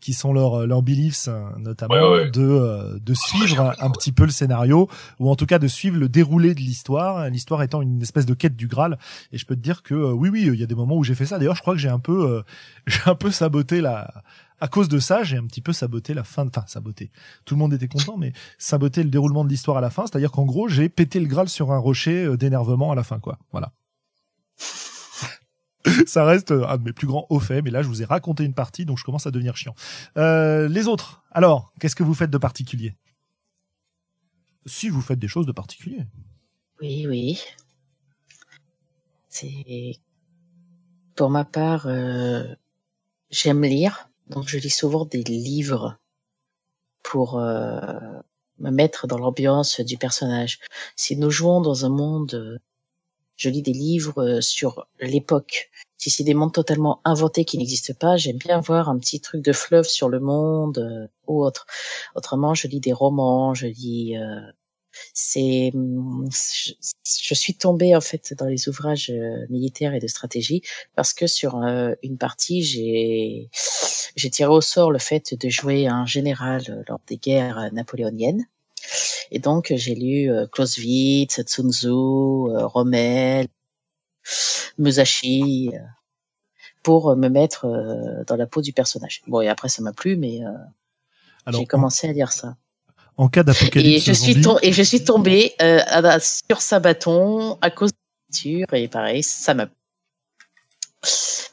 qui 0.00 0.12
sont 0.14 0.32
leurs 0.32 0.66
leurs 0.66 0.82
beliefs, 0.82 1.28
notamment 1.58 1.94
ouais, 1.94 2.24
ouais. 2.24 2.30
de 2.30 2.42
euh, 2.42 2.98
de 3.00 3.14
suivre 3.14 3.60
un, 3.60 3.74
un 3.78 3.90
petit 3.90 4.12
peu 4.12 4.24
le 4.24 4.30
scénario 4.30 4.88
ou 5.18 5.30
en 5.30 5.36
tout 5.36 5.46
cas 5.46 5.58
de 5.58 5.68
suivre 5.68 5.98
le 5.98 6.08
déroulé 6.08 6.54
de 6.54 6.60
l'histoire. 6.60 7.28
L'histoire 7.30 7.62
étant 7.62 7.82
une 7.82 8.02
espèce 8.02 8.26
de 8.26 8.34
quête 8.34 8.56
du 8.56 8.66
Graal. 8.66 8.98
Et 9.32 9.38
je 9.38 9.46
peux 9.46 9.54
te 9.54 9.60
dire 9.60 9.82
que 9.82 9.94
euh, 9.94 10.12
oui, 10.12 10.28
oui, 10.28 10.48
il 10.52 10.60
y 10.60 10.62
a 10.62 10.66
des 10.66 10.74
moments 10.74 10.96
où 10.96 11.04
j'ai 11.04 11.14
fait 11.14 11.26
ça. 11.26 11.38
D'ailleurs, 11.38 11.56
je 11.56 11.62
crois 11.62 11.74
que 11.74 11.80
j'ai 11.80 11.88
un 11.88 11.98
peu 11.98 12.28
euh, 12.28 12.42
j'ai 12.86 13.00
un 13.06 13.14
peu 13.14 13.30
saboté 13.30 13.80
la 13.80 14.12
à 14.60 14.68
cause 14.68 14.88
de 14.88 14.98
ça, 14.98 15.22
j'ai 15.22 15.36
un 15.36 15.46
petit 15.46 15.60
peu 15.60 15.72
saboté 15.72 16.14
la 16.14 16.24
fin, 16.24 16.44
de... 16.44 16.50
enfin 16.50 16.66
saboté. 16.66 17.10
Tout 17.44 17.54
le 17.54 17.58
monde 17.58 17.74
était 17.74 17.88
content, 17.88 18.16
mais 18.16 18.32
saboté 18.58 19.02
le 19.02 19.10
déroulement 19.10 19.44
de 19.44 19.48
l'histoire 19.48 19.76
à 19.76 19.80
la 19.80 19.90
fin. 19.90 20.06
C'est-à-dire 20.06 20.30
qu'en 20.30 20.44
gros, 20.44 20.68
j'ai 20.68 20.88
pété 20.88 21.20
le 21.20 21.26
Graal 21.26 21.48
sur 21.48 21.72
un 21.72 21.78
rocher 21.78 22.24
euh, 22.24 22.36
d'énervement 22.36 22.92
à 22.92 22.94
la 22.94 23.04
fin, 23.04 23.18
quoi. 23.18 23.38
Voilà. 23.52 23.72
ça 26.06 26.24
reste 26.24 26.50
euh, 26.50 26.66
un 26.66 26.78
de 26.78 26.84
mes 26.84 26.92
plus 26.92 27.06
grands 27.06 27.26
hauts 27.30 27.40
faits, 27.40 27.64
mais 27.64 27.70
là, 27.70 27.82
je 27.82 27.88
vous 27.88 28.02
ai 28.02 28.04
raconté 28.04 28.44
une 28.44 28.54
partie, 28.54 28.84
donc 28.84 28.98
je 28.98 29.04
commence 29.04 29.26
à 29.26 29.30
devenir 29.30 29.56
chiant. 29.56 29.74
Euh, 30.16 30.68
les 30.68 30.88
autres, 30.88 31.22
alors, 31.30 31.72
qu'est-ce 31.80 31.96
que 31.96 32.02
vous 32.02 32.14
faites 32.14 32.30
de 32.30 32.38
particulier? 32.38 32.96
Si 34.64 34.88
vous 34.88 35.00
faites 35.00 35.18
des 35.18 35.28
choses 35.28 35.46
de 35.46 35.52
particulier. 35.52 36.04
Oui, 36.80 37.06
oui. 37.06 37.40
C'est 39.28 40.00
pour 41.14 41.30
ma 41.30 41.44
part, 41.44 41.86
euh, 41.86 42.44
j'aime 43.30 43.62
lire. 43.62 44.10
Donc 44.28 44.48
je 44.48 44.58
lis 44.58 44.70
souvent 44.70 45.04
des 45.04 45.22
livres 45.22 45.98
pour 47.02 47.38
euh, 47.38 47.82
me 48.58 48.70
mettre 48.70 49.06
dans 49.06 49.18
l'ambiance 49.18 49.80
du 49.80 49.96
personnage. 49.96 50.60
Si 50.96 51.16
nous 51.16 51.30
jouons 51.30 51.60
dans 51.60 51.86
un 51.86 51.88
monde, 51.88 52.60
je 53.36 53.50
lis 53.50 53.62
des 53.62 53.72
livres 53.72 54.40
sur 54.40 54.86
l'époque. 55.00 55.70
Si 55.98 56.10
c'est 56.10 56.24
des 56.24 56.34
mondes 56.34 56.52
totalement 56.52 57.00
inventés 57.04 57.44
qui 57.44 57.58
n'existent 57.58 57.94
pas, 57.98 58.16
j'aime 58.16 58.38
bien 58.38 58.60
voir 58.60 58.88
un 58.88 58.98
petit 58.98 59.20
truc 59.20 59.42
de 59.42 59.52
fleuve 59.52 59.86
sur 59.86 60.08
le 60.08 60.20
monde 60.20 60.78
euh, 60.78 61.08
ou 61.26 61.44
autre. 61.44 61.66
Autrement, 62.14 62.54
je 62.54 62.68
lis 62.68 62.80
des 62.80 62.92
romans, 62.92 63.54
je 63.54 63.66
lis 63.66 64.16
euh, 64.16 64.40
c'est 65.14 65.72
je, 65.72 66.72
je, 67.04 67.34
suis 67.34 67.54
tombée 67.54 67.94
en 67.96 68.00
fait 68.00 68.34
dans 68.34 68.46
les 68.46 68.68
ouvrages 68.68 69.10
euh, 69.10 69.46
militaires 69.48 69.94
et 69.94 69.98
de 69.98 70.06
stratégie 70.06 70.62
parce 70.94 71.12
que 71.12 71.26
sur 71.26 71.56
euh, 71.56 71.94
une 72.02 72.18
partie 72.18 72.62
j'ai 72.62 73.50
j'ai 74.16 74.30
tiré 74.30 74.50
au 74.50 74.60
sort 74.60 74.90
le 74.90 74.98
fait 74.98 75.34
de 75.34 75.48
jouer 75.48 75.86
un 75.86 76.06
général 76.06 76.62
euh, 76.68 76.82
lors 76.88 77.00
des 77.06 77.16
guerres 77.16 77.70
napoléoniennes 77.72 78.46
et 79.30 79.38
donc 79.40 79.72
j'ai 79.74 79.96
lu 79.96 80.30
Clausewitz, 80.52 81.40
Sun 81.46 81.72
Tzu, 81.72 81.88
Rommel, 81.88 83.48
Musashi 84.78 85.72
pour 86.84 87.16
me 87.16 87.28
mettre 87.28 87.66
dans 88.28 88.36
la 88.36 88.46
peau 88.46 88.62
du 88.62 88.72
personnage. 88.72 89.22
Bon 89.26 89.40
et 89.40 89.48
après 89.48 89.68
ça 89.68 89.82
m'a 89.82 89.92
plu 89.92 90.16
mais 90.16 90.42
j'ai 91.48 91.66
commencé 91.66 92.08
à 92.08 92.12
lire 92.12 92.30
ça 92.30 92.56
en 93.16 93.28
cas 93.28 93.42
d'apocalypse. 93.42 94.08
Et 94.08 94.12
je 94.14 94.18
suis 94.18 94.42
et 94.62 94.72
je 94.72 94.82
suis 94.82 95.04
tombée 95.04 95.54
euh, 95.62 95.80
sur 96.20 96.60
Sabaton 96.60 97.58
à 97.60 97.70
cause 97.70 97.90
de 97.90 97.96
la 97.96 98.34
nature 98.34 98.74
et 98.74 98.88
pareil, 98.88 99.22
ça 99.22 99.54
m'a 99.54 99.68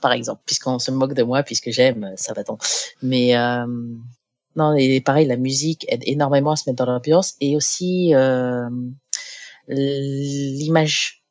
par 0.02 0.12
exemple, 0.12 0.42
puisqu'on 0.46 0.80
se 0.80 0.92
moque 0.92 1.14
de 1.14 1.24
moi 1.24 1.44
puisque 1.44 1.70
j'aime 1.70 2.12
Sabaton. 2.18 2.58
Mais 3.02 3.38
euh, 3.38 3.66
non, 4.56 4.76
et 4.76 5.02
pareil, 5.02 5.28
la 5.28 5.38
musique 5.38 5.86
aide 5.90 6.04
énormément 6.06 6.52
à 6.52 6.56
se 6.56 6.70
mettre 6.70 6.84
dans 6.84 6.92
l'ambiance 6.92 7.36
et 7.40 7.56
aussi 7.56 8.14
euh, 8.14 8.70
l'image 9.68 11.23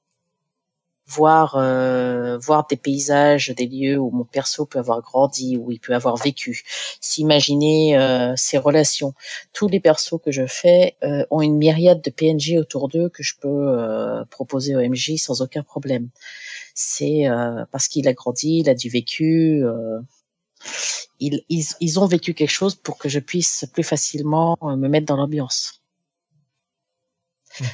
voir 1.13 1.57
euh, 1.57 2.39
voir 2.39 2.67
des 2.67 2.77
paysages, 2.77 3.51
des 3.51 3.67
lieux 3.67 3.99
où 3.99 4.11
mon 4.11 4.25
perso 4.25 4.67
peut 4.67 4.79
avoir 4.79 5.01
grandi, 5.03 5.57
où 5.57 5.71
il 5.71 5.81
peut 5.81 5.95
avoir 5.95 6.17
vécu, 6.17 6.63
s'imaginer 7.01 7.99
euh, 7.99 8.35
ses 8.37 8.59
relations. 8.59 9.15
Tous 9.53 9.69
les 9.69 9.81
persos 9.81 10.21
que 10.25 10.31
je 10.31 10.47
fais 10.47 10.97
euh, 11.03 11.25
ont 11.31 11.43
une 11.43 11.57
myriade 11.57 12.03
de 12.03 12.11
PNJ 12.11 12.57
autour 12.59 12.89
d'eux 12.89 13.09
que 13.09 13.23
je 13.23 13.35
peux 13.41 13.49
euh, 13.49 14.25
proposer 14.31 14.75
au 14.77 14.81
MJ 14.81 15.17
sans 15.17 15.43
aucun 15.43 15.63
problème. 15.63 16.09
C'est 16.75 17.29
euh, 17.29 17.65
parce 17.71 17.89
qu'il 17.89 18.09
a 18.09 18.15
grandi, 18.15 18.59
il 18.61 18.69
a 18.71 18.75
du 18.75 18.89
vécu. 18.89 19.63
Ils, 21.21 21.43
ils, 21.49 21.65
ils 21.81 22.01
ont 22.01 22.07
vécu 22.07 22.35
quelque 22.35 22.51
chose 22.51 22.75
pour 22.75 22.99
que 22.99 23.09
je 23.09 23.19
puisse 23.19 23.67
plus 23.73 23.83
facilement 23.83 24.57
me 24.63 24.89
mettre 24.89 25.07
dans 25.07 25.17
l'ambiance. 25.17 25.82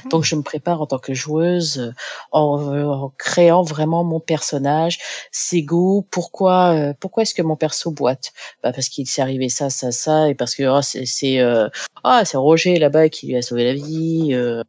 Donc 0.09 0.23
je 0.23 0.35
me 0.35 0.41
prépare 0.41 0.81
en 0.81 0.85
tant 0.85 0.99
que 0.99 1.13
joueuse 1.13 1.93
en, 2.31 2.41
en 2.41 3.09
créant 3.17 3.63
vraiment 3.63 4.03
mon 4.03 4.19
personnage, 4.19 4.99
ses 5.31 5.63
goûts, 5.63 6.07
pourquoi 6.11 6.73
euh, 6.75 6.93
pourquoi 6.99 7.23
est-ce 7.23 7.33
que 7.33 7.41
mon 7.41 7.55
perso 7.55 7.91
boite? 7.91 8.33
Bah 8.63 8.73
parce 8.73 8.89
qu'il 8.89 9.07
s'est 9.07 9.21
arrivé 9.21 9.49
ça 9.49 9.69
ça 9.69 9.91
ça 9.91 10.29
et 10.29 10.35
parce 10.35 10.55
que 10.55 10.63
oh, 10.63 10.81
c'est 10.81 11.05
c'est 11.05 11.39
euh, 11.39 11.69
ah 12.03 12.23
c'est 12.25 12.37
Roger 12.37 12.79
là-bas 12.79 13.09
qui 13.09 13.27
lui 13.27 13.35
a 13.35 13.41
sauvé 13.41 13.63
la 13.65 13.73
vie 13.73 14.29
euh, 14.33 14.63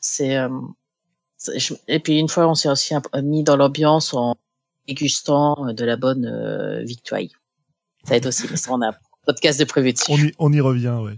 c'est 0.00 0.36
et 1.88 2.00
puis 2.00 2.18
une 2.18 2.28
fois 2.28 2.48
on 2.48 2.54
s'est 2.54 2.68
aussi 2.68 2.94
mis 3.22 3.44
dans 3.44 3.56
l'ambiance 3.56 4.14
en 4.14 4.36
dégustant 4.86 5.72
de 5.72 5.84
la 5.84 5.96
bonne 5.96 6.82
victoire. 6.84 7.20
Ça 8.04 8.16
aide 8.16 8.26
aussi 8.26 8.46
mais 8.50 8.56
ça 8.56 8.72
on 8.72 8.80
a 8.82 8.88
un 8.88 8.94
podcast 9.26 9.60
de 9.60 9.64
prévu 9.64 9.92
dessus. 9.92 10.10
On 10.10 10.18
y, 10.18 10.32
on 10.38 10.52
y 10.52 10.60
revient 10.60 10.98
ouais. 11.02 11.16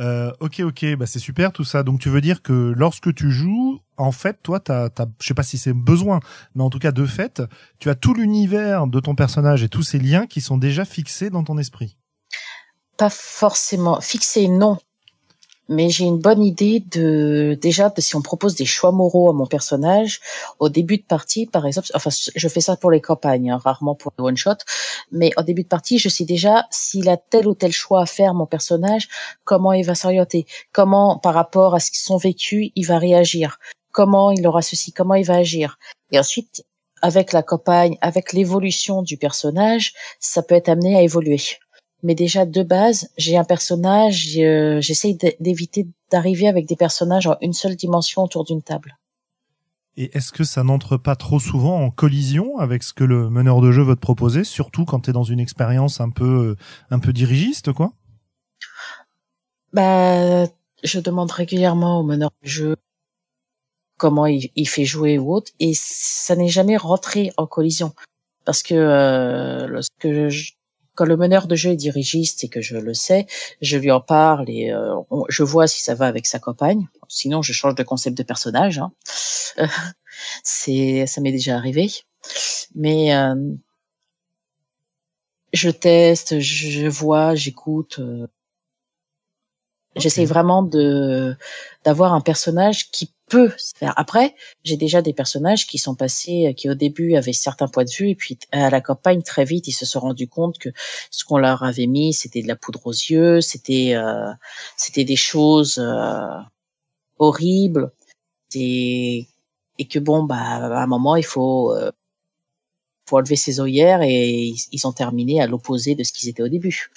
Euh, 0.00 0.32
ok, 0.40 0.60
ok, 0.60 0.96
bah 0.96 1.06
c'est 1.06 1.18
super 1.18 1.52
tout 1.52 1.64
ça. 1.64 1.82
Donc 1.82 2.00
tu 2.00 2.08
veux 2.08 2.22
dire 2.22 2.42
que 2.42 2.72
lorsque 2.76 3.14
tu 3.14 3.30
joues, 3.30 3.80
en 3.98 4.12
fait, 4.12 4.38
toi, 4.42 4.58
t'as, 4.58 4.88
t'as, 4.88 5.06
je 5.20 5.26
sais 5.26 5.34
pas 5.34 5.42
si 5.42 5.58
c'est 5.58 5.74
besoin, 5.74 6.20
mais 6.54 6.62
en 6.62 6.70
tout 6.70 6.78
cas 6.78 6.92
de 6.92 7.04
fait, 7.04 7.42
tu 7.78 7.90
as 7.90 7.94
tout 7.94 8.14
l'univers 8.14 8.86
de 8.86 8.98
ton 8.98 9.14
personnage 9.14 9.62
et 9.62 9.68
tous 9.68 9.82
ces 9.82 9.98
liens 9.98 10.26
qui 10.26 10.40
sont 10.40 10.56
déjà 10.56 10.84
fixés 10.86 11.28
dans 11.28 11.44
ton 11.44 11.58
esprit. 11.58 11.98
Pas 12.96 13.10
forcément 13.10 14.00
fixés, 14.00 14.48
non, 14.48 14.78
mais 15.70 15.88
j'ai 15.88 16.04
une 16.04 16.18
bonne 16.18 16.42
idée 16.42 16.80
de 16.80 17.56
déjà 17.62 17.88
de 17.90 18.00
si 18.00 18.16
on 18.16 18.22
propose 18.22 18.56
des 18.56 18.64
choix 18.64 18.90
moraux 18.90 19.30
à 19.30 19.32
mon 19.32 19.46
personnage 19.46 20.20
au 20.58 20.68
début 20.68 20.98
de 20.98 21.04
partie, 21.04 21.46
par 21.46 21.64
exemple. 21.64 21.86
Enfin, 21.94 22.10
je 22.10 22.48
fais 22.48 22.60
ça 22.60 22.76
pour 22.76 22.90
les 22.90 23.00
campagnes, 23.00 23.52
hein, 23.52 23.58
rarement 23.62 23.94
pour 23.94 24.12
les 24.18 24.24
one 24.24 24.36
shot, 24.36 24.56
mais 25.12 25.30
au 25.38 25.42
début 25.42 25.62
de 25.62 25.68
partie, 25.68 25.98
je 25.98 26.08
sais 26.08 26.24
déjà 26.24 26.66
s'il 26.70 27.08
a 27.08 27.16
tel 27.16 27.46
ou 27.46 27.54
tel 27.54 27.70
choix 27.70 28.02
à 28.02 28.06
faire 28.06 28.34
mon 28.34 28.46
personnage, 28.46 29.08
comment 29.44 29.72
il 29.72 29.86
va 29.86 29.94
s'orienter, 29.94 30.44
comment 30.72 31.18
par 31.18 31.34
rapport 31.34 31.76
à 31.76 31.80
ce 31.80 31.92
qu'ils 31.92 32.00
sont 32.00 32.16
vécu, 32.16 32.72
il 32.74 32.84
va 32.84 32.98
réagir, 32.98 33.60
comment 33.92 34.32
il 34.32 34.44
aura 34.48 34.62
ceci, 34.62 34.92
comment 34.92 35.14
il 35.14 35.24
va 35.24 35.36
agir. 35.36 35.78
Et 36.10 36.18
ensuite, 36.18 36.64
avec 37.00 37.32
la 37.32 37.44
campagne, 37.44 37.96
avec 38.00 38.32
l'évolution 38.32 39.02
du 39.02 39.16
personnage, 39.16 39.94
ça 40.18 40.42
peut 40.42 40.56
être 40.56 40.68
amené 40.68 40.96
à 40.96 41.02
évoluer 41.02 41.40
mais 42.02 42.14
déjà 42.14 42.46
de 42.46 42.62
base, 42.62 43.10
j'ai 43.16 43.36
un 43.36 43.44
personnage, 43.44 44.36
euh, 44.38 44.80
j'essaye 44.80 45.18
d'éviter 45.40 45.86
d'arriver 46.10 46.48
avec 46.48 46.66
des 46.66 46.76
personnages 46.76 47.26
en 47.26 47.36
une 47.40 47.52
seule 47.52 47.76
dimension 47.76 48.22
autour 48.22 48.44
d'une 48.44 48.62
table. 48.62 48.96
Et 49.96 50.16
est-ce 50.16 50.32
que 50.32 50.44
ça 50.44 50.62
n'entre 50.62 50.96
pas 50.96 51.16
trop 51.16 51.40
souvent 51.40 51.80
en 51.80 51.90
collision 51.90 52.58
avec 52.58 52.82
ce 52.82 52.92
que 52.92 53.04
le 53.04 53.28
meneur 53.28 53.60
de 53.60 53.72
jeu 53.72 53.82
veut 53.82 53.96
te 53.96 54.00
proposer, 54.00 54.44
surtout 54.44 54.84
quand 54.84 55.00
tu 55.00 55.10
es 55.10 55.12
dans 55.12 55.24
une 55.24 55.40
expérience 55.40 56.00
un 56.00 56.10
peu 56.10 56.56
un 56.90 56.98
peu 56.98 57.12
dirigiste, 57.12 57.72
quoi? 57.72 57.92
Bah, 59.72 60.46
je 60.82 61.00
demande 61.00 61.30
régulièrement 61.30 62.00
au 62.00 62.02
meneur 62.02 62.30
de 62.42 62.48
jeu 62.48 62.76
comment 63.98 64.26
il, 64.26 64.50
il 64.56 64.68
fait 64.68 64.86
jouer 64.86 65.18
ou 65.18 65.34
autre, 65.34 65.52
et 65.60 65.72
ça 65.74 66.34
n'est 66.34 66.48
jamais 66.48 66.76
rentré 66.76 67.32
en 67.36 67.46
collision 67.46 67.92
parce 68.44 68.62
que 68.62 68.74
euh, 68.74 69.66
lorsque 69.68 70.28
je, 70.28 70.52
quand 70.94 71.04
le 71.04 71.16
meneur 71.16 71.46
de 71.46 71.54
jeu 71.54 71.70
est 71.70 71.76
dirigiste 71.76 72.44
et 72.44 72.48
que 72.48 72.60
je 72.60 72.76
le 72.76 72.94
sais, 72.94 73.26
je 73.60 73.76
lui 73.76 73.90
en 73.90 74.00
parle 74.00 74.48
et 74.48 74.70
euh, 74.70 74.94
je 75.28 75.42
vois 75.42 75.66
si 75.66 75.82
ça 75.82 75.94
va 75.94 76.06
avec 76.06 76.26
sa 76.26 76.38
compagne. 76.38 76.88
Sinon, 77.08 77.42
je 77.42 77.52
change 77.52 77.74
de 77.74 77.82
concept 77.82 78.16
de 78.18 78.22
personnage. 78.22 78.78
Hein. 78.78 78.92
c'est, 80.42 81.06
ça 81.06 81.20
m'est 81.20 81.32
déjà 81.32 81.56
arrivé. 81.56 81.90
Mais 82.74 83.14
euh, 83.14 83.34
je 85.52 85.70
teste, 85.70 86.38
je 86.40 86.86
vois, 86.88 87.34
j'écoute. 87.34 87.98
Euh, 87.98 88.26
J'essaie 89.96 90.24
vraiment 90.24 90.62
de 90.62 91.36
d'avoir 91.84 92.14
un 92.14 92.20
personnage 92.20 92.92
qui 92.92 93.12
peut 93.30 93.52
se 93.56 93.72
faire. 93.76 93.94
Après, 93.96 94.34
j'ai 94.64 94.76
déjà 94.76 95.00
des 95.02 95.14
personnages 95.14 95.66
qui 95.66 95.78
sont 95.78 95.94
passés, 95.94 96.52
qui 96.56 96.68
au 96.68 96.74
début 96.74 97.14
avaient 97.14 97.32
certains 97.32 97.68
points 97.68 97.84
de 97.84 97.90
vue, 97.90 98.10
et 98.10 98.16
puis 98.16 98.38
à 98.52 98.68
la 98.70 98.80
campagne 98.80 99.22
très 99.22 99.44
vite, 99.44 99.68
ils 99.68 99.72
se 99.72 99.86
sont 99.86 100.00
rendus 100.00 100.28
compte 100.28 100.58
que 100.58 100.70
ce 101.10 101.24
qu'on 101.24 101.38
leur 101.38 101.62
avait 101.62 101.86
mis, 101.86 102.12
c'était 102.12 102.42
de 102.42 102.48
la 102.48 102.56
poudre 102.56 102.86
aux 102.86 102.92
yeux, 102.92 103.40
c'était 103.40 103.94
euh, 103.94 104.32
c'était 104.76 105.04
des 105.04 105.16
choses 105.16 105.78
euh, 105.78 106.40
horribles, 107.18 107.92
et, 108.54 109.28
et 109.78 109.86
que 109.86 110.00
bon, 110.00 110.24
bah 110.24 110.36
à 110.36 110.82
un 110.82 110.86
moment, 110.86 111.16
il 111.16 111.24
faut 111.24 111.72
euh, 111.74 111.92
faut 113.06 113.16
enlever 113.18 113.36
ses 113.36 113.60
œillères, 113.60 114.02
et 114.02 114.30
ils, 114.30 114.60
ils 114.72 114.86
ont 114.86 114.92
terminé 114.92 115.40
à 115.40 115.46
l'opposé 115.46 115.94
de 115.94 116.02
ce 116.04 116.12
qu'ils 116.12 116.28
étaient 116.28 116.42
au 116.42 116.48
début 116.48 116.90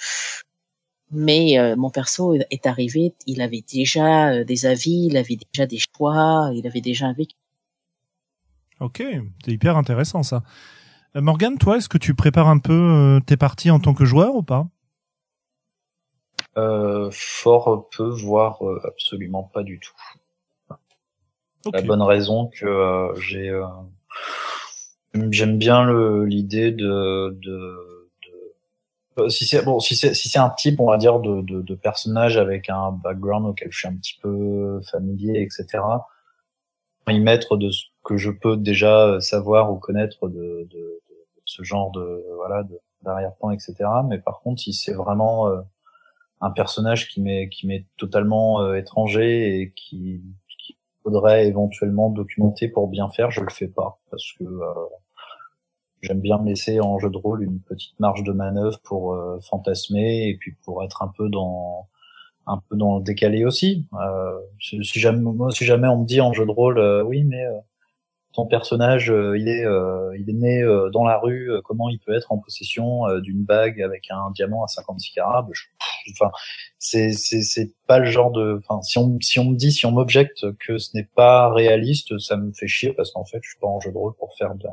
mais 1.14 1.58
euh, 1.58 1.76
mon 1.76 1.90
perso 1.90 2.34
est 2.34 2.66
arrivé, 2.66 3.14
il 3.26 3.40
avait 3.40 3.64
déjà 3.66 4.30
euh, 4.30 4.44
des 4.44 4.66
avis, 4.66 5.06
il 5.06 5.16
avait 5.16 5.38
déjà 5.52 5.66
des 5.66 5.78
choix, 5.78 6.50
il 6.52 6.66
avait 6.66 6.80
déjà 6.80 7.06
un 7.06 7.12
vécu. 7.12 7.36
Ok, 8.80 9.02
c'est 9.44 9.52
hyper 9.52 9.76
intéressant 9.76 10.22
ça. 10.22 10.42
Euh, 11.16 11.20
Morgan, 11.20 11.56
toi, 11.56 11.76
est-ce 11.76 11.88
que 11.88 11.98
tu 11.98 12.14
prépares 12.14 12.48
un 12.48 12.58
peu 12.58 13.20
tes 13.26 13.36
parties 13.36 13.70
en 13.70 13.78
tant 13.78 13.94
que 13.94 14.04
joueur 14.04 14.34
ou 14.34 14.42
pas? 14.42 14.66
Fort 17.10 17.88
peu, 17.96 18.08
voire 18.08 18.60
absolument 18.84 19.42
pas 19.42 19.62
du 19.62 19.80
tout. 19.80 19.92
La 21.72 21.82
bonne 21.82 22.02
raison 22.02 22.48
que 22.48 23.12
j'ai, 23.18 23.50
j'aime 25.30 25.58
bien 25.58 25.90
l'idée 26.24 26.72
de, 26.72 27.36
de 27.40 27.50
euh, 27.50 27.93
si 29.28 29.46
c'est 29.46 29.64
bon, 29.64 29.80
si 29.80 29.96
c'est 29.96 30.14
si 30.14 30.28
c'est 30.28 30.38
un 30.38 30.50
type, 30.50 30.80
on 30.80 30.86
va 30.86 30.96
dire 30.96 31.20
de, 31.20 31.40
de, 31.42 31.62
de, 31.62 31.74
personnage 31.74 32.36
avec 32.36 32.68
un 32.68 32.92
background 32.92 33.46
auquel 33.46 33.68
je 33.70 33.78
suis 33.78 33.88
un 33.88 33.96
petit 33.96 34.18
peu 34.20 34.80
familier, 34.90 35.42
etc. 35.42 35.82
Y 37.08 37.20
mettre 37.20 37.56
de 37.56 37.70
ce 37.70 37.84
que 38.02 38.16
je 38.16 38.30
peux 38.30 38.56
déjà 38.56 39.20
savoir 39.20 39.72
ou 39.72 39.76
connaître 39.76 40.28
de, 40.28 40.66
de, 40.70 41.00
ce 41.44 41.62
genre 41.62 41.90
de 41.92 42.24
voilà 42.36 42.64
d'arrière-plan, 43.02 43.50
etc. 43.50 43.74
Mais 44.08 44.18
par 44.18 44.40
contre, 44.40 44.62
si 44.62 44.72
c'est 44.72 44.94
vraiment 44.94 45.48
euh, 45.48 45.60
un 46.40 46.50
personnage 46.50 47.08
qui 47.08 47.20
m'est 47.20 47.48
qui 47.50 47.66
m'est 47.66 47.86
totalement 47.98 48.62
euh, 48.62 48.74
étranger 48.76 49.60
et 49.60 49.72
qui, 49.76 50.22
qui 50.58 50.76
faudrait 51.02 51.46
éventuellement 51.46 52.10
documenter 52.10 52.68
pour 52.68 52.88
bien 52.88 53.08
faire, 53.10 53.30
je 53.30 53.42
le 53.42 53.50
fais 53.50 53.68
pas 53.68 54.00
parce 54.10 54.32
que 54.38 54.44
j'aime 56.04 56.20
bien 56.20 56.38
me 56.38 56.48
laisser 56.48 56.80
en 56.80 56.98
jeu 56.98 57.10
de 57.10 57.16
rôle 57.16 57.42
une 57.42 57.60
petite 57.60 57.98
marge 57.98 58.22
de 58.22 58.32
manœuvre 58.32 58.78
pour 58.84 59.14
euh, 59.14 59.40
fantasmer 59.40 60.28
et 60.28 60.36
puis 60.36 60.54
pour 60.64 60.84
être 60.84 61.02
un 61.02 61.08
peu 61.16 61.28
dans 61.28 61.88
un 62.46 62.60
peu 62.68 62.76
dans 62.76 62.98
le 62.98 63.02
décalé 63.02 63.44
aussi. 63.44 63.86
Euh, 63.94 64.38
si, 64.60 64.82
jamais 64.82 65.24
si 65.50 65.64
jamais 65.64 65.88
on 65.88 66.02
me 66.02 66.06
dit 66.06 66.20
en 66.20 66.34
jeu 66.34 66.44
de 66.44 66.50
rôle, 66.50 66.78
euh, 66.78 67.02
oui, 67.02 67.24
mais 67.24 67.42
ton 68.34 68.46
personnage, 68.46 69.06
il 69.08 69.48
est 69.48 69.64
il 70.18 70.28
est 70.28 70.32
né 70.32 70.62
dans 70.92 71.04
la 71.04 71.18
rue, 71.18 71.50
comment 71.64 71.88
il 71.88 72.00
peut 72.00 72.12
être 72.12 72.32
en 72.32 72.38
possession 72.38 73.02
d'une 73.20 73.44
bague 73.44 73.80
avec 73.80 74.10
un 74.10 74.30
diamant 74.32 74.64
à 74.64 74.66
56 74.66 75.12
carats 75.12 75.46
Enfin, 76.10 76.32
c'est 76.78 77.12
c'est 77.12 77.42
c'est 77.42 77.72
pas 77.86 78.00
le 78.00 78.06
genre 78.06 78.32
de. 78.32 78.58
Enfin, 78.58 78.82
si 78.82 78.98
on 78.98 79.16
si 79.20 79.38
on 79.38 79.50
me 79.50 79.56
dit, 79.56 79.72
si 79.72 79.86
on 79.86 79.92
m'objecte 79.92 80.44
que 80.58 80.78
ce 80.78 80.90
n'est 80.96 81.08
pas 81.14 81.48
réaliste, 81.52 82.18
ça 82.18 82.36
me 82.36 82.52
fait 82.52 82.66
chier 82.66 82.92
parce 82.92 83.12
qu'en 83.12 83.24
fait, 83.24 83.38
je 83.42 83.50
suis 83.50 83.58
pas 83.60 83.68
en 83.68 83.80
jeu 83.80 83.92
de 83.92 83.96
rôle 83.96 84.14
pour 84.16 84.34
faire 84.36 84.54
de 84.56 84.64
la 84.64 84.72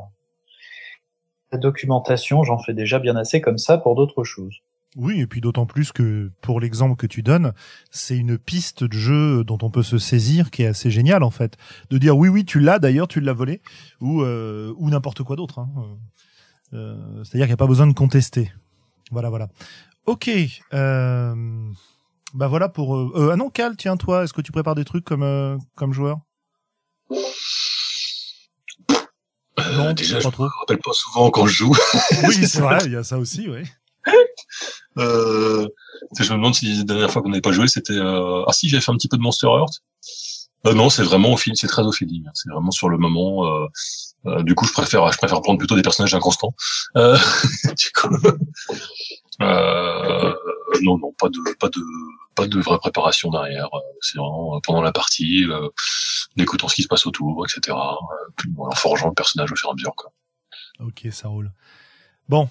documentation, 1.57 2.43
j'en 2.43 2.57
fais 2.57 2.73
déjà 2.73 2.99
bien 2.99 3.15
assez 3.15 3.41
comme 3.41 3.57
ça 3.57 3.77
pour 3.77 3.95
d'autres 3.95 4.23
choses. 4.23 4.55
Oui, 4.97 5.21
et 5.21 5.27
puis 5.27 5.39
d'autant 5.39 5.65
plus 5.65 5.93
que 5.93 6.31
pour 6.41 6.59
l'exemple 6.59 6.97
que 6.97 7.07
tu 7.07 7.23
donnes, 7.23 7.53
c'est 7.91 8.17
une 8.17 8.37
piste 8.37 8.83
de 8.83 8.93
jeu 8.93 9.43
dont 9.45 9.57
on 9.61 9.69
peut 9.69 9.83
se 9.83 9.97
saisir 9.97 10.51
qui 10.51 10.63
est 10.63 10.67
assez 10.67 10.91
géniale 10.91 11.23
en 11.23 11.29
fait. 11.29 11.57
De 11.89 11.97
dire 11.97 12.17
oui, 12.17 12.27
oui, 12.27 12.43
tu 12.43 12.59
l'as 12.59 12.77
d'ailleurs, 12.77 13.07
tu 13.07 13.21
l'as 13.21 13.33
volé, 13.33 13.61
ou 14.01 14.21
euh, 14.21 14.73
ou 14.77 14.89
n'importe 14.89 15.23
quoi 15.23 15.37
d'autre. 15.37 15.59
Hein. 15.59 15.69
Euh, 16.73 17.23
C'est-à-dire 17.23 17.45
qu'il 17.45 17.51
n'y 17.51 17.53
a 17.53 17.57
pas 17.57 17.67
besoin 17.67 17.87
de 17.87 17.93
contester. 17.93 18.51
Voilà, 19.11 19.29
voilà. 19.29 19.47
Ok. 20.05 20.29
Euh, 20.73 21.35
bah 22.33 22.47
voilà 22.47 22.67
pour. 22.67 22.95
Euh, 22.95 23.11
euh, 23.15 23.29
ah 23.31 23.35
non, 23.37 23.49
Cal, 23.49 23.77
tiens 23.77 23.95
toi, 23.95 24.23
est-ce 24.23 24.33
que 24.33 24.41
tu 24.41 24.51
prépares 24.51 24.75
des 24.75 24.85
trucs 24.85 25.05
comme 25.05 25.59
comme 25.75 25.93
joueur? 25.93 26.19
Non, 29.71 29.93
déjà, 29.93 30.19
je 30.19 30.27
me 30.27 30.59
rappelle 30.59 30.79
pas 30.79 30.93
souvent 30.93 31.29
quand 31.29 31.47
je 31.47 31.53
joue. 31.53 31.75
oui, 32.27 32.47
c'est 32.47 32.61
vrai, 32.61 32.79
il 32.85 32.91
y 32.91 32.95
a 32.95 33.03
ça 33.03 33.17
aussi, 33.17 33.47
oui. 33.49 33.63
Euh, 34.97 35.67
je 36.19 36.31
me 36.31 36.37
demande 36.37 36.55
si 36.55 36.73
la 36.73 36.83
dernière 36.83 37.11
fois 37.11 37.21
qu'on 37.21 37.29
n'avait 37.29 37.41
pas 37.41 37.51
joué, 37.51 37.67
c'était 37.67 37.93
euh... 37.93 38.43
ah 38.45 38.51
si, 38.51 38.67
j'ai 38.67 38.81
fait 38.81 38.91
un 38.91 38.95
petit 38.95 39.07
peu 39.07 39.17
de 39.17 39.21
Monster 39.21 39.47
Heart. 39.47 39.81
Euh, 40.67 40.73
non, 40.73 40.89
c'est 40.89 41.03
vraiment 41.03 41.33
au 41.33 41.37
film, 41.37 41.55
c'est 41.55 41.67
très 41.67 41.81
au 41.81 41.91
feeling. 41.91 42.23
Hein. 42.27 42.31
C'est 42.33 42.49
vraiment 42.51 42.71
sur 42.71 42.89
le 42.89 42.97
moment. 42.97 43.45
Euh, 43.45 43.67
euh, 44.27 44.43
du 44.43 44.53
coup, 44.53 44.65
je 44.65 44.73
préfère, 44.73 45.11
je 45.11 45.17
préfère 45.17 45.41
prendre 45.41 45.57
plutôt 45.57 45.75
des 45.75 45.81
personnages 45.81 46.13
inconstants. 46.13 46.53
Euh, 46.97 47.17
du 47.77 47.91
coup, 47.91 48.15
euh, 49.39 50.33
non, 50.81 50.97
non, 50.97 51.13
pas 51.17 51.29
de, 51.29 51.39
pas 51.57 51.69
de, 51.69 51.81
pas 52.35 52.47
de 52.47 52.59
vraie 52.59 52.77
préparation 52.79 53.29
derrière. 53.29 53.69
C'est 54.01 54.17
vraiment 54.17 54.59
pendant 54.61 54.81
la 54.81 54.91
partie, 54.91 55.45
euh, 55.45 55.67
en 56.37 56.41
écoutant 56.41 56.67
ce 56.67 56.75
qui 56.75 56.83
se 56.83 56.87
passe 56.87 57.05
autour, 57.05 57.45
etc. 57.45 57.77
en 57.77 58.71
forgeant 58.75 59.07
le 59.07 59.13
personnage 59.13 59.51
au 59.51 59.55
fur 59.55 59.69
et 59.69 59.71
à 59.71 59.75
mesure. 59.75 59.95
Quoi. 59.95 60.11
Ok, 60.79 61.07
ça 61.11 61.27
roule. 61.27 61.51
Bon, 62.29 62.49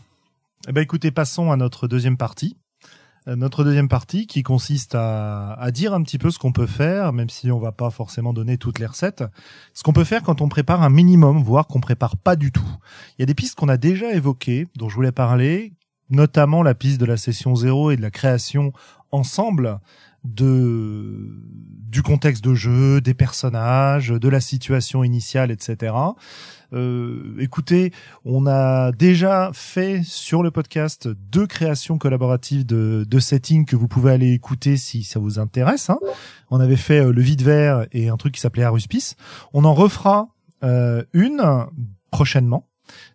eh 0.69 0.73
ben 0.73 0.83
écoutez, 0.83 1.11
passons 1.11 1.51
à 1.51 1.57
notre 1.57 1.89
deuxième 1.89 2.17
partie. 2.17 2.57
Euh, 3.29 3.37
notre 3.37 3.65
deuxième 3.65 3.89
partie 3.89 4.27
qui 4.27 4.43
consiste 4.43 4.95
à, 4.95 5.53
à 5.55 5.71
dire 5.71 5.93
un 5.93 6.03
petit 6.03 6.19
peu 6.19 6.31
ce 6.31 6.39
qu'on 6.39 6.53
peut 6.53 6.67
faire, 6.67 7.13
même 7.13 7.29
si 7.29 7.51
on 7.51 7.59
va 7.59 7.73
pas 7.73 7.91
forcément 7.91 8.33
donner 8.33 8.57
toutes 8.57 8.79
les 8.79 8.87
recettes, 8.87 9.25
ce 9.75 9.83
qu'on 9.83 9.93
peut 9.93 10.05
faire 10.05 10.23
quand 10.23 10.41
on 10.41 10.49
prépare 10.49 10.83
un 10.83 10.89
minimum, 10.89 11.43
voire 11.43 11.67
qu'on 11.67 11.81
prépare 11.81 12.17
pas 12.17 12.37
du 12.37 12.51
tout. 12.51 12.69
Il 13.19 13.23
y 13.23 13.25
a 13.25 13.27
des 13.27 13.35
pistes 13.35 13.57
qu'on 13.57 13.69
a 13.69 13.77
déjà 13.77 14.13
évoquées, 14.13 14.67
dont 14.77 14.89
je 14.89 14.95
voulais 14.95 15.13
parler, 15.13 15.75
notamment 16.11 16.63
la 16.63 16.75
piste 16.75 17.01
de 17.01 17.07
la 17.07 17.17
session 17.17 17.55
zéro 17.55 17.91
et 17.91 17.97
de 17.97 18.03
la 18.03 18.11
création 18.11 18.73
ensemble 19.13 19.81
de 20.25 21.35
du 21.91 22.03
contexte 22.03 22.45
de 22.45 22.55
jeu, 22.55 23.01
des 23.01 23.15
personnages, 23.15 24.11
de 24.11 24.29
la 24.29 24.41
situation 24.41 25.03
initiale, 25.03 25.51
etc. 25.51 25.93
Euh, 26.73 27.35
écoutez, 27.41 27.93
on 28.25 28.47
a 28.47 28.93
déjà 28.93 29.51
fait 29.53 30.03
sur 30.05 30.45
le 30.45 30.53
podcast 30.53 31.09
deux 31.09 31.49
créations 31.49 31.99
collaboratives 31.99 32.65
de, 32.65 33.05
de 33.09 33.19
setting 33.19 33.67
que 33.67 33.75
vous 33.75 33.89
pouvez 33.89 34.13
aller 34.13 34.31
écouter 34.33 34.77
si 34.77 35.03
ça 35.03 35.19
vous 35.19 35.41
intéresse. 35.41 35.91
Hein. 35.91 35.99
On 36.51 36.61
avait 36.61 36.77
fait 36.77 37.01
euh, 37.01 37.13
le 37.13 37.23
vide 37.23 37.43
vert 37.43 37.87
et 37.91 38.09
un 38.09 38.17
truc 38.17 38.35
qui 38.35 38.41
s'appelait 38.41 38.63
Aruspice. 38.63 39.17
On 39.53 39.65
en 39.65 39.75
refera 39.75 40.29
euh, 40.63 41.03
une 41.13 41.43
prochainement. 42.13 42.70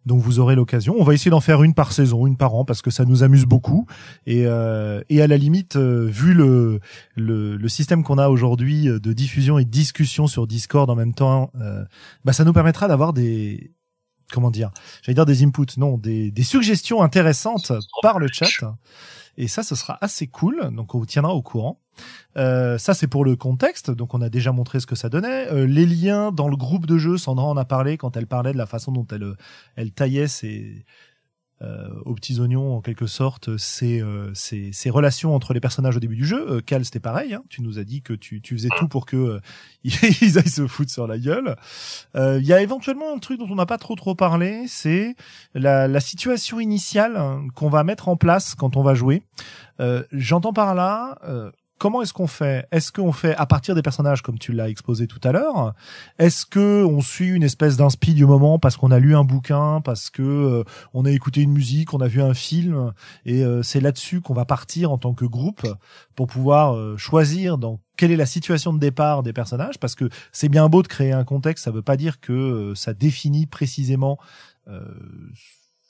Donc 0.05 0.21
vous 0.21 0.39
aurez 0.39 0.55
l'occasion. 0.55 0.95
On 0.97 1.03
va 1.03 1.13
essayer 1.13 1.31
d'en 1.31 1.41
faire 1.41 1.63
une 1.63 1.73
par 1.73 1.91
saison, 1.91 2.27
une 2.27 2.37
par 2.37 2.55
an, 2.55 2.65
parce 2.65 2.81
que 2.81 2.91
ça 2.91 3.05
nous 3.05 3.23
amuse 3.23 3.45
beaucoup. 3.45 3.85
Et, 4.27 4.43
euh, 4.45 5.01
à 5.09 5.27
la 5.27 5.37
limite, 5.37 5.75
euh, 5.75 6.05
vu 6.05 6.33
le, 6.33 6.79
le, 7.15 7.55
le 7.57 7.69
système 7.69 8.03
qu'on 8.03 8.17
a 8.17 8.29
aujourd'hui 8.29 8.85
de 8.85 9.13
diffusion 9.13 9.57
et 9.57 9.65
de 9.65 9.69
discussion 9.69 10.27
sur 10.27 10.45
Discord 10.47 10.89
en 10.89 10.95
même 10.95 11.13
temps, 11.13 11.51
euh, 11.61 11.83
bah 12.23 12.33
ça 12.33 12.43
nous 12.43 12.53
permettra 12.53 12.87
d'avoir 12.87 13.13
des 13.13 13.71
comment 14.31 14.51
dire 14.51 14.71
J'allais 15.01 15.15
dire 15.15 15.25
des 15.25 15.43
inputs, 15.43 15.77
non, 15.77 15.97
des, 15.97 16.31
des 16.31 16.43
suggestions 16.43 17.01
intéressantes 17.01 17.71
par 18.01 18.19
le 18.19 18.27
chat. 18.31 18.47
Et 19.37 19.47
ça, 19.47 19.63
ce 19.63 19.75
sera 19.75 19.97
assez 20.01 20.27
cool. 20.27 20.69
Donc, 20.71 20.95
on 20.95 20.99
vous 20.99 21.05
tiendra 21.05 21.33
au 21.33 21.41
courant. 21.41 21.81
Euh, 22.37 22.77
ça, 22.77 22.93
c'est 22.93 23.07
pour 23.07 23.25
le 23.25 23.35
contexte. 23.35 23.91
Donc, 23.91 24.13
on 24.13 24.21
a 24.21 24.29
déjà 24.29 24.51
montré 24.51 24.79
ce 24.79 24.87
que 24.87 24.95
ça 24.95 25.09
donnait. 25.09 25.51
Euh, 25.51 25.65
les 25.65 25.85
liens 25.85 26.31
dans 26.31 26.47
le 26.47 26.55
groupe 26.55 26.85
de 26.85 26.97
jeu, 26.97 27.17
Sandra 27.17 27.45
en 27.45 27.57
a 27.57 27.65
parlé 27.65 27.97
quand 27.97 28.15
elle 28.15 28.27
parlait 28.27 28.53
de 28.53 28.57
la 28.57 28.65
façon 28.65 28.91
dont 28.91 29.07
elle, 29.11 29.35
elle 29.75 29.91
taillait 29.91 30.27
ses, 30.27 30.61
euh, 30.61 30.83
aux 31.61 32.13
petits 32.13 32.39
oignons 32.39 32.75
en 32.75 32.81
quelque 32.81 33.07
sorte 33.07 33.57
ces, 33.57 34.01
euh, 34.01 34.31
ces, 34.33 34.71
ces, 34.73 34.89
relations 34.89 35.33
entre 35.33 35.53
les 35.53 35.59
personnages 35.59 35.95
au 35.95 35.99
début 35.99 36.15
du 36.15 36.25
jeu. 36.25 36.45
Euh, 36.49 36.61
Cal, 36.61 36.83
c'était 36.83 36.99
pareil. 36.99 37.33
Hein. 37.33 37.43
Tu 37.49 37.61
nous 37.61 37.79
as 37.79 37.83
dit 37.83 38.01
que 38.01 38.13
tu, 38.13 38.41
tu 38.41 38.55
faisais 38.55 38.69
tout 38.77 38.87
pour 38.87 39.05
que 39.05 39.15
euh, 39.15 39.39
ils 39.83 40.37
aillent 40.37 40.49
se 40.49 40.67
foutre 40.67 40.91
sur 40.91 41.07
la 41.07 41.17
gueule. 41.17 41.55
Euh, 42.15 42.39
Il 42.41 42.45
y 42.45 42.53
a 42.53 42.61
éventuellement 42.61 43.13
un 43.13 43.19
truc 43.19 43.39
dont 43.39 43.47
on 43.49 43.55
n'a 43.55 43.65
pas 43.65 43.77
trop 43.77 43.95
trop 43.95 44.15
parlé, 44.15 44.65
c'est 44.67 45.15
la, 45.53 45.87
la 45.87 45.99
situation 45.99 46.59
initiale 46.59 47.15
hein, 47.17 47.47
qu'on 47.55 47.69
va 47.69 47.83
mettre 47.83 48.09
en 48.09 48.17
place 48.17 48.55
quand 48.55 48.75
on 48.75 48.83
va 48.83 48.93
jouer. 48.93 49.23
J'entends 50.11 50.53
par 50.53 50.73
là 50.73 51.17
comment 51.77 52.01
est-ce 52.01 52.13
qu'on 52.13 52.27
fait? 52.27 52.67
Est-ce 52.71 52.91
qu'on 52.91 53.11
fait 53.11 53.35
à 53.35 53.45
partir 53.45 53.75
des 53.75 53.81
personnages 53.81 54.21
comme 54.21 54.39
tu 54.39 54.51
l'as 54.51 54.69
exposé 54.69 55.07
tout 55.07 55.19
à 55.23 55.31
l'heure 55.31 55.73
Est-ce 56.19 56.45
que 56.45 56.83
on 56.85 57.01
suit 57.01 57.29
une 57.29 57.43
espèce 57.43 57.77
d'inspi 57.77 58.13
du 58.13 58.25
moment 58.25 58.59
parce 58.59 58.77
qu'on 58.77 58.91
a 58.91 58.99
lu 58.99 59.15
un 59.15 59.23
bouquin, 59.23 59.81
parce 59.81 60.09
que 60.09 60.21
euh, 60.21 60.63
on 60.93 61.05
a 61.05 61.11
écouté 61.11 61.41
une 61.41 61.51
musique, 61.51 61.93
on 61.93 61.99
a 61.99 62.07
vu 62.07 62.21
un 62.21 62.33
film 62.33 62.93
et 63.25 63.43
euh, 63.43 63.61
c'est 63.63 63.81
là-dessus 63.81 64.21
qu'on 64.21 64.33
va 64.33 64.45
partir 64.45 64.91
en 64.91 64.97
tant 64.97 65.13
que 65.13 65.25
groupe 65.25 65.67
pour 66.15 66.27
pouvoir 66.27 66.75
euh, 66.75 66.97
choisir 66.97 67.57
dans 67.57 67.79
quelle 67.97 68.11
est 68.11 68.17
la 68.17 68.25
situation 68.25 68.73
de 68.73 68.79
départ 68.79 69.23
des 69.23 69.33
personnages? 69.33 69.79
Parce 69.79 69.95
que 69.95 70.09
c'est 70.31 70.49
bien 70.49 70.67
beau 70.67 70.81
de 70.81 70.87
créer 70.87 71.13
un 71.13 71.23
contexte, 71.23 71.65
ça 71.65 71.71
veut 71.71 71.81
pas 71.81 71.97
dire 71.97 72.19
que 72.19 72.73
ça 72.75 72.93
définit 72.93 73.45
précisément 73.45 74.17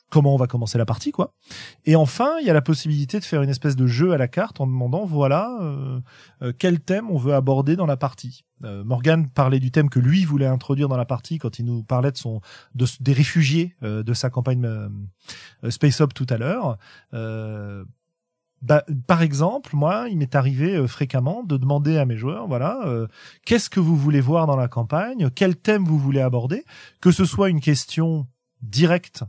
comment 0.10 0.34
on 0.34 0.38
va 0.38 0.48
commencer 0.48 0.78
la 0.78 0.86
partie, 0.86 1.12
quoi. 1.12 1.34
Et 1.86 1.96
enfin, 1.96 2.38
il 2.40 2.48
y 2.48 2.50
a 2.50 2.54
la 2.54 2.62
possibilité 2.62 3.20
de 3.20 3.26
faire 3.26 3.42
une 3.42 3.50
espèce 3.50 3.76
de 3.76 3.88
jeu 3.88 4.14
à 4.14 4.18
la 4.18 4.28
carte 4.28 4.62
en 4.62 4.68
demandant, 4.68 5.06
voilà, 5.06 5.58
euh, 5.62 6.00
euh, 6.42 6.54
quel 6.58 6.80
thème 6.80 7.10
on 7.10 7.18
veut 7.18 7.34
aborder 7.34 7.76
dans 7.76 7.86
la 7.86 7.98
partie. 7.98 8.46
Euh, 8.64 8.84
Morgan 8.84 9.28
parlait 9.30 9.60
du 9.60 9.72
thème 9.72 9.90
que 9.90 10.00
lui 10.00 10.24
voulait 10.24 10.46
introduire 10.46 10.88
dans 10.88 10.98
la 10.98 11.06
partie 11.06 11.38
quand 11.40 11.60
il 11.60 11.66
nous 11.66 11.84
parlait 11.84 12.12
de 12.12 12.18
son 12.18 12.42
de, 12.76 12.86
des 13.02 13.14
réfugiés 13.14 13.76
de 13.82 14.14
sa 14.14 14.30
campagne 14.30 14.68
Space 15.70 16.00
Up 16.02 16.14
tout 16.14 16.28
à 16.30 16.38
l'heure. 16.38 16.78
Bah, 18.62 18.84
par 19.06 19.22
exemple, 19.22 19.76
moi, 19.76 20.08
il 20.10 20.18
m'est 20.18 20.34
arrivé 20.34 20.88
fréquemment 20.88 21.44
de 21.44 21.58
demander 21.58 21.98
à 21.98 22.06
mes 22.06 22.16
joueurs, 22.16 22.48
voilà, 22.48 22.80
qu'est-ce 23.46 23.70
que 23.70 23.82
vous 23.82 23.98
voulez 23.98 24.22
voir 24.22 24.48
dans 24.48 24.56
la 24.56 24.68
campagne, 24.68 25.30
quel 25.36 25.56
thème 25.58 25.84
vous 25.84 26.00
voulez 26.00 26.22
aborder, 26.22 26.64
que 27.02 27.12
ce 27.12 27.26
soit 27.26 27.50
une 27.50 27.60
question 27.60 28.26
directe 28.62 29.24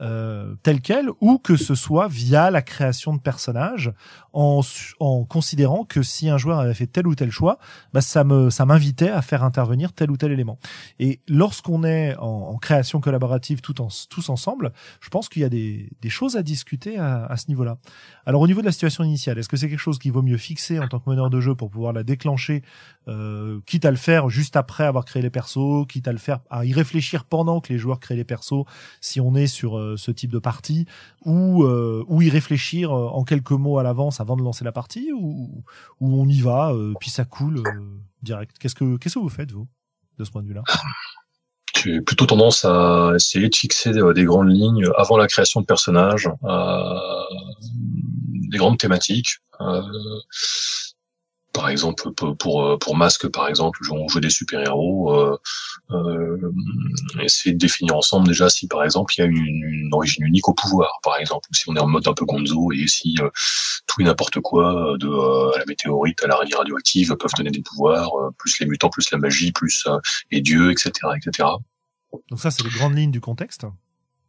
euh, 0.00 0.54
tel 0.62 0.80
quel 0.80 1.08
ou 1.20 1.38
que 1.38 1.56
ce 1.56 1.74
soit 1.74 2.08
via 2.08 2.50
la 2.50 2.62
création 2.62 3.14
de 3.14 3.20
personnages 3.20 3.92
en, 4.32 4.60
en 5.00 5.24
considérant 5.24 5.84
que 5.84 6.02
si 6.02 6.28
un 6.28 6.38
joueur 6.38 6.60
avait 6.60 6.74
fait 6.74 6.86
tel 6.86 7.06
ou 7.06 7.14
tel 7.14 7.30
choix, 7.30 7.58
bah 7.92 8.00
ça 8.00 8.22
me 8.24 8.50
ça 8.50 8.64
m'invitait 8.66 9.08
à 9.08 9.22
faire 9.22 9.42
intervenir 9.42 9.92
tel 9.92 10.10
ou 10.10 10.16
tel 10.16 10.30
élément. 10.32 10.58
Et 10.98 11.20
lorsqu'on 11.28 11.82
est 11.84 12.16
en, 12.16 12.50
en, 12.50 12.58
création 12.58 13.00
collaborative 13.00 13.60
tout 13.60 13.80
en, 13.80 13.88
tous 14.08 14.28
ensemble, 14.28 14.72
je 15.00 15.08
pense 15.08 15.28
qu'il 15.28 15.42
y 15.42 15.44
a 15.44 15.48
des, 15.48 15.90
des 16.00 16.10
choses 16.10 16.36
à 16.36 16.42
discuter 16.42 16.98
à, 16.98 17.26
à 17.26 17.36
ce 17.36 17.48
niveau-là. 17.48 17.78
Alors 18.26 18.42
au 18.42 18.46
niveau 18.46 18.60
de 18.60 18.66
la 18.66 18.72
situation 18.72 19.04
initiale, 19.04 19.38
est-ce 19.38 19.48
que 19.48 19.56
c'est 19.56 19.68
quelque 19.68 19.78
chose 19.78 19.98
qu'il 19.98 20.12
vaut 20.12 20.22
mieux 20.22 20.36
fixer 20.36 20.78
en 20.78 20.86
tant 20.86 21.00
que 21.00 21.08
meneur 21.10 21.30
de 21.30 21.40
jeu 21.40 21.54
pour 21.54 21.70
pouvoir 21.70 21.92
la 21.92 22.02
déclencher, 22.02 22.62
euh, 23.08 23.60
quitte 23.66 23.84
à 23.84 23.90
le 23.90 23.96
faire 23.96 24.28
juste 24.28 24.56
après 24.56 24.84
avoir 24.84 25.04
créé 25.04 25.22
les 25.22 25.30
persos, 25.30 25.86
quitte 25.88 26.06
à 26.08 26.12
le 26.12 26.18
faire 26.18 26.40
à 26.50 26.64
y 26.64 26.72
réfléchir 26.72 27.24
pendant 27.24 27.60
que 27.60 27.72
les 27.72 27.78
joueurs 27.78 28.00
créent 28.00 28.16
les 28.16 28.24
persos, 28.24 28.64
si 29.00 29.20
on 29.20 29.34
est 29.34 29.46
sur 29.46 29.78
euh, 29.78 29.87
ce 29.96 30.10
type 30.10 30.30
de 30.30 30.38
partie, 30.38 30.86
ou 31.24 31.64
euh, 31.64 32.04
y 32.20 32.30
réfléchir 32.30 32.90
euh, 32.92 33.08
en 33.08 33.24
quelques 33.24 33.52
mots 33.52 33.78
à 33.78 33.82
l'avance 33.82 34.20
avant 34.20 34.36
de 34.36 34.42
lancer 34.42 34.64
la 34.64 34.72
partie, 34.72 35.12
ou, 35.12 35.64
on 36.00 36.28
y 36.28 36.40
va 36.40 36.72
puis 37.00 37.10
ça 37.10 37.24
coule 37.24 37.62
direct. 38.22 38.56
Qu'est-ce 38.58 38.74
que 38.74 39.18
vous 39.18 39.28
faites 39.28 39.52
vous 39.52 39.68
de 40.18 40.24
ce 40.24 40.30
point 40.30 40.42
de 40.42 40.48
vue-là? 40.48 40.62
J'ai 41.76 42.00
plutôt 42.00 42.26
tendance 42.26 42.64
à 42.64 43.12
essayer 43.14 43.48
de 43.48 43.54
fixer 43.54 43.92
des, 43.92 44.24
grandes 44.24 44.50
lignes 44.50 44.88
avant 44.96 45.16
la 45.16 45.28
création 45.28 45.60
de 45.60 45.66
personnages, 45.66 46.28
des 48.48 48.58
grandes 48.58 48.78
thématiques. 48.78 49.38
Euh, 49.60 49.82
par 51.52 51.68
exemple 51.68 52.12
pour 52.12 52.36
pour, 52.36 52.78
pour 52.78 52.96
Masque 52.96 53.28
par 53.28 53.48
exemple 53.48 53.80
on 53.90 54.08
joue 54.08 54.20
des 54.20 54.30
super 54.30 54.60
héros 54.60 55.14
euh, 55.14 55.38
euh, 55.90 56.52
essayer 57.20 57.52
de 57.54 57.58
définir 57.58 57.96
ensemble 57.96 58.28
déjà 58.28 58.48
si 58.48 58.66
par 58.68 58.84
exemple 58.84 59.14
il 59.16 59.20
y 59.20 59.24
a 59.24 59.26
une, 59.26 59.88
origine 59.92 60.24
unique 60.26 60.48
au 60.48 60.54
pouvoir 60.54 60.90
par 61.02 61.16
exemple 61.18 61.48
si 61.52 61.68
on 61.68 61.76
est 61.76 61.80
en 61.80 61.86
mode 61.86 62.06
un 62.06 62.12
peu 62.12 62.26
gonzo 62.26 62.72
et 62.72 62.86
si 62.86 63.16
euh, 63.20 63.30
tout 63.86 64.02
et 64.02 64.04
n'importe 64.04 64.40
quoi 64.40 64.96
de 64.98 65.08
euh, 65.08 65.58
la 65.58 65.64
météorite 65.64 66.22
à 66.22 66.26
l'araignée 66.26 66.54
radioactive 66.54 67.16
peuvent 67.16 67.32
donner 67.36 67.50
des 67.50 67.62
pouvoirs 67.62 68.10
euh, 68.18 68.30
plus 68.36 68.60
les 68.60 68.66
mutants 68.66 68.90
plus 68.90 69.10
la 69.10 69.18
magie 69.18 69.52
plus 69.52 69.86
les 70.30 70.40
dieux 70.42 70.70
etc 70.70 70.92
etc 71.16 71.48
donc 72.12 72.38
ça 72.38 72.50
c'est 72.50 72.62
les 72.62 72.70
grandes 72.70 72.96
lignes 72.96 73.10
du 73.10 73.20
contexte 73.20 73.64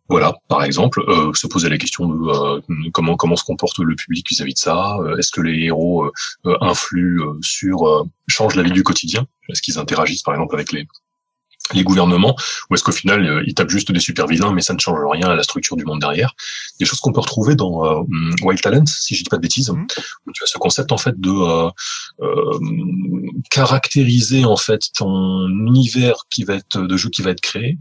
voilà, 0.10 0.34
par 0.48 0.64
exemple, 0.64 1.04
euh, 1.08 1.32
se 1.34 1.46
poser 1.46 1.70
la 1.70 1.78
question 1.78 2.08
de 2.08 2.16
euh, 2.16 2.62
comment 2.94 3.16
comment 3.16 3.36
se 3.36 3.44
comporte 3.44 3.78
le 3.78 3.96
public 3.96 4.26
vis-à-vis 4.28 4.56
de 4.56 4.60
ça. 4.60 4.98
Euh, 4.98 5.18
est-ce 5.18 5.32
que 5.32 5.42
les 5.42 5.66
héros 5.66 6.12
influent 6.62 7.38
sur 7.42 8.08
changent 8.28 8.56
la 8.56 8.64
vie 8.64 8.72
du 8.72 8.84
quotidien? 8.84 9.28
Est-ce 9.50 9.62
qu'ils 9.62 9.78
interagissent 9.78 10.24
par 10.24 10.34
exemple 10.34 10.56
avec 10.56 10.72
les 10.72 10.88
les 11.74 11.84
gouvernements, 11.84 12.36
ou 12.70 12.76
est-ce 12.76 12.84
qu'au 12.84 12.92
final, 12.92 13.44
ils 13.46 13.54
tapent 13.54 13.70
juste 13.70 13.92
des 13.92 14.00
super 14.00 14.28
vilains, 14.28 14.52
mais 14.52 14.62
ça 14.62 14.74
ne 14.74 14.80
change 14.80 15.00
rien 15.12 15.28
à 15.28 15.36
la 15.36 15.44
structure 15.44 15.76
du 15.76 15.86
monde 15.86 16.00
derrière? 16.00 16.34
Des 16.80 16.86
choses 16.86 17.00
qu'on 17.00 17.12
peut 17.12 17.20
retrouver 17.20 17.56
dans 17.56 17.86
euh, 17.86 18.04
Wild 18.42 18.62
Talent, 18.62 18.86
si 18.86 19.16
je 19.16 19.24
dis 19.24 19.30
pas 19.30 19.38
de 19.38 19.42
bêtises, 19.42 19.70
mmh. 19.70 19.88
où 20.28 20.32
tu 20.32 20.44
as 20.44 20.48
ce 20.48 20.58
concept 20.58 20.92
en 20.92 20.98
fait 20.98 21.20
de 21.20 21.30
euh, 21.30 21.70
euh, 22.22 22.60
caractériser 23.52 24.46
en 24.46 24.58
fait 24.58 24.82
ton 24.96 25.48
univers 25.48 26.24
qui 26.30 26.44
va 26.44 26.56
être 26.56 26.80
de 26.82 26.98
jeu 26.98 27.10
qui 27.10 27.22
va 27.22 27.32
être 27.32 27.42
créé 27.42 27.78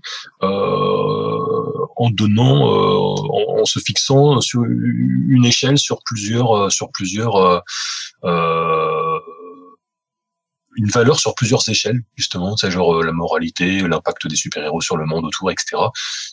en 1.98 2.10
donnant, 2.10 2.62
en, 2.62 3.60
en, 3.60 3.64
se 3.64 3.80
fixant 3.80 4.40
sur 4.40 4.62
une 4.64 5.44
échelle 5.44 5.78
sur 5.78 5.98
plusieurs 6.04 6.70
sur 6.70 6.90
plusieurs 6.90 7.62
une 10.78 10.88
valeur 10.88 11.18
sur 11.18 11.34
plusieurs 11.34 11.68
échelles, 11.68 12.02
justement, 12.16 12.56
c'est 12.56 12.70
genre 12.70 12.96
euh, 12.96 13.04
la 13.04 13.12
moralité, 13.12 13.80
l'impact 13.80 14.28
des 14.28 14.36
super-héros 14.36 14.80
sur 14.80 14.96
le 14.96 15.06
monde 15.06 15.24
autour, 15.24 15.50
etc. 15.50 15.76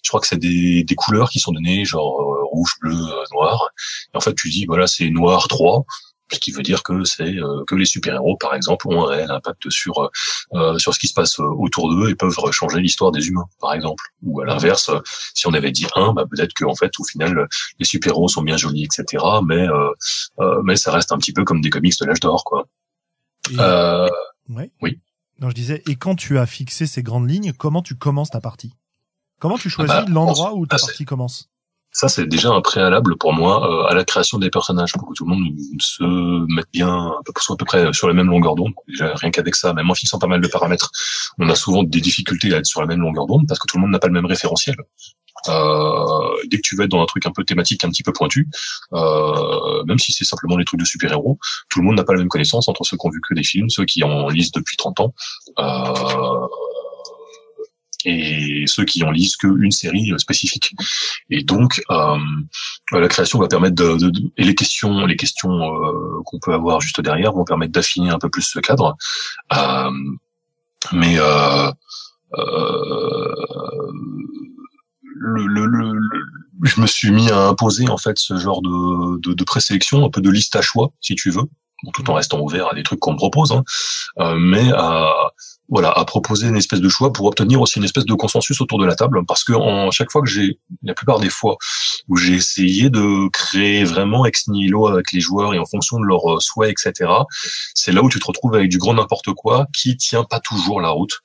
Je 0.03 0.09
crois 0.09 0.21
que 0.21 0.27
c'est 0.27 0.37
des, 0.37 0.85
couleurs 0.95 1.29
qui 1.29 1.39
sont 1.39 1.51
données, 1.51 1.83
genre 1.83 2.21
euh, 2.21 2.43
rouge, 2.51 2.75
bleu, 2.79 2.93
euh, 2.93 3.23
noir. 3.33 3.69
Et 4.13 4.17
en 4.17 4.21
fait, 4.21 4.35
tu 4.35 4.49
dis, 4.49 4.65
voilà, 4.65 4.85
c'est 4.85 5.09
noir 5.09 5.47
3, 5.47 5.83
ce 6.31 6.39
qui 6.39 6.51
veut 6.51 6.63
dire 6.63 6.81
que 6.83 7.03
c'est 7.03 7.35
que 7.67 7.75
les 7.75 7.85
super-héros, 7.85 8.37
par 8.37 8.55
exemple, 8.55 8.87
ont 8.87 9.03
un 9.03 9.07
réel 9.07 9.31
impact 9.31 9.69
sur 9.69 10.09
sur 10.77 10.93
ce 10.93 10.99
qui 10.99 11.07
se 11.07 11.13
passe 11.13 11.39
autour 11.39 11.89
d'eux 11.89 12.09
et 12.09 12.15
peuvent 12.15 12.35
changer 12.51 12.79
l'histoire 12.79 13.11
des 13.11 13.27
humains, 13.27 13.45
par 13.59 13.73
exemple. 13.73 14.03
Ou 14.23 14.41
à 14.41 14.45
l'inverse, 14.45 14.89
si 15.33 15.47
on 15.47 15.53
avait 15.53 15.71
dit 15.71 15.87
un, 15.95 16.13
bah, 16.13 16.25
peut-être 16.29 16.53
qu'en 16.53 16.75
fait, 16.75 16.91
au 16.99 17.03
final, 17.03 17.47
les 17.79 17.85
super-héros 17.85 18.27
sont 18.27 18.41
bien 18.41 18.57
jolis, 18.57 18.85
etc. 18.85 19.23
Mais 19.45 19.65
mais 20.63 20.75
ça 20.75 20.91
reste 20.91 21.11
un 21.11 21.17
petit 21.17 21.33
peu 21.33 21.43
comme 21.43 21.61
des 21.61 21.69
comics 21.69 21.99
de 21.99 22.05
l'âge 22.05 22.19
d'or, 22.19 22.43
quoi. 22.43 22.67
Ouais. 24.49 24.71
Oui. 24.81 24.99
Non, 25.39 25.49
je 25.49 25.55
disais, 25.55 25.83
et 25.87 25.95
quand 25.95 26.15
tu 26.15 26.37
as 26.37 26.45
fixé 26.45 26.87
ces 26.87 27.03
grandes 27.03 27.29
lignes, 27.29 27.51
comment 27.51 27.81
tu 27.81 27.95
commences 27.95 28.29
ta 28.29 28.39
partie? 28.39 28.73
Comment 29.39 29.57
tu 29.57 29.69
choisis 29.69 29.93
ah 29.93 30.03
bah, 30.03 30.11
l'endroit 30.11 30.53
où 30.53 30.65
ta 30.65 30.77
partie 30.77 31.03
commence? 31.03 31.49
Ça, 31.95 32.09
c'est 32.09 32.25
déjà 32.25 32.49
un 32.49 32.59
préalable 32.59 33.15
pour 33.15 33.31
moi 33.31 33.71
euh, 33.71 33.89
à 33.89 33.95
la 33.95 34.03
création 34.03 34.37
des 34.37 34.49
personnages, 34.49 34.91
pour 34.91 35.07
que 35.07 35.13
tout 35.13 35.23
le 35.23 35.33
monde 35.33 35.45
se 35.79 36.03
mette 36.53 36.67
bien, 36.73 37.13
soit 37.37 37.53
à 37.53 37.57
peu 37.57 37.63
près 37.63 37.93
sur 37.93 38.09
la 38.09 38.13
même 38.13 38.27
longueur 38.27 38.55
d'onde. 38.55 38.73
Déjà, 38.89 39.13
rien 39.15 39.31
qu'avec 39.31 39.55
ça, 39.55 39.71
même 39.73 39.89
en 39.89 39.93
fixant 39.93 40.19
pas 40.19 40.27
mal 40.27 40.41
de 40.41 40.47
paramètres, 40.49 40.91
on 41.39 41.47
a 41.47 41.55
souvent 41.55 41.83
des 41.83 42.01
difficultés 42.01 42.53
à 42.53 42.57
être 42.57 42.65
sur 42.65 42.81
la 42.81 42.87
même 42.87 42.99
longueur 42.99 43.27
d'onde 43.27 43.47
parce 43.47 43.61
que 43.61 43.67
tout 43.67 43.77
le 43.77 43.81
monde 43.81 43.91
n'a 43.91 43.99
pas 43.99 44.07
le 44.07 44.13
même 44.13 44.25
référentiel. 44.25 44.75
Euh, 45.47 46.35
dès 46.47 46.57
que 46.57 46.61
tu 46.63 46.75
vas 46.75 46.83
être 46.83 46.91
dans 46.91 47.01
un 47.01 47.05
truc 47.05 47.25
un 47.25 47.31
peu 47.31 47.45
thématique, 47.45 47.85
un 47.85 47.89
petit 47.89 48.03
peu 48.03 48.11
pointu, 48.11 48.49
euh, 48.93 49.83
même 49.85 49.99
si 49.99 50.11
c'est 50.11 50.25
simplement 50.25 50.57
les 50.57 50.65
trucs 50.65 50.79
de 50.79 50.85
super-héros, 50.85 51.37
tout 51.69 51.79
le 51.79 51.85
monde 51.85 51.95
n'a 51.95 52.03
pas 52.03 52.13
la 52.13 52.19
même 52.19 52.29
connaissance 52.29 52.67
entre 52.67 52.83
ceux 52.83 52.97
qui 52.97 53.07
ont 53.07 53.09
vu 53.09 53.21
que 53.21 53.33
des 53.33 53.43
films, 53.43 53.69
ceux 53.69 53.85
qui 53.85 54.03
en 54.03 54.27
lisent 54.27 54.51
depuis 54.51 54.75
30 54.75 54.99
ans. 54.99 55.13
Euh, 55.59 56.47
et 58.05 58.63
ceux 58.67 58.85
qui 58.85 59.03
en 59.03 59.11
lisent 59.11 59.35
qu'une 59.35 59.71
série 59.71 60.13
spécifique. 60.17 60.75
Et 61.29 61.43
donc, 61.43 61.81
euh, 61.89 62.17
la 62.91 63.07
création 63.07 63.39
va 63.39 63.47
permettre 63.47 63.75
de, 63.75 63.97
de, 63.97 64.11
et 64.37 64.43
les 64.43 64.55
questions, 64.55 65.05
les 65.05 65.15
questions 65.15 65.51
euh, 65.51 66.21
qu'on 66.25 66.39
peut 66.39 66.53
avoir 66.53 66.81
juste 66.81 67.01
derrière 67.01 67.33
vont 67.33 67.43
permettre 67.43 67.73
d'affiner 67.73 68.09
un 68.09 68.19
peu 68.19 68.29
plus 68.29 68.43
ce 68.43 68.59
cadre. 68.59 68.95
Euh, 69.53 69.91
mais 70.91 71.17
le, 75.17 75.45
le, 75.47 75.65
le, 75.65 75.99
je 76.63 76.81
me 76.81 76.87
suis 76.87 77.11
mis 77.11 77.29
à 77.31 77.47
imposer 77.47 77.89
en 77.89 77.97
fait 77.97 78.17
ce 78.19 78.37
genre 78.37 78.61
de, 78.61 79.19
de, 79.19 79.33
de 79.33 79.43
présélection, 79.43 80.05
un 80.05 80.09
peu 80.09 80.21
de 80.21 80.29
liste 80.29 80.55
à 80.55 80.61
choix, 80.61 80.91
si 81.01 81.15
tu 81.15 81.31
veux, 81.31 81.45
tout 81.93 82.09
en 82.09 82.13
restant 82.13 82.39
ouvert 82.39 82.71
à 82.71 82.75
des 82.75 82.83
trucs 82.83 82.99
qu'on 82.99 83.13
me 83.13 83.17
propose, 83.17 83.51
hein, 83.51 83.63
euh, 84.19 84.35
mais 84.37 84.71
à 84.73 85.31
voilà 85.67 85.89
à 85.89 86.05
proposer 86.05 86.47
une 86.47 86.57
espèce 86.57 86.79
de 86.79 86.89
choix 86.89 87.11
pour 87.11 87.25
obtenir 87.25 87.59
aussi 87.59 87.79
une 87.79 87.85
espèce 87.85 88.05
de 88.05 88.13
consensus 88.13 88.61
autour 88.61 88.77
de 88.77 88.85
la 88.85 88.95
table, 88.95 89.25
parce 89.25 89.43
que 89.43 89.53
en 89.53 89.89
chaque 89.91 90.11
fois 90.11 90.21
que 90.21 90.29
j'ai, 90.29 90.59
la 90.83 90.93
plupart 90.93 91.19
des 91.19 91.29
fois 91.29 91.57
où 92.07 92.17
j'ai 92.17 92.33
essayé 92.33 92.89
de 92.89 93.27
créer 93.29 93.83
vraiment 93.83 94.25
ex 94.25 94.47
nihilo 94.47 94.87
avec 94.87 95.11
les 95.11 95.19
joueurs 95.19 95.53
et 95.53 95.59
en 95.59 95.65
fonction 95.65 95.99
de 95.99 96.05
leurs 96.05 96.41
souhaits, 96.41 96.71
etc., 96.71 97.11
c'est 97.73 97.91
là 97.91 98.03
où 98.03 98.09
tu 98.09 98.19
te 98.19 98.27
retrouves 98.27 98.53
avec 98.53 98.69
du 98.69 98.77
grand 98.77 98.93
n'importe 98.93 99.33
quoi 99.33 99.65
qui 99.75 99.97
tient 99.97 100.23
pas 100.23 100.39
toujours 100.39 100.81
la 100.81 100.89
route. 100.89 101.19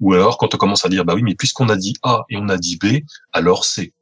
Ou 0.00 0.12
alors 0.12 0.38
quand 0.38 0.54
on 0.54 0.58
commence 0.58 0.84
à 0.84 0.88
dire 0.88 1.04
bah 1.04 1.14
oui 1.14 1.22
mais 1.22 1.36
puisqu'on 1.36 1.68
a 1.68 1.76
dit 1.76 1.94
A 2.02 2.24
et 2.28 2.36
on 2.36 2.48
a 2.48 2.56
dit 2.56 2.76
B, 2.76 3.04
alors 3.32 3.64
C. 3.64 3.92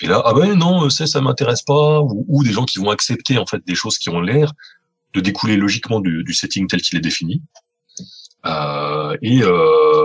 Et 0.00 0.06
là 0.06 0.22
ah 0.24 0.32
ben 0.32 0.54
non 0.54 0.88
C 0.90 1.06
ça 1.06 1.20
m'intéresse 1.20 1.62
pas 1.62 2.00
ou, 2.00 2.24
ou, 2.28 2.44
des 2.44 2.52
gens 2.52 2.64
qui 2.64 2.78
vont 2.78 2.90
accepter 2.90 3.38
en 3.38 3.46
fait 3.46 3.64
des 3.66 3.74
choses 3.74 3.98
qui 3.98 4.10
ont 4.10 4.20
l'air 4.20 4.52
de 5.14 5.20
découler 5.20 5.56
logiquement 5.56 6.00
du, 6.00 6.24
du 6.24 6.34
setting 6.34 6.66
tel 6.66 6.82
qu'il 6.82 6.98
est 6.98 7.02
défini. 7.02 7.42
Euh, 8.46 9.16
et 9.22 9.42
euh, 9.42 10.04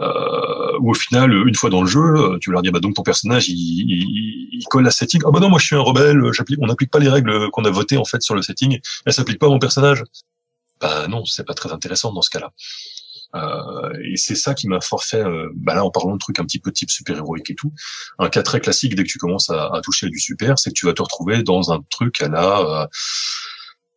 euh, 0.00 0.78
ou 0.80 0.90
au 0.90 0.94
final, 0.94 1.32
une 1.46 1.54
fois 1.54 1.70
dans 1.70 1.82
le 1.82 1.88
jeu, 1.88 2.38
tu 2.40 2.50
leur 2.50 2.62
dis 2.62 2.70
bah 2.70 2.80
donc 2.80 2.94
ton 2.94 3.02
personnage 3.02 3.48
il, 3.48 3.54
il, 3.56 4.48
il 4.52 4.64
colle 4.68 4.84
la 4.84 4.90
setting. 4.90 5.22
Ah 5.24 5.30
bah 5.30 5.40
non, 5.40 5.48
moi 5.48 5.58
je 5.58 5.66
suis 5.66 5.76
un 5.76 5.80
rebelle, 5.80 6.20
on 6.60 6.66
n'applique 6.66 6.90
pas 6.90 6.98
les 6.98 7.08
règles 7.08 7.50
qu'on 7.50 7.64
a 7.64 7.70
votées 7.70 7.96
en 7.96 8.04
fait 8.04 8.20
sur 8.22 8.34
le 8.34 8.42
setting, 8.42 8.78
elles 9.06 9.12
s'appliquent 9.12 9.38
pas 9.38 9.46
à 9.46 9.50
mon 9.50 9.58
personnage. 9.58 10.04
Bah 10.80 11.06
non, 11.08 11.24
c'est 11.26 11.44
pas 11.44 11.54
très 11.54 11.72
intéressant 11.72 12.12
dans 12.12 12.22
ce 12.22 12.30
cas-là. 12.30 12.52
Euh, 13.36 13.92
et 14.02 14.16
c'est 14.16 14.34
ça 14.34 14.54
qui 14.54 14.66
m'a 14.66 14.80
fort 14.80 15.04
fait, 15.04 15.22
euh, 15.22 15.48
bah 15.54 15.74
là 15.74 15.84
en 15.84 15.90
parlant 15.90 16.14
de 16.14 16.18
trucs 16.18 16.40
un 16.40 16.44
petit 16.44 16.58
peu 16.58 16.72
type 16.72 16.90
super-héroïque 16.90 17.50
et 17.50 17.54
tout, 17.54 17.72
un 18.18 18.28
cas 18.28 18.42
très 18.42 18.60
classique 18.60 18.96
dès 18.96 19.04
que 19.04 19.08
tu 19.08 19.18
commences 19.18 19.50
à, 19.50 19.66
à 19.72 19.80
toucher 19.82 20.06
à 20.06 20.08
du 20.08 20.18
super, 20.18 20.58
c'est 20.58 20.70
que 20.70 20.74
tu 20.74 20.86
vas 20.86 20.94
te 20.94 21.02
retrouver 21.02 21.42
dans 21.44 21.70
un 21.70 21.80
truc 21.90 22.20
à 22.22 22.28
la... 22.28 22.88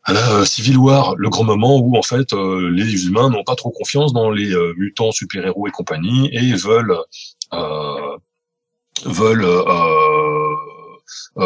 Euh, 0.09 0.11
à 0.11 0.13
la 0.13 0.45
Civil 0.45 0.77
War, 0.77 1.15
le 1.17 1.29
grand 1.29 1.43
moment 1.43 1.79
où 1.79 1.97
en 1.97 2.01
fait 2.01 2.33
euh, 2.33 2.69
les 2.69 3.05
humains 3.05 3.29
n'ont 3.29 3.43
pas 3.43 3.55
trop 3.55 3.71
confiance 3.71 4.13
dans 4.13 4.29
les 4.29 4.53
euh, 4.53 4.73
mutants, 4.77 5.11
super-héros 5.11 5.67
et 5.67 5.71
compagnie 5.71 6.29
et 6.33 6.53
veulent 6.53 6.97
euh, 7.53 8.17
veulent 9.05 9.47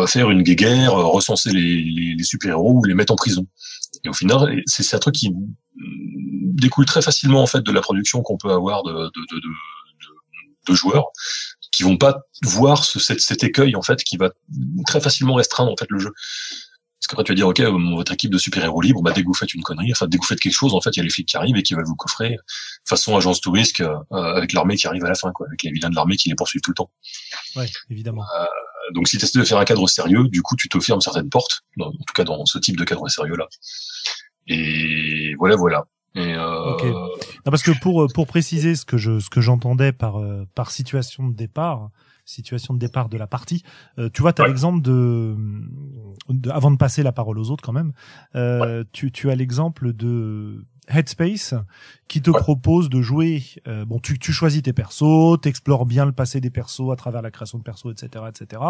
faire 0.07 0.29
une 0.29 0.43
guerre, 0.43 0.93
recenser 0.93 1.51
les, 1.51 1.81
les, 1.81 2.15
les 2.15 2.23
super-héros 2.23 2.79
ou 2.79 2.83
les 2.83 2.93
mettre 2.93 3.13
en 3.13 3.15
prison. 3.15 3.47
Et 4.03 4.09
au 4.09 4.13
final, 4.13 4.61
c'est 4.65 4.95
un 4.95 4.99
truc 4.99 5.15
qui 5.15 5.33
découle 6.53 6.85
très 6.85 7.01
facilement 7.01 7.41
en 7.41 7.47
fait 7.47 7.61
de 7.61 7.71
la 7.71 7.81
production 7.81 8.21
qu'on 8.21 8.37
peut 8.37 8.51
avoir 8.51 8.83
de, 8.83 8.91
de, 8.91 9.21
de, 9.31 9.35
de, 9.35 9.49
de 10.69 10.75
joueurs 10.75 11.05
qui 11.71 11.83
vont 11.83 11.97
pas 11.97 12.21
voir 12.43 12.83
ce, 12.83 12.99
cet, 12.99 13.21
cet, 13.21 13.43
écueil 13.43 13.75
en 13.75 13.81
fait 13.81 14.03
qui 14.03 14.17
va 14.17 14.31
très 14.85 14.99
facilement 14.99 15.35
restreindre 15.35 15.71
en 15.71 15.75
fait 15.77 15.87
le 15.89 15.99
jeu. 15.99 16.11
Parce 16.99 17.07
qu'après 17.07 17.23
tu 17.23 17.31
vas 17.31 17.35
dire 17.35 17.47
ok 17.47 17.61
votre 17.95 18.11
équipe 18.11 18.31
de 18.31 18.37
super 18.37 18.63
héros 18.63 18.81
libre 18.81 19.03
bah 19.03 19.11
dès 19.13 19.21
que 19.21 19.27
vous 19.27 19.33
faites 19.35 19.53
une 19.53 19.61
connerie 19.61 19.91
enfin 19.91 20.07
dès 20.07 20.17
que 20.17 20.23
vous 20.23 20.27
faites 20.27 20.39
quelque 20.39 20.55
chose 20.55 20.73
en 20.73 20.81
fait 20.81 20.89
il 20.93 20.97
y 20.97 20.99
a 21.01 21.03
les 21.03 21.11
flics 21.11 21.27
qui 21.27 21.37
arrivent 21.37 21.55
et 21.55 21.61
qui 21.61 21.75
veulent 21.75 21.85
vous 21.85 21.95
coffrer 21.95 22.37
façon 22.85 23.15
agence 23.15 23.39
touriste 23.39 23.81
euh, 23.81 23.95
avec 24.09 24.51
l'armée 24.51 24.75
qui 24.75 24.87
arrive 24.87 25.05
à 25.05 25.09
la 25.09 25.15
fin 25.15 25.31
quoi 25.31 25.45
avec 25.47 25.61
les 25.61 25.71
vilains 25.71 25.91
de 25.91 25.95
l'armée 25.95 26.17
qui 26.17 26.29
les 26.29 26.35
poursuivent 26.35 26.61
tout 26.61 26.71
le 26.71 26.75
temps. 26.75 26.89
Ouais 27.55 27.67
évidemment. 27.91 28.23
Euh, 28.23 28.45
donc 28.95 29.07
si 29.07 29.17
tu 29.17 29.25
essaies 29.25 29.37
de 29.37 29.45
faire 29.45 29.59
un 29.59 29.65
cadre 29.65 29.87
sérieux 29.87 30.27
du 30.27 30.41
coup 30.41 30.55
tu 30.55 30.69
te 30.69 30.79
fermes 30.79 31.01
certaines 31.01 31.29
portes 31.29 31.61
en 31.79 31.91
tout 31.91 32.13
cas 32.15 32.23
dans 32.23 32.45
ce 32.45 32.57
type 32.57 32.77
de 32.77 32.83
cadre 32.83 33.07
sérieux 33.09 33.35
là. 33.35 33.47
Et 34.47 35.35
voilà 35.37 35.55
voilà. 35.55 35.85
Et 36.15 36.33
euh... 36.33 36.73
okay. 36.73 36.89
non, 36.89 37.11
parce 37.45 37.61
que 37.61 37.71
pour 37.79 38.07
pour 38.11 38.25
préciser 38.25 38.75
ce 38.75 38.85
que 38.85 38.97
je 38.97 39.19
ce 39.19 39.29
que 39.29 39.39
j'entendais 39.39 39.91
par 39.91 40.19
euh, 40.19 40.47
par 40.55 40.71
situation 40.71 41.27
de 41.27 41.35
départ, 41.35 41.91
situation 42.27 42.73
de 42.73 42.79
départ 42.79 43.09
de 43.09 43.17
la 43.17 43.25
partie, 43.25 43.63
euh, 43.97 44.09
tu 44.13 44.21
vois, 44.21 44.33
tu 44.33 44.41
as 44.41 44.45
ouais. 44.45 44.49
l'exemple 44.49 44.81
de, 44.81 45.35
de, 46.29 46.49
avant 46.49 46.71
de 46.71 46.77
passer 46.77 47.01
la 47.01 47.11
parole 47.11 47.39
aux 47.39 47.49
autres 47.49 47.63
quand 47.63 47.73
même, 47.73 47.93
euh, 48.35 48.81
ouais. 48.81 48.85
tu 48.91 49.11
tu 49.11 49.31
as 49.31 49.35
l'exemple 49.35 49.93
de 49.93 50.65
Headspace 50.87 51.53
qui 52.07 52.21
te 52.21 52.29
ouais. 52.29 52.39
propose 52.39 52.89
de 52.89 53.01
jouer. 53.01 53.43
Euh, 53.67 53.85
bon, 53.85 53.99
tu, 53.99 54.17
tu 54.17 54.31
choisis 54.31 54.61
tes 54.61 54.73
persos, 54.73 55.39
t'explores 55.41 55.85
bien 55.85 56.05
le 56.05 56.13
passé 56.13 56.39
des 56.39 56.49
persos 56.49 56.91
à 56.91 56.95
travers 56.95 57.21
la 57.21 57.31
création 57.31 57.57
de 57.57 57.63
persos, 57.63 57.91
etc., 57.91 58.25
etc. 58.29 58.61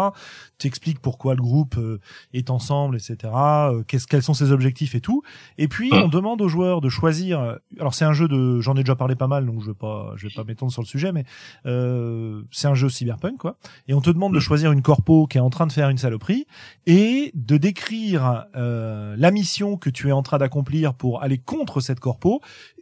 T'expliques 0.58 1.00
pourquoi 1.00 1.34
le 1.34 1.42
groupe 1.42 1.76
euh, 1.78 2.00
est 2.32 2.50
ensemble, 2.50 2.96
etc. 2.96 3.16
Euh, 3.34 3.82
qu'est-ce, 3.86 4.06
quels 4.06 4.22
sont 4.22 4.34
ses 4.34 4.50
objectifs 4.50 4.94
et 4.94 5.00
tout. 5.00 5.22
Et 5.56 5.68
puis 5.68 5.90
on 5.92 6.08
demande 6.08 6.42
aux 6.42 6.48
joueurs 6.48 6.80
de 6.80 6.88
choisir. 6.88 7.58
Alors 7.78 7.94
c'est 7.94 8.04
un 8.04 8.12
jeu 8.12 8.26
de, 8.26 8.60
j'en 8.60 8.74
ai 8.74 8.80
déjà 8.80 8.96
parlé 8.96 9.14
pas 9.14 9.28
mal, 9.28 9.46
donc 9.46 9.60
je 9.62 9.68
vais 9.68 9.74
pas, 9.74 10.12
je 10.16 10.26
vais 10.26 10.34
pas 10.34 10.44
m'étendre 10.44 10.72
sur 10.72 10.82
le 10.82 10.86
sujet, 10.86 11.12
mais 11.12 11.24
euh, 11.66 12.42
c'est 12.50 12.68
un 12.68 12.74
jeu 12.74 12.88
cyberpunk 12.88 13.38
quoi. 13.38 13.56
Et 13.86 13.94
on 13.94 14.00
te 14.00 14.10
demande 14.10 14.34
de 14.34 14.40
choisir 14.40 14.72
une 14.72 14.82
corpo 14.82 15.26
qui 15.26 15.38
est 15.38 15.40
en 15.40 15.50
train 15.50 15.66
de 15.66 15.72
faire 15.72 15.90
une 15.90 15.98
saloperie 15.98 16.46
et 16.86 17.30
de 17.34 17.56
décrire 17.56 18.46
euh, 18.56 19.14
la 19.16 19.30
mission 19.30 19.76
que 19.76 19.90
tu 19.90 20.08
es 20.08 20.12
en 20.12 20.22
train 20.22 20.38
d'accomplir 20.38 20.94
pour 20.94 21.22
aller 21.22 21.38
contre 21.38 21.80
cette 21.80 22.00
corpo 22.00 22.07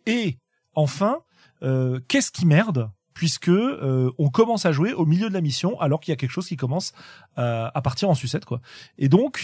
et 0.07 0.39
enfin, 0.75 1.21
euh, 1.63 2.01
qu'est-ce 2.09 2.31
qui 2.31 2.47
merde 2.47 2.91
puisque 3.17 3.49
euh, 3.49 4.13
on 4.19 4.29
commence 4.29 4.67
à 4.67 4.73
jouer 4.73 4.93
au 4.93 5.07
milieu 5.07 5.29
de 5.31 5.35
la 5.35 5.41
mission 5.41 5.81
alors 5.81 6.01
qu'il 6.01 6.13
y 6.13 6.15
a 6.15 6.17
quelque 6.17 6.31
chose 6.31 6.47
qui 6.47 6.57
commence 6.57 6.93
euh, 7.39 7.69
à 7.75 7.81
partir 7.81 8.11
en 8.11 8.15
sucette 8.15 8.45
quoi. 8.45 8.61
Et 8.99 9.09
donc 9.09 9.43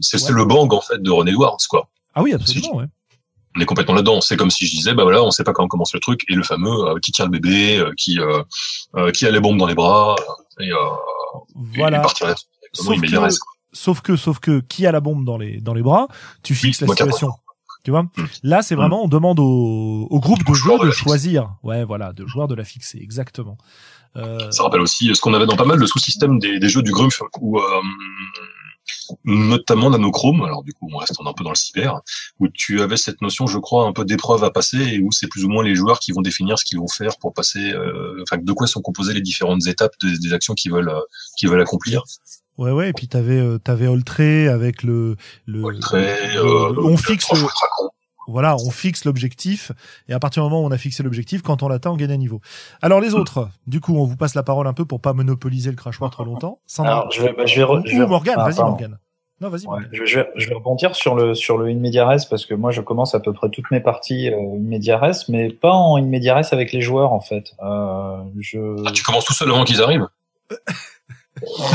c'est 0.00 0.20
ouais. 0.20 0.32
le 0.32 0.44
bang 0.44 0.72
en 0.72 0.80
fait 0.80 1.00
de 1.00 1.10
Ron 1.10 1.26
Edwards 1.26 1.58
quoi. 1.70 1.88
Ah 2.14 2.22
oui 2.22 2.34
absolument 2.34 2.76
ouais. 2.76 2.86
On 3.56 3.60
est 3.60 3.66
complètement 3.66 3.94
là-dedans. 3.94 4.20
C'est 4.20 4.36
comme 4.36 4.50
si 4.50 4.66
je 4.66 4.72
disais 4.72 4.94
bah 4.94 5.04
voilà 5.04 5.22
on 5.22 5.30
sait 5.30 5.44
pas 5.44 5.52
quand 5.52 5.68
commence 5.68 5.94
le 5.94 6.00
truc 6.00 6.24
et 6.28 6.34
le 6.34 6.42
fameux 6.42 6.88
euh, 6.88 6.98
qui 7.00 7.12
tient 7.12 7.26
le 7.26 7.30
bébé, 7.30 7.78
euh, 7.78 7.92
qui 7.96 8.18
qui 9.14 9.26
a 9.26 9.30
les 9.30 9.40
bombes 9.40 9.58
dans 9.58 9.66
les 9.66 9.76
bras 9.76 10.16
et, 10.58 10.70
voilà. 11.54 11.98
et 11.98 12.02
partir 12.02 12.34
sauf, 12.72 13.00
que, 13.00 13.28
sauf 13.72 14.00
que 14.00 14.16
sauf 14.16 14.38
que 14.40 14.60
qui 14.60 14.86
a 14.86 14.92
la 14.92 15.00
bombe 15.00 15.24
dans 15.24 15.38
les 15.38 15.60
dans 15.60 15.74
les 15.74 15.82
bras, 15.82 16.08
tu 16.42 16.56
fixes 16.56 16.80
oui, 16.80 16.88
la 16.88 16.94
situation. 16.94 17.30
Tu 17.84 17.90
vois? 17.90 18.06
Là, 18.42 18.62
c'est 18.62 18.76
vraiment, 18.76 19.04
on 19.04 19.08
demande 19.08 19.40
au, 19.40 20.06
au 20.08 20.20
groupe 20.20 20.44
de 20.44 20.54
joueurs 20.54 20.78
de, 20.80 20.86
de 20.86 20.90
choisir. 20.92 21.54
Ouais, 21.62 21.84
voilà, 21.84 22.12
de 22.12 22.26
joueurs 22.26 22.46
de 22.46 22.54
la 22.54 22.64
fixer, 22.64 22.98
exactement. 23.00 23.58
Euh... 24.16 24.50
Ça 24.50 24.62
rappelle 24.62 24.80
aussi 24.82 25.12
ce 25.14 25.20
qu'on 25.20 25.34
avait 25.34 25.46
dans 25.46 25.56
pas 25.56 25.64
mal 25.64 25.80
de 25.80 25.86
sous-systèmes 25.86 26.38
des, 26.38 26.58
des, 26.58 26.68
jeux 26.68 26.82
du 26.82 26.92
Grumpf, 26.92 27.22
où 27.40 27.58
euh, 27.58 27.62
notamment 29.24 29.90
Nanochrome, 29.90 30.42
alors 30.42 30.62
du 30.62 30.72
coup 30.74 30.88
on 30.92 30.98
reste 30.98 31.14
un 31.24 31.32
peu 31.32 31.44
dans 31.44 31.50
le 31.50 31.56
cyber, 31.56 32.00
où 32.38 32.48
tu 32.48 32.82
avais 32.82 32.96
cette 32.96 33.22
notion, 33.22 33.46
je 33.46 33.58
crois, 33.58 33.86
un 33.86 33.92
peu 33.92 34.04
d'épreuve 34.04 34.44
à 34.44 34.50
passer, 34.50 34.78
et 34.78 35.00
où 35.00 35.10
c'est 35.12 35.28
plus 35.28 35.44
ou 35.44 35.48
moins 35.48 35.64
les 35.64 35.74
joueurs 35.74 35.98
qui 35.98 36.12
vont 36.12 36.20
définir 36.20 36.58
ce 36.58 36.64
qu'ils 36.64 36.78
vont 36.78 36.88
faire 36.88 37.16
pour 37.18 37.32
passer, 37.32 37.72
euh, 37.72 38.22
enfin 38.22 38.36
de 38.40 38.52
quoi 38.52 38.66
sont 38.66 38.82
composées 38.82 39.14
les 39.14 39.22
différentes 39.22 39.66
étapes 39.66 39.94
des, 40.02 40.18
des 40.18 40.32
actions 40.32 40.54
qu'ils 40.54 40.72
veulent, 40.72 40.90
euh, 40.90 41.00
qu'ils 41.36 41.48
veulent 41.48 41.60
accomplir. 41.62 42.02
Ouais 42.58 42.70
ouais 42.70 42.90
et 42.90 42.92
puis 42.92 43.08
t'avais 43.08 43.38
euh, 43.38 43.58
t'avais 43.58 43.86
Oltré 43.86 44.48
avec 44.48 44.82
le 44.82 45.16
le, 45.46 45.62
Oltré, 45.62 46.02
le, 46.34 46.40
euh, 46.40 46.74
on 46.82 46.96
fixe 46.98 47.32
le, 47.32 47.38
voilà 48.28 48.56
on 48.56 48.70
fixe 48.70 49.06
l'objectif 49.06 49.72
et 50.08 50.12
à 50.12 50.18
partir 50.18 50.42
du 50.42 50.50
moment 50.50 50.62
où 50.62 50.66
on 50.66 50.70
a 50.70 50.76
fixé 50.76 51.02
l'objectif 51.02 51.40
quand 51.42 51.62
on 51.62 51.68
l'atteint 51.68 51.90
on 51.90 51.96
gagne 51.96 52.12
un 52.12 52.16
niveau. 52.18 52.40
Alors 52.82 53.00
les 53.00 53.14
autres 53.14 53.48
du 53.66 53.80
coup 53.80 53.96
on 53.96 54.04
vous 54.04 54.16
passe 54.16 54.34
la 54.34 54.42
parole 54.42 54.66
un 54.66 54.74
peu 54.74 54.84
pour 54.84 55.00
pas 55.00 55.14
monopoliser 55.14 55.70
le 55.70 55.76
crachoir 55.76 56.10
trop 56.10 56.24
longtemps. 56.24 56.60
Sandra, 56.66 56.92
Alors, 56.92 57.10
je 57.10 57.22
vais, 57.22 57.32
bah, 57.32 57.46
je 57.46 57.56
vais, 57.56 57.62
re, 57.62 57.82
je 57.86 57.96
vais... 57.96 58.06
Morgan 58.06 58.34
ah, 58.38 58.44
vas-y 58.44 58.60
Morgan. 58.62 58.98
Non 59.40 59.48
vas-y. 59.48 59.66
Ouais, 59.66 59.80
je, 59.90 60.04
je, 60.04 60.20
vais, 60.20 60.28
je 60.36 60.48
vais 60.48 60.54
rebondir 60.54 60.94
sur 60.94 61.16
le 61.16 61.34
sur 61.34 61.58
le 61.58 61.68
in 61.68 61.80
parce 62.30 62.46
que 62.46 62.54
moi 62.54 62.70
je 62.70 62.80
commence 62.80 63.14
à 63.14 63.20
peu 63.20 63.32
près 63.32 63.48
toutes 63.50 63.70
mes 63.70 63.80
parties 63.80 64.30
euh, 64.30 64.36
in 64.36 65.12
mais 65.28 65.50
pas 65.50 65.72
en 65.72 65.96
in 65.96 66.42
avec 66.52 66.72
les 66.72 66.80
joueurs 66.80 67.12
en 67.12 67.20
fait. 67.20 67.54
Euh, 67.62 68.22
je... 68.38 68.76
Ah, 68.86 68.92
tu 68.92 69.02
commences 69.02 69.24
tout 69.24 69.32
seul 69.32 69.50
avant 69.50 69.64
qu'ils 69.64 69.82
arrivent. 69.82 70.06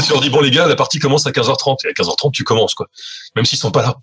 tu 0.06 0.12
leur 0.12 0.22
dis 0.22 0.30
bon 0.30 0.42
les 0.42 0.52
gars, 0.52 0.68
la 0.68 0.76
partie 0.76 1.00
commence 1.00 1.28
à 1.28 1.32
15h30 1.32 1.86
et 1.86 1.90
à 1.90 1.92
15h30 1.92 2.32
tu 2.32 2.44
commences 2.44 2.74
quoi, 2.74 2.88
même 3.36 3.46
s'ils 3.46 3.60
sont 3.60 3.72
pas 3.72 3.82
là. 3.82 3.98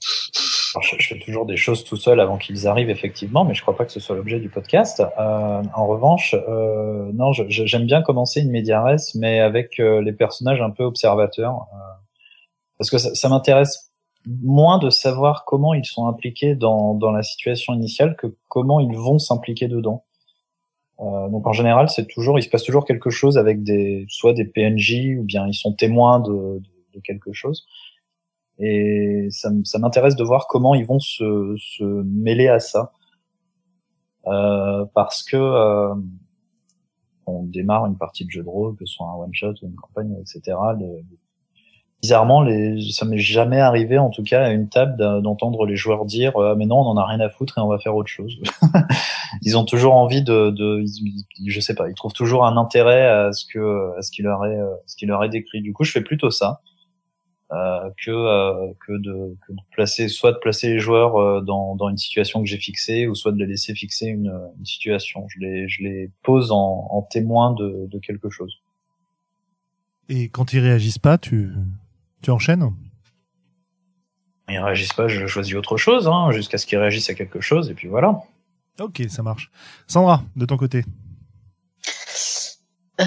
Je, 0.82 1.06
fais 1.06 1.18
toujours 1.18 1.46
des 1.46 1.56
choses 1.56 1.84
tout 1.84 1.96
seul 1.96 2.20
avant 2.20 2.36
qu'ils 2.36 2.66
arrivent 2.66 2.90
effectivement, 2.90 3.44
mais 3.44 3.54
je 3.54 3.62
crois 3.62 3.76
pas 3.76 3.84
que 3.84 3.92
ce 3.92 4.00
soit 4.00 4.16
l'objet 4.16 4.40
du 4.40 4.48
podcast. 4.48 5.00
Euh, 5.00 5.62
en 5.74 5.86
revanche, 5.86 6.34
euh, 6.48 7.10
non, 7.14 7.32
j'aime 7.32 7.86
bien 7.86 8.02
commencer 8.02 8.40
une 8.40 8.50
médiares, 8.50 8.96
mais 9.14 9.40
avec 9.40 9.78
euh, 9.78 10.02
les 10.02 10.12
personnages 10.12 10.60
un 10.60 10.70
peu 10.70 10.84
observateurs, 10.84 11.66
euh, 11.72 11.76
parce 12.78 12.90
que 12.90 12.98
ça, 12.98 13.14
ça 13.14 13.28
m'intéresse 13.28 13.92
moins 14.26 14.78
de 14.78 14.90
savoir 14.90 15.44
comment 15.44 15.74
ils 15.74 15.84
sont 15.84 16.06
impliqués 16.08 16.54
dans, 16.54 16.94
dans 16.94 17.10
la 17.10 17.22
situation 17.22 17.74
initiale 17.74 18.16
que 18.16 18.34
comment 18.48 18.80
ils 18.80 18.96
vont 18.96 19.18
s'impliquer 19.18 19.68
dedans. 19.68 20.03
Euh, 21.04 21.28
donc 21.28 21.46
en 21.46 21.52
général, 21.52 21.88
c'est 21.88 22.06
toujours, 22.06 22.38
il 22.38 22.42
se 22.42 22.48
passe 22.48 22.62
toujours 22.62 22.84
quelque 22.84 23.10
chose 23.10 23.36
avec 23.36 23.62
des, 23.62 24.06
soit 24.08 24.32
des 24.32 24.44
PNJ 24.44 25.16
ou 25.18 25.22
bien 25.22 25.46
ils 25.46 25.54
sont 25.54 25.72
témoins 25.72 26.20
de, 26.20 26.60
de, 26.94 27.00
quelque 27.00 27.32
chose. 27.32 27.66
Et 28.58 29.26
ça, 29.30 29.50
ça 29.64 29.78
m'intéresse 29.78 30.16
de 30.16 30.24
voir 30.24 30.46
comment 30.46 30.74
ils 30.74 30.86
vont 30.86 31.00
se, 31.00 31.56
se 31.58 31.84
mêler 31.84 32.48
à 32.48 32.60
ça, 32.60 32.92
euh, 34.26 34.84
parce 34.94 35.22
que 35.22 35.36
euh, 35.36 35.94
on 37.26 37.42
démarre 37.42 37.86
une 37.86 37.98
partie 37.98 38.24
de 38.24 38.30
jeu 38.30 38.42
de 38.42 38.48
rôle, 38.48 38.76
que 38.76 38.86
ce 38.86 38.94
soit 38.94 39.08
un 39.08 39.14
one 39.14 39.34
shot 39.34 39.54
ou 39.62 39.66
une 39.66 39.74
campagne, 39.74 40.14
etc. 40.20 40.56
Bizarrement, 42.00 42.42
les, 42.42 42.92
ça 42.92 43.04
m'est 43.06 43.18
jamais 43.18 43.60
arrivé, 43.60 43.98
en 43.98 44.10
tout 44.10 44.22
cas, 44.22 44.44
à 44.44 44.50
une 44.50 44.68
table 44.68 44.96
d'entendre 45.22 45.66
les 45.66 45.74
joueurs 45.74 46.04
dire 46.04 46.36
ah, 46.38 46.54
mais 46.56 46.66
non, 46.66 46.76
on 46.76 46.86
en 46.86 46.96
a 46.96 47.06
rien 47.06 47.20
à 47.20 47.28
foutre 47.28 47.58
et 47.58 47.60
on 47.60 47.68
va 47.68 47.78
faire 47.78 47.96
autre 47.96 48.10
chose. 48.10 48.40
ils 49.42 49.56
ont 49.58 49.64
toujours 49.64 49.94
envie 49.94 50.22
de, 50.22 50.50
de 50.50 50.82
ils- 50.82 51.50
je 51.50 51.60
sais 51.60 51.74
pas, 51.74 51.88
ils 51.88 51.94
trouvent 51.94 52.12
toujours 52.12 52.44
un 52.46 52.56
intérêt 52.56 53.06
à 53.06 53.32
ce 53.32 53.44
que 53.46 53.96
à 53.98 54.02
ce 54.02 54.10
qu'il 54.10 54.24
leur 54.24 54.44
est 54.46 54.56
euh, 54.58 54.74
ce 54.86 54.96
qu'il 54.96 55.08
leur 55.08 55.22
est 55.24 55.28
décrit. 55.28 55.60
Du 55.62 55.72
coup, 55.72 55.84
je 55.84 55.92
fais 55.92 56.00
plutôt 56.02 56.30
ça 56.30 56.60
euh, 57.52 57.90
que 58.04 58.10
euh, 58.10 58.72
que 58.86 58.92
de 58.92 59.36
que 59.46 59.52
de 59.52 59.58
placer 59.72 60.08
soit 60.08 60.32
de 60.32 60.38
placer 60.38 60.68
les 60.68 60.78
joueurs 60.78 61.16
euh, 61.16 61.40
dans 61.40 61.76
dans 61.76 61.88
une 61.88 61.98
situation 61.98 62.40
que 62.40 62.46
j'ai 62.46 62.58
fixée 62.58 63.06
ou 63.06 63.14
soit 63.14 63.32
de 63.32 63.38
les 63.38 63.46
laisser 63.46 63.74
fixer 63.74 64.06
une, 64.06 64.32
une 64.58 64.64
situation. 64.64 65.26
Je 65.28 65.40
les 65.40 65.68
je 65.68 65.82
les 65.82 66.10
pose 66.22 66.52
en, 66.52 66.88
en 66.90 67.02
témoin 67.02 67.52
de 67.52 67.86
de 67.88 67.98
quelque 67.98 68.30
chose. 68.30 68.60
Et 70.08 70.28
quand 70.28 70.52
ils 70.52 70.60
réagissent 70.60 70.98
pas, 70.98 71.16
tu, 71.16 71.50
tu 72.22 72.30
enchaînes? 72.30 72.70
Ils 74.50 74.58
réagissent 74.58 74.92
pas, 74.92 75.08
je 75.08 75.26
choisis 75.26 75.54
autre 75.54 75.78
chose, 75.78 76.06
hein, 76.06 76.30
jusqu'à 76.30 76.58
ce 76.58 76.66
qu'ils 76.66 76.76
réagissent 76.76 77.08
à 77.08 77.14
quelque 77.14 77.40
chose, 77.40 77.70
et 77.70 77.74
puis 77.74 77.88
voilà. 77.88 78.20
Ok, 78.80 79.02
ça 79.08 79.22
marche. 79.22 79.50
Sandra, 79.86 80.24
de 80.36 80.46
ton 80.46 80.56
côté. 80.56 80.84
Euh, 83.00 83.04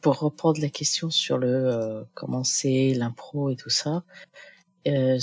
pour 0.00 0.18
reprendre 0.18 0.60
la 0.60 0.68
question 0.68 1.10
sur 1.10 1.38
le 1.38 1.48
euh, 1.48 2.04
comment 2.14 2.44
c'est 2.44 2.94
l'impro 2.94 3.50
et 3.50 3.56
tout 3.56 3.70
ça, 3.70 4.02
euh, 4.86 5.18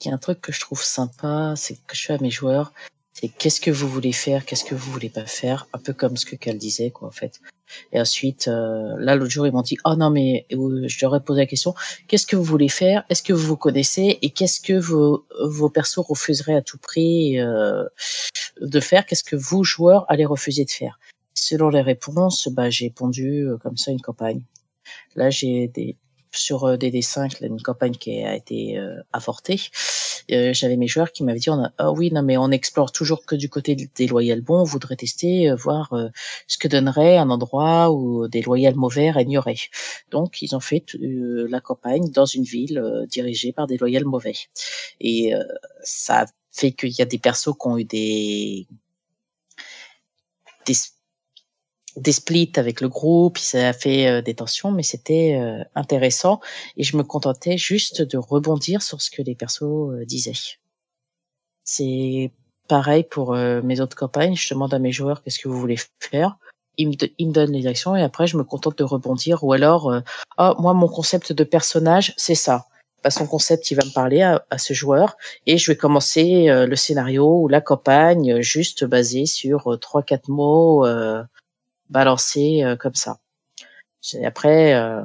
il 0.00 0.08
y 0.08 0.10
a 0.10 0.14
un 0.14 0.18
truc 0.18 0.40
que 0.40 0.52
je 0.52 0.60
trouve 0.60 0.82
sympa, 0.82 1.54
c'est 1.56 1.76
que 1.86 1.96
je 1.96 2.06
fais 2.06 2.14
à 2.14 2.18
mes 2.18 2.30
joueurs, 2.30 2.72
c'est 3.12 3.28
qu'est-ce 3.28 3.60
que 3.60 3.70
vous 3.70 3.88
voulez 3.88 4.12
faire, 4.12 4.44
qu'est-ce 4.44 4.64
que 4.64 4.74
vous 4.74 4.90
voulez 4.92 5.10
pas 5.10 5.26
faire, 5.26 5.66
un 5.72 5.78
peu 5.78 5.92
comme 5.92 6.16
ce 6.16 6.24
que 6.26 6.36
Cal 6.36 6.56
disait 6.56 6.90
quoi 6.90 7.08
en 7.08 7.12
fait. 7.12 7.40
Et 7.92 8.00
ensuite, 8.00 8.48
euh, 8.48 8.94
là 8.98 9.14
l'autre 9.14 9.30
jour 9.30 9.46
ils 9.46 9.52
m'ont 9.52 9.62
dit 9.62 9.76
oh 9.84 9.94
non 9.94 10.10
mais 10.10 10.46
euh, 10.52 10.84
je 10.86 10.98
leur 11.02 11.14
ai 11.14 11.20
posé 11.20 11.40
la 11.42 11.46
question 11.46 11.74
qu'est-ce 12.08 12.26
que 12.26 12.36
vous 12.36 12.44
voulez 12.44 12.68
faire, 12.68 13.04
est-ce 13.08 13.22
que 13.22 13.32
vous 13.32 13.46
vous 13.46 13.56
connaissez? 13.56 14.18
Et 14.22 14.30
qu'est-ce 14.30 14.60
que 14.60 14.74
vos 14.74 15.26
vos 15.44 15.70
persos 15.70 16.04
refuseraient 16.06 16.56
à 16.56 16.62
tout 16.62 16.78
prix 16.78 17.38
euh, 17.38 17.84
de 18.60 18.80
faire, 18.80 19.06
qu'est-ce 19.06 19.24
que 19.24 19.36
vous 19.36 19.64
joueurs 19.64 20.04
allez 20.08 20.24
refuser 20.24 20.64
de 20.64 20.70
faire. 20.70 20.98
Selon 21.34 21.68
les 21.70 21.80
réponses, 21.80 22.48
bah, 22.48 22.70
j'ai 22.70 22.90
pondu 22.90 23.46
euh, 23.46 23.56
comme 23.58 23.76
ça 23.76 23.90
une 23.90 24.00
campagne. 24.00 24.42
Là, 25.14 25.30
j'ai 25.30 25.68
des 25.68 25.96
sur 26.32 26.64
euh, 26.64 26.76
DD5 26.76 27.40
là, 27.40 27.46
une 27.48 27.60
campagne 27.62 27.94
qui 27.94 28.22
a 28.22 28.34
été 28.36 28.78
euh, 28.78 29.00
avortée. 29.12 29.60
Euh, 30.30 30.52
J'avais 30.52 30.76
mes 30.76 30.86
joueurs 30.88 31.12
qui 31.12 31.24
m'avaient 31.24 31.38
dit 31.40 31.50
on 31.50 31.64
a- 31.64 31.72
ah 31.78 31.90
oui 31.92 32.10
non 32.12 32.22
mais 32.22 32.36
on 32.36 32.50
explore 32.50 32.92
toujours 32.92 33.24
que 33.26 33.34
du 33.34 33.48
côté 33.48 33.74
des 33.74 34.06
loyales 34.06 34.40
bons. 34.42 34.60
On 34.60 34.64
voudrait 34.64 34.96
tester 34.96 35.50
euh, 35.50 35.54
voir 35.56 35.92
ce 36.46 36.58
que 36.58 36.68
donnerait 36.68 37.16
un 37.18 37.30
endroit 37.30 37.90
où 37.90 38.28
des 38.28 38.42
loyales 38.42 38.76
mauvais 38.76 39.10
régneraient. 39.10 39.56
Donc 40.10 40.42
ils 40.42 40.54
ont 40.54 40.60
fait 40.60 40.84
la 41.00 41.60
campagne 41.60 42.10
dans 42.10 42.26
une 42.26 42.44
ville 42.44 42.82
dirigée 43.08 43.52
par 43.52 43.66
des 43.66 43.76
loyales 43.78 44.04
mauvais. 44.04 44.34
Et 45.00 45.32
ça 45.82 46.26
fait 46.52 46.72
qu'il 46.72 46.90
y 46.90 47.02
a 47.02 47.04
des 47.06 47.18
persos 47.18 47.54
qui 47.60 47.66
ont 47.68 47.78
eu 47.78 47.84
des 47.84 48.66
des 50.66 50.74
des 51.96 52.12
splits 52.12 52.52
avec 52.56 52.80
le 52.80 52.88
groupe, 52.88 53.38
ça 53.38 53.68
a 53.68 53.72
fait 53.72 54.08
euh, 54.08 54.22
des 54.22 54.34
tensions, 54.34 54.70
mais 54.70 54.82
c'était 54.82 55.38
euh, 55.40 55.62
intéressant 55.74 56.40
et 56.76 56.84
je 56.84 56.96
me 56.96 57.02
contentais 57.02 57.58
juste 57.58 58.02
de 58.02 58.18
rebondir 58.18 58.82
sur 58.82 59.00
ce 59.00 59.10
que 59.10 59.22
les 59.22 59.34
persos 59.34 59.90
euh, 59.90 60.04
disaient. 60.04 60.32
C'est 61.64 62.32
pareil 62.68 63.04
pour 63.04 63.34
euh, 63.34 63.60
mes 63.62 63.80
autres 63.80 63.96
campagnes, 63.96 64.36
je 64.36 64.52
demande 64.54 64.74
à 64.74 64.78
mes 64.78 64.92
joueurs 64.92 65.22
qu'est-ce 65.22 65.38
que 65.38 65.48
vous 65.48 65.58
voulez 65.58 65.78
faire, 65.98 66.36
ils 66.76 66.88
me, 66.88 66.94
ils 67.18 67.28
me 67.28 67.32
donnent 67.32 67.52
les 67.52 67.66
actions 67.66 67.96
et 67.96 68.02
après 68.02 68.26
je 68.26 68.36
me 68.36 68.44
contente 68.44 68.78
de 68.78 68.84
rebondir 68.84 69.44
ou 69.44 69.52
alors 69.52 69.90
euh, 69.90 70.00
ah 70.38 70.54
moi 70.58 70.74
mon 70.74 70.88
concept 70.88 71.32
de 71.32 71.44
personnage 71.44 72.14
c'est 72.16 72.34
ça. 72.34 72.66
Bah, 73.02 73.10
son 73.10 73.26
concept, 73.26 73.70
il 73.70 73.76
va 73.76 73.84
me 73.84 73.92
parler 73.92 74.20
à, 74.20 74.44
à 74.50 74.58
ce 74.58 74.74
joueur 74.74 75.16
et 75.46 75.56
je 75.56 75.70
vais 75.70 75.76
commencer 75.76 76.50
euh, 76.50 76.66
le 76.66 76.76
scénario 76.76 77.40
ou 77.40 77.48
la 77.48 77.62
campagne 77.62 78.34
euh, 78.34 78.42
juste 78.42 78.84
basé 78.84 79.24
sur 79.24 79.72
euh, 79.72 79.76
trois 79.78 80.02
quatre 80.02 80.28
mots 80.28 80.84
euh, 80.84 81.22
balancés 81.90 82.62
euh, 82.64 82.76
comme 82.76 82.94
ça. 82.94 83.18
Après, 84.24 84.74
euh, 84.74 85.04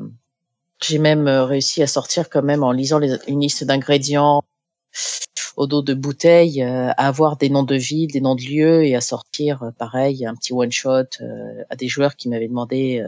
j'ai 0.82 1.00
même 1.00 1.28
euh, 1.28 1.46
réussi 1.46 1.84
à 1.84 1.88
sortir 1.88 2.30
quand 2.30 2.44
même 2.44 2.64
en 2.64 2.72
lisant 2.72 3.00
les, 3.00 3.18
une 3.28 3.42
liste 3.42 3.64
d'ingrédients 3.64 4.42
au 5.58 5.68
dos 5.68 5.82
de 5.82 5.94
bouteilles, 5.94 6.64
euh, 6.64 6.90
à 6.92 7.08
avoir 7.08 7.38
des 7.38 7.50
noms 7.50 7.64
de 7.64 7.76
villes, 7.76 8.12
des 8.12 8.22
noms 8.22 8.36
de 8.36 8.42
lieux 8.42 8.86
et 8.86 8.96
à 8.96 9.02
sortir 9.02 9.72
pareil 9.78 10.26
un 10.26 10.36
petit 10.36 10.54
one 10.54 10.72
shot 10.72 11.04
euh, 11.22 11.64
à 11.70 11.76
des 11.76 11.88
joueurs 11.88 12.16
qui 12.16 12.30
m'avaient 12.30 12.48
demandé 12.48 13.04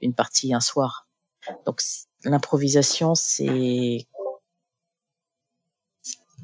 une 0.00 0.14
partie 0.14 0.54
un 0.54 0.60
soir. 0.60 1.06
Donc 1.66 1.80
l'improvisation, 2.24 3.14
c'est 3.14 4.06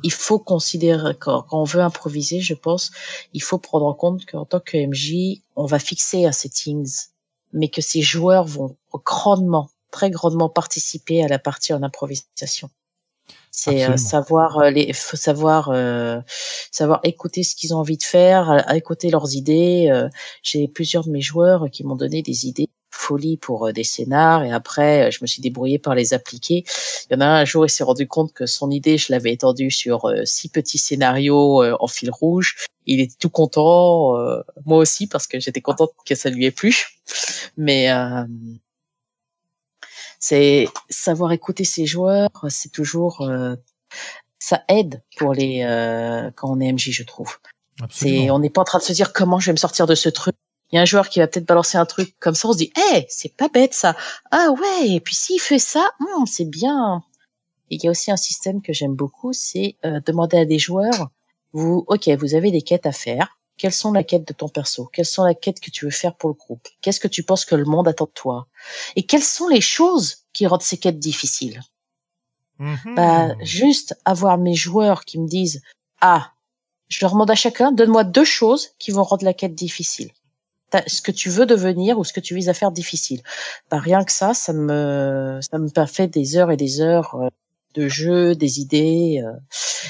il 0.02 0.12
faut 0.12 0.38
considérer 0.38 1.14
quand, 1.18 1.46
on 1.50 1.64
veut 1.64 1.80
improviser, 1.80 2.40
je 2.40 2.54
pense, 2.54 2.90
il 3.32 3.42
faut 3.42 3.58
prendre 3.58 3.86
en 3.86 3.94
compte 3.94 4.26
qu'en 4.26 4.44
tant 4.44 4.60
que 4.60 4.76
MJ, 4.76 5.40
on 5.56 5.66
va 5.66 5.78
fixer 5.78 6.26
un 6.26 6.32
settings, 6.32 7.08
mais 7.52 7.68
que 7.68 7.80
ces 7.80 8.02
joueurs 8.02 8.44
vont 8.44 8.76
grandement, 9.04 9.70
très 9.90 10.10
grandement 10.10 10.48
participer 10.48 11.24
à 11.24 11.28
la 11.28 11.38
partie 11.38 11.72
en 11.72 11.82
improvisation. 11.82 12.70
C'est 13.50 13.88
euh, 13.88 13.96
savoir 13.96 14.58
euh, 14.58 14.70
les, 14.70 14.92
faut 14.92 15.16
savoir 15.16 15.70
euh, 15.70 16.20
savoir 16.72 16.98
écouter 17.04 17.44
ce 17.44 17.54
qu'ils 17.54 17.72
ont 17.72 17.78
envie 17.78 17.96
de 17.96 18.02
faire, 18.02 18.50
à, 18.50 18.56
à 18.56 18.76
écouter 18.76 19.10
leurs 19.10 19.34
idées. 19.34 19.88
euh. 19.90 20.08
J'ai 20.42 20.66
plusieurs 20.66 21.04
de 21.04 21.10
mes 21.10 21.20
joueurs 21.20 21.70
qui 21.70 21.84
m'ont 21.84 21.94
donné 21.94 22.20
des 22.20 22.46
idées 22.46 22.68
folie 22.94 23.36
pour 23.36 23.66
euh, 23.68 23.72
des 23.72 23.84
scénars 23.84 24.44
et 24.44 24.52
après 24.52 25.06
euh, 25.06 25.10
je 25.10 25.18
me 25.22 25.26
suis 25.26 25.42
débrouillée 25.42 25.78
par 25.78 25.94
les 25.94 26.14
appliquer. 26.14 26.64
Il 27.10 27.14
y 27.14 27.16
en 27.16 27.20
a 27.20 27.26
un, 27.26 27.40
un 27.40 27.44
jour 27.44 27.66
il 27.66 27.70
s'est 27.70 27.84
rendu 27.84 28.06
compte 28.06 28.32
que 28.32 28.46
son 28.46 28.70
idée 28.70 28.98
je 28.98 29.12
l'avais 29.12 29.32
étendue 29.32 29.70
sur 29.70 30.06
euh, 30.06 30.24
six 30.24 30.48
petits 30.48 30.78
scénarios 30.78 31.62
en 31.62 31.86
fil 31.86 32.10
rouge. 32.10 32.56
Il 32.86 33.00
était 33.00 33.16
tout 33.18 33.30
content, 33.30 34.18
euh, 34.18 34.42
moi 34.66 34.78
aussi 34.78 35.06
parce 35.06 35.26
que 35.26 35.40
j'étais 35.40 35.60
contente 35.60 35.92
que 36.06 36.14
ça 36.14 36.30
lui 36.30 36.44
ait 36.44 36.50
plu. 36.50 36.86
Mais 37.56 37.90
euh, 37.90 38.24
c'est 40.18 40.66
savoir 40.88 41.32
écouter 41.32 41.64
ses 41.64 41.86
joueurs, 41.86 42.30
c'est 42.48 42.72
toujours 42.72 43.22
euh, 43.22 43.56
ça 44.38 44.62
aide 44.68 45.02
pour 45.16 45.34
les 45.34 45.62
euh, 45.62 46.30
quand 46.34 46.50
on 46.50 46.60
est 46.60 46.72
MJ 46.72 46.90
je 46.90 47.02
trouve. 47.02 47.38
C'est 47.90 48.30
on 48.30 48.38
n'est 48.38 48.50
pas 48.50 48.60
en 48.60 48.64
train 48.64 48.78
de 48.78 48.84
se 48.84 48.92
dire 48.92 49.12
comment 49.12 49.40
je 49.40 49.46
vais 49.46 49.52
me 49.52 49.58
sortir 49.58 49.86
de 49.86 49.94
ce 49.94 50.08
truc. 50.08 50.34
Il 50.70 50.76
y 50.76 50.78
a 50.78 50.82
un 50.82 50.86
joueur 50.86 51.08
qui 51.08 51.20
va 51.20 51.26
peut-être 51.26 51.46
balancer 51.46 51.78
un 51.78 51.86
truc 51.86 52.14
comme 52.18 52.34
ça, 52.34 52.48
on 52.48 52.52
se 52.52 52.58
dit, 52.58 52.72
eh, 52.92 53.06
c'est 53.08 53.36
pas 53.36 53.48
bête 53.48 53.74
ça. 53.74 53.96
Ah 54.30 54.48
ouais, 54.50 54.88
et 54.88 55.00
puis 55.00 55.14
s'il 55.14 55.40
fait 55.40 55.58
ça, 55.58 55.90
hum, 56.00 56.26
c'est 56.26 56.44
bien. 56.48 57.02
Et 57.70 57.76
il 57.76 57.84
y 57.84 57.88
a 57.88 57.90
aussi 57.90 58.10
un 58.10 58.16
système 58.16 58.60
que 58.62 58.72
j'aime 58.72 58.94
beaucoup, 58.94 59.32
c'est 59.32 59.76
euh, 59.84 60.00
demander 60.04 60.38
à 60.38 60.44
des 60.44 60.58
joueurs, 60.58 61.10
vous, 61.52 61.84
ok, 61.86 62.08
vous 62.18 62.34
avez 62.34 62.50
des 62.50 62.62
quêtes 62.62 62.86
à 62.86 62.92
faire. 62.92 63.38
Quelles 63.56 63.72
sont 63.72 63.92
les 63.92 64.04
quêtes 64.04 64.26
de 64.26 64.32
ton 64.32 64.48
perso? 64.48 64.86
Quelles 64.92 65.06
sont 65.06 65.24
les 65.24 65.36
quêtes 65.36 65.60
que 65.60 65.70
tu 65.70 65.84
veux 65.84 65.92
faire 65.92 66.16
pour 66.16 66.28
le 66.28 66.34
groupe? 66.34 66.66
Qu'est-ce 66.82 66.98
que 66.98 67.06
tu 67.06 67.22
penses 67.22 67.44
que 67.44 67.54
le 67.54 67.64
monde 67.64 67.86
attend 67.86 68.06
de 68.06 68.10
toi? 68.10 68.48
Et 68.96 69.04
quelles 69.04 69.22
sont 69.22 69.46
les 69.46 69.60
choses 69.60 70.24
qui 70.32 70.46
rendent 70.48 70.62
ces 70.62 70.78
quêtes 70.78 70.98
difficiles? 70.98 71.60
Mhm. 72.58 72.94
bah, 72.94 73.34
juste 73.40 73.98
avoir 74.04 74.38
mes 74.38 74.54
joueurs 74.54 75.04
qui 75.04 75.18
me 75.18 75.26
disent 75.26 75.60
ah 76.00 76.30
je 76.88 76.98
leur 77.00 77.12
demande 77.12 77.30
à 77.30 77.34
chacun 77.34 77.72
donne-moi 77.72 78.04
deux 78.04 78.24
choses 78.24 78.70
qui 78.78 78.92
vont 78.92 79.02
rendre 79.02 79.24
la 79.24 79.34
quête 79.34 79.54
difficile 79.54 80.12
ce 80.86 81.02
que 81.02 81.12
tu 81.12 81.30
veux 81.30 81.46
devenir 81.46 81.98
ou 81.98 82.04
ce 82.04 82.12
que 82.12 82.20
tu 82.20 82.34
vises 82.34 82.48
à 82.48 82.54
faire 82.54 82.72
difficile. 82.72 83.22
Bah, 83.70 83.78
rien 83.78 84.04
que 84.04 84.12
ça 84.12 84.34
ça 84.34 84.52
me 84.52 85.38
ça 85.42 85.58
me 85.58 85.68
fait 85.86 86.08
des 86.08 86.36
heures 86.36 86.50
et 86.50 86.56
des 86.56 86.80
heures 86.80 87.14
euh, 87.16 87.28
de 87.74 87.88
jeu 87.88 88.34
des 88.34 88.60
idées 88.60 89.22
euh. 89.24 89.32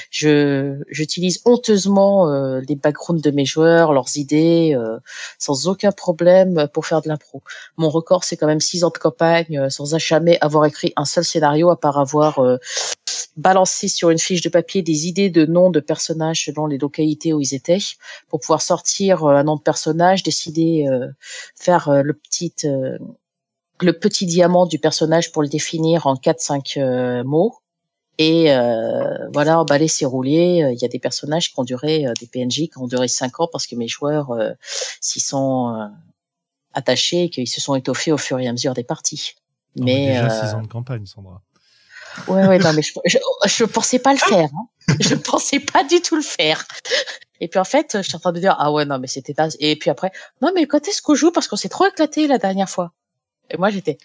je 0.09 0.81
j'utilise 0.89 1.41
honteusement 1.45 2.29
euh, 2.29 2.61
les 2.67 2.75
backgrounds 2.75 3.21
de 3.21 3.31
mes 3.31 3.45
joueurs 3.45 3.93
leurs 3.93 4.17
idées 4.17 4.73
euh, 4.75 4.97
sans 5.39 5.67
aucun 5.67 5.91
problème 5.91 6.67
pour 6.73 6.85
faire 6.85 7.01
de 7.01 7.09
l'impro 7.09 7.41
mon 7.77 7.89
record 7.89 8.23
c'est 8.23 8.37
quand 8.37 8.47
même 8.47 8.59
six 8.59 8.83
ans 8.83 8.91
de 8.93 8.97
campagne 8.97 9.69
sans 9.69 9.97
jamais 9.97 10.37
avoir 10.41 10.65
écrit 10.65 10.93
un 10.95 11.05
seul 11.05 11.23
scénario 11.23 11.69
à 11.69 11.79
part 11.79 11.99
avoir 11.99 12.39
balancé 13.37 13.87
sur 13.87 14.09
une 14.09 14.19
fiche 14.19 14.41
de 14.41 14.49
papier 14.49 14.81
des 14.81 15.07
idées 15.07 15.29
de 15.29 15.45
noms 15.45 15.69
de 15.69 15.79
personnages 15.79 16.45
selon 16.45 16.67
les 16.67 16.77
localités 16.77 17.33
où 17.33 17.41
ils 17.41 17.53
étaient 17.53 17.77
pour 18.29 18.39
pouvoir 18.39 18.61
sortir 18.61 19.25
un 19.25 19.43
nom 19.43 19.55
de 19.55 19.61
personnage, 19.61 20.23
décider 20.23 20.85
faire 21.55 22.03
le 22.03 22.13
petit 22.13 22.53
le 23.81 23.93
petit 23.93 24.25
diamant 24.25 24.65
du 24.65 24.79
personnage 24.79 25.31
pour 25.31 25.41
le 25.41 25.49
définir 25.49 26.07
en 26.07 26.15
4-5 26.15 26.79
euh, 26.79 27.23
mots 27.23 27.55
et 28.17 28.51
euh, 28.53 29.29
voilà 29.33 29.59
emballer 29.59 29.87
c'est 29.87 30.05
rouler 30.05 30.63
Euh, 30.63 30.71
il 30.71 30.79
y 30.81 30.85
a 30.85 30.87
des 30.87 30.99
personnages 30.99 31.51
qui 31.51 31.59
ont 31.59 31.63
duré 31.63 32.05
euh, 32.07 32.13
des 32.19 32.27
PNJ 32.27 32.69
qui 32.69 32.77
ont 32.77 32.87
duré 32.87 33.07
5 33.07 33.39
ans 33.41 33.49
parce 33.51 33.67
que 33.67 33.75
mes 33.75 33.87
joueurs 33.87 34.31
euh, 34.31 34.51
s'y 35.01 35.19
sont 35.19 35.75
euh, 35.75 35.87
attachés 36.73 37.23
et 37.23 37.29
qu'ils 37.29 37.47
se 37.47 37.59
sont 37.61 37.75
étoffés 37.75 38.11
au 38.11 38.17
fur 38.17 38.39
et 38.39 38.47
à 38.47 38.51
mesure 38.51 38.73
des 38.73 38.83
parties 38.83 39.35
Non, 39.75 39.85
mais 39.85 39.93
mais 39.93 40.07
déjà 40.07 40.25
euh, 40.25 40.47
six 40.47 40.53
ans 40.53 40.61
de 40.61 40.67
campagne, 40.67 41.05
Sandra. 41.05 41.41
Ouais, 42.29 42.47
ouais, 42.47 42.59
non, 42.59 42.71
mais 42.71 42.81
je, 42.81 42.93
je, 43.05 43.17
je 43.45 43.65
pensais 43.65 43.99
pas 43.99 44.13
le 44.13 44.19
faire. 44.19 44.49
Hein. 44.53 44.95
Je 45.01 45.15
pensais 45.15 45.59
pas 45.59 45.83
du 45.83 46.01
tout 46.01 46.15
le 46.15 46.21
faire. 46.21 46.65
Et 47.41 47.49
puis 47.49 47.59
en 47.59 47.65
fait, 47.65 47.97
je 47.97 48.03
suis 48.03 48.15
en 48.15 48.19
train 48.19 48.31
de 48.31 48.39
dire, 48.39 48.55
ah 48.57 48.71
ouais, 48.71 48.85
non, 48.85 48.99
mais 48.99 49.07
c'était 49.07 49.33
pas... 49.33 49.49
Et 49.59 49.75
puis 49.75 49.89
après, 49.89 50.11
non, 50.41 50.51
mais 50.55 50.65
quand 50.65 50.87
est-ce 50.87 51.01
qu'on 51.01 51.15
joue? 51.15 51.31
Parce 51.31 51.49
qu'on 51.49 51.57
s'est 51.57 51.67
trop 51.67 51.85
éclaté 51.85 52.27
la 52.27 52.37
dernière 52.37 52.69
fois. 52.69 52.93
Et 53.49 53.57
moi, 53.57 53.69
j'étais, 53.69 53.97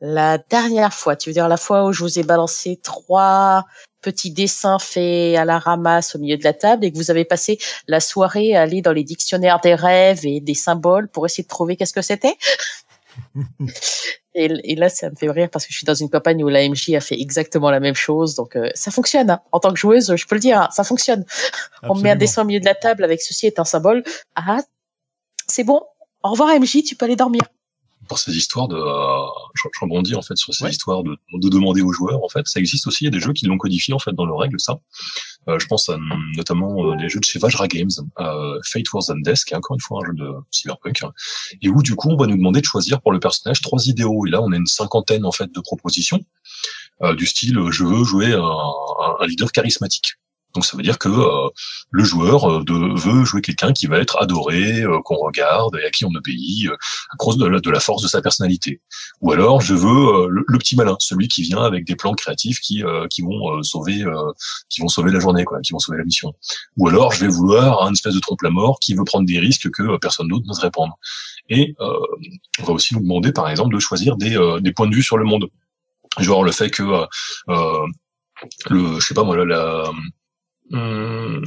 la 0.00 0.38
dernière 0.38 0.94
fois, 0.94 1.16
tu 1.16 1.30
veux 1.30 1.34
dire 1.34 1.48
la 1.48 1.56
fois 1.56 1.84
où 1.84 1.92
je 1.92 2.02
vous 2.02 2.18
ai 2.18 2.22
balancé 2.22 2.78
trois, 2.82 3.64
petits 4.00 4.30
dessins 4.30 4.78
faits 4.78 5.36
à 5.36 5.44
la 5.44 5.58
ramasse 5.58 6.14
au 6.14 6.18
milieu 6.18 6.36
de 6.36 6.44
la 6.44 6.52
table 6.52 6.84
et 6.84 6.92
que 6.92 6.96
vous 6.96 7.10
avez 7.10 7.24
passé 7.24 7.58
la 7.88 8.00
soirée 8.00 8.54
à 8.54 8.62
aller 8.62 8.80
dans 8.80 8.92
les 8.92 9.04
dictionnaires 9.04 9.60
des 9.60 9.74
rêves 9.74 10.24
et 10.24 10.40
des 10.40 10.54
symboles 10.54 11.08
pour 11.08 11.26
essayer 11.26 11.42
de 11.42 11.48
trouver 11.48 11.76
qu'est-ce 11.76 11.92
que 11.92 12.02
c'était? 12.02 12.36
et, 14.34 14.44
et, 14.62 14.76
là, 14.76 14.88
ça 14.88 15.10
me 15.10 15.16
fait 15.16 15.30
rire 15.30 15.48
parce 15.50 15.66
que 15.66 15.72
je 15.72 15.78
suis 15.78 15.84
dans 15.84 15.94
une 15.94 16.08
campagne 16.08 16.44
où 16.44 16.48
la 16.48 16.68
MJ 16.68 16.90
a 16.90 17.00
fait 17.00 17.20
exactement 17.20 17.70
la 17.70 17.80
même 17.80 17.96
chose. 17.96 18.36
Donc, 18.36 18.54
euh, 18.54 18.70
ça 18.74 18.92
fonctionne. 18.92 19.30
Hein. 19.30 19.40
En 19.50 19.58
tant 19.58 19.70
que 19.70 19.78
joueuse, 19.78 20.14
je 20.14 20.26
peux 20.26 20.36
le 20.36 20.40
dire, 20.40 20.60
hein, 20.60 20.68
ça 20.70 20.84
fonctionne. 20.84 21.24
Absolument. 21.82 21.98
On 21.98 22.02
met 22.02 22.10
un 22.10 22.16
dessin 22.16 22.42
au 22.42 22.44
milieu 22.44 22.60
de 22.60 22.64
la 22.64 22.76
table 22.76 23.02
avec 23.02 23.20
ceci 23.20 23.46
est 23.46 23.58
un 23.58 23.64
symbole. 23.64 24.04
Ah, 24.36 24.60
c'est 25.48 25.64
bon. 25.64 25.82
Au 26.22 26.30
revoir 26.30 26.56
MJ, 26.58 26.84
tu 26.84 26.94
peux 26.94 27.06
aller 27.06 27.16
dormir 27.16 27.42
pour 28.06 28.18
ces 28.18 28.36
histoires 28.36 28.68
de, 28.68 28.76
euh, 28.76 29.26
je, 29.54 29.68
je, 29.74 29.80
rebondis 29.80 30.14
en 30.14 30.22
fait 30.22 30.36
sur 30.36 30.54
ces 30.54 30.64
ouais. 30.64 30.70
histoires 30.70 31.02
de, 31.02 31.16
de, 31.32 31.48
demander 31.48 31.82
aux 31.82 31.92
joueurs. 31.92 32.22
En 32.24 32.28
fait, 32.28 32.46
ça 32.46 32.60
existe 32.60 32.86
aussi. 32.86 33.04
Il 33.04 33.06
y 33.06 33.08
a 33.08 33.10
des 33.10 33.20
jeux 33.20 33.32
qui 33.32 33.46
l'ont 33.46 33.58
codifié 33.58 33.94
en 33.94 33.98
fait 33.98 34.12
dans 34.12 34.24
leurs 34.24 34.38
règles. 34.38 34.60
Ça, 34.60 34.78
euh, 35.48 35.58
je 35.58 35.66
pense 35.66 35.88
à 35.88 35.96
notamment 36.36 36.90
euh, 36.90 36.96
les 36.96 37.08
jeux 37.08 37.20
de 37.20 37.24
chez 37.24 37.38
Vajra 37.38 37.68
Games, 37.68 37.90
euh, 38.20 38.58
Fate 38.64 38.92
Wars 38.92 39.04
and 39.10 39.20
Death, 39.24 39.44
qui 39.44 39.54
est 39.54 39.56
encore 39.56 39.74
une 39.74 39.80
fois 39.80 40.00
un 40.02 40.06
jeu 40.06 40.14
de 40.14 40.30
cyberpunk, 40.50 41.02
hein, 41.02 41.12
et 41.62 41.68
où 41.68 41.82
du 41.82 41.94
coup 41.94 42.08
on 42.10 42.16
va 42.16 42.26
nous 42.26 42.36
demander 42.36 42.60
de 42.60 42.66
choisir 42.66 43.00
pour 43.00 43.12
le 43.12 43.20
personnage 43.20 43.60
trois 43.60 43.86
idéaux. 43.86 44.26
Et 44.26 44.30
là, 44.30 44.42
on 44.42 44.52
a 44.52 44.56
une 44.56 44.66
cinquantaine 44.66 45.24
en 45.24 45.32
fait 45.32 45.52
de 45.52 45.60
propositions 45.60 46.20
euh, 47.02 47.14
du 47.14 47.26
style 47.26 47.58
je 47.70 47.84
veux 47.84 48.04
jouer 48.04 48.32
un, 48.32 48.42
un 49.20 49.26
leader 49.26 49.52
charismatique. 49.52 50.14
Donc 50.54 50.64
ça 50.64 50.76
veut 50.76 50.82
dire 50.82 50.98
que 50.98 51.08
euh, 51.08 51.48
le 51.90 52.04
joueur 52.04 52.50
euh, 52.50 52.64
veut 52.66 53.24
jouer 53.24 53.42
quelqu'un 53.42 53.72
qui 53.72 53.86
va 53.86 53.98
être 53.98 54.20
adoré, 54.20 54.80
euh, 54.80 55.00
qu'on 55.04 55.16
regarde 55.16 55.76
et 55.76 55.86
à 55.86 55.90
qui 55.90 56.04
on 56.04 56.14
obéit 56.14 56.68
à 56.68 57.16
cause 57.16 57.36
de 57.36 57.70
la, 57.70 57.80
force 57.80 58.02
de 58.02 58.08
sa 58.08 58.22
personnalité. 58.22 58.80
Ou 59.20 59.32
alors 59.32 59.60
je 59.60 59.74
veux 59.74 60.26
le, 60.28 60.58
petit 60.58 60.74
malin, 60.74 60.96
celui 61.00 61.28
qui 61.28 61.42
vient 61.42 61.62
avec 61.62 61.84
des 61.84 61.96
plans 61.96 62.14
créatifs 62.14 62.60
qui 62.60 62.82
vont 62.82 63.62
sauver 63.62 64.04
qui 64.68 64.80
vont 64.80 64.88
sauver 64.88 65.12
la 65.12 65.20
journée, 65.20 65.44
quoi, 65.44 65.60
qui 65.60 65.72
vont 65.72 65.78
sauver 65.78 65.98
la 65.98 66.04
mission. 66.04 66.34
Ou 66.76 66.88
alors 66.88 67.12
je 67.12 67.20
vais 67.20 67.28
vouloir 67.28 67.82
un 67.82 67.92
espèce 67.92 68.14
de 68.14 68.20
trompe 68.20 68.42
la 68.42 68.50
mort 68.50 68.78
qui 68.80 68.94
veut 68.94 69.04
prendre 69.04 69.26
des 69.26 69.38
risques 69.38 69.70
que 69.70 69.96
personne 69.98 70.28
d'autre 70.28 70.46
n'oserait 70.46 70.70
prendre. 70.70 70.98
Et 71.48 71.74
on 71.78 72.64
va 72.64 72.72
aussi 72.72 72.94
nous 72.94 73.00
demander 73.00 73.32
par 73.32 73.48
exemple 73.48 73.74
de 73.74 73.80
choisir 73.80 74.16
des, 74.16 74.36
des 74.60 74.72
points 74.72 74.88
de 74.88 74.94
vue 74.94 75.02
sur 75.02 75.18
le 75.18 75.24
monde. 75.24 75.48
Genre 76.18 76.42
le 76.42 76.52
fait 76.52 76.70
que 76.70 76.82
le 78.70 78.98
je 79.00 79.06
sais 79.06 79.14
pas 79.14 79.24
moi 79.24 79.36
la 79.44 79.84
euh, 80.74 81.40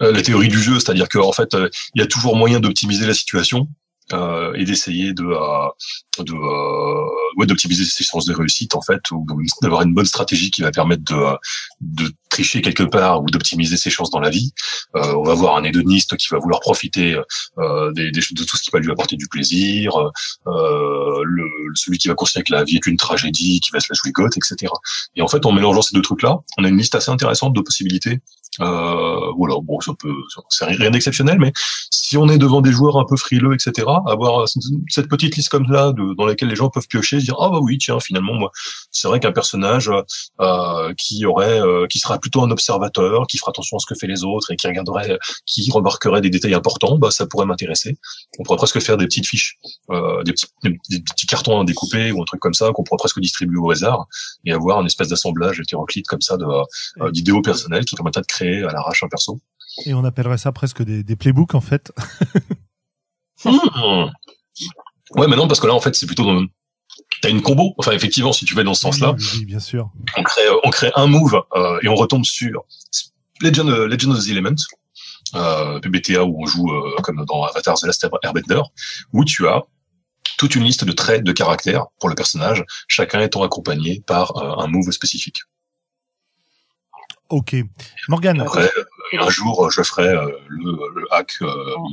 la 0.00 0.22
théorie 0.22 0.48
du 0.48 0.58
jeu, 0.58 0.74
c'est-à-dire 0.74 1.08
qu'en 1.08 1.32
fait, 1.32 1.54
euh, 1.54 1.68
il 1.94 2.00
y 2.00 2.04
a 2.04 2.06
toujours 2.06 2.36
moyen 2.36 2.60
d'optimiser 2.60 3.06
la 3.06 3.14
situation 3.14 3.68
euh, 4.12 4.54
et 4.54 4.64
d'essayer 4.64 5.12
de, 5.12 5.24
euh, 5.24 6.22
de 6.22 6.32
euh, 6.32 7.06
ouais, 7.36 7.46
d'optimiser 7.46 7.84
ses 7.84 8.04
chances 8.04 8.24
de 8.24 8.34
réussite 8.34 8.74
en 8.74 8.80
fait, 8.80 9.00
ou 9.10 9.26
d'avoir 9.62 9.82
une 9.82 9.94
bonne 9.94 10.06
stratégie 10.06 10.50
qui 10.50 10.62
va 10.62 10.70
permettre 10.70 11.02
de, 11.02 11.36
de 11.80 12.12
tricher 12.30 12.62
quelque 12.62 12.84
part 12.84 13.22
ou 13.22 13.26
d'optimiser 13.26 13.76
ses 13.76 13.90
chances 13.90 14.10
dans 14.10 14.20
la 14.20 14.30
vie. 14.30 14.52
Euh, 14.94 15.14
on 15.16 15.24
va 15.24 15.34
voir 15.34 15.56
un 15.56 15.64
hédoniste 15.64 16.16
qui 16.16 16.28
va 16.30 16.38
vouloir 16.38 16.60
profiter 16.60 17.16
euh, 17.58 17.92
des, 17.92 18.10
des, 18.10 18.20
de 18.30 18.44
tout 18.44 18.56
ce 18.56 18.62
qui 18.62 18.70
va 18.72 18.78
lui 18.78 18.90
apporter 18.90 19.16
du 19.16 19.26
plaisir, 19.26 19.92
le, 20.46 21.44
celui 21.74 21.98
qui 21.98 22.08
va 22.08 22.14
considérer 22.14 22.44
que 22.44 22.52
la 22.52 22.64
vie 22.64 22.76
est 22.76 22.86
une 22.86 22.96
tragédie, 22.96 23.60
qui 23.60 23.70
va 23.72 23.80
se 23.80 23.86
la 23.90 23.94
jouer 23.94 24.12
goth, 24.12 24.36
etc. 24.36 24.72
Et 25.16 25.22
en 25.22 25.28
fait, 25.28 25.44
en 25.46 25.52
mélangeant 25.52 25.82
ces 25.82 25.94
deux 25.94 26.02
trucs-là, 26.02 26.38
on 26.58 26.64
a 26.64 26.68
une 26.68 26.78
liste 26.78 26.94
assez 26.94 27.10
intéressante 27.10 27.54
de 27.54 27.60
possibilités 27.60 28.20
euh, 28.60 29.32
voilà, 29.36 29.54
bon, 29.62 29.80
ça 29.80 29.92
peut, 29.98 30.14
c'est 30.48 30.64
rien 30.64 30.90
d'exceptionnel, 30.90 31.38
mais 31.38 31.52
si 31.90 32.16
on 32.16 32.28
est 32.28 32.38
devant 32.38 32.60
des 32.60 32.72
joueurs 32.72 32.98
un 32.98 33.04
peu 33.04 33.16
frileux, 33.16 33.54
etc., 33.54 33.86
avoir 34.06 34.46
cette 34.88 35.08
petite 35.08 35.36
liste 35.36 35.48
comme 35.48 35.70
là, 35.70 35.92
de, 35.92 36.14
dans 36.14 36.26
laquelle 36.26 36.48
les 36.48 36.56
gens 36.56 36.70
peuvent 36.70 36.86
piocher, 36.88 37.20
se 37.20 37.24
dire 37.24 37.36
ah 37.40 37.48
bah 37.50 37.58
oui, 37.60 37.78
tiens, 37.78 38.00
finalement, 38.00 38.34
moi, 38.34 38.50
c'est 38.90 39.08
vrai 39.08 39.20
qu'un 39.20 39.32
personnage 39.32 39.90
euh, 40.40 40.94
qui 40.96 41.24
aurait, 41.26 41.60
euh, 41.60 41.86
qui 41.86 41.98
sera 41.98 42.18
plutôt 42.18 42.42
un 42.42 42.50
observateur, 42.50 43.26
qui 43.26 43.38
fera 43.38 43.50
attention 43.50 43.76
à 43.76 43.80
ce 43.80 43.86
que 43.86 43.94
fait 43.98 44.06
les 44.06 44.24
autres 44.24 44.52
et 44.52 44.56
qui 44.56 44.66
regarderait, 44.66 45.18
qui 45.46 45.70
remarquerait 45.70 46.20
des 46.20 46.30
détails 46.30 46.54
importants, 46.54 46.98
bah 46.98 47.10
ça 47.10 47.26
pourrait 47.26 47.46
m'intéresser. 47.46 47.96
On 48.38 48.42
pourrait 48.42 48.58
presque 48.58 48.80
faire 48.80 48.96
des 48.96 49.06
petites 49.06 49.26
fiches, 49.26 49.58
euh, 49.90 50.22
des, 50.22 50.32
petits, 50.32 50.46
des, 50.62 51.00
petits 51.00 51.26
cartons 51.26 51.60
à 51.60 51.64
découper 51.64 52.12
ou 52.12 52.22
un 52.22 52.24
truc 52.24 52.40
comme 52.40 52.54
ça 52.54 52.70
qu'on 52.72 52.84
pourrait 52.84 52.98
presque 52.98 53.20
distribuer 53.20 53.58
au 53.58 53.70
hasard 53.70 54.06
et 54.44 54.52
avoir 54.52 54.80
une 54.80 54.86
espèce 54.86 55.08
d'assemblage 55.08 55.60
hétéroclite 55.60 56.06
comme 56.06 56.20
ça 56.20 56.36
de 56.36 56.44
euh, 56.44 57.10
d'idéaux 57.10 57.42
personnels 57.42 57.84
qui 57.84 57.94
permettent 57.94 58.16
de 58.16 58.22
créer 58.26 58.45
à 58.64 58.72
l'arrache 58.72 59.02
un 59.02 59.08
perso. 59.08 59.40
Et 59.84 59.94
on 59.94 60.04
appellerait 60.04 60.38
ça 60.38 60.52
presque 60.52 60.82
des, 60.82 61.02
des 61.02 61.16
playbooks 61.16 61.54
en 61.54 61.60
fait. 61.60 61.92
mmh. 63.44 63.50
Ouais, 65.14 65.28
mais 65.28 65.36
non, 65.36 65.46
parce 65.46 65.60
que 65.60 65.66
là 65.66 65.74
en 65.74 65.80
fait 65.80 65.94
c'est 65.94 66.06
plutôt 66.06 66.24
dans... 66.24 66.44
T'as 67.22 67.30
une 67.30 67.42
combo. 67.42 67.74
Enfin, 67.78 67.92
effectivement, 67.92 68.32
si 68.32 68.44
tu 68.44 68.54
vas 68.54 68.62
dans 68.62 68.74
ce 68.74 68.80
sens-là, 68.80 69.14
oui, 69.34 69.44
bien 69.44 69.60
sûr. 69.60 69.90
On 70.16 70.22
crée, 70.22 70.42
on 70.64 70.70
crée 70.70 70.90
un 70.96 71.06
move 71.06 71.40
euh, 71.54 71.78
et 71.82 71.88
on 71.88 71.94
retombe 71.94 72.24
sur 72.24 72.64
Legend, 73.40 73.68
Legend 73.68 74.12
of 74.12 74.24
the 74.24 74.28
Element, 74.30 74.56
euh, 75.34 75.78
PBTA 75.80 76.24
où 76.24 76.42
on 76.42 76.46
joue 76.46 76.70
euh, 76.70 76.96
comme 77.02 77.24
dans 77.26 77.42
Avatar 77.44 77.76
The 77.76 77.84
Last 77.84 78.06
Airbender, 78.22 78.62
où 79.12 79.24
tu 79.24 79.46
as 79.46 79.62
toute 80.38 80.54
une 80.54 80.64
liste 80.64 80.84
de 80.84 80.92
traits 80.92 81.24
de 81.24 81.32
caractère 81.32 81.86
pour 81.98 82.08
le 82.08 82.14
personnage, 82.14 82.64
chacun 82.88 83.20
étant 83.20 83.42
accompagné 83.42 84.02
par 84.06 84.36
euh, 84.36 84.62
un 84.62 84.66
move 84.66 84.90
spécifique. 84.90 85.40
Ok. 87.28 87.56
Morgane. 88.08 88.40
Après, 88.40 88.70
euh, 88.76 89.20
un 89.20 89.28
jour, 89.30 89.70
je 89.70 89.82
ferai 89.82 90.08
euh, 90.08 90.30
le, 90.48 91.00
le, 91.00 91.12
hack 91.12 91.34
euh, 91.42 91.46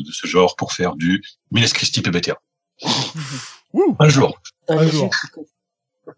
de 0.05 0.11
ce 0.11 0.27
genre 0.27 0.55
pour 0.55 0.73
faire 0.73 0.95
du 0.95 1.23
Miles 1.51 1.71
Christie 1.73 2.01
PBTA. 2.01 2.39
un 3.99 4.09
jour. 4.09 4.39
Dans, 4.67 4.77
un 4.77 4.83
les 4.83 4.91
jour. 4.91 5.09
Jeux 5.11 5.29
qui, 5.33 6.11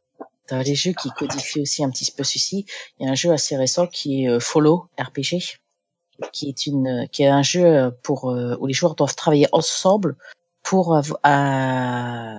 dans 0.49 0.59
les 0.59 0.75
jeux 0.75 0.93
qui 0.93 1.09
codifient 1.11 1.61
aussi 1.61 1.83
un 1.83 1.89
petit 1.89 2.11
peu 2.11 2.23
ceci, 2.23 2.65
il 2.99 3.05
y 3.05 3.09
a 3.09 3.11
un 3.11 3.15
jeu 3.15 3.31
assez 3.31 3.55
récent 3.55 3.87
qui 3.87 4.25
est 4.25 4.39
Follow 4.39 4.87
RPG, 4.99 5.59
qui 6.33 6.49
est 6.49 6.67
une, 6.67 7.07
qui 7.11 7.23
est 7.23 7.27
un 7.27 7.43
jeu 7.43 7.91
pour 8.03 8.25
où 8.25 8.65
les 8.67 8.73
joueurs 8.73 8.95
doivent 8.95 9.15
travailler 9.15 9.47
ensemble 9.53 10.15
pour 10.61 11.01
à, 11.23 12.37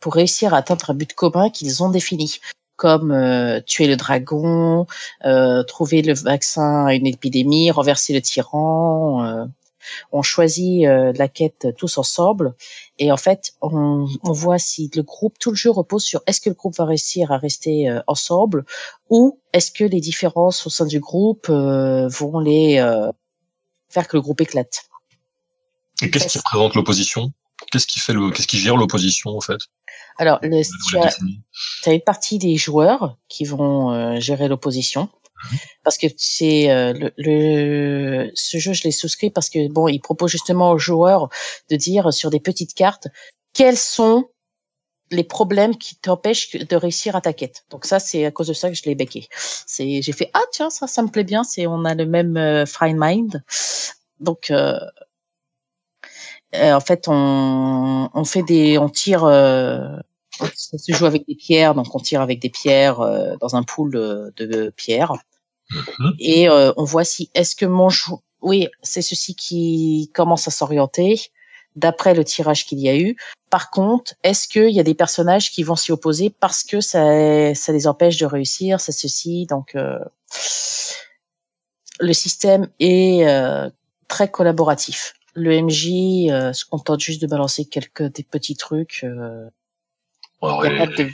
pour 0.00 0.14
réussir 0.14 0.54
à 0.54 0.58
atteindre 0.58 0.90
un 0.90 0.94
but 0.94 1.12
commun 1.14 1.50
qu'ils 1.50 1.82
ont 1.82 1.88
défini 1.88 2.38
comme 2.78 3.10
euh, 3.10 3.60
tuer 3.60 3.88
le 3.88 3.96
dragon, 3.96 4.86
euh, 5.26 5.64
trouver 5.64 6.00
le 6.00 6.14
vaccin 6.14 6.86
à 6.86 6.94
une 6.94 7.08
épidémie, 7.08 7.72
renverser 7.72 8.14
le 8.14 8.22
tyran. 8.22 9.26
Euh, 9.26 9.44
on 10.12 10.22
choisit 10.22 10.84
la 10.84 11.28
quête 11.28 11.68
tous 11.78 11.96
ensemble 11.96 12.54
et 12.98 13.10
en 13.10 13.16
fait 13.16 13.54
on, 13.62 14.06
on, 14.22 14.32
voit 14.32 14.58
si 14.58 14.90
le 14.94 15.02
groupe, 15.02 15.38
tout 15.38 15.48
le 15.50 15.56
jeu 15.56 15.70
repose 15.70 16.04
sur 16.04 16.20
est-ce 16.26 16.42
que 16.42 16.50
le 16.50 16.54
groupe 16.54 16.76
va 16.76 16.84
réussir 16.84 17.32
à 17.32 17.38
rester 17.38 17.90
ensemble 18.06 18.66
ou 19.08 19.38
est-ce 19.54 19.70
que 19.70 19.84
les 19.84 20.00
différences 20.00 20.66
au 20.66 20.70
sein 20.70 20.84
du 20.84 21.00
groupe 21.00 21.48
vont 21.48 22.38
les 22.38 22.78
faire 23.88 24.08
que 24.08 24.18
le 24.18 24.20
groupe 24.20 24.42
éclate. 24.42 24.84
Et 26.02 26.10
qu'est-ce 26.10 26.28
qui 26.28 26.38
représente 26.38 26.74
l'opposition? 26.74 27.32
Qu'est-ce 27.70 27.86
qui 27.86 28.00
fait 28.00 28.12
le, 28.12 28.30
qu'est-ce 28.30 28.46
qui 28.46 28.58
gère 28.58 28.76
l'opposition 28.76 29.30
en 29.30 29.40
fait? 29.40 29.60
Alors, 30.18 30.38
le, 30.42 30.62
tu 30.88 30.98
as, 30.98 31.16
as, 31.86 31.92
une 31.92 32.00
partie 32.00 32.38
des 32.38 32.56
joueurs 32.56 33.16
qui 33.28 33.44
vont 33.44 33.92
euh, 33.92 34.20
gérer 34.20 34.48
l'opposition. 34.48 35.08
Mmh. 35.52 35.56
Parce 35.84 35.98
que 35.98 36.06
c'est 36.16 36.70
euh, 36.70 36.92
le, 36.92 37.12
le, 37.16 38.30
ce 38.34 38.58
jeu, 38.58 38.72
je 38.72 38.82
l'ai 38.82 38.90
souscrit 38.90 39.30
parce 39.30 39.48
que 39.48 39.68
bon, 39.68 39.86
il 39.86 40.00
propose 40.00 40.30
justement 40.32 40.72
aux 40.72 40.78
joueurs 40.78 41.28
de 41.70 41.76
dire 41.76 42.12
sur 42.12 42.30
des 42.30 42.40
petites 42.40 42.74
cartes 42.74 43.06
quels 43.52 43.76
sont 43.76 44.28
les 45.10 45.24
problèmes 45.24 45.76
qui 45.76 45.96
t'empêchent 45.96 46.50
de 46.50 46.76
réussir 46.76 47.16
à 47.16 47.20
ta 47.20 47.32
quête. 47.32 47.64
Donc 47.70 47.84
ça, 47.84 47.98
c'est 47.98 48.24
à 48.24 48.30
cause 48.30 48.48
de 48.48 48.52
ça 48.52 48.68
que 48.68 48.74
je 48.74 48.82
l'ai 48.84 48.94
becqué. 48.94 49.28
C'est, 49.66 50.02
j'ai 50.02 50.12
fait 50.12 50.30
ah 50.34 50.42
tiens 50.52 50.70
ça, 50.70 50.86
ça 50.86 51.02
me 51.02 51.08
plaît 51.08 51.24
bien. 51.24 51.44
C'est 51.44 51.66
on 51.66 51.84
a 51.84 51.94
le 51.94 52.06
même 52.06 52.36
euh, 52.36 52.66
fine 52.66 52.96
mind. 52.98 53.42
Donc 54.20 54.50
euh, 54.50 54.74
euh, 54.74 54.78
en 56.54 56.80
fait, 56.80 57.08
on, 57.08 58.08
on 58.12 58.24
fait 58.24 58.42
des, 58.42 58.78
on 58.78 58.88
tire, 58.88 59.24
euh, 59.24 59.96
ça 60.54 60.78
se 60.78 60.92
joue 60.92 61.06
avec 61.06 61.26
des 61.26 61.34
pierres, 61.34 61.74
donc 61.74 61.94
on 61.94 61.98
tire 61.98 62.20
avec 62.22 62.40
des 62.40 62.50
pierres 62.50 63.00
euh, 63.00 63.34
dans 63.40 63.56
un 63.56 63.62
pool 63.62 63.90
de, 63.92 64.32
de 64.36 64.70
pierres, 64.70 65.14
Mhm. 65.70 66.14
et 66.18 66.48
euh, 66.48 66.72
on 66.76 66.84
voit 66.84 67.04
si 67.04 67.30
est-ce 67.34 67.54
que 67.54 67.66
mon 67.66 67.88
jou, 67.88 68.20
oui, 68.40 68.68
c'est 68.82 69.02
ceci 69.02 69.34
qui 69.34 70.10
commence 70.14 70.48
à 70.48 70.50
s'orienter 70.50 71.30
d'après 71.76 72.14
le 72.14 72.24
tirage 72.24 72.66
qu'il 72.66 72.78
y 72.80 72.88
a 72.88 72.96
eu. 72.96 73.16
Par 73.50 73.70
contre, 73.70 74.14
est-ce 74.22 74.48
qu'il 74.48 74.70
y 74.70 74.80
a 74.80 74.82
des 74.82 74.94
personnages 74.94 75.50
qui 75.50 75.62
vont 75.62 75.76
s'y 75.76 75.92
opposer 75.92 76.30
parce 76.30 76.64
que 76.64 76.80
ça, 76.80 77.54
ça 77.54 77.72
les 77.72 77.86
empêche 77.86 78.16
de 78.18 78.26
réussir, 78.26 78.80
c'est 78.80 78.92
ceci, 78.92 79.46
donc 79.46 79.74
euh, 79.74 79.98
le 82.00 82.12
système 82.12 82.68
est 82.80 83.26
euh, 83.26 83.68
très 84.08 84.30
collaboratif 84.30 85.14
le 85.38 85.62
MJ 85.62 86.30
euh, 86.30 86.52
se 86.52 86.64
contente 86.64 87.00
juste 87.00 87.22
de 87.22 87.26
balancer 87.26 87.64
quelques 87.64 88.02
des 88.02 88.22
petits 88.22 88.56
trucs. 88.56 89.00
Euh, 89.04 89.48
Alors, 90.42 90.64
et, 90.64 90.70
de... 90.70 91.10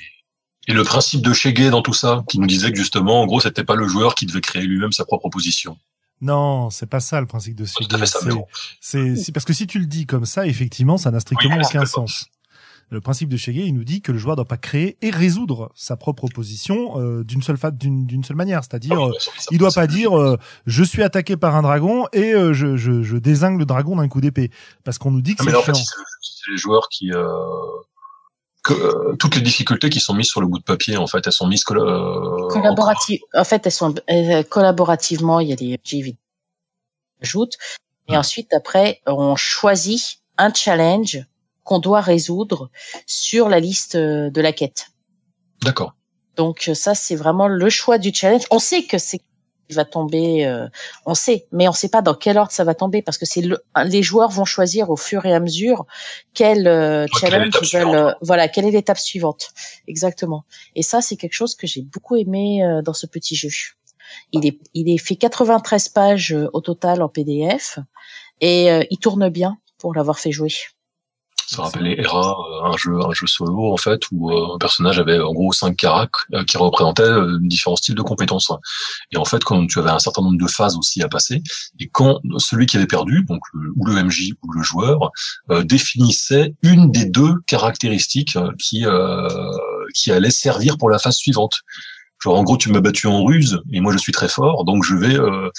et, 0.69 0.73
le 0.73 0.85
principe 0.85 1.23
de 1.23 1.33
Shege 1.33 1.71
dans 1.71 1.83
tout 1.83 1.93
ça, 1.93 2.25
qui 2.29 2.39
nous 2.39 2.47
disait 2.47 2.71
que 2.71 2.77
justement, 2.77 3.23
en 3.23 3.27
gros, 3.27 3.41
c'était 3.41 3.65
pas 3.65 3.77
le 3.77 3.87
joueur 3.87 4.15
qui 4.15 4.27
devait 4.27 4.41
créer 4.41 4.63
lui-même 4.63 4.93
sa 4.93 5.05
propre 5.05 5.29
position. 5.29 5.79
Non, 6.21 6.71
c'est 6.71 6.87
pas 6.87 7.01
ça 7.01 7.21
le 7.21 7.27
principe 7.27 7.57
de 7.57 7.65
Shege. 7.67 7.87
C'est 8.81 9.33
parce 9.33 9.45
que 9.45 9.53
si 9.53 9.67
tu 9.67 9.79
le 9.79 9.87
dis 9.87 10.07
comme 10.07 10.27
ça, 10.27 10.47
effectivement, 10.47 10.97
ça 10.97 11.11
n'a 11.11 11.21
strictement 11.21 11.57
oui, 11.57 11.65
aucun 11.65 11.87
sens. 11.87 12.27
Le 12.91 13.01
principe 13.01 13.29
de 13.29 13.37
Shege, 13.37 13.57
il 13.57 13.75
nous 13.75 13.85
dit 13.85 14.01
que 14.01 14.13
le 14.13 14.19
joueur 14.19 14.37
doit 14.37 14.45
pas 14.45 14.57
créer 14.57 14.97
et 15.03 15.11
résoudre 15.11 15.71
sa 15.75 15.97
propre 15.97 16.25
opposition 16.25 17.01
euh, 17.01 17.25
d'une 17.25 17.43
seule 17.43 17.59
d'une 17.73 18.07
d'une 18.07 18.25
seule 18.25 18.37
manière, 18.37 18.63
c'est-à-dire 18.63 18.97
Ah 18.99 19.07
euh, 19.07 19.11
oui, 19.11 19.33
il 19.51 19.59
doit 19.59 19.73
pas 19.73 19.87
dire 19.87 20.19
euh, 20.19 20.39
je 20.67 20.85
suis 20.85 21.03
attaqué 21.03 21.37
par 21.37 21.57
un 21.57 21.63
dragon 21.63 22.07
et 22.13 22.35
euh, 22.35 22.53
je, 22.53 22.77
je, 22.77 23.03
je 23.03 23.17
désingue 23.17 23.59
le 23.59 23.65
dragon 23.65 23.97
d'un 23.97 24.09
coup 24.09 24.21
d'épée 24.21 24.51
parce 24.85 24.99
qu'on 24.99 25.11
nous 25.11 25.23
dit 25.23 25.35
que 25.35 25.43
Ah, 25.43 25.51
c'est 25.51 25.57
en 25.57 25.63
fait, 25.63 25.75
c'est 25.75 26.51
les 26.51 26.57
joueurs 26.57 26.89
qui 26.89 27.13
euh, 27.13 27.25
que, 28.65 28.73
euh, 28.73 29.15
toutes 29.17 29.37
les 29.37 29.43
difficultés 29.43 29.91
qui 29.91 30.01
sont 30.01 30.15
mises 30.15 30.29
sur 30.29 30.41
le 30.41 30.47
bout 30.49 30.59
de 30.59 30.65
papier, 30.65 30.97
en 30.97 31.07
fait, 31.07 31.25
elles 31.25 31.33
sont 31.33 31.47
mises 31.47 31.63
euh, 31.71 32.49
Collaborative. 32.49 33.21
En 33.35 33.45
fait, 33.45 33.65
elles 33.67 33.73
sont 33.73 33.95
euh, 34.11 34.43
collaborativement. 34.43 35.39
Il 35.39 35.49
y 35.49 35.53
a 35.53 35.57
des 35.57 35.73
MJ 35.73 36.03
qui 36.03 36.17
ajoutent. 37.23 37.57
Et 38.09 38.17
ensuite, 38.17 38.53
après, 38.53 39.01
on 39.07 39.37
choisit 39.37 40.19
un 40.39 40.53
challenge 40.53 41.25
qu'on 41.65 41.79
doit 41.79 42.01
résoudre 42.01 42.71
sur 43.07 43.49
la 43.49 43.61
liste 43.61 43.97
euh, 43.97 44.31
de 44.31 44.41
la 44.41 44.53
quête. 44.53 44.89
D'accord. 45.63 45.95
Donc 46.37 46.67
euh, 46.69 46.75
ça, 46.75 46.95
c'est 46.95 47.17
vraiment 47.17 47.49
le 47.49 47.71
choix 47.71 47.99
du 47.99 48.13
challenge. 48.13 48.43
On 48.51 48.59
sait 48.59 48.85
que 48.85 48.99
c'est 48.99 49.23
il 49.71 49.77
va 49.77 49.85
tomber, 49.85 50.47
euh, 50.47 50.69
on 51.07 51.15
sait, 51.15 51.47
mais 51.53 51.69
on 51.69 51.73
sait 51.73 51.89
pas 51.89 52.03
dans 52.03 52.15
quel 52.15 52.37
ordre 52.39 52.53
ça 52.53 52.65
va 52.65 52.75
tomber 52.75 53.03
parce 53.03 53.19
que 53.19 53.27
c'est 53.27 53.41
le, 53.41 53.59
les 53.87 54.03
joueurs 54.03 54.31
vont 54.31 54.45
choisir 54.45 54.91
au 54.91 54.97
fur 54.97 55.25
et 55.27 55.33
à 55.33 55.41
mesure 55.41 55.87
quel 56.35 56.67
euh, 56.67 57.05
Ouais, 57.05 57.09
quelle 57.21 57.29
est 57.35 57.51
challenge 57.51 57.55
ils 57.63 57.79
veulent. 57.79 57.95
euh, 57.95 58.13
voilà, 58.21 58.49
quelle 58.49 58.67
est 58.67 58.71
l'étape 58.71 58.99
suivante, 58.99 59.51
exactement. 59.89 60.45
Et 60.75 60.83
ça, 60.83 61.01
c'est 61.01 61.17
quelque 61.17 61.33
chose 61.33 61.55
que 61.55 61.67
j'ai 61.67 61.83
beaucoup 61.83 62.17
aimé 62.17 62.63
euh, 62.65 62.83
dans 62.83 62.93
ce 62.93 63.07
petit 63.07 63.37
jeu. 63.37 63.49
Il 64.33 64.47
est, 64.47 64.59
il 64.75 64.89
est 64.91 64.99
fait 64.99 65.17
93 65.17 65.89
pages 65.89 66.37
au 66.53 66.61
total 66.61 67.03
en 67.03 67.09
PDF 67.09 67.79
et 68.41 68.69
il 68.91 68.99
tourne 68.99 69.29
bien 69.29 69.57
pour 69.79 69.95
l'avoir 69.95 70.19
fait 70.19 70.31
jouer. 70.31 70.53
Ça 71.47 71.63
rappelait 71.63 72.01
Hera, 72.01 72.37
euh, 72.39 72.73
un 72.73 72.77
jeu, 72.77 72.99
un 73.05 73.13
jeu 73.13 73.27
solo 73.27 73.73
en 73.73 73.77
fait, 73.77 74.01
où 74.13 74.31
euh, 74.31 74.55
un 74.55 74.59
personnage 74.59 74.99
avait 74.99 75.21
en 75.21 75.33
gros 75.33 75.53
cinq 75.53 75.77
caracs 75.77 76.11
euh, 76.33 76.45
qui 76.45 76.57
représentaient 76.57 77.11
différents 77.41 77.77
styles 77.77 77.95
de 77.95 78.03
compétences. 78.03 78.51
Et 79.13 79.17
en 79.17 79.25
fait, 79.25 79.45
quand 79.45 79.67
tu 79.67 79.79
avais 79.79 79.91
un 79.91 79.99
certain 79.99 80.23
nombre 80.23 80.39
de 80.39 80.47
phases 80.47 80.77
aussi 80.77 81.03
à 81.03 81.09
passer, 81.09 81.43
et 81.81 81.89
quand 81.89 82.21
celui 82.39 82.67
qui 82.67 82.77
avait 82.77 82.87
perdu, 82.87 83.25
donc 83.29 83.41
ou 83.77 83.85
le 83.87 84.03
MJ 84.03 84.33
ou 84.43 84.53
le 84.53 84.63
joueur, 84.63 85.11
euh, 85.51 85.63
définissait 85.63 86.55
une 86.63 86.91
des 86.91 87.05
deux 87.05 87.35
caractéristiques 87.47 88.39
qui 88.59 88.87
euh, 88.87 89.29
qui 89.95 90.11
allait 90.11 90.31
servir 90.31 90.79
pour 90.79 90.91
la 90.91 90.99
phase 90.99 91.17
suivante. 91.17 91.61
Genre 92.23 92.39
en 92.39 92.43
gros, 92.43 92.57
tu 92.57 92.71
m'as 92.71 92.81
battu 92.81 93.07
en 93.07 93.23
ruse 93.23 93.61
et 93.73 93.81
moi 93.81 93.93
je 93.93 93.99
suis 93.99 94.13
très 94.13 94.29
fort, 94.29 94.65
donc 94.65 94.85
je 94.85 94.95
vais 94.95 95.15
euh, 95.15 95.51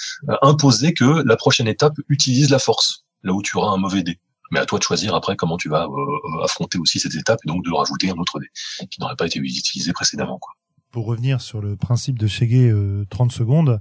imposer 0.42 0.94
que 0.94 1.22
la 1.24 1.36
prochaine 1.36 1.68
étape 1.68 1.94
utilise 2.08 2.50
la 2.50 2.58
force, 2.58 3.04
là 3.22 3.32
où 3.32 3.42
tu 3.42 3.56
auras 3.56 3.72
un 3.72 3.76
mauvais 3.76 4.02
dé. 4.02 4.18
Mais 4.50 4.60
à 4.60 4.66
toi 4.66 4.78
de 4.78 4.84
choisir 4.84 5.14
après 5.14 5.36
comment 5.36 5.56
tu 5.56 5.68
vas 5.68 5.86
euh, 5.86 6.44
affronter 6.44 6.78
aussi 6.78 7.00
cette 7.00 7.14
étape 7.14 7.40
et 7.44 7.48
donc 7.48 7.64
de 7.64 7.70
rajouter 7.70 8.10
un 8.10 8.18
autre 8.18 8.38
dé 8.38 8.46
qui 8.90 9.00
n'aurait 9.00 9.16
pas 9.16 9.26
été 9.26 9.38
utilisé 9.38 9.92
précédemment. 9.92 10.38
Quoi. 10.38 10.54
Pour 10.90 11.06
revenir 11.06 11.40
sur 11.40 11.60
le 11.60 11.76
principe 11.76 12.18
de 12.18 12.26
Shege 12.26 12.54
euh, 12.54 13.04
30 13.10 13.32
secondes, 13.32 13.80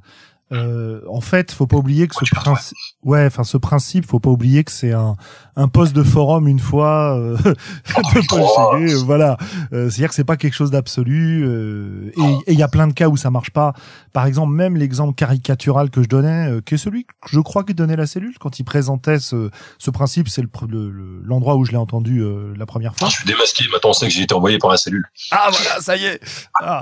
euh, 0.52 1.02
en 1.10 1.22
fait, 1.22 1.52
faut 1.52 1.66
pas 1.66 1.78
oublier 1.78 2.08
que 2.08 2.16
ce 2.16 2.26
principe, 2.36 2.78
ouais, 3.04 3.26
enfin 3.26 3.44
ce 3.44 3.58
principe, 3.58 4.06
faut 4.06 4.20
pas 4.20 4.30
oublier 4.30 4.64
que 4.64 4.72
c'est 4.72 4.92
un 4.92 5.16
un 5.58 5.68
poste 5.70 5.96
de 5.96 6.04
forum 6.04 6.48
une 6.48 6.60
fois 6.60 7.18
euh, 7.18 7.36
de 7.44 8.28
Paul 8.28 8.42
Oh. 8.42 8.76
Euh, 8.76 8.98
voilà. 9.06 9.38
Euh, 9.74 9.90
C'est-à-dire 9.90 10.10
que 10.10 10.16
c'est 10.16 10.24
pas 10.26 10.38
quelque 10.38 10.54
chose 10.54 10.70
d'absolu 10.70 11.44
euh, 11.48 12.12
et 12.48 12.54
il 12.54 12.60
y 12.60 12.64
a 12.64 12.68
plein 12.68 12.88
de 12.88 12.94
cas 12.94 13.08
où 13.08 13.16
ça 13.18 13.32
marche 13.32 13.52
pas. 13.52 13.74
Par 14.14 14.26
exemple, 14.28 14.52
même 14.54 14.76
l'exemple 14.76 15.16
caricatural 15.16 15.90
que 15.90 16.04
je 16.04 16.08
donnais, 16.10 16.50
euh, 16.52 16.62
qui 16.62 16.76
est 16.76 16.78
celui 16.78 17.06
que 17.06 17.12
je 17.32 17.40
crois 17.40 17.64
que 17.64 17.74
donnait 17.74 17.96
la 17.96 18.06
cellule 18.06 18.36
quand 18.40 18.60
il 18.60 18.64
présentait 18.66 19.20
ce 19.20 19.50
ce 19.80 19.92
principe, 19.92 20.28
c'est 20.30 20.42
le 20.42 20.48
pr- 20.50 20.68
le- 20.70 20.92
le- 20.92 21.22
l'endroit 21.24 21.56
où 21.56 21.66
je 21.66 21.72
l'ai 21.72 21.78
entendu 21.78 22.20
euh, 22.22 22.54
la 22.58 22.66
première 22.66 22.96
fois. 22.96 23.08
Ah, 23.08 23.12
je 23.12 23.16
suis 23.18 23.26
démasqué, 23.26 23.64
maintenant 23.72 23.90
on 23.92 23.94
sait 23.94 24.08
que 24.08 24.14
j'ai 24.14 24.24
été 24.24 24.34
envoyé 24.36 24.58
par 24.58 24.70
la 24.70 24.78
cellule. 24.78 25.06
Ah 25.32 25.50
voilà, 25.52 25.82
ça 25.82 25.96
y 25.96 26.04
est. 26.06 26.20
Ah. 26.62 26.82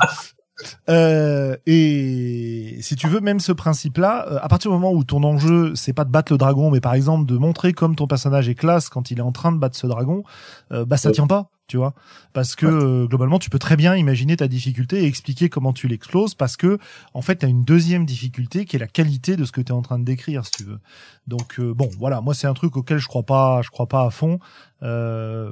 Euh, 0.89 1.55
et 1.65 2.77
si 2.81 2.95
tu 2.95 3.07
veux, 3.07 3.19
même 3.21 3.39
ce 3.39 3.51
principe-là, 3.51 4.25
euh, 4.29 4.39
à 4.41 4.47
partir 4.47 4.71
du 4.71 4.75
moment 4.77 4.91
où 4.93 5.03
ton 5.03 5.23
enjeu, 5.23 5.73
c'est 5.75 5.93
pas 5.93 6.05
de 6.05 6.11
battre 6.11 6.31
le 6.31 6.37
dragon, 6.37 6.69
mais 6.71 6.79
par 6.81 6.93
exemple 6.93 7.25
de 7.25 7.37
montrer 7.37 7.73
comme 7.73 7.95
ton 7.95 8.07
personnage 8.07 8.49
est 8.49 8.55
classe 8.55 8.89
quand 8.89 9.11
il 9.11 9.19
est 9.19 9.23
en 9.23 9.31
train 9.31 9.51
de 9.51 9.57
battre 9.57 9.77
ce 9.77 9.87
dragon, 9.87 10.23
euh, 10.71 10.85
bah 10.85 10.97
ça 10.97 11.09
Ouais. 11.09 11.13
tient 11.15 11.27
pas, 11.27 11.49
tu 11.73 11.77
vois, 11.77 11.95
parce 12.33 12.55
que 12.55 12.67
euh, 12.67 13.07
globalement, 13.07 13.39
tu 13.39 13.49
peux 13.49 13.57
très 13.57 13.75
bien 13.75 13.95
imaginer 13.95 14.37
ta 14.37 14.47
difficulté 14.47 15.01
et 15.01 15.05
expliquer 15.07 15.49
comment 15.49 15.73
tu 15.73 15.87
l'exploses, 15.87 16.35
parce 16.35 16.55
que 16.55 16.77
en 17.15 17.23
fait, 17.23 17.37
tu 17.37 17.47
as 17.47 17.49
une 17.49 17.63
deuxième 17.63 18.05
difficulté 18.05 18.65
qui 18.65 18.75
est 18.75 18.79
la 18.79 18.85
qualité 18.85 19.35
de 19.37 19.43
ce 19.43 19.51
que 19.51 19.59
tu 19.59 19.69
es 19.71 19.75
en 19.75 19.81
train 19.81 19.97
de 19.97 20.03
décrire, 20.05 20.45
si 20.45 20.51
tu 20.51 20.63
veux. 20.65 20.77
Donc 21.25 21.59
euh, 21.59 21.73
bon, 21.73 21.89
voilà, 21.97 22.21
moi 22.21 22.35
c'est 22.35 22.45
un 22.45 22.53
truc 22.53 22.77
auquel 22.77 22.99
je 22.99 23.07
crois 23.07 23.23
pas, 23.23 23.63
je 23.63 23.69
crois 23.71 23.87
pas 23.87 24.05
à 24.05 24.11
fond. 24.11 24.37
Euh, 24.83 25.49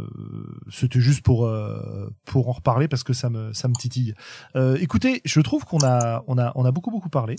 C'était 0.70 1.00
juste 1.00 1.24
pour 1.24 1.48
euh, 1.48 2.14
pour 2.26 2.50
en 2.50 2.52
reparler 2.52 2.88
parce 2.88 3.04
que 3.04 3.14
ça 3.14 3.32
me 3.32 3.52
ça 3.54 3.68
me 3.68 3.74
titille. 3.74 4.14
Euh, 4.56 4.78
écoutez, 4.80 5.22
je 5.26 5.42
trouve 5.42 5.66
qu'on 5.66 5.84
a 5.84 6.24
on 6.28 6.38
a 6.38 6.52
on 6.54 6.66
a 6.66 6.72
beaucoup 6.72 6.92
beaucoup 6.92 7.10
parlé. 7.10 7.36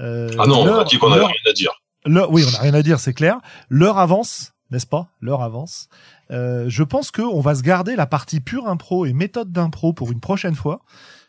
Euh, 0.00 0.30
Ah 0.38 0.46
non, 0.46 0.62
on 0.62 0.78
a 0.78 0.84
dit 0.84 0.96
qu'on 0.96 1.12
avait 1.12 1.26
rien 1.26 1.34
à 1.46 1.52
dire. 1.52 1.72
l'heure- 2.06 2.30
oui, 2.32 2.42
on 2.50 2.54
a 2.56 2.60
rien 2.62 2.72
à 2.74 2.82
dire, 2.82 3.00
c'est 3.00 3.12
clair. 3.12 3.36
L'heure 3.68 3.98
avance, 3.98 4.53
n'est-ce 4.74 4.86
pas? 4.86 5.08
L'heure 5.20 5.42
avance. 5.42 5.88
Euh, 6.30 6.66
je 6.68 6.82
pense 6.82 7.10
que 7.10 7.22
on 7.22 7.40
va 7.40 7.54
se 7.54 7.62
garder 7.62 7.96
la 7.96 8.06
partie 8.06 8.40
pure 8.40 8.68
impro 8.68 9.06
et 9.06 9.12
méthode 9.12 9.52
d'impro 9.52 9.92
pour 9.92 10.12
une 10.12 10.20
prochaine 10.20 10.54
fois. 10.54 10.80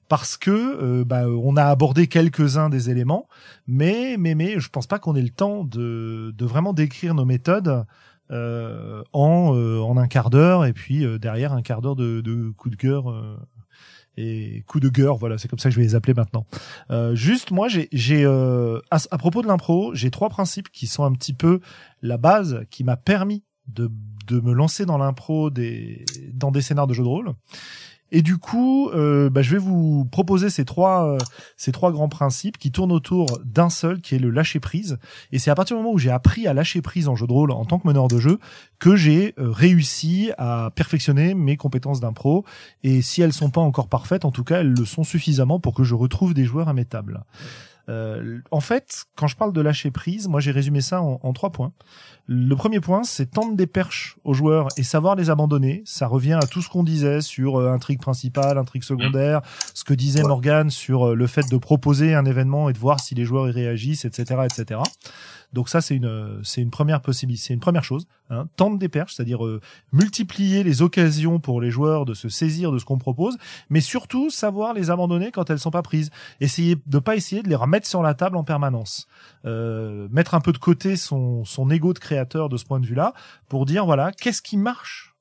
Parce 0.08 0.38
que 0.38 0.52
euh, 0.52 1.04
bah, 1.04 1.28
on 1.28 1.56
a 1.56 1.64
abordé 1.64 2.08
quelques-uns 2.08 2.70
des 2.70 2.92
éléments, 2.92 3.28
mais 3.68 4.18
mais 4.20 4.36
mais 4.36 4.60
je 4.60 4.70
pense 4.70 4.86
pas 4.86 5.00
qu'on 5.00 5.16
ait 5.16 5.22
le 5.22 5.30
temps 5.30 5.64
de, 5.64 6.34
de 6.38 6.46
vraiment 6.46 6.74
décrire 6.74 7.16
nos 7.16 7.26
méthodes 7.26 7.86
euh, 8.32 9.04
en 9.14 9.56
en 9.56 9.98
un 9.98 10.08
quart 10.08 10.30
d'heure 10.30 10.66
et 10.66 10.74
puis 10.74 11.06
derrière 11.20 11.54
un 11.54 11.64
quart 11.64 11.82
d'heure 11.82 11.96
de, 11.96 12.22
de 12.22 12.50
coup 12.52 12.70
de 12.70 12.76
cœur 12.76 13.06
et 14.18 14.64
coup 14.68 14.80
de 14.80 14.90
gueule, 14.90 15.16
voilà, 15.20 15.38
c'est 15.38 15.48
comme 15.48 15.60
ça 15.60 15.70
que 15.70 15.76
je 15.76 15.80
vais 15.80 15.86
les 15.86 15.96
appeler 15.96 16.14
maintenant. 16.14 16.46
Euh, 16.90 17.16
juste, 17.16 17.52
moi, 17.52 17.68
j'ai, 17.68 18.26
euh, 18.26 18.80
à, 18.92 18.98
à 19.12 19.18
propos 19.18 19.42
de 19.42 19.48
l'impro, 19.48 19.94
j'ai 19.94 20.12
trois 20.12 20.30
principes 20.30 20.70
qui 20.72 20.88
sont 20.88 21.04
un 21.04 21.14
petit 21.14 21.34
peu 21.34 21.60
la 22.02 22.18
base 22.18 22.66
qui 22.70 22.84
m'a 22.84 22.98
permis 22.98 23.44
de, 23.68 23.92
de 24.28 24.40
me 24.40 24.54
lancer 24.54 24.86
dans 24.86 24.98
l'impro 24.98 25.50
des, 25.50 26.06
dans 26.34 26.52
des 26.52 26.62
scénars 26.62 26.88
de 26.88 26.94
jeux 26.94 27.04
de 27.04 27.08
rôle. 27.08 27.34
Et 28.12 28.22
du 28.22 28.38
coup, 28.38 28.90
euh, 28.90 29.30
bah, 29.30 29.42
je 29.42 29.52
vais 29.52 29.58
vous 29.58 30.06
proposer 30.06 30.50
ces 30.50 30.64
trois, 30.64 31.08
euh, 31.08 31.18
ces 31.58 31.72
trois 31.72 31.92
grands 31.92 32.08
principes 32.08 32.58
qui 32.58 32.72
tournent 32.72 32.92
autour 32.92 33.40
d'un 33.44 33.70
seul, 33.70 34.00
qui 34.00 34.16
est 34.16 34.20
le 34.20 34.30
lâcher 34.30 34.60
prise. 34.60 34.98
Et 35.32 35.40
c'est 35.40 35.50
à 35.52 35.56
partir 35.56 35.76
du 35.76 35.82
moment 35.82 35.94
où 35.94 35.98
j'ai 35.98 36.12
appris 36.12 36.48
à 36.48 36.54
lâcher 36.54 36.82
prise 36.82 37.08
en 37.08 37.16
jeu 37.16 37.26
de 37.26 37.34
rôle 37.34 37.52
en 37.52 37.66
tant 37.66 37.80
que 37.80 37.88
meneur 37.88 38.08
de 38.08 38.20
jeu 38.20 38.40
que 38.80 38.96
j'ai 38.96 39.34
euh, 39.40 39.50
réussi 39.50 40.32
à 40.38 40.72
perfectionner 40.76 41.34
mes 41.34 41.58
compétences 41.58 42.00
d'impro. 42.00 42.46
Et 42.84 43.02
si 43.02 43.22
elles 43.22 43.34
sont 43.34 43.50
pas 43.50 43.62
encore 43.62 43.88
parfaites, 43.88 44.24
en 44.24 44.32
tout 44.32 44.44
cas, 44.44 44.62
elles 44.62 44.74
le 44.74 44.86
sont 44.86 45.04
suffisamment 45.04 45.60
pour 45.60 45.74
que 45.74 45.84
je 45.84 45.96
retrouve 45.96 46.34
des 46.34 46.46
joueurs 46.46 46.70
à 46.70 46.74
mes 46.74 46.86
tables. 46.86 47.24
Euh, 47.88 48.40
en 48.52 48.62
fait, 48.62 49.06
quand 49.16 49.28
je 49.28 49.36
parle 49.36 49.54
de 49.54 49.62
lâcher 49.62 49.92
prise, 49.92 50.28
moi 50.28 50.40
j'ai 50.40 50.52
résumé 50.52 50.82
ça 50.82 51.02
en, 51.02 51.20
en 51.22 51.34
trois 51.34 51.52
points. 51.52 51.72
Le 52.28 52.56
premier 52.56 52.80
point, 52.80 53.04
c'est 53.04 53.28
tendre 53.28 53.56
des 53.56 53.68
perches 53.68 54.18
aux 54.24 54.34
joueurs 54.34 54.70
et 54.78 54.84
savoir 54.84 55.16
les 55.16 55.30
abandonner. 55.30 55.84
Ça 55.86 56.08
revient 56.08 56.40
à 56.42 56.48
tout 56.48 56.64
ce 56.64 56.70
qu'on 56.70 56.84
disait 56.84 57.22
sur 57.22 57.58
euh, 57.58 57.72
intrigue 57.72 58.00
principale, 58.00 58.58
intrigue 58.58 58.84
secondaire, 58.84 59.42
ce 59.76 59.84
que 59.84 59.94
disait. 59.94 60.24
Morgan 60.24 60.72
sur 60.72 61.10
euh, 61.10 61.14
le 61.14 61.28
fait 61.28 61.48
de 61.52 61.58
proposer 61.58 62.16
un 62.16 62.26
événement 62.26 62.68
et 62.70 62.74
de 62.74 62.80
voir 62.80 63.00
si 63.00 63.14
les 63.14 63.26
joueurs 63.26 63.48
y 63.48 63.52
réagissent, 63.52 64.06
etc., 64.06 64.42
etc. 64.44 64.80
Donc 65.56 65.70
ça, 65.70 65.80
c'est 65.80 65.96
une, 65.96 66.42
c'est 66.44 66.62
une 66.62 66.70
première 66.70 67.02
possibilité, 67.02 67.46
c'est 67.48 67.54
une 67.54 67.62
première 67.62 67.86
chose. 67.86 68.08
Hein, 68.30 68.48
tendre 68.58 68.78
des 68.78 68.90
perches, 68.90 69.14
c'est-à-dire 69.14 69.46
euh, 69.46 69.62
multiplier 69.94 70.64
les 70.64 70.82
occasions 70.82 71.40
pour 71.40 71.62
les 71.62 71.72
joueurs 71.72 72.04
de 72.04 72.14
se 72.14 72.28
saisir 72.28 72.74
de 72.74 72.78
ce 72.78 72.84
qu'on 72.84 72.98
propose, 72.98 73.38
mais 73.70 73.80
surtout 73.80 74.30
savoir 74.30 74.74
les 74.74 74.90
abandonner 74.90 75.32
quand 75.32 75.50
elles 75.50 75.60
sont 75.60 75.72
pas 75.72 75.82
prises. 75.82 76.12
Essayer 76.42 76.76
de 76.86 77.00
pas 77.00 77.16
essayer 77.16 77.42
de 77.42 77.48
les 77.48 77.56
remettre 77.56 77.88
sur 77.88 78.02
la 78.04 78.14
table 78.16 78.36
en 78.36 78.44
permanence. 78.44 79.08
Euh, 79.46 80.10
mettre 80.12 80.34
un 80.34 80.42
peu 80.42 80.52
de 80.52 80.58
côté 80.58 80.98
son 80.98 81.46
son 81.46 81.70
ego 81.70 81.94
de 81.94 82.00
créateur 82.00 82.50
de 82.50 82.58
ce 82.58 82.66
point 82.66 82.82
de 82.82 82.86
vue-là 82.86 83.14
pour 83.48 83.66
dire 83.66 83.86
voilà 83.86 84.12
qu'est-ce 84.12 84.42
qui 84.42 84.58
marche, 84.58 85.16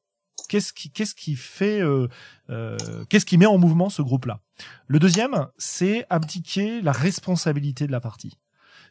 qu'est-ce 0.48 0.72
qui 0.72 0.90
qu'est-ce 0.90 1.14
qui 1.14 1.36
fait, 1.36 1.80
euh, 1.80 2.08
euh, 2.50 2.76
qu'est-ce 3.08 3.26
qui 3.26 3.38
met 3.38 3.46
en 3.46 3.58
mouvement 3.58 3.88
ce 3.88 4.02
groupe-là? 4.02 4.40
Le 4.88 4.98
deuxième, 4.98 5.46
c'est 5.58 6.06
abdiquer 6.10 6.82
la 6.82 6.92
responsabilité 6.92 7.86
de 7.86 7.92
la 7.92 8.00
partie. 8.00 8.36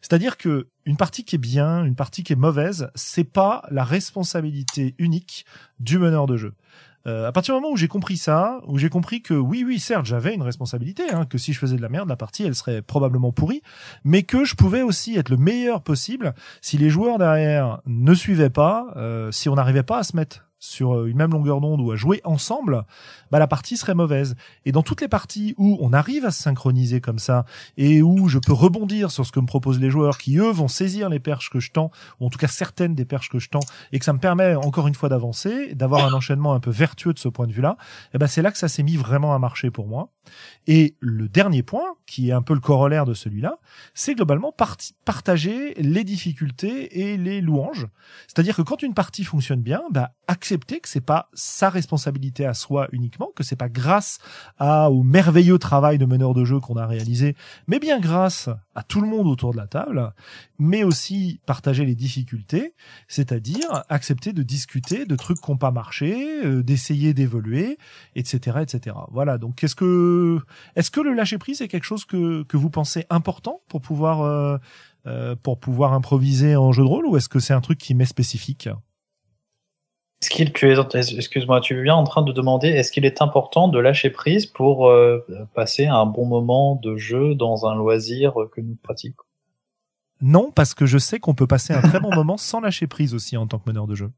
C'est-à-dire 0.03 0.37
que 0.37 0.67
une 0.85 0.97
partie 0.97 1.23
qui 1.23 1.37
est 1.37 1.39
bien, 1.39 1.85
une 1.85 1.95
partie 1.95 2.23
qui 2.23 2.33
est 2.33 2.37
mauvaise, 2.37 2.91
c'est 2.93 3.23
pas 3.23 3.63
la 3.71 3.85
responsabilité 3.85 4.95
unique 4.99 5.45
du 5.79 5.97
meneur 5.97 6.27
de 6.27 6.35
jeu. 6.35 6.53
Euh, 7.05 7.27
à 7.27 7.31
partir 7.31 7.55
du 7.55 7.61
moment 7.61 7.73
où 7.73 7.77
j'ai 7.77 7.87
compris 7.87 8.17
ça, 8.17 8.59
où 8.67 8.77
j'ai 8.77 8.89
compris 8.89 9.21
que 9.21 9.33
oui, 9.33 9.63
oui, 9.65 9.79
certes, 9.79 10.05
j'avais 10.05 10.33
une 10.33 10.41
responsabilité, 10.41 11.03
hein, 11.11 11.25
que 11.25 11.37
si 11.37 11.53
je 11.53 11.59
faisais 11.59 11.77
de 11.77 11.81
la 11.81 11.89
merde, 11.89 12.07
la 12.09 12.15
partie, 12.17 12.43
elle 12.43 12.55
serait 12.55 12.81
probablement 12.81 13.31
pourrie, 13.31 13.61
mais 14.03 14.23
que 14.23 14.43
je 14.43 14.55
pouvais 14.55 14.81
aussi 14.81 15.17
être 15.17 15.29
le 15.29 15.37
meilleur 15.37 15.81
possible 15.81 16.33
si 16.61 16.77
les 16.77 16.89
joueurs 16.89 17.17
derrière 17.17 17.81
ne 17.85 18.13
suivaient 18.13 18.49
pas, 18.49 18.93
euh, 18.97 19.31
si 19.31 19.49
on 19.49 19.55
n'arrivait 19.55 19.83
pas 19.83 19.99
à 19.99 20.03
se 20.03 20.15
mettre 20.15 20.45
sur 20.63 20.95
euh, 20.95 21.07
une 21.07 21.17
même 21.17 21.31
longueur 21.31 21.59
d'onde 21.59 21.81
ou 21.81 21.91
à 21.91 21.95
jouer 21.95 22.21
ensemble, 22.23 22.85
bah 23.31 23.39
la 23.39 23.47
partie 23.47 23.75
serait 23.75 23.95
mauvaise. 23.95 24.35
Et 24.65 24.71
dans 24.71 24.81
toutes 24.81 25.01
les 25.01 25.09
parties 25.09 25.55
où 25.57 25.77
on 25.81 25.91
arrive 25.91 26.25
à 26.25 26.31
se 26.31 26.41
synchroniser 26.41 27.01
comme 27.01 27.19
ça 27.19 27.45
et 27.75 28.01
où 28.01 28.29
je 28.29 28.39
peux 28.39 28.53
rebondir 28.53 29.11
sur 29.11 29.25
ce 29.25 29.31
que 29.31 29.41
me 29.41 29.45
proposent 29.45 29.79
les 29.79 29.89
joueurs 29.89 30.17
qui 30.17 30.37
eux 30.37 30.51
vont 30.51 30.69
saisir 30.69 31.09
les 31.09 31.19
perches 31.19 31.49
que 31.49 31.59
je 31.59 31.71
tends 31.71 31.91
ou 32.19 32.27
en 32.27 32.29
tout 32.29 32.39
cas 32.39 32.47
certaines 32.47 32.95
des 32.95 33.03
perches 33.03 33.29
que 33.29 33.39
je 33.39 33.49
tends 33.49 33.65
et 33.91 33.99
que 33.99 34.05
ça 34.05 34.13
me 34.13 34.19
permet 34.19 34.55
encore 34.55 34.87
une 34.87 34.95
fois 34.95 35.09
d'avancer, 35.09 35.75
d'avoir 35.75 36.05
un 36.05 36.13
enchaînement 36.13 36.53
un 36.53 36.61
peu 36.61 36.71
vertueux 36.71 37.13
de 37.13 37.19
ce 37.19 37.27
point 37.27 37.47
de 37.47 37.51
vue-là, 37.51 37.75
et 37.79 38.15
eh 38.15 38.17
ben 38.17 38.27
c'est 38.27 38.41
là 38.41 38.51
que 38.51 38.57
ça 38.57 38.69
s'est 38.69 38.83
mis 38.83 38.95
vraiment 38.95 39.35
à 39.35 39.39
marcher 39.39 39.69
pour 39.69 39.87
moi. 39.87 40.11
Et 40.67 40.95
le 40.99 41.27
dernier 41.27 41.63
point, 41.63 41.95
qui 42.05 42.29
est 42.29 42.31
un 42.31 42.41
peu 42.41 42.53
le 42.53 42.59
corollaire 42.59 43.05
de 43.05 43.13
celui-là, 43.13 43.57
c'est 43.93 44.15
globalement 44.15 44.53
partager 45.05 45.73
les 45.75 46.03
difficultés 46.03 47.11
et 47.11 47.17
les 47.17 47.41
louanges. 47.41 47.87
C'est-à-dire 48.27 48.55
que 48.55 48.61
quand 48.61 48.81
une 48.81 48.93
partie 48.93 49.23
fonctionne 49.23 49.61
bien, 49.61 49.81
bah, 49.91 50.13
que 50.57 50.89
c'est 50.89 51.01
pas 51.01 51.29
sa 51.33 51.69
responsabilité 51.69 52.45
à 52.45 52.53
soi 52.53 52.87
uniquement, 52.91 53.31
que 53.35 53.43
c'est 53.43 53.55
pas 53.55 53.69
grâce 53.69 54.19
à, 54.57 54.89
au 54.89 55.03
merveilleux 55.03 55.57
travail 55.57 55.97
de 55.97 56.05
meneur 56.05 56.33
de 56.33 56.45
jeu 56.45 56.59
qu'on 56.59 56.75
a 56.75 56.85
réalisé, 56.85 57.35
mais 57.67 57.79
bien 57.79 57.99
grâce 57.99 58.49
à 58.75 58.83
tout 58.83 59.01
le 59.01 59.07
monde 59.07 59.27
autour 59.27 59.51
de 59.51 59.57
la 59.57 59.67
table, 59.67 60.13
mais 60.59 60.83
aussi 60.83 61.39
partager 61.45 61.85
les 61.85 61.95
difficultés, 61.95 62.73
c'est-à-dire 63.07 63.83
accepter 63.89 64.33
de 64.33 64.43
discuter 64.43 65.05
de 65.05 65.15
trucs 65.15 65.39
qui 65.39 65.51
n'ont 65.51 65.57
pas 65.57 65.71
marché, 65.71 66.45
euh, 66.45 66.63
d'essayer 66.63 67.13
d'évoluer, 67.13 67.77
etc., 68.15 68.59
etc. 68.61 68.95
Voilà. 69.11 69.37
Donc, 69.37 69.55
qu'est-ce 69.55 69.75
que, 69.75 70.39
est-ce 70.75 70.91
que 70.91 71.01
le 71.01 71.13
lâcher 71.13 71.37
prise 71.37 71.61
est 71.61 71.67
quelque 71.67 71.83
chose 71.83 72.05
que 72.05 72.43
que 72.43 72.57
vous 72.57 72.69
pensez 72.69 73.05
important 73.09 73.61
pour 73.67 73.81
pouvoir 73.81 74.21
euh, 74.21 74.57
euh, 75.05 75.35
pour 75.35 75.59
pouvoir 75.59 75.91
improviser 75.91 76.55
en 76.55 76.71
jeu 76.71 76.83
de 76.83 76.87
rôle, 76.87 77.05
ou 77.05 77.17
est-ce 77.17 77.27
que 77.27 77.39
c'est 77.39 77.53
un 77.53 77.59
truc 77.59 77.77
qui 77.77 77.93
m'est 77.93 78.05
spécifique? 78.05 78.69
Est-ce 80.23 80.29
qu'il, 80.29 80.53
tu 80.53 80.71
es, 80.71 81.15
excuse-moi, 81.17 81.59
tu 81.59 81.81
bien 81.81 81.95
en 81.95 82.05
train 82.05 82.21
de 82.21 82.31
demander, 82.31 82.69
est-ce 82.69 82.93
qu'il 82.93 83.03
est 83.03 83.21
important 83.21 83.67
de 83.67 83.77
lâcher 83.77 84.09
prise 84.09 84.45
pour 84.45 84.87
euh, 84.87 85.19
passer 85.53 85.87
un 85.87 86.05
bon 86.05 86.25
moment 86.25 86.79
de 86.81 86.95
jeu 86.95 87.35
dans 87.35 87.65
un 87.65 87.75
loisir 87.75 88.33
que 88.53 88.61
nous 88.61 88.77
pratiquons? 88.81 89.25
Non, 90.21 90.49
parce 90.55 90.75
que 90.75 90.85
je 90.85 90.97
sais 90.97 91.19
qu'on 91.19 91.33
peut 91.33 91.45
passer 91.45 91.73
un 91.73 91.81
très 91.81 91.99
bon 91.99 92.09
moment 92.15 92.37
sans 92.37 92.61
lâcher 92.61 92.87
prise 92.87 93.13
aussi 93.13 93.35
en 93.35 93.47
tant 93.47 93.59
que 93.59 93.69
meneur 93.69 93.85
de 93.85 93.95
jeu. 93.95 94.11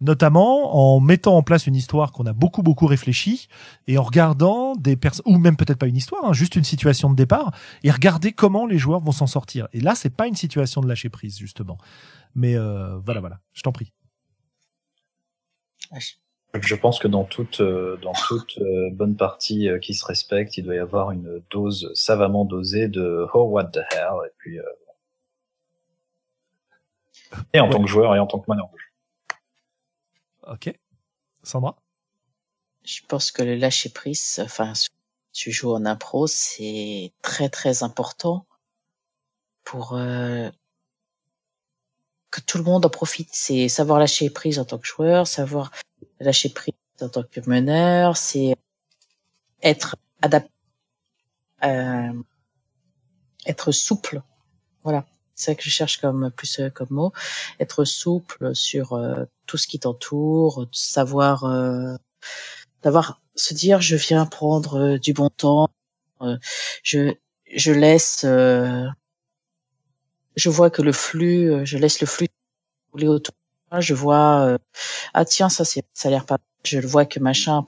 Notamment 0.00 0.74
en 0.74 0.98
mettant 0.98 1.36
en 1.36 1.44
place 1.44 1.68
une 1.68 1.76
histoire 1.76 2.10
qu'on 2.10 2.26
a 2.26 2.32
beaucoup 2.32 2.64
beaucoup 2.64 2.86
réfléchi 2.86 3.46
et 3.86 3.98
en 3.98 4.02
regardant 4.02 4.74
des 4.74 4.96
personnes 4.96 5.32
ou 5.32 5.38
même 5.38 5.54
peut-être 5.56 5.78
pas 5.78 5.86
une 5.86 5.96
histoire, 5.96 6.24
hein, 6.24 6.32
juste 6.32 6.56
une 6.56 6.64
situation 6.64 7.08
de 7.08 7.14
départ 7.14 7.54
et 7.84 7.92
regarder 7.92 8.32
comment 8.32 8.66
les 8.66 8.78
joueurs 8.78 8.98
vont 8.98 9.12
s'en 9.12 9.28
sortir. 9.28 9.68
Et 9.72 9.78
là, 9.78 9.94
c'est 9.94 10.10
pas 10.16 10.26
une 10.26 10.34
situation 10.34 10.80
de 10.80 10.88
lâcher 10.88 11.08
prise 11.08 11.38
justement. 11.38 11.78
Mais 12.34 12.56
euh, 12.56 12.98
voilà, 12.98 13.20
voilà, 13.20 13.38
je 13.52 13.62
t'en 13.62 13.70
prie. 13.70 13.92
Je 16.60 16.74
pense 16.74 16.98
que 16.98 17.08
dans 17.08 17.24
toute, 17.24 17.60
euh, 17.60 17.96
dans 18.02 18.12
toute 18.12 18.58
euh, 18.58 18.90
bonne 18.92 19.16
partie 19.16 19.68
euh, 19.68 19.78
qui 19.78 19.94
se 19.94 20.04
respecte, 20.04 20.58
il 20.58 20.64
doit 20.64 20.74
y 20.74 20.78
avoir 20.78 21.10
une 21.10 21.42
dose 21.50 21.90
savamment 21.94 22.44
dosée 22.44 22.88
de 22.88 23.26
oh 23.32 23.44
what 23.44 23.66
the 23.66 23.80
hell 23.90 24.18
et 24.26 24.32
puis 24.36 24.58
et 27.54 27.60
en 27.60 27.70
tant 27.70 27.82
que 27.82 27.88
joueur 27.88 28.14
et 28.14 28.18
en 28.18 28.26
tant 28.26 28.38
que 28.38 28.50
meneur. 28.50 28.68
Ok, 30.42 30.78
Sandra? 31.42 31.76
Je 32.84 33.00
pense 33.08 33.30
que 33.30 33.42
le 33.42 33.54
lâcher 33.54 33.88
prise, 33.88 34.40
enfin, 34.44 34.74
tu 35.32 35.52
joues 35.52 35.72
en 35.72 35.86
impro, 35.86 36.26
c'est 36.26 37.14
très 37.22 37.48
très 37.48 37.82
important 37.82 38.46
pour 39.64 39.96
que 42.32 42.40
tout 42.40 42.58
le 42.58 42.64
monde 42.64 42.84
en 42.84 42.90
profite. 42.90 43.28
C'est 43.32 43.68
savoir 43.68 44.00
lâcher 44.00 44.30
prise 44.30 44.58
en 44.58 44.64
tant 44.64 44.78
que 44.78 44.86
joueur, 44.86 45.28
savoir 45.28 45.70
lâcher 46.18 46.48
prise 46.48 46.74
en 47.00 47.08
tant 47.08 47.22
que 47.22 47.40
meneur, 47.48 48.16
c'est 48.16 48.56
être 49.62 49.96
adapté, 50.22 50.50
euh, 51.64 52.12
être 53.46 53.70
souple. 53.70 54.22
Voilà, 54.82 55.04
c'est 55.34 55.52
ça 55.52 55.54
que 55.54 55.62
je 55.62 55.70
cherche 55.70 56.00
comme 56.00 56.30
plus 56.30 56.58
euh, 56.60 56.70
comme 56.70 56.88
mot. 56.90 57.12
Être 57.60 57.84
souple 57.84 58.54
sur 58.54 58.94
euh, 58.94 59.24
tout 59.46 59.58
ce 59.58 59.66
qui 59.68 59.78
t'entoure, 59.78 60.66
savoir, 60.72 61.44
euh, 61.44 61.94
d'avoir 62.82 63.20
se 63.36 63.54
dire 63.54 63.80
je 63.80 63.96
viens 63.96 64.26
prendre 64.26 64.96
du 64.98 65.12
bon 65.12 65.30
temps, 65.30 65.68
je 66.82 67.14
je 67.54 67.72
laisse 67.72 68.24
je 70.36 70.50
vois 70.50 70.70
que 70.70 70.82
le 70.82 70.92
flux, 70.92 71.50
euh, 71.50 71.64
je 71.64 71.78
laisse 71.78 72.00
le 72.00 72.06
flux 72.06 72.28
rouler 72.92 73.08
autour. 73.08 73.34
Je 73.78 73.94
vois, 73.94 74.44
euh, 74.46 74.58
ah 75.14 75.24
tiens, 75.24 75.48
ça 75.48 75.64
c'est, 75.64 75.84
ça 75.94 76.08
a 76.08 76.10
l'air 76.10 76.26
pas. 76.26 76.38
Je 76.64 76.78
le 76.78 76.86
vois 76.86 77.06
que 77.06 77.18
machin. 77.20 77.64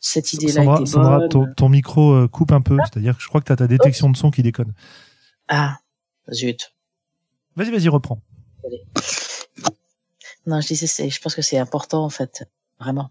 Cette 0.00 0.32
idée-là 0.32 0.64
était 0.64 0.86
Sandra, 0.86 1.18
bonne. 1.18 1.28
Ton, 1.28 1.46
ton 1.54 1.68
micro 1.68 2.12
euh, 2.12 2.28
coupe 2.28 2.52
un 2.52 2.60
peu, 2.60 2.78
c'est-à-dire 2.78 3.16
que 3.16 3.22
je 3.22 3.28
crois 3.28 3.40
que 3.40 3.46
tu 3.46 3.52
as 3.52 3.56
ta 3.56 3.66
détection 3.66 4.10
de 4.10 4.16
son 4.16 4.30
qui 4.30 4.42
déconne. 4.42 4.72
Ah, 5.48 5.78
zut. 6.32 6.74
Vas-y, 7.56 7.70
vas-y, 7.70 7.88
reprends. 7.88 8.22
Non, 10.46 10.60
je 10.60 10.68
disais, 10.68 11.10
je 11.10 11.20
pense 11.20 11.34
que 11.34 11.42
c'est 11.42 11.58
important 11.58 12.04
en 12.04 12.10
fait, 12.10 12.48
vraiment. 12.78 13.10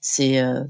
C'est 0.00 0.40
euh, 0.40 0.64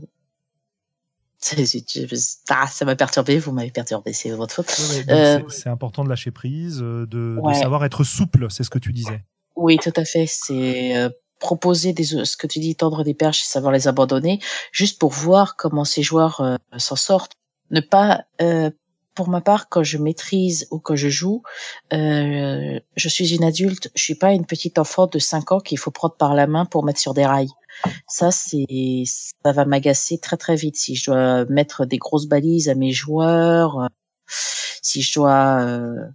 ah, 2.51 2.66
ça 2.66 2.85
m'a 2.85 2.97
perturbé, 2.97 3.39
vous 3.39 3.52
m'avez 3.52 3.70
perturbé, 3.70 4.12
c'est 4.12 4.31
votre 4.31 4.55
faute. 4.55 4.74
Euh, 5.09 5.40
c'est 5.48 5.69
important 5.69 6.05
de 6.05 6.09
lâcher 6.09 6.31
prise, 6.31 6.81
euh, 6.82 7.06
de, 7.06 7.39
de 7.44 7.55
savoir 7.55 7.85
être 7.85 8.05
souple, 8.05 8.47
c'est 8.51 8.64
ce 8.64 8.70
que 8.70 8.78
tu 8.78 8.93
disais. 8.93 9.24
Oui, 9.56 9.78
tout 9.78 9.93
à 9.97 10.05
fait. 10.05 10.27
C'est 10.27 10.97
euh, 10.97 11.10
proposer 11.40 11.93
des, 11.93 12.05
ce 12.05 12.36
que 12.36 12.47
tu 12.47 12.60
dis, 12.60 12.77
tendre 12.77 13.02
des 13.02 13.14
perches 13.14 13.43
et 13.43 13.47
savoir 13.47 13.73
les 13.73 13.89
abandonner, 13.89 14.40
juste 14.70 15.01
pour 15.01 15.10
voir 15.10 15.56
comment 15.56 15.85
ces 15.85 16.02
joueurs 16.02 16.59
s'en 16.77 16.97
sortent. 16.97 17.32
Ne 17.70 17.81
pas, 17.81 18.24
pour 19.14 19.28
ma 19.28 19.40
part, 19.40 19.68
quand 19.68 19.82
je 19.82 19.98
maîtrise 19.98 20.66
ou 20.70 20.78
quand 20.78 20.97
je 20.97 21.09
joue, 21.09 21.43
je 21.90 23.09
suis 23.09 23.34
une 23.34 23.44
adulte, 23.44 23.90
je 23.94 24.02
suis 24.02 24.14
pas 24.14 24.32
une 24.32 24.47
petite 24.47 24.78
enfant 24.78 25.06
de 25.06 25.18
5 25.18 25.52
ans 25.52 25.60
qu'il 25.60 25.78
faut 25.78 25.90
prendre 25.90 26.16
par 26.16 26.34
la 26.34 26.47
main 26.47 26.64
pour 26.64 26.84
mettre 26.84 27.01
sur 27.01 27.14
des 27.14 27.26
rails. 27.26 27.51
Ça, 28.06 28.30
c'est, 28.30 29.05
ça 29.06 29.52
va 29.52 29.64
m'agacer 29.64 30.18
très 30.18 30.36
très 30.36 30.56
vite. 30.56 30.76
Si 30.76 30.94
je 30.94 31.10
dois 31.10 31.44
mettre 31.47 31.84
des 31.86 31.98
grosses 31.98 32.26
balises 32.26 32.68
à 32.68 32.74
mes 32.74 32.93
joueurs, 32.93 33.80
euh, 33.80 33.86
si 34.82 35.02
je 35.02 35.14
dois, 35.14 35.60
euh, 35.60 36.06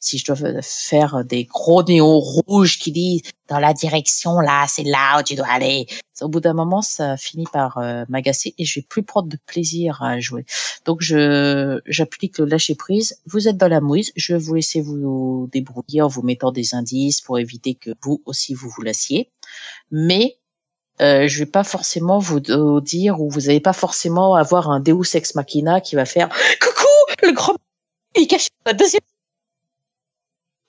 si 0.00 0.18
je 0.18 0.24
dois 0.24 0.36
faire 0.62 1.24
des 1.24 1.44
gros 1.44 1.82
néons 1.82 2.18
rouges 2.18 2.78
qui 2.78 2.92
disent 2.92 3.22
dans 3.48 3.58
la 3.58 3.74
direction 3.74 4.40
là, 4.40 4.66
c'est 4.68 4.84
là 4.84 5.20
où 5.20 5.22
tu 5.22 5.34
dois 5.34 5.48
aller. 5.48 5.86
Au 6.20 6.28
bout 6.28 6.40
d'un 6.40 6.54
moment, 6.54 6.80
ça 6.80 7.16
finit 7.16 7.46
par 7.52 7.78
euh, 7.78 8.04
m'agacer 8.08 8.54
et 8.56 8.64
je 8.64 8.80
vais 8.80 8.86
plus 8.88 9.02
prendre 9.02 9.28
de 9.28 9.38
plaisir 9.46 10.02
à 10.02 10.20
jouer. 10.20 10.46
Donc 10.84 11.02
je, 11.02 11.80
j'applique 11.86 12.38
le 12.38 12.46
lâcher 12.46 12.74
prise. 12.74 13.20
Vous 13.26 13.48
êtes 13.48 13.56
dans 13.56 13.68
la 13.68 13.80
mouise, 13.80 14.12
je 14.16 14.34
vais 14.34 14.38
vous 14.38 14.54
laisser 14.54 14.80
vous 14.80 15.48
débrouiller 15.52 16.02
en 16.02 16.08
vous 16.08 16.22
mettant 16.22 16.52
des 16.52 16.74
indices 16.74 17.20
pour 17.20 17.38
éviter 17.38 17.74
que 17.74 17.90
vous 18.02 18.22
aussi 18.26 18.54
vous 18.54 18.70
vous 18.70 18.82
lassiez. 18.82 19.30
Mais 19.90 20.38
euh, 21.00 21.26
je 21.26 21.40
vais 21.40 21.46
pas 21.46 21.64
forcément 21.64 22.20
vous, 22.20 22.40
dire 22.80 23.20
ou 23.20 23.28
vous 23.28 23.42
n'allez 23.42 23.60
pas 23.60 23.72
forcément 23.72 24.36
avoir 24.36 24.70
un 24.70 24.78
Deus 24.78 25.14
ex 25.14 25.34
machina 25.34 25.80
qui 25.80 25.96
va 25.96 26.04
faire 26.04 26.28
le 27.26 27.32
grand 27.32 27.56
il 28.16 28.26
cache 28.26 28.48
la 28.66 28.72
deuxième 28.72 29.00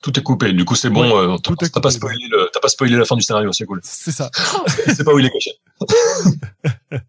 tout 0.05 0.19
est 0.19 0.23
coupé. 0.23 0.53
Du 0.53 0.65
coup, 0.65 0.75
c'est 0.75 0.91
bon. 0.91 1.03
Euh, 1.17 1.35
t'as 1.37 1.79
pas 1.79 1.89
spoilé 1.89 2.27
le, 2.29 2.47
pas 2.61 2.67
spoilé 2.67 2.95
la 2.95 3.05
fin 3.05 3.15
du 3.15 3.23
scénario. 3.23 3.51
C'est 3.53 3.65
cool. 3.65 3.79
C'est 3.81 4.11
ça. 4.11 4.29
c'est 4.85 5.03
pas 5.03 5.11
où 5.11 5.17
il 5.17 5.25
est 5.25 5.31
caché. 5.31 5.51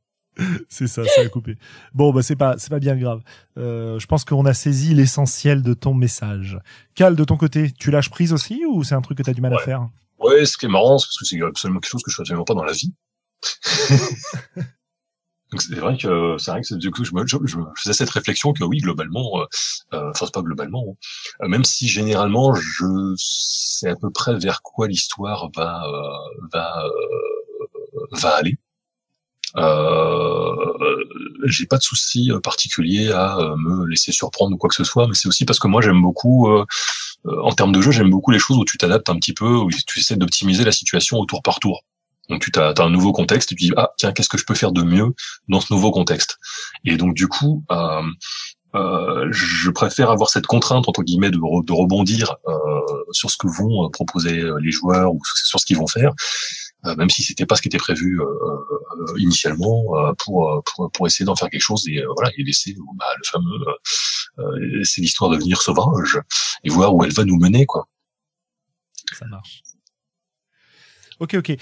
c'est 0.71 0.87
ça, 0.87 1.05
ça 1.05 1.21
a 1.21 1.29
coupé. 1.29 1.59
Bon, 1.93 2.11
bah 2.11 2.23
c'est 2.23 2.37
pas, 2.37 2.55
c'est 2.57 2.71
pas 2.71 2.79
bien 2.79 2.97
grave. 2.97 3.21
Euh, 3.59 3.99
je 3.99 4.07
pense 4.07 4.25
qu'on 4.25 4.47
a 4.47 4.55
saisi 4.55 4.95
l'essentiel 4.95 5.63
de 5.63 5.75
ton 5.75 5.93
message. 5.93 6.59
Cal, 6.95 7.17
de 7.17 7.25
ton 7.25 7.37
côté, 7.37 7.71
tu 7.71 7.91
lâches 7.91 8.09
prise 8.09 8.33
aussi 8.33 8.65
ou 8.67 8.83
c'est 8.83 8.95
un 8.95 9.03
truc 9.03 9.19
que 9.19 9.23
t'as 9.23 9.35
du 9.35 9.43
mal 9.43 9.53
à 9.53 9.59
faire? 9.59 9.87
Ouais, 10.19 10.47
ce 10.47 10.57
qui 10.57 10.65
est 10.65 10.71
marrant, 10.71 10.97
c'est 10.97 11.09
parce 11.09 11.19
que 11.19 11.25
c'est 11.27 11.43
absolument 11.43 11.81
quelque 11.81 11.91
chose 11.91 12.03
que 12.03 12.11
je 12.11 12.17
fais 12.17 12.23
absolument 12.23 12.45
pas 12.45 12.55
dans 12.55 12.65
la 12.65 12.73
vie. 12.73 12.95
Donc 15.53 15.63
c'est 15.63 15.77
vrai 15.77 15.97
que 15.97 16.37
c'est 16.39 16.51
vrai 16.51 16.61
que 16.61 16.67
je, 16.69 17.15
me, 17.15 17.27
je, 17.27 17.59
faisais 17.77 17.93
cette 17.93 18.11
réflexion 18.11 18.53
que 18.53 18.65
oui 18.65 18.79
globalement, 18.79 19.41
euh, 19.41 19.45
euh 19.95 20.11
enfin 20.11 20.27
pas 20.33 20.43
globalement, 20.43 20.85
hein, 20.89 21.45
euh, 21.45 21.49
même 21.49 21.65
si 21.65 21.87
généralement 21.87 22.53
je 22.55 23.15
sais 23.17 23.89
à 23.89 23.97
peu 23.97 24.11
près 24.11 24.37
vers 24.39 24.63
quoi 24.63 24.89
l'histoire 24.89 25.49
va 25.55 25.85
euh, 25.87 26.49
va 26.53 26.83
va 28.11 28.31
aller. 28.31 28.59
Euh, 29.57 30.55
j'ai 31.45 31.67
pas 31.67 31.79
de 31.79 31.83
souci 31.83 32.31
particulier 32.43 33.13
à 33.13 33.39
me 33.57 33.87
laisser 33.87 34.11
surprendre 34.11 34.55
ou 34.55 34.59
quoi 34.59 34.69
que 34.69 34.75
ce 34.75 34.85
soit, 34.85 35.07
mais 35.07 35.15
c'est 35.15 35.29
aussi 35.29 35.45
parce 35.45 35.61
que 35.61 35.69
moi 35.69 35.81
j'aime 35.81 36.03
beaucoup, 36.03 36.49
en 37.25 37.53
termes 37.53 37.73
de 37.73 37.81
jeu, 37.81 37.93
j'aime 37.93 38.11
beaucoup 38.11 38.33
les 38.33 38.39
choses 38.41 38.59
où 38.59 38.65
tu 38.65 38.79
t'adaptes 38.79 39.09
un 39.09 39.17
petit 39.17 39.33
peu, 39.33 39.57
où 39.57 39.71
tu 39.71 40.01
essaies 40.01 40.17
d'optimiser 40.17 40.65
la 40.65 40.73
situation 40.73 41.19
au 41.19 41.25
tour 41.25 41.43
par 41.43 41.61
tour. 41.61 41.85
Donc 42.29 42.45
tu 42.51 42.59
as, 42.59 42.75
un 42.79 42.91
nouveau 42.91 43.13
contexte 43.13 43.53
et 43.53 43.55
tu 43.55 43.67
dis 43.67 43.73
ah 43.77 43.91
tiens 43.97 44.13
qu'est-ce 44.13 44.29
que 44.29 44.39
je 44.39 44.45
peux 44.45 44.55
faire 44.55 44.73
de 44.73 44.83
mieux 44.83 45.15
dans 45.49 45.61
ce 45.61 45.73
nouveau 45.73 45.91
contexte? 45.91 46.39
Et 46.85 46.97
donc 46.97 47.15
du 47.15 47.29
coup 47.29 47.65
euh, 47.71 48.03
euh, 48.75 49.29
je 49.31 49.71
préfère 49.71 50.11
avoir 50.11 50.29
cette 50.31 50.47
contrainte 50.47 50.89
entre 50.89 51.03
guillemets 51.03 51.31
de, 51.31 51.39
rebondir 51.73 52.37
euh, 52.47 52.53
sur 53.13 53.31
ce 53.31 53.37
que 53.37 53.47
vont 53.47 53.89
proposer 53.91 54.43
les 54.61 54.71
joueurs 54.71 55.15
ou 55.15 55.21
sur 55.45 55.61
ce 55.61 55.67
qu'ils 55.67 55.79
vont 55.79 55.87
faire 55.87 56.13
même 56.99 57.11
si 57.11 57.25
c'était 57.25 57.47
pas 57.47 57.57
ce 57.57 57.63
qui 57.63 57.69
était 57.69 57.79
prévu 57.79 58.21
initialement 59.17 59.83
pour, 60.19 60.63
pour, 60.65 60.89
pour 60.93 61.07
essayer 61.09 61.25
d'en 61.25 61.35
faire 61.35 61.51
quelque 61.51 61.61
chose 61.61 61.85
et 61.89 62.01
voilà 62.15 62.31
et 62.37 62.45
laisser 62.45 62.77
bah, 62.97 63.07
le 63.17 63.25
fameux 63.25 64.85
c'est 64.85 65.01
l'histoire 65.01 65.31
de 65.31 65.37
venir 65.37 65.61
sauvage 65.61 66.21
et 66.63 66.71
voir 66.71 66.95
où 66.95 67.03
elle 67.03 67.13
va 67.13 67.25
nous 67.25 67.39
mener 67.39 67.67
quoi. 67.67 67.89
Ça 69.13 69.27
marche. 69.27 69.63
Ok 71.19 71.35
ok. 71.35 71.57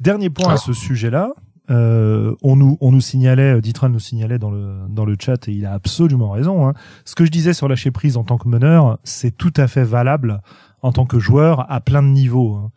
Dernier 0.00 0.30
point 0.30 0.52
à 0.52 0.56
ce 0.56 0.72
sujet-là. 0.72 1.32
Euh, 1.70 2.34
on 2.42 2.56
nous 2.56 2.76
on 2.80 2.90
nous 2.90 3.00
signalait, 3.00 3.60
Ditron 3.60 3.88
nous 3.88 4.00
signalait 4.00 4.38
dans 4.38 4.50
le 4.50 4.80
dans 4.88 5.04
le 5.04 5.16
chat 5.18 5.48
et 5.48 5.52
il 5.52 5.64
a 5.64 5.72
absolument 5.72 6.30
raison. 6.30 6.68
Hein. 6.68 6.74
Ce 7.04 7.14
que 7.14 7.24
je 7.24 7.30
disais 7.30 7.52
sur 7.52 7.68
lâcher 7.68 7.90
prise 7.90 8.16
en 8.16 8.24
tant 8.24 8.36
que 8.36 8.48
meneur, 8.48 8.98
c'est 9.04 9.30
tout 9.30 9.52
à 9.56 9.68
fait 9.68 9.84
valable 9.84 10.40
en 10.82 10.92
tant 10.92 11.06
que 11.06 11.20
joueur 11.20 11.70
à 11.70 11.80
plein 11.80 12.02
de 12.02 12.08
niveaux. 12.08 12.54
Hein. 12.54 12.70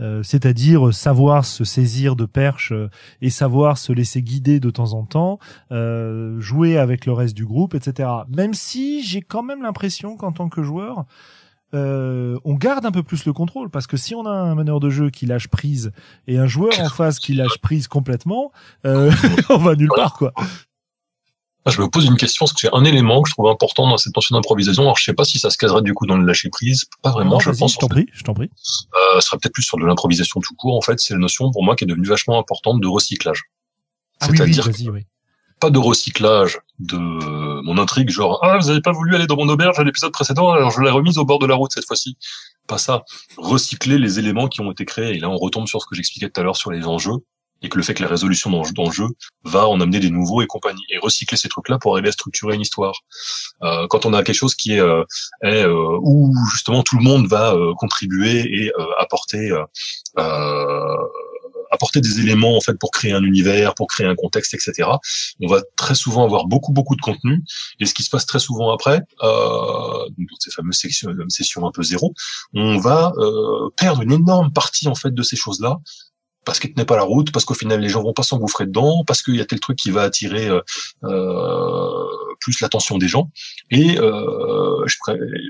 Euh, 0.00 0.22
c'est-à-dire 0.22 0.94
savoir 0.94 1.44
se 1.44 1.64
saisir 1.64 2.16
de 2.16 2.24
perches 2.24 2.72
euh, 2.72 2.88
et 3.20 3.28
savoir 3.28 3.76
se 3.76 3.92
laisser 3.92 4.22
guider 4.22 4.58
de 4.58 4.70
temps 4.70 4.94
en 4.94 5.04
temps, 5.04 5.38
euh, 5.72 6.40
jouer 6.40 6.78
avec 6.78 7.04
le 7.04 7.12
reste 7.12 7.36
du 7.36 7.44
groupe, 7.44 7.74
etc. 7.74 8.08
Même 8.34 8.54
si 8.54 9.02
j'ai 9.02 9.20
quand 9.20 9.42
même 9.42 9.62
l'impression 9.62 10.16
qu'en 10.16 10.32
tant 10.32 10.48
que 10.48 10.62
joueur, 10.62 11.04
euh, 11.72 12.38
on 12.44 12.54
garde 12.54 12.84
un 12.84 12.90
peu 12.90 13.02
plus 13.02 13.24
le 13.24 13.32
contrôle 13.32 13.70
parce 13.70 13.86
que 13.86 13.96
si 13.96 14.14
on 14.14 14.26
a 14.26 14.30
un 14.30 14.54
meneur 14.54 14.80
de 14.80 14.90
jeu 14.90 15.10
qui 15.10 15.26
lâche 15.26 15.48
prise 15.48 15.92
et 16.26 16.38
un 16.38 16.46
joueur 16.46 16.78
en 16.80 16.88
face 16.88 17.18
qui 17.18 17.34
lâche 17.34 17.58
prise 17.58 17.86
complètement, 17.86 18.52
euh, 18.86 19.12
on 19.50 19.58
va 19.58 19.76
nulle 19.76 19.90
part 19.94 20.14
quoi. 20.14 20.32
Je 21.66 21.80
me 21.80 21.88
pose 21.88 22.06
une 22.06 22.16
question 22.16 22.44
parce 22.44 22.54
que 22.54 22.60
c'est 22.60 22.74
un 22.74 22.84
élément 22.84 23.20
que 23.22 23.28
je 23.28 23.34
trouve 23.34 23.48
important 23.48 23.88
dans 23.88 23.98
cette 23.98 24.16
notion 24.16 24.34
d'improvisation. 24.34 24.82
Alors 24.82 24.96
je 24.96 25.04
sais 25.04 25.12
pas 25.12 25.24
si 25.24 25.38
ça 25.38 25.50
se 25.50 25.58
caserait 25.58 25.82
du 25.82 25.92
coup 25.92 26.06
dans 26.06 26.16
le 26.16 26.24
lâcher 26.24 26.48
prise, 26.48 26.86
pas 27.02 27.10
vraiment. 27.10 27.38
je 27.38 27.50
pense. 27.50 27.74
Je 27.74 27.78
t'en 27.78 27.88
prie, 27.88 28.06
je 28.12 28.22
t'en 28.24 28.34
prie. 28.34 28.50
Euh, 28.94 29.20
ce 29.20 29.28
serait 29.28 29.38
peut-être 29.38 29.52
plus 29.52 29.62
sur 29.62 29.78
de 29.78 29.84
l'improvisation 29.84 30.40
tout 30.40 30.54
court. 30.54 30.76
En 30.76 30.80
fait, 30.80 30.98
c'est 30.98 31.14
la 31.14 31.20
notion 31.20 31.50
pour 31.50 31.62
moi 31.62 31.76
qui 31.76 31.84
est 31.84 31.86
devenue 31.86 32.08
vachement 32.08 32.38
importante 32.38 32.80
de 32.80 32.88
recyclage. 32.88 33.42
Ah 34.20 34.28
C'est-à-dire 34.28 34.68
oui, 34.92 35.04
pas 35.60 35.70
de 35.70 35.78
recyclage 35.78 36.58
de 36.78 36.96
mon 37.62 37.78
intrigue, 37.78 38.10
genre 38.10 38.38
ah 38.42 38.58
vous 38.58 38.70
avez 38.70 38.80
pas 38.80 38.92
voulu 38.92 39.14
aller 39.14 39.26
dans 39.26 39.36
mon 39.36 39.48
auberge 39.48 39.78
à 39.78 39.84
l'épisode 39.84 40.12
précédent, 40.12 40.50
alors 40.50 40.70
je 40.70 40.80
l'ai 40.80 40.90
remise 40.90 41.18
au 41.18 41.24
bord 41.24 41.38
de 41.38 41.46
la 41.46 41.54
route 41.54 41.72
cette 41.72 41.86
fois-ci. 41.86 42.16
Pas 42.66 42.78
ça. 42.78 43.04
Recycler 43.36 43.98
les 43.98 44.18
éléments 44.18 44.48
qui 44.48 44.60
ont 44.60 44.70
été 44.70 44.84
créés. 44.84 45.16
Et 45.16 45.18
là 45.18 45.28
on 45.28 45.36
retombe 45.36 45.66
sur 45.66 45.80
ce 45.80 45.86
que 45.86 45.94
j'expliquais 45.94 46.28
tout 46.30 46.40
à 46.40 46.44
l'heure 46.44 46.56
sur 46.56 46.70
les 46.70 46.86
enjeux 46.86 47.16
et 47.62 47.68
que 47.68 47.76
le 47.76 47.82
fait 47.82 47.94
que 47.94 48.02
la 48.02 48.08
résolution 48.08 48.50
d'enjeux 48.50 49.08
va 49.44 49.68
en 49.68 49.80
amener 49.80 50.00
des 50.00 50.10
nouveaux 50.10 50.42
et 50.42 50.46
compagnie 50.46 50.82
et 50.90 50.98
recycler 50.98 51.36
ces 51.36 51.48
trucs-là 51.48 51.78
pour 51.78 51.92
arriver 51.92 52.08
à 52.08 52.12
structurer 52.12 52.54
une 52.54 52.60
histoire. 52.62 52.94
Euh, 53.62 53.86
quand 53.88 54.06
on 54.06 54.14
a 54.14 54.22
quelque 54.22 54.36
chose 54.36 54.54
qui 54.54 54.74
est, 54.74 54.80
euh, 54.80 55.04
euh, 55.44 55.98
où 56.02 56.34
justement 56.52 56.82
tout 56.82 56.96
le 56.96 57.02
monde 57.02 57.26
va 57.26 57.52
euh, 57.52 57.74
contribuer 57.76 58.64
et 58.64 58.72
euh, 58.78 58.86
apporter 58.98 59.50
apporter 61.70 62.00
des 62.00 62.20
éléments 62.20 62.56
en 62.56 62.60
fait 62.60 62.74
pour 62.74 62.90
créer 62.90 63.12
un 63.12 63.22
univers, 63.22 63.74
pour 63.74 63.86
créer 63.86 64.06
un 64.06 64.14
contexte, 64.14 64.54
etc. 64.54 64.88
On 65.40 65.46
va 65.46 65.62
très 65.76 65.94
souvent 65.94 66.24
avoir 66.24 66.46
beaucoup 66.46 66.72
beaucoup 66.72 66.96
de 66.96 67.00
contenu 67.00 67.42
et 67.78 67.86
ce 67.86 67.94
qui 67.94 68.02
se 68.02 68.10
passe 68.10 68.26
très 68.26 68.40
souvent 68.40 68.72
après, 68.72 69.00
euh, 69.22 70.08
dans 70.08 70.36
ces 70.38 70.50
fameuses 70.50 70.82
sessions 71.28 71.66
un 71.66 71.70
peu 71.72 71.82
zéro, 71.82 72.12
on 72.54 72.78
va 72.78 73.12
euh, 73.18 73.68
perdre 73.76 74.02
une 74.02 74.12
énorme 74.12 74.52
partie 74.52 74.88
en 74.88 74.94
fait 74.94 75.14
de 75.14 75.22
ces 75.22 75.36
choses 75.36 75.60
là 75.60 75.78
parce 76.44 76.58
qu'elle 76.58 76.72
tenait 76.72 76.86
pas 76.86 76.96
la 76.96 77.02
route, 77.02 77.32
parce 77.32 77.44
qu'au 77.44 77.54
final 77.54 77.80
les 77.80 77.88
gens 77.88 78.02
vont 78.02 78.14
pas 78.14 78.22
s'engouffrer 78.22 78.66
dedans, 78.66 79.04
parce 79.06 79.22
qu'il 79.22 79.36
y 79.36 79.40
a 79.40 79.44
tel 79.44 79.60
truc 79.60 79.78
qui 79.78 79.90
va 79.90 80.02
attirer 80.02 80.48
euh, 80.48 80.60
euh 81.04 82.04
plus 82.40 82.60
l'attention 82.60 82.98
des 82.98 83.08
gens. 83.08 83.30
Et 83.70 83.98
euh, 83.98 84.84
je 84.86 84.96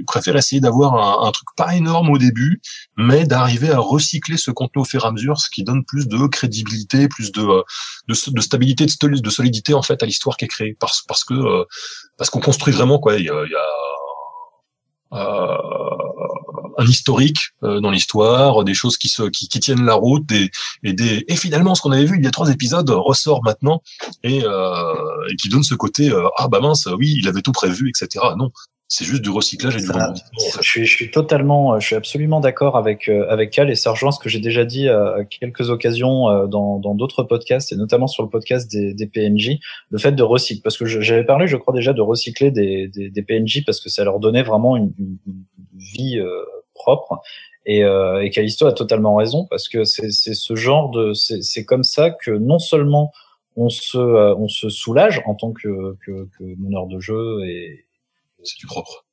préfère 0.06 0.36
essayer 0.36 0.60
d'avoir 0.60 1.24
un, 1.26 1.30
truc 1.30 1.48
pas 1.56 1.74
énorme 1.74 2.10
au 2.10 2.18
début, 2.18 2.60
mais 2.96 3.24
d'arriver 3.24 3.70
à 3.70 3.78
recycler 3.78 4.36
ce 4.36 4.50
contenu 4.50 4.82
au 4.82 4.84
fur 4.84 5.04
et 5.04 5.08
à 5.08 5.12
mesure, 5.12 5.38
ce 5.38 5.48
qui 5.50 5.62
donne 5.62 5.84
plus 5.84 6.08
de 6.08 6.26
crédibilité, 6.26 7.08
plus 7.08 7.32
de, 7.32 7.42
euh, 7.42 7.62
de, 8.08 8.14
de 8.30 8.40
stabilité, 8.40 8.86
de, 8.86 9.30
solidité 9.30 9.74
en 9.74 9.82
fait 9.82 10.02
à 10.02 10.06
l'histoire 10.06 10.36
qui 10.36 10.44
est 10.44 10.48
créée, 10.48 10.76
parce, 10.78 11.02
parce 11.06 11.24
que 11.24 11.34
euh, 11.34 11.64
parce 12.18 12.30
qu'on 12.30 12.40
construit 12.40 12.74
vraiment 12.74 12.98
quoi. 12.98 13.16
Il 13.16 13.24
y 13.24 13.30
a, 13.30 13.44
y 13.46 13.54
a 13.54 13.66
euh, 15.12 15.99
un 16.80 16.86
historique 16.86 17.40
euh, 17.62 17.80
dans 17.80 17.90
l'histoire, 17.90 18.64
des 18.64 18.74
choses 18.74 18.96
qui 18.96 19.08
se 19.08 19.24
qui, 19.24 19.48
qui 19.48 19.60
tiennent 19.60 19.84
la 19.84 19.94
route, 19.94 20.26
des, 20.26 20.50
et 20.82 20.94
des 20.94 21.24
et 21.28 21.36
finalement 21.36 21.74
ce 21.74 21.82
qu'on 21.82 21.92
avait 21.92 22.06
vu 22.06 22.16
il 22.16 22.24
y 22.24 22.26
a 22.26 22.30
trois 22.30 22.50
épisodes 22.50 22.88
ressort 22.90 23.42
maintenant 23.44 23.82
et, 24.24 24.42
euh, 24.44 24.94
et 25.30 25.36
qui 25.36 25.50
donne 25.50 25.62
ce 25.62 25.74
côté 25.74 26.10
euh, 26.10 26.26
ah 26.38 26.48
bah 26.48 26.60
mince 26.60 26.88
oui 26.98 27.16
il 27.18 27.28
avait 27.28 27.42
tout 27.42 27.52
prévu 27.52 27.90
etc. 27.90 28.24
Non 28.36 28.50
c'est 28.92 29.04
juste 29.04 29.22
du 29.22 29.30
recyclage 29.30 29.76
et 29.76 29.80
du 29.80 29.86
je, 29.86 30.62
suis, 30.62 30.84
je 30.84 30.92
suis 30.92 31.12
totalement, 31.12 31.78
je 31.78 31.86
suis 31.86 31.94
absolument 31.94 32.40
d'accord 32.40 32.76
avec 32.76 33.08
avec 33.08 33.52
Cal 33.52 33.70
et 33.70 33.76
ça 33.76 33.92
rejoint 33.92 34.10
ce 34.10 34.18
que 34.18 34.28
j'ai 34.28 34.40
déjà 34.40 34.64
dit 34.64 34.88
à 34.88 35.18
quelques 35.30 35.70
occasions 35.70 36.48
dans 36.48 36.80
dans 36.80 36.96
d'autres 36.96 37.22
podcasts 37.22 37.70
et 37.70 37.76
notamment 37.76 38.08
sur 38.08 38.24
le 38.24 38.28
podcast 38.28 38.68
des, 38.68 38.92
des 38.92 39.06
PNJ, 39.06 39.60
le 39.90 39.98
fait 39.98 40.10
de 40.10 40.22
recycler 40.24 40.62
parce 40.64 40.76
que 40.76 40.86
j'avais 40.86 41.22
parlé, 41.22 41.46
je 41.46 41.56
crois 41.56 41.72
déjà 41.72 41.92
de 41.92 42.00
recycler 42.00 42.50
des, 42.50 42.88
des, 42.88 43.10
des 43.10 43.22
PNJ 43.22 43.62
parce 43.64 43.80
que 43.80 43.88
ça 43.88 44.02
leur 44.02 44.18
donnait 44.18 44.42
vraiment 44.42 44.76
une, 44.76 44.92
une, 44.98 45.18
vie 45.80 46.18
euh, 46.18 46.44
propre. 46.82 47.20
Et, 47.66 47.84
euh, 47.84 48.22
et 48.22 48.30
Callisto 48.30 48.66
a 48.66 48.72
totalement 48.72 49.16
raison 49.16 49.46
parce 49.48 49.68
que 49.68 49.84
c'est 49.84 50.10
ce 50.10 50.56
genre 50.56 50.90
de, 50.90 51.12
c'est 51.12 51.64
comme 51.64 51.84
ça 51.84 52.10
que 52.10 52.30
non 52.30 52.58
seulement 52.58 53.12
on 53.56 53.68
se, 53.68 53.98
euh, 53.98 54.34
on 54.36 54.48
se 54.48 54.68
soulage 54.68 55.22
en 55.26 55.34
tant 55.34 55.52
que, 55.52 55.96
que, 56.04 56.28
que 56.38 56.44
meneur 56.58 56.86
de 56.86 57.00
jeu 57.00 57.44
et 57.46 57.86
c'est 58.42 58.58
du 58.58 58.66
propre. 58.66 59.04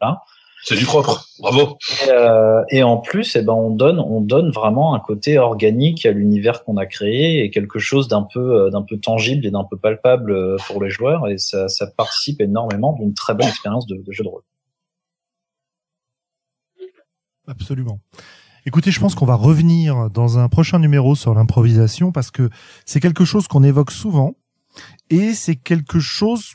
Hein 0.00 0.18
c'est 0.64 0.74
du 0.74 0.84
propre, 0.84 1.24
bravo. 1.38 1.78
Et, 2.04 2.10
euh, 2.10 2.62
et 2.70 2.82
en 2.82 2.98
plus, 2.98 3.36
eh 3.36 3.42
ben 3.42 3.52
on 3.52 3.70
donne, 3.70 4.00
on 4.00 4.20
donne 4.20 4.50
vraiment 4.50 4.94
un 4.94 4.98
côté 4.98 5.38
organique 5.38 6.04
à 6.04 6.10
l'univers 6.10 6.64
qu'on 6.64 6.76
a 6.76 6.84
créé 6.84 7.44
et 7.44 7.50
quelque 7.50 7.78
chose 7.78 8.08
d'un 8.08 8.22
peu, 8.22 8.66
euh, 8.66 8.70
d'un 8.70 8.82
peu 8.82 8.98
tangible 8.98 9.46
et 9.46 9.50
d'un 9.50 9.64
peu 9.64 9.76
palpable 9.76 10.56
pour 10.66 10.82
les 10.82 10.90
joueurs 10.90 11.28
et 11.28 11.38
ça, 11.38 11.68
ça 11.68 11.86
participe 11.86 12.40
énormément 12.40 12.92
d'une 12.92 13.14
très 13.14 13.34
bonne 13.34 13.48
expérience 13.48 13.86
de, 13.86 13.96
de 13.96 14.12
jeu 14.12 14.24
de 14.24 14.28
rôle. 14.28 14.42
Absolument. 17.48 17.98
Écoutez, 18.66 18.90
je 18.90 19.00
pense 19.00 19.14
qu'on 19.14 19.24
va 19.24 19.34
revenir 19.34 20.10
dans 20.10 20.38
un 20.38 20.48
prochain 20.48 20.78
numéro 20.78 21.16
sur 21.16 21.34
l'improvisation 21.34 22.12
parce 22.12 22.30
que 22.30 22.50
c'est 22.84 23.00
quelque 23.00 23.24
chose 23.24 23.48
qu'on 23.48 23.62
évoque 23.62 23.90
souvent 23.90 24.36
et 25.08 25.32
c'est 25.32 25.56
quelque 25.56 25.98
chose, 25.98 26.54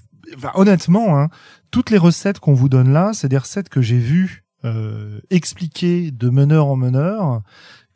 honnêtement, 0.54 1.20
hein, 1.20 1.30
toutes 1.72 1.90
les 1.90 1.98
recettes 1.98 2.40
qu'on 2.40 2.54
vous 2.54 2.70
donne 2.70 2.94
là, 2.94 3.12
c'est 3.14 3.30
des 3.30 3.38
recettes 3.38 3.70
que 3.70 3.82
j'ai 3.82 3.98
vues 3.98 4.44
euh, 4.64 5.20
expliquées 5.32 6.12
de 6.12 6.30
meneur 6.30 6.68
en 6.68 6.76
meneur, 6.76 7.42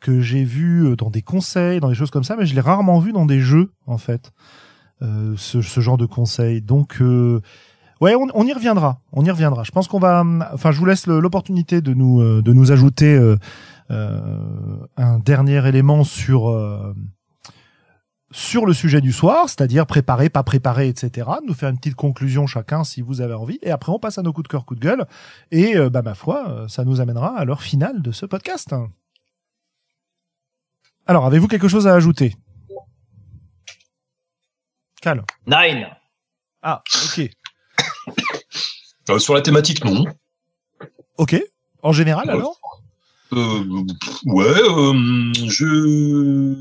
que 0.00 0.20
j'ai 0.20 0.44
vues 0.44 0.86
euh, 0.86 0.96
dans 0.96 1.10
des 1.10 1.22
conseils, 1.22 1.80
dans 1.80 1.88
des 1.88 1.94
choses 1.94 2.10
comme 2.10 2.24
ça, 2.24 2.36
mais 2.36 2.44
je 2.44 2.54
l'ai 2.54 2.60
rarement 2.60 2.98
vu 2.98 3.12
dans 3.12 3.24
des 3.24 3.40
jeux 3.40 3.72
en 3.86 3.98
fait, 3.98 4.32
euh, 5.02 5.34
ce, 5.36 5.62
ce, 5.62 5.80
genre 5.80 5.96
de 5.96 6.06
conseils. 6.06 6.60
Donc 6.60 7.00
euh, 7.00 7.40
Ouais, 8.00 8.14
on, 8.14 8.28
on, 8.34 8.46
y 8.46 8.52
reviendra. 8.52 9.00
On 9.12 9.24
y 9.24 9.30
reviendra. 9.30 9.64
Je 9.64 9.70
pense 9.70 9.88
qu'on 9.88 9.98
va. 9.98 10.24
Enfin, 10.52 10.70
je 10.70 10.78
vous 10.78 10.86
laisse 10.86 11.06
l'opportunité 11.06 11.80
de 11.80 11.94
nous 11.94 12.20
euh, 12.20 12.42
de 12.42 12.52
nous 12.52 12.70
ajouter 12.70 13.14
euh, 13.14 13.36
euh, 13.90 14.86
un 14.96 15.18
dernier 15.18 15.66
élément 15.66 16.04
sur 16.04 16.48
euh, 16.48 16.94
sur 18.30 18.66
le 18.66 18.74
sujet 18.74 19.00
du 19.00 19.12
soir, 19.12 19.48
c'est-à-dire 19.48 19.86
préparer, 19.86 20.28
pas 20.28 20.42
préparer, 20.42 20.88
etc. 20.88 21.28
Nous 21.46 21.54
faire 21.54 21.70
une 21.70 21.78
petite 21.78 21.96
conclusion 21.96 22.46
chacun 22.46 22.84
si 22.84 23.00
vous 23.00 23.20
avez 23.20 23.34
envie, 23.34 23.58
et 23.62 23.70
après 23.70 23.90
on 23.90 23.98
passe 23.98 24.18
à 24.18 24.22
nos 24.22 24.32
coups 24.32 24.44
de 24.44 24.52
cœur, 24.52 24.66
coups 24.66 24.78
de 24.78 24.84
gueule, 24.84 25.06
et 25.50 25.76
bah 25.88 26.02
ma 26.02 26.14
foi, 26.14 26.66
ça 26.68 26.84
nous 26.84 27.00
amènera 27.00 27.38
à 27.38 27.46
l'heure 27.46 27.62
finale 27.62 28.02
de 28.02 28.12
ce 28.12 28.26
podcast. 28.26 28.74
Alors, 31.08 31.24
avez-vous 31.24 31.48
quelque 31.48 31.68
chose 31.68 31.86
à 31.86 31.94
ajouter? 31.94 32.36
Cal? 35.00 35.24
Nine. 35.46 35.86
Ah, 36.60 36.82
ok. 37.04 37.30
Euh, 39.10 39.18
sur 39.18 39.34
la 39.34 39.40
thématique, 39.40 39.84
non. 39.84 40.04
Ok. 41.16 41.40
En 41.82 41.92
général, 41.92 42.28
alors 42.28 42.58
euh, 43.32 43.84
Ouais, 44.24 44.46
euh, 44.46 45.32
je 45.46 46.54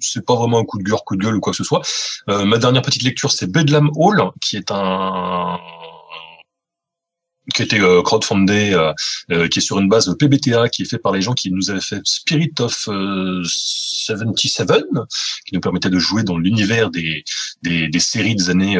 c'est 0.00 0.24
pas 0.24 0.34
vraiment 0.34 0.58
un 0.58 0.64
coup 0.64 0.78
de 0.78 0.82
gueule, 0.82 0.98
coup 1.04 1.16
de 1.16 1.22
gueule 1.22 1.36
ou 1.36 1.40
quoi 1.40 1.52
que 1.52 1.56
ce 1.56 1.64
soit. 1.64 1.82
Euh, 2.28 2.44
ma 2.44 2.58
dernière 2.58 2.82
petite 2.82 3.02
lecture, 3.02 3.30
c'est 3.30 3.50
Bedlam 3.50 3.90
Hall, 3.96 4.30
qui 4.40 4.56
est 4.56 4.70
un 4.70 5.58
qui 7.54 7.62
était 7.62 7.80
euh, 7.80 8.02
crowdfundé, 8.02 8.72
euh, 8.72 8.92
euh, 9.32 9.48
qui 9.48 9.58
est 9.58 9.62
sur 9.62 9.78
une 9.78 9.88
base 9.88 10.14
PBTA, 10.18 10.68
qui 10.68 10.82
est 10.82 10.84
fait 10.84 10.98
par 10.98 11.12
les 11.12 11.22
gens 11.22 11.32
qui 11.32 11.50
nous 11.50 11.70
avaient 11.70 11.80
fait 11.80 12.00
Spirit 12.04 12.52
of 12.60 12.88
77, 13.44 14.72
qui 15.46 15.54
nous 15.54 15.60
permettait 15.60 15.90
de 15.90 15.98
jouer 15.98 16.22
dans 16.22 16.38
l'univers 16.38 16.90
des, 16.90 17.24
des, 17.62 17.88
des, 17.88 18.00
séries 18.00 18.34
des 18.34 18.50
années 18.50 18.78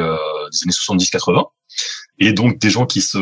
des 0.50 0.58
années 0.64 0.98
70-80 0.98 1.44
et 2.18 2.32
donc 2.32 2.58
des 2.58 2.70
gens 2.70 2.86
qui 2.86 3.00
se 3.00 3.18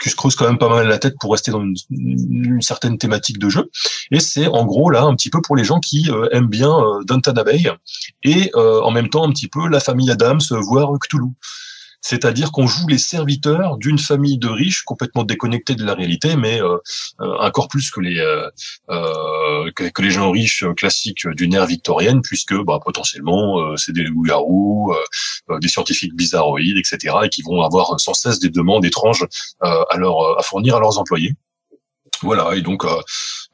qui 0.00 0.08
se 0.08 0.16
creusent 0.16 0.34
quand 0.34 0.46
même 0.46 0.58
pas 0.58 0.68
mal 0.68 0.88
la 0.88 0.98
tête 0.98 1.14
pour 1.20 1.32
rester 1.32 1.50
dans 1.50 1.60
une, 1.60 1.74
une 1.90 2.62
certaine 2.62 2.96
thématique 2.96 3.38
de 3.38 3.48
jeu. 3.48 3.70
Et 4.10 4.18
c'est 4.18 4.46
en 4.46 4.64
gros 4.64 4.90
là 4.90 5.02
un 5.02 5.14
petit 5.14 5.30
peu 5.30 5.40
pour 5.42 5.56
les 5.56 5.64
gens 5.64 5.78
qui 5.78 6.10
euh, 6.10 6.28
aiment 6.32 6.48
bien 6.48 6.70
euh, 6.70 7.04
Downton 7.04 7.34
et 8.22 8.50
euh, 8.54 8.80
en 8.80 8.90
même 8.90 9.08
temps 9.08 9.24
un 9.24 9.30
petit 9.30 9.48
peu 9.48 9.68
la 9.68 9.80
famille 9.80 10.10
Adams, 10.10 10.40
voire 10.50 10.90
Cthulhu. 10.98 11.28
C'est-à-dire 12.00 12.50
qu'on 12.52 12.66
joue 12.66 12.86
les 12.88 12.98
serviteurs 12.98 13.76
d'une 13.76 13.98
famille 13.98 14.38
de 14.38 14.48
riches 14.48 14.82
complètement 14.82 15.24
déconnectés 15.24 15.74
de 15.74 15.84
la 15.84 15.94
réalité, 15.94 16.36
mais 16.36 16.60
euh, 16.60 16.76
euh, 17.20 17.36
encore 17.38 17.68
plus 17.68 17.90
que 17.90 18.00
les 18.00 18.18
euh, 18.18 19.70
que, 19.74 20.02
les 20.02 20.10
gens 20.10 20.30
riches 20.30 20.64
classiques 20.76 21.28
d'une 21.28 21.54
ère 21.54 21.66
victorienne, 21.66 22.22
puisque 22.22 22.54
bah, 22.54 22.78
potentiellement 22.82 23.76
c'est 23.76 23.92
des 23.92 24.02
loups-garous, 24.02 24.94
des 25.60 25.68
scientifiques 25.68 26.14
bizarroïdes, 26.14 26.78
etc., 26.78 27.14
et 27.24 27.28
qui 27.28 27.42
vont 27.42 27.62
avoir 27.62 28.00
sans 28.00 28.14
cesse 28.14 28.38
des 28.38 28.48
demandes 28.48 28.84
étranges 28.84 29.26
à 29.60 29.96
leur 29.96 30.38
à 30.38 30.42
fournir 30.42 30.76
à 30.76 30.80
leurs 30.80 30.98
employés. 30.98 31.34
Voilà, 32.22 32.54
et 32.54 32.62
donc 32.62 32.84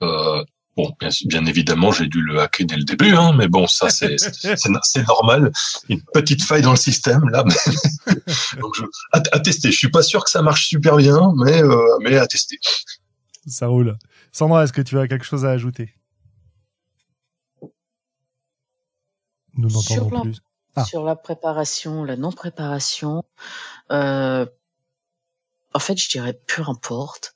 euh, 0.02 0.44
Bon, 0.77 0.93
bien, 0.98 1.47
évidemment, 1.47 1.90
j'ai 1.90 2.07
dû 2.07 2.20
le 2.20 2.39
hacker 2.39 2.66
dès 2.66 2.77
le 2.77 2.85
début, 2.85 3.15
hein, 3.15 3.32
mais 3.35 3.48
bon, 3.48 3.66
ça 3.66 3.89
c'est 3.89 4.16
c'est 4.82 5.07
normal. 5.07 5.51
Une 5.89 6.03
petite 6.12 6.43
faille 6.43 6.61
dans 6.61 6.73
le 6.73 6.77
système 6.77 7.27
là. 7.31 7.44
Donc 8.61 8.74
je, 8.77 8.85
à, 9.12 9.40
tester. 9.40 9.73
Je 9.73 9.78
suis 9.78 9.90
pas 9.90 10.03
sûr 10.03 10.23
que 10.23 10.31
ça 10.31 10.43
marche 10.43 10.69
super 10.69 10.97
bien, 10.97 11.32
mais 11.36 11.62
euh, 11.62 11.98
mais 12.03 12.19
à 12.19 12.27
tester. 12.27 12.59
Ça 13.47 13.69
roule. 13.69 13.97
Sandra, 14.32 14.65
est-ce 14.65 14.73
que 14.74 14.82
tu 14.82 14.98
as 14.98 15.09
quelque 15.09 15.24
chose 15.24 15.47
à 15.47 15.51
ajouter? 15.51 15.94
Nous 19.55 19.70
n'entendons 19.70 20.20
plus. 20.20 20.40
Ah. 20.74 20.85
Sur 20.85 21.05
la 21.05 21.16
préparation, 21.16 22.05
la 22.05 22.16
non 22.16 22.32
préparation, 22.32 23.24
euh, 23.93 24.44
en 25.73 25.78
fait, 25.78 25.97
je 25.97 26.11
dirais 26.11 26.39
peu 26.47 26.62
importe 26.66 27.35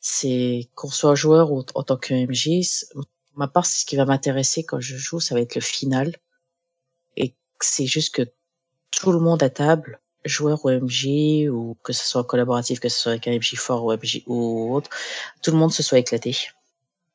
c'est 0.00 0.68
qu'on 0.74 0.90
soit 0.90 1.14
joueur 1.14 1.52
ou 1.52 1.64
en 1.74 1.82
tant 1.82 1.96
que 1.96 2.14
MJ, 2.14 2.64
ma 3.34 3.48
part, 3.48 3.66
c'est 3.66 3.80
ce 3.80 3.86
qui 3.86 3.96
va 3.96 4.04
m'intéresser 4.04 4.64
quand 4.64 4.80
je 4.80 4.96
joue, 4.96 5.20
ça 5.20 5.34
va 5.34 5.40
être 5.40 5.54
le 5.54 5.60
final. 5.60 6.16
Et 7.16 7.34
c'est 7.60 7.86
juste 7.86 8.14
que 8.14 8.22
tout 8.90 9.12
le 9.12 9.20
monde 9.20 9.42
à 9.42 9.50
table, 9.50 10.00
joueur 10.24 10.64
ou 10.64 10.70
MJ, 10.70 11.48
ou 11.50 11.76
que 11.82 11.92
ce 11.92 12.06
soit 12.06 12.24
collaboratif, 12.24 12.80
que 12.80 12.88
ce 12.88 12.98
soit 13.00 13.12
avec 13.12 13.28
un 13.28 13.36
MJ 13.36 13.56
fort 13.56 13.84
ou 13.84 13.92
MJ 13.92 14.22
ou 14.26 14.74
autre, 14.74 14.90
tout 15.42 15.50
le 15.50 15.58
monde 15.58 15.72
se 15.72 15.82
soit 15.82 15.98
éclaté. 15.98 16.36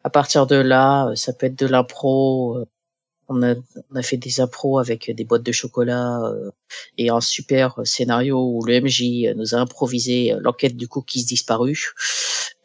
À 0.03 0.09
partir 0.09 0.47
de 0.47 0.55
là, 0.55 1.11
ça 1.15 1.33
peut 1.33 1.47
être 1.47 1.59
de 1.59 1.67
l'impro, 1.67 2.57
euh, 2.57 2.65
on 3.31 3.41
a, 3.43 3.55
on 3.91 3.95
a 3.95 4.01
fait 4.01 4.17
des 4.17 4.39
impros 4.39 4.79
avec 4.79 5.09
des 5.11 5.23
boîtes 5.23 5.43
de 5.43 5.51
chocolat 5.51 6.21
euh, 6.25 6.51
et 6.97 7.09
un 7.09 7.21
super 7.21 7.79
scénario 7.83 8.39
où 8.39 8.63
le 8.65 8.81
MJ 8.81 9.35
nous 9.35 9.55
a 9.55 9.57
improvisé 9.57 10.33
l'enquête 10.39 10.75
du 10.77 10.87
cookies 10.87 11.25
disparu 11.25 11.93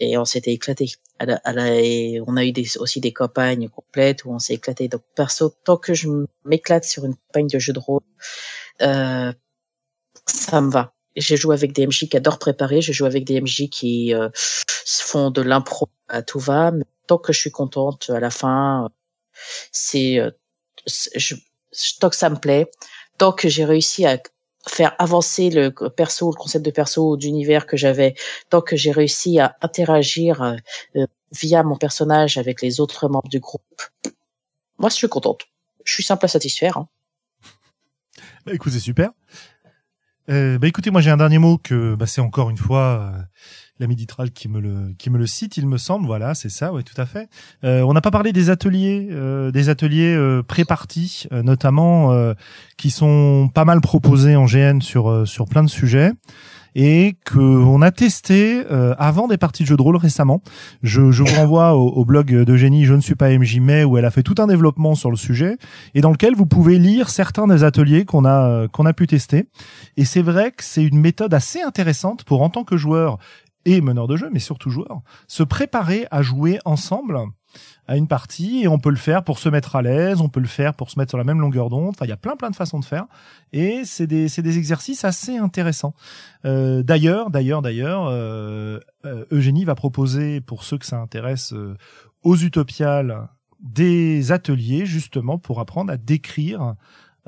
et 0.01 0.19
on 0.19 0.25
s'était 0.25 0.53
éclaté. 0.53 0.87
on 1.21 2.37
a 2.37 2.45
eu 2.45 2.53
des, 2.53 2.79
aussi 2.79 3.01
des 3.01 3.13
campagnes 3.13 3.69
complètes 3.69 4.25
où 4.25 4.33
on 4.33 4.39
s'est 4.39 4.55
éclaté. 4.55 4.89
Donc 4.89 5.03
perso, 5.15 5.55
tant 5.65 5.77
que 5.77 5.95
je 5.95 6.09
m'éclate 6.45 6.85
sur 6.85 7.05
une 7.05 7.15
campagne 7.15 7.49
de 7.49 7.59
jeu 7.59 7.73
de 7.73 7.79
rôle, 7.79 8.03
euh, 8.83 9.33
ça 10.27 10.61
me 10.61 10.71
va. 10.71 10.95
J'ai 11.17 11.37
joué 11.37 11.55
avec 11.55 11.73
des 11.73 11.87
MJ 11.87 12.09
qui 12.09 12.17
adorent 12.17 12.39
préparer, 12.39 12.83
je 12.83 12.93
joue 12.93 13.07
avec 13.07 13.25
des 13.25 13.41
MJ 13.41 13.71
qui 13.71 14.15
euh, 14.15 14.29
font 14.35 15.31
de 15.31 15.41
l'impro 15.41 15.89
à 16.09 16.23
tout 16.23 16.39
va, 16.39 16.73
mais 16.73 16.85
tant 17.07 17.19
que 17.19 17.33
je 17.33 17.41
suis 17.41 17.51
contente 17.51 18.11
à 18.11 18.21
la 18.21 18.31
fin, 18.31 18.91
c'est 19.73 20.19
euh, 20.19 20.31
je, 20.87 21.35
tant 22.01 22.11
que 22.11 22.17
ça 22.17 22.31
me 22.31 22.37
plaît, 22.37 22.71
tant 23.19 23.33
que 23.33 23.49
j'ai 23.49 23.65
réussi 23.65 24.07
à 24.07 24.19
faire 24.69 24.95
avancer 24.99 25.51
le 25.51 25.71
perso, 25.71 26.31
le 26.31 26.37
concept 26.37 26.65
de 26.65 26.71
perso 26.71 27.17
d'univers 27.17 27.67
que 27.67 27.77
j'avais, 27.77 28.15
tant 28.51 28.61
que 28.61 28.77
j'ai 28.77 28.91
réussi 28.91 29.39
à 29.39 29.57
interagir 29.63 30.43
euh, 30.43 31.07
via 31.33 31.63
mon 31.63 31.77
personnage 31.77 32.37
avec 32.37 32.63
les 32.63 32.81
autres 32.81 33.09
membres 33.09 33.29
du 33.29 33.41
groupe, 33.41 33.83
moi 34.79 34.91
je 34.91 34.95
suis 34.95 35.09
contente. 35.09 35.43
Je 35.85 35.93
suis 35.93 36.03
simple 36.03 36.25
à 36.25 36.29
satisfaire. 36.29 36.79
Hein. 36.79 36.89
Bah, 38.45 38.53
écoute, 38.55 38.73
c'est 38.73 38.81
super. 38.81 39.11
Euh, 40.29 40.59
bah 40.59 40.67
écoutez, 40.67 40.91
moi 40.91 41.01
j'ai 41.01 41.11
un 41.11 41.17
dernier 41.17 41.39
mot 41.39 41.57
que 41.57 41.95
bah, 41.95 42.07
c'est 42.07 42.21
encore 42.21 42.51
une 42.51 42.57
fois 42.57 43.13
euh, 43.15 43.23
la 43.79 43.87
Miditral 43.87 44.31
qui 44.31 44.49
me 44.49 44.61
le 44.61 44.95
qui 44.99 45.11
me 45.11 45.19
le 45.19 45.27
cite, 45.27 45.57
il 45.57 45.67
me 45.67 45.77
semble. 45.79 46.07
Voilà, 46.07 46.35
c'est 46.35 46.49
ça, 46.49 46.73
ouais, 46.73 46.83
tout 46.83 46.99
à 47.01 47.07
fait. 47.07 47.29
Euh, 47.65 47.83
on 47.83 47.93
n'a 47.93 48.01
pas 48.01 48.11
parlé 48.11 48.33
des 48.33 48.51
ateliers, 48.51 49.09
euh, 49.11 49.51
des 49.51 49.69
ateliers 49.69 50.15
euh, 50.15 50.43
pré-partis, 50.43 51.27
euh, 51.33 51.43
notamment 51.43 51.77
qui 52.77 52.91
sont 52.91 53.51
pas 53.53 53.65
mal 53.65 53.81
proposés 53.81 54.37
en 54.37 54.47
GN 54.47 54.81
sur 54.81 55.27
sur 55.27 55.47
plein 55.47 55.63
de 55.63 55.69
sujets 55.69 56.13
et 56.75 57.17
que 57.25 57.39
on 57.41 57.81
a 57.81 57.91
testé 57.91 58.63
avant 58.99 59.29
des 59.29 59.39
parties 59.39 59.63
de 59.63 59.69
jeux 59.69 59.77
de 59.77 59.83
rôle 59.83 59.97
récemment. 59.97 60.43
Je, 60.83 61.11
je 61.11 61.23
vous 61.23 61.35
renvoie 61.35 61.75
au, 61.75 61.89
au 61.89 62.05
blog 62.05 62.45
d'Eugénie 62.45 62.85
Je 62.85 62.95
ne 62.95 63.01
suis 63.01 63.15
pas 63.15 63.31
MJ 63.31 63.61
mais 63.61 63.85
où 63.85 63.97
elle 63.97 64.05
a 64.05 64.11
fait 64.11 64.23
tout 64.23 64.35
un 64.39 64.47
développement 64.47 64.95
sur 64.95 65.11
le 65.11 65.17
sujet 65.17 65.57
et 65.95 66.01
dans 66.01 66.11
lequel 66.11 66.35
vous 66.35 66.47
pouvez 66.47 66.79
lire 66.79 67.09
certains 67.09 67.47
des 67.47 67.65
ateliers 67.65 68.05
qu'on 68.05 68.25
a 68.25 68.69
qu'on 68.69 68.87
a 68.87 68.93
pu 68.93 69.07
tester. 69.07 69.49
Et 69.97 70.05
c'est 70.05 70.23
vrai 70.23 70.53
que 70.53 70.65
c'est 70.65 70.85
une 70.85 71.01
méthode 71.01 71.33
assez 71.33 71.63
intéressante 71.63 72.25
pour 72.25 72.43
en 72.43 72.51
tant 72.51 72.65
que 72.65 72.77
joueur 72.77 73.19
et 73.67 73.83
meneur 73.83 74.07
de 74.07 74.17
jeu, 74.17 74.31
mais 74.33 74.39
surtout 74.39 74.71
joueur, 74.71 75.03
se 75.27 75.43
préparer 75.43 76.07
à 76.11 76.23
jouer 76.23 76.59
ensemble 76.65 77.19
à 77.89 77.97
une 77.97 78.09
partie 78.09 78.63
et 78.63 78.69
on 78.69 78.79
peut 78.79 78.91
le 78.91 78.97
faire 78.97 79.25
pour 79.25 79.39
se 79.39 79.49
mettre 79.49 79.77
à 79.77 79.83
l'aise, 79.83 80.21
on 80.21 80.29
peut 80.29 80.41
le 80.41 80.47
faire 80.47 80.75
pour 80.75 80.91
se 80.91 80.99
mettre 80.99 81.11
sur 81.11 81.19
la 81.19 81.25
même 81.25 81.41
longueur 81.41 81.69
d'onde. 81.69 81.91
Enfin, 81.91 82.05
il 82.05 82.09
y 82.09 82.13
a 82.13 82.17
plein 82.17 82.37
plein 82.37 82.51
de 82.51 82.57
façons 82.57 82.79
de 82.79 82.85
faire 82.85 83.07
et 83.53 83.83
c'est 83.85 84.07
des 84.07 84.29
c'est 84.29 84.43
des 84.43 84.59
exercices 84.59 85.05
assez 85.05 85.37
intéressants. 85.37 85.95
Euh, 86.45 86.83
d'ailleurs, 86.83 87.31
d'ailleurs, 87.31 87.63
d'ailleurs, 87.63 88.07
euh, 88.07 88.79
euh, 89.05 89.25
Eugénie 89.31 89.65
va 89.65 89.75
proposer 89.75 90.41
pour 90.41 90.65
ceux 90.65 90.79
que 90.79 90.87
ça 90.87 90.99
intéresse 90.99 91.55
aux 92.23 92.37
Utopiales 92.37 93.29
des 93.61 94.33
ateliers 94.33 94.87
justement 94.87 95.39
pour 95.39 95.61
apprendre 95.61 95.93
à 95.93 95.97
décrire 95.97 96.75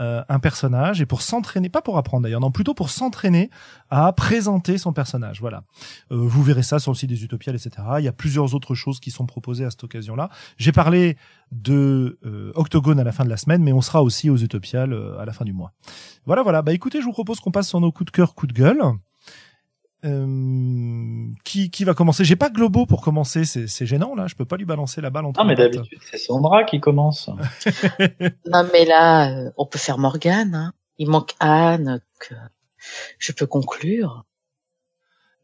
euh, 0.01 0.23
un 0.29 0.39
personnage 0.39 1.01
et 1.01 1.07
pour 1.07 1.23
s'entraîner, 1.23 1.69
pas 1.69 1.83
pour 1.83 1.99
apprendre 1.99 2.23
d'ailleurs, 2.23 2.41
non, 2.41 2.51
plutôt 2.51 2.75
pour 2.75 2.91
s'entraîner 2.91 3.51
à 3.91 4.13
présenter 4.13 4.79
son 4.79 4.93
personnage. 4.93 5.41
Voilà. 5.41 5.65
Euh, 6.13 6.17
vous 6.17 6.43
verrez 6.43 6.63
ça 6.63 6.79
sur 6.79 6.93
le 6.93 6.97
site 6.97 7.11
des 7.11 7.25
Utopiales, 7.25 7.57
etc. 7.57 7.71
Il 7.99 8.05
y 8.05 8.09
a 8.09 8.13
plusieurs 8.13 8.55
autres 8.55 8.75
choses 8.75 9.01
qui 9.01 9.11
sont 9.11 9.27
proposées 9.27 9.65
à 9.65 9.71
cette 9.71 9.83
occasion-là. 9.85 10.31
J'ai 10.57 10.73
parlé 10.73 11.17
de 11.51 12.19
euh, 12.25 12.53
Octogone 12.55 13.01
à 13.01 13.05
la 13.05 13.13
fin 13.13 13.25
de 13.25 13.31
la 13.31 13.37
semaine, 13.37 13.63
mais 13.63 13.73
on 13.73 13.81
sera 13.81 14.03
aussi 14.03 14.31
aux 14.31 14.37
Utopiales 14.37 14.95
à 15.19 15.25
la 15.25 15.33
fin 15.33 15.45
du 15.45 15.53
mois. 15.53 15.73
Voilà, 16.27 16.43
voilà. 16.43 16.63
Bah 16.63 16.73
écoutez, 16.73 17.01
je 17.01 17.05
vous 17.05 17.13
propose 17.13 17.41
qu'on 17.41 17.51
passe 17.51 17.69
sur 17.69 17.81
nos 17.81 17.91
coups 17.91 18.13
de 18.13 18.17
cœur, 18.17 18.35
coups 18.35 18.53
de 18.53 18.59
gueule. 18.59 18.83
Euh, 20.05 21.27
qui, 21.43 21.71
qui 21.71 21.83
va 21.83 21.93
commencer? 21.93 22.25
J'ai 22.25 22.37
pas 22.37 22.51
Globo 22.51 22.87
pour 22.87 23.03
commencer, 23.03 23.45
c'est 23.45 23.87
gênant 23.87 24.15
là, 24.15 24.29
je 24.29 24.37
peux 24.37 24.45
pas 24.45 24.57
lui 24.57 24.65
balancer 24.65 25.01
la 25.01 25.11
balle 25.11 25.27
entre 25.27 25.41
Non 25.41 25.47
mais 25.47 25.57
d'habitude 25.57 25.99
c'est 26.09 26.19
Sandra 26.19 26.63
qui 26.63 26.79
commence. 26.79 27.29
non 28.47 28.65
mais 28.73 28.85
là, 28.85 29.29
euh, 29.29 29.51
on 29.57 29.67
peut 29.67 29.79
faire 29.79 29.99
Morgane, 29.99 30.55
hein. 30.55 30.73
il 30.99 31.11
manque 31.11 31.35
Anne, 31.41 32.01
que 32.21 32.35
je 33.19 33.33
peux 33.33 33.47
conclure. 33.47 34.25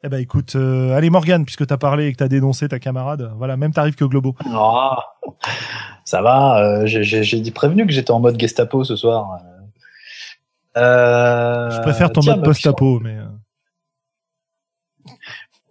Eh 0.05 0.09
ben 0.09 0.19
écoute, 0.19 0.55
euh, 0.55 0.95
allez 0.95 1.11
Morgane, 1.11 1.45
puisque 1.45 1.67
t'as 1.67 1.79
parlé 1.79 2.07
et 2.07 2.13
que 2.13 2.19
t'as 2.19 2.29
dénoncé 2.29 2.69
ta 2.69 2.79
camarade, 2.79 3.33
voilà, 3.37 3.57
même 3.57 3.73
tarif 3.73 3.97
que 3.97 4.05
Globo. 4.05 4.37
Oh, 4.55 4.91
ça 6.05 6.23
va, 6.23 6.87
j'ai 6.87 7.41
dit 7.41 7.51
prévenu 7.51 7.87
que 7.87 7.93
j'étais 7.93 8.13
en 8.13 8.21
mode 8.21 8.39
Gestapo 8.39 8.85
ce 8.85 8.95
soir. 8.95 9.41
je 10.77 11.81
préfère 11.83 12.13
ton 12.13 12.23
mode 12.23 12.45
post-apo, 12.45 13.01
mais 13.01 13.17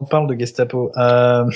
on 0.03 0.05
parle 0.05 0.27
de 0.27 0.37
Gestapo. 0.37 0.91
Euh... 0.97 1.49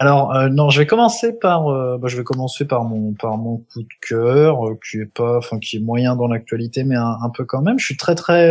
Alors 0.00 0.34
euh, 0.34 0.48
non, 0.48 0.70
je 0.70 0.78
vais 0.80 0.86
commencer 0.86 1.38
par, 1.38 1.68
euh, 1.68 1.98
bah, 1.98 2.08
je 2.08 2.16
vais 2.16 2.24
commencer 2.24 2.64
par 2.64 2.84
mon 2.84 3.12
par 3.12 3.36
mon 3.36 3.58
coup 3.58 3.82
de 3.82 3.88
cœur 4.00 4.66
euh, 4.66 4.78
qui 4.82 4.96
est 4.96 5.04
pas, 5.04 5.36
enfin 5.36 5.58
qui 5.58 5.76
est 5.76 5.80
moyen 5.80 6.16
dans 6.16 6.26
l'actualité, 6.26 6.84
mais 6.84 6.96
un, 6.96 7.28
peu 7.28 7.44
quand 7.44 7.60
même. 7.60 7.78
Je 7.78 7.84
suis 7.84 7.98
très 7.98 8.14
très 8.14 8.50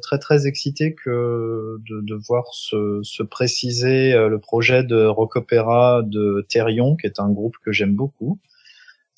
très 0.00 0.18
très 0.18 0.46
excité 0.46 0.94
que 0.94 1.76
de, 1.86 2.00
de 2.00 2.14
voir 2.14 2.46
se, 2.52 3.00
se 3.02 3.22
préciser 3.22 4.14
le 4.14 4.38
projet 4.38 4.84
de 4.84 5.04
rock 5.04 5.36
de 5.36 6.46
Therion, 6.48 6.96
qui 6.96 7.06
est 7.06 7.20
un 7.20 7.28
groupe 7.28 7.56
que 7.62 7.72
j'aime 7.72 7.94
beaucoup. 7.94 8.38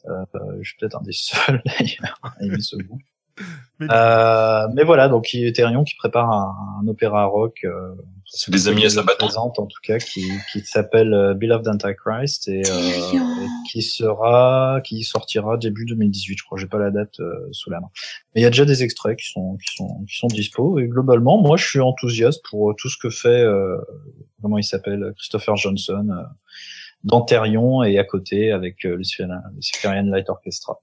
je 0.04 0.68
suis 0.68 0.76
peut-être 0.80 0.96
un 0.98 1.02
des 1.02 1.12
seuls 1.12 1.62
d'ailleurs 1.64 2.18
à 2.24 2.34
aimer 2.42 2.60
ce 2.60 2.74
groupe. 2.74 3.02
Euh, 3.80 4.66
mais 4.74 4.82
voilà, 4.82 5.08
donc 5.08 5.32
Ethereum 5.34 5.84
qui 5.84 5.94
prépare 5.94 6.30
un, 6.30 6.86
opéra 6.88 7.26
rock. 7.26 7.60
Euh, 7.64 7.94
c'est 8.30 8.50
des 8.50 8.68
amis 8.68 8.84
à 8.84 8.90
sa 8.90 9.02
présente 9.04 9.58
en 9.58 9.66
tout 9.66 9.80
cas, 9.82 9.98
qui, 9.98 10.22
qui 10.52 10.60
s'appelle 10.60 11.14
euh, 11.14 11.32
Beloved 11.32 11.66
Antichrist 11.66 12.46
et, 12.48 12.62
euh, 12.68 13.16
qui 13.70 13.80
sera, 13.80 14.80
qui 14.84 15.02
sortira 15.02 15.56
début 15.56 15.86
2018. 15.86 16.36
Je 16.38 16.44
crois, 16.44 16.58
j'ai 16.58 16.66
pas 16.66 16.78
la 16.78 16.90
date 16.90 17.20
euh, 17.20 17.48
sous 17.52 17.70
la 17.70 17.80
main. 17.80 17.88
Mais 18.34 18.42
il 18.42 18.44
y 18.44 18.46
a 18.46 18.50
déjà 18.50 18.66
des 18.66 18.82
extraits 18.82 19.18
qui 19.18 19.30
sont 19.30 19.56
qui 19.56 19.74
sont 19.74 20.04
qui 20.06 20.16
sont 20.18 20.26
dispo 20.26 20.78
et 20.78 20.88
globalement, 20.88 21.40
moi, 21.40 21.56
je 21.56 21.66
suis 21.66 21.80
enthousiaste 21.80 22.44
pour 22.50 22.76
tout 22.76 22.90
ce 22.90 22.98
que 22.98 23.08
fait, 23.08 23.44
comment 24.42 24.58
il 24.58 24.64
s'appelle, 24.64 25.12
Christopher 25.16 25.56
Johnson. 25.56 26.06
dans 27.04 27.22
Therion 27.22 27.82
et 27.82 27.98
à 27.98 28.04
côté 28.04 28.52
avec 28.52 28.82
le 28.82 28.96
Luciferian 28.96 30.02
Light 30.04 30.28
Orchestra. 30.28 30.80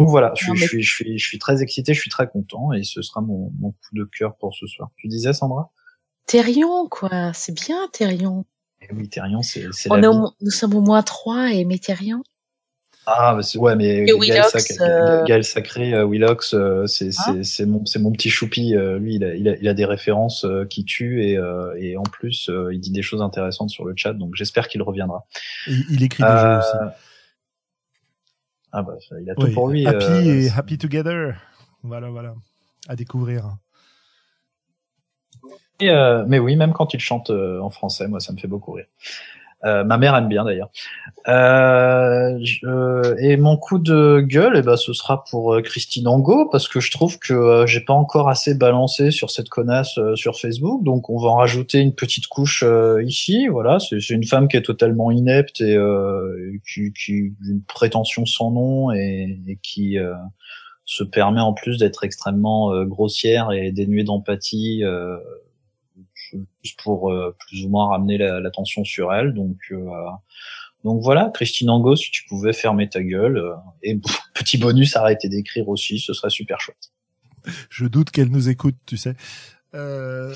Donc 0.00 0.08
voilà, 0.08 0.32
je, 0.34 0.44
suis, 0.44 0.56
je, 0.82 0.90
suis, 0.90 1.18
je, 1.18 1.26
suis, 1.26 1.38
très 1.38 1.62
excité, 1.62 1.94
je 1.94 2.00
suis 2.00 2.10
très 2.10 2.28
content 2.28 2.72
et 2.72 2.82
ce 2.84 3.02
sera 3.02 3.20
mon, 3.20 3.52
mon 3.60 3.70
coup 3.72 3.94
de 3.94 4.04
cœur 4.04 4.36
pour 4.36 4.54
ce 4.54 4.66
soir. 4.66 4.90
Tu 4.96 5.08
disais, 5.08 5.32
Sandra? 5.32 5.70
Thérion, 6.26 6.88
quoi. 6.88 7.32
C'est 7.34 7.54
bien, 7.54 7.88
Thérion. 7.92 8.44
Eh 8.82 8.94
oui, 8.94 9.08
Thérion, 9.08 9.42
c'est 9.42 9.66
On 9.90 10.02
est 10.02 10.32
nous 10.40 10.50
sommes 10.50 10.74
au 10.74 10.80
moins 10.80 11.02
trois 11.02 11.52
et 11.52 11.60
aimer 11.60 11.78
Thérion. 11.78 12.22
Ah, 13.06 13.34
mais 13.36 13.42
c'est- 13.42 13.58
ouais, 13.58 13.74
mais 13.76 14.04
Gaël, 14.04 14.44
euh, 14.80 15.24
Gaël 15.24 15.42
Sacré, 15.44 15.94
euh, 15.94 16.04
Willox, 16.06 16.54
euh, 16.54 16.86
c'est 16.86 17.08
Hein 17.08 17.10
c'est 17.24 17.44
c'est 17.44 17.66
mon 17.66 17.84
c'est 17.84 17.98
mon 17.98 18.12
petit 18.12 18.30
choupi. 18.30 18.74
lui, 18.74 19.16
il 19.16 19.24
a, 19.24 19.34
il 19.34 19.48
a 19.48 19.56
il 19.56 19.68
a 19.68 19.74
des 19.74 19.84
références 19.84 20.46
qui 20.68 20.84
tuent 20.84 21.22
et 21.22 21.38
et 21.78 21.96
en 21.96 22.02
plus, 22.04 22.50
il 22.72 22.78
dit 22.80 22.92
des 22.92 23.02
choses 23.02 23.22
intéressantes 23.22 23.70
sur 23.70 23.84
le 23.84 23.94
chat. 23.96 24.12
Donc 24.12 24.34
j'espère 24.34 24.68
qu'il 24.68 24.82
reviendra. 24.82 25.26
Et 25.66 25.72
il 25.90 26.02
écrit 26.02 26.22
des 26.22 26.28
Euh, 26.28 26.52
jeux 26.52 26.58
aussi. 26.58 26.94
Ah 28.72 28.82
bah, 28.82 28.94
il 29.20 29.30
a 29.30 29.34
tout 29.34 29.46
Oui, 29.46 29.52
pour 29.52 29.68
lui. 29.68 29.86
Happy 29.86 30.04
euh, 30.04 30.42
et 30.42 30.50
Happy 30.50 30.78
Together. 30.78 31.34
Voilà, 31.82 32.10
voilà. 32.10 32.34
À 32.88 32.96
découvrir. 32.96 33.56
Et, 35.80 35.90
euh, 35.90 36.24
mais 36.26 36.38
oui, 36.38 36.56
même 36.56 36.72
quand 36.72 36.94
il 36.94 37.00
chante 37.00 37.30
euh, 37.30 37.60
en 37.60 37.70
français, 37.70 38.06
moi, 38.06 38.20
ça 38.20 38.32
me 38.32 38.38
fait 38.38 38.48
beaucoup 38.48 38.72
rire. 38.72 38.86
Euh, 39.64 39.84
ma 39.84 39.98
mère 39.98 40.16
aime 40.16 40.28
bien 40.28 40.44
d'ailleurs. 40.44 40.70
Euh, 41.28 42.38
je- 42.42 43.14
et 43.22 43.36
mon 43.36 43.58
coup 43.58 43.78
de 43.78 44.20
gueule, 44.20 44.54
eh 44.56 44.62
ben, 44.62 44.76
ce 44.76 44.94
sera 44.94 45.22
pour 45.30 45.52
euh, 45.54 45.60
Christine 45.60 46.08
Angot 46.08 46.48
parce 46.50 46.66
que 46.66 46.80
je 46.80 46.90
trouve 46.90 47.18
que 47.18 47.34
euh, 47.34 47.66
j'ai 47.66 47.80
pas 47.80 47.92
encore 47.92 48.30
assez 48.30 48.54
balancé 48.54 49.10
sur 49.10 49.30
cette 49.30 49.50
connasse 49.50 49.98
euh, 49.98 50.16
sur 50.16 50.38
Facebook, 50.38 50.82
donc 50.82 51.10
on 51.10 51.18
va 51.18 51.28
en 51.28 51.36
rajouter 51.36 51.80
une 51.80 51.94
petite 51.94 52.26
couche 52.26 52.64
euh, 52.66 53.02
ici. 53.04 53.48
Voilà, 53.48 53.78
c'est 53.80 53.98
une 54.10 54.24
femme 54.24 54.48
qui 54.48 54.56
est 54.56 54.62
totalement 54.62 55.10
inepte 55.10 55.60
et 55.60 55.76
euh, 55.76 56.52
qui, 56.66 56.92
qui 56.94 57.34
une 57.46 57.62
prétention 57.66 58.24
sans 58.24 58.50
nom 58.50 58.92
et, 58.92 59.38
et 59.46 59.58
qui 59.62 59.98
euh, 59.98 60.14
se 60.86 61.04
permet 61.04 61.40
en 61.40 61.52
plus 61.52 61.76
d'être 61.78 62.02
extrêmement 62.02 62.72
euh, 62.72 62.84
grossière 62.84 63.52
et 63.52 63.72
dénuée 63.72 64.04
d'empathie. 64.04 64.82
Juste 66.62 66.80
pour 66.82 67.10
euh, 67.12 67.34
plus 67.46 67.64
ou 67.64 67.68
moins 67.68 67.88
ramener 67.90 68.18
la- 68.18 68.40
l'attention 68.40 68.84
sur 68.84 69.12
elle. 69.12 69.32
Donc, 69.34 69.56
euh, 69.72 69.88
donc 70.84 71.02
voilà, 71.02 71.30
Christine 71.34 71.70
Angot, 71.70 71.96
si 71.96 72.10
tu 72.10 72.24
pouvais 72.28 72.52
fermer 72.52 72.88
ta 72.88 73.02
gueule. 73.02 73.36
euh, 73.38 73.54
et 73.82 73.98
petit 74.34 74.58
bonus, 74.58 74.96
arrêter 74.96 75.28
d'écrire 75.28 75.68
aussi, 75.68 75.98
ce 75.98 76.12
serait 76.12 76.30
super 76.30 76.60
chouette. 76.60 76.92
Je 77.70 77.86
doute 77.86 78.10
qu'elle 78.10 78.28
nous 78.28 78.48
écoute, 78.48 78.76
tu 78.86 78.96
sais. 78.96 79.14
Euh... 79.74 80.34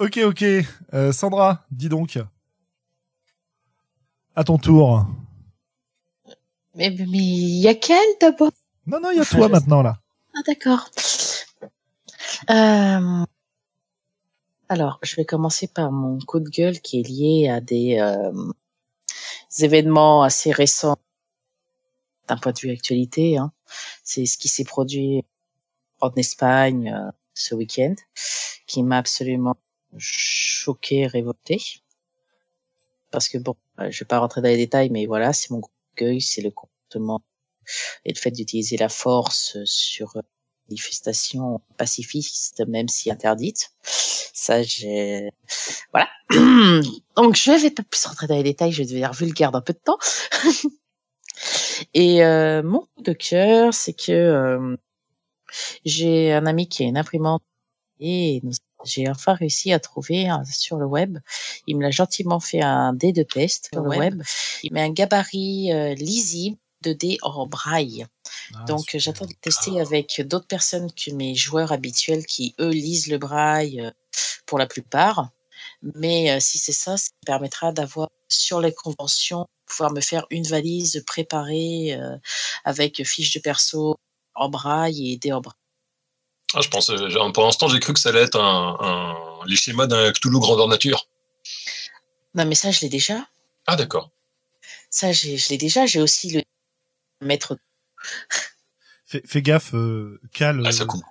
Ok, 0.00 0.18
ok. 0.24 0.44
Euh, 0.92 1.12
Sandra, 1.12 1.64
dis 1.70 1.88
donc. 1.88 2.18
À 4.34 4.42
ton 4.42 4.58
tour. 4.58 5.06
Mais 6.74 6.90
mais 6.90 7.06
il 7.18 7.60
y 7.60 7.68
a 7.68 7.74
quelle 7.74 7.98
d'abord 8.20 8.50
Non, 8.86 8.98
non, 9.00 9.10
il 9.12 9.18
y 9.18 9.20
a 9.20 9.24
toi 9.24 9.48
maintenant 9.48 9.82
là. 9.82 9.98
Ah 10.36 10.40
d'accord. 10.46 10.88
Euh, 12.50 13.24
alors, 14.68 14.98
je 15.02 15.16
vais 15.16 15.24
commencer 15.24 15.68
par 15.68 15.92
mon 15.92 16.18
coup 16.18 16.40
de 16.40 16.48
gueule 16.48 16.80
qui 16.80 17.00
est 17.00 17.08
lié 17.08 17.48
à 17.48 17.60
des, 17.60 17.98
euh, 17.98 18.32
événements 19.58 20.22
assez 20.22 20.50
récents 20.52 20.96
d'un 22.28 22.36
point 22.36 22.52
de 22.52 22.58
vue 22.60 22.70
actualité. 22.70 23.38
Hein. 23.38 23.52
C'est 24.02 24.26
ce 24.26 24.38
qui 24.38 24.48
s'est 24.48 24.64
produit 24.64 25.24
en 26.00 26.12
Espagne 26.16 26.92
euh, 26.92 27.10
ce 27.34 27.54
week-end, 27.54 27.94
qui 28.66 28.82
m'a 28.82 28.98
absolument 28.98 29.56
choqué, 29.98 31.06
révolté. 31.06 31.60
Parce 33.10 33.28
que 33.28 33.38
bon, 33.38 33.56
euh, 33.80 33.90
je 33.90 34.00
vais 34.00 34.08
pas 34.08 34.18
rentrer 34.18 34.40
dans 34.40 34.48
les 34.48 34.56
détails, 34.56 34.90
mais 34.90 35.06
voilà, 35.06 35.32
c'est 35.32 35.50
mon 35.50 35.60
coup 35.60 35.70
de 35.96 36.04
gueule, 36.04 36.20
c'est 36.20 36.42
le 36.42 36.50
comportement 36.50 37.22
et 38.04 38.12
le 38.12 38.18
fait 38.18 38.30
d'utiliser 38.30 38.76
la 38.76 38.88
force 38.88 39.56
sur 39.64 40.16
euh, 40.16 40.22
manifestations 40.68 41.60
pacifistes, 41.76 42.62
même 42.66 42.88
si 42.88 43.10
interdites. 43.10 43.70
Ça, 43.82 44.62
j'ai... 44.62 45.30
Voilà. 45.92 46.08
Donc, 47.16 47.36
je 47.36 47.62
vais 47.62 47.70
pas 47.70 47.82
plus 47.82 48.04
rentrer 48.06 48.26
dans 48.26 48.36
les 48.36 48.42
détails, 48.42 48.72
je 48.72 48.78
vais 48.78 48.88
devenir 48.88 49.12
vulgaire 49.12 49.52
dans 49.52 49.62
peu 49.62 49.72
de 49.72 49.78
temps. 49.78 49.98
Et 51.94 52.24
euh, 52.24 52.62
mon 52.62 52.80
coup 52.80 53.02
de 53.02 53.12
cœur, 53.12 53.74
c'est 53.74 53.92
que 53.92 54.12
euh, 54.12 54.76
j'ai 55.84 56.32
un 56.32 56.46
ami 56.46 56.68
qui 56.68 56.84
a 56.84 56.86
une 56.86 56.96
imprimante 56.96 57.42
et 58.00 58.42
j'ai 58.84 59.08
enfin 59.08 59.34
réussi 59.34 59.72
à 59.72 59.78
trouver 59.78 60.28
sur 60.50 60.76
le 60.76 60.86
web. 60.86 61.18
Il 61.66 61.76
me 61.76 61.82
l'a 61.82 61.90
gentiment 61.90 62.40
fait 62.40 62.62
un 62.62 62.92
dé 62.92 63.12
de 63.12 63.22
test 63.22 63.70
sur 63.72 63.82
le 63.82 63.96
web. 63.96 64.22
Il 64.62 64.72
met 64.72 64.82
un 64.82 64.92
gabarit 64.92 65.72
euh, 65.72 65.94
lisible 65.94 66.56
de 66.82 66.92
dés 66.92 67.18
en 67.22 67.46
braille. 67.46 68.06
Ah, 68.54 68.64
Donc 68.66 68.84
j'attends 68.94 69.26
de 69.26 69.32
tester 69.40 69.80
avec 69.80 70.20
d'autres 70.26 70.46
personnes 70.46 70.90
que 70.92 71.10
mes 71.12 71.34
joueurs 71.34 71.72
habituels 71.72 72.26
qui 72.26 72.54
eux 72.60 72.70
lisent 72.70 73.08
le 73.08 73.18
braille 73.18 73.80
euh, 73.80 73.90
pour 74.46 74.58
la 74.58 74.66
plupart. 74.66 75.30
Mais 75.82 76.30
euh, 76.30 76.40
si 76.40 76.58
c'est 76.58 76.72
ça, 76.72 76.96
ça 76.96 77.10
me 77.22 77.26
permettra 77.26 77.72
d'avoir 77.72 78.08
sur 78.28 78.60
les 78.60 78.72
conventions 78.74 79.46
pouvoir 79.66 79.92
me 79.92 80.00
faire 80.00 80.26
une 80.30 80.46
valise 80.46 81.02
préparée 81.06 81.94
euh, 81.94 82.16
avec 82.64 83.02
fiches 83.04 83.32
de 83.34 83.40
perso 83.40 83.96
en 84.34 84.48
braille 84.48 85.12
et 85.12 85.16
des 85.16 85.32
en 85.32 85.40
braille. 85.40 85.54
Ah, 86.54 86.60
je 86.60 86.68
pense, 86.68 86.90
euh, 86.90 87.30
pour 87.32 87.44
l'instant, 87.44 87.68
j'ai 87.68 87.80
cru 87.80 87.94
que 87.94 88.00
ça 88.00 88.10
allait 88.10 88.22
être 88.22 88.38
un, 88.38 88.76
un- 88.80 89.46
les 89.46 89.56
schémas 89.56 89.86
d'un 89.86 90.12
Cthulhu 90.12 90.38
grandeur 90.38 90.68
nature. 90.68 91.08
Non 92.34 92.44
mais 92.46 92.54
ça 92.54 92.70
je 92.70 92.80
l'ai 92.80 92.88
déjà. 92.88 93.26
Ah, 93.66 93.76
d'accord. 93.76 94.10
Ça 94.90 95.12
je 95.12 95.48
l'ai 95.48 95.58
déjà. 95.58 95.86
J'ai 95.86 96.00
aussi 96.00 96.30
le 96.30 96.42
maître. 97.20 97.56
Fais, 99.06 99.22
fais 99.26 99.42
gaffe, 99.42 99.74
euh, 99.74 100.20
Cal. 100.32 100.62
Ah, 100.64 100.72
ça 100.72 100.84
euh, 100.84 100.86
coupe. 100.86 101.04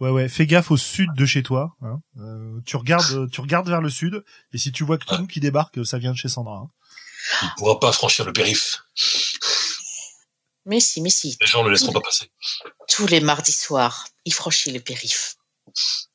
Ouais, 0.00 0.10
ouais. 0.10 0.28
Fais 0.28 0.46
gaffe 0.46 0.70
au 0.70 0.76
sud 0.76 1.08
de 1.16 1.26
chez 1.26 1.42
toi. 1.42 1.76
Hein. 1.82 2.00
Euh, 2.18 2.60
tu 2.66 2.76
regardes, 2.76 3.30
tu 3.30 3.40
regardes 3.40 3.68
vers 3.68 3.80
le 3.80 3.90
sud, 3.90 4.24
et 4.52 4.58
si 4.58 4.72
tu 4.72 4.84
vois 4.84 4.98
que 4.98 5.04
tout 5.04 5.26
qui 5.26 5.40
débarque, 5.40 5.84
ça 5.84 5.98
vient 5.98 6.12
de 6.12 6.16
chez 6.16 6.28
Sandra. 6.28 6.56
hein. 6.56 6.70
Il 7.42 7.50
pourra 7.56 7.80
pas 7.80 7.92
franchir 7.92 8.24
le 8.24 8.32
périph. 8.32 8.78
Mais 10.66 10.80
si, 10.80 11.00
mais 11.00 11.10
si. 11.10 11.36
Les 11.40 11.46
gens 11.46 11.60
ne 11.62 11.68
le 11.68 11.72
laisseront 11.72 11.92
pas 11.92 12.00
passer. 12.00 12.30
Tous 12.88 13.06
les 13.06 13.20
mardis 13.20 13.52
soirs, 13.52 14.06
il 14.24 14.32
franchit 14.32 14.70
le 14.72 14.80
périph. 14.80 15.36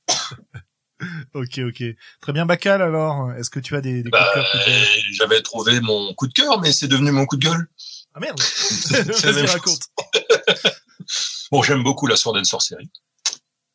Ok, 1.34 1.60
ok. 1.60 1.84
Très 2.22 2.32
bien, 2.34 2.45
Bacal. 2.45 2.82
Alors, 2.82 3.34
est-ce 3.34 3.50
que 3.50 3.60
tu 3.60 3.76
as 3.76 3.82
des, 3.82 4.04
des 4.04 4.10
coups 4.10 4.12
Bah, 4.12 4.30
de 4.30 4.34
cœur 4.36 4.52
coups 4.52 4.66
de 4.66 4.70
gueule 4.72 4.82
euh, 4.82 5.02
J'avais 5.14 5.41
trouvé 5.41 5.80
mon 5.82 6.14
coup 6.14 6.28
de 6.28 6.34
cœur, 6.34 6.62
mais 6.62 6.72
c'est 6.72 6.88
devenu 6.88 7.12
mon 7.12 7.26
coup 7.26 7.36
de 7.36 7.45
gueule. 7.45 7.68
Ah 8.15 8.19
merde. 8.19 8.40
Vas-y, 8.90 9.45
raconte. 9.45 9.81
Bon, 11.52 11.61
j'aime 11.64 11.84
beaucoup 11.84 12.07
la 12.07 12.15
Sword 12.15 12.38
and 12.38 12.44
Sorcery. 12.45 12.90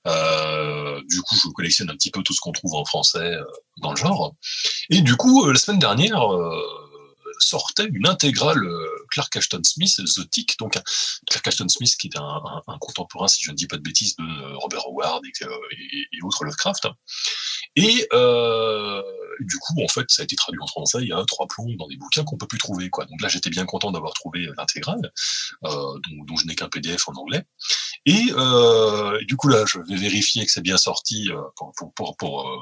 Euh, 0.07 1.01
du 1.09 1.21
coup, 1.23 1.37
je 1.37 1.49
collectionne 1.51 1.91
un 1.91 1.95
petit 1.95 2.11
peu 2.11 2.23
tout 2.23 2.33
ce 2.33 2.41
qu'on 2.41 2.53
trouve 2.53 2.75
en 2.75 2.85
français 2.85 3.19
euh, 3.35 3.45
dans 3.79 3.91
le 3.91 3.97
genre. 3.97 4.35
Et 4.91 5.01
du 5.03 5.17
coup, 5.17 5.47
euh, 5.47 5.53
la 5.53 5.59
semaine 5.59 5.79
dernière, 5.81 6.33
euh, 6.35 6.63
sortait 7.41 7.87
une 7.93 8.07
intégrale 8.09 8.61
Clark 9.11 9.37
Ashton 9.37 9.61
Smith, 9.63 9.95
The 9.97 10.29
Tick, 10.31 10.59
donc 10.59 10.77
Clark 11.31 11.47
Ashton 11.47 11.69
Smith 11.69 11.95
qui 11.97 12.09
est 12.09 12.17
un, 12.19 12.23
un- 12.23 12.63
un 12.67 12.79
contemporain, 12.79 13.29
si 13.29 13.43
je 13.45 13.51
ne 13.53 13.57
dis 13.57 13.67
pas 13.69 13.77
de 13.77 13.83
bêtises, 13.83 14.17
de 14.17 14.55
Robert 14.57 14.85
Howard 14.87 15.25
et, 15.25 15.31
que- 15.33 15.45
et- 15.45 16.09
et 16.13 16.23
autres 16.25 16.45
Lovecraft. 16.45 16.89
Et 17.79 18.09
euh, 18.13 19.01
du 19.39 19.57
coup, 19.59 19.75
en 19.85 19.87
fait, 19.87 20.05
ça 20.09 20.23
a 20.23 20.25
été 20.25 20.35
traduit 20.35 20.61
en 20.61 20.67
français 20.67 20.99
il 21.01 21.09
y 21.09 21.13
a 21.13 21.25
trois 21.29 21.47
plombs 21.47 21.73
dans 21.79 21.87
des 21.87 21.97
bouquins 21.97 22.25
qu'on 22.25 22.37
peut 22.37 22.49
plus 22.49 22.59
trouver. 22.59 22.91
Quoi. 22.91 23.05
Donc 23.05 23.23
là, 23.23 23.29
j'étais 23.29 23.51
bien 23.51 23.67
content 23.67 23.93
d'avoir 23.93 24.13
trouvé 24.15 24.47
euh, 24.47 24.55
l'intégrale, 24.57 25.13
euh, 25.65 25.71
dont, 26.27 26.37
je 26.37 26.47
n'ai 26.47 26.57
qu'un 26.57 26.69
PDF 26.69 27.09
en 27.09 27.13
anglais. 27.13 27.45
Et 28.05 28.33
euh, 28.33 29.19
du 29.27 29.37
coup 29.37 29.49
là, 29.49 29.65
je 29.67 29.79
vais 29.79 29.97
vérifier 29.97 30.45
que 30.45 30.51
c'est 30.51 30.61
bien 30.61 30.77
sorti 30.77 31.31
euh, 31.31 31.41
pour, 31.57 31.73
pour, 31.95 32.17
pour, 32.17 32.49
euh, 32.49 32.57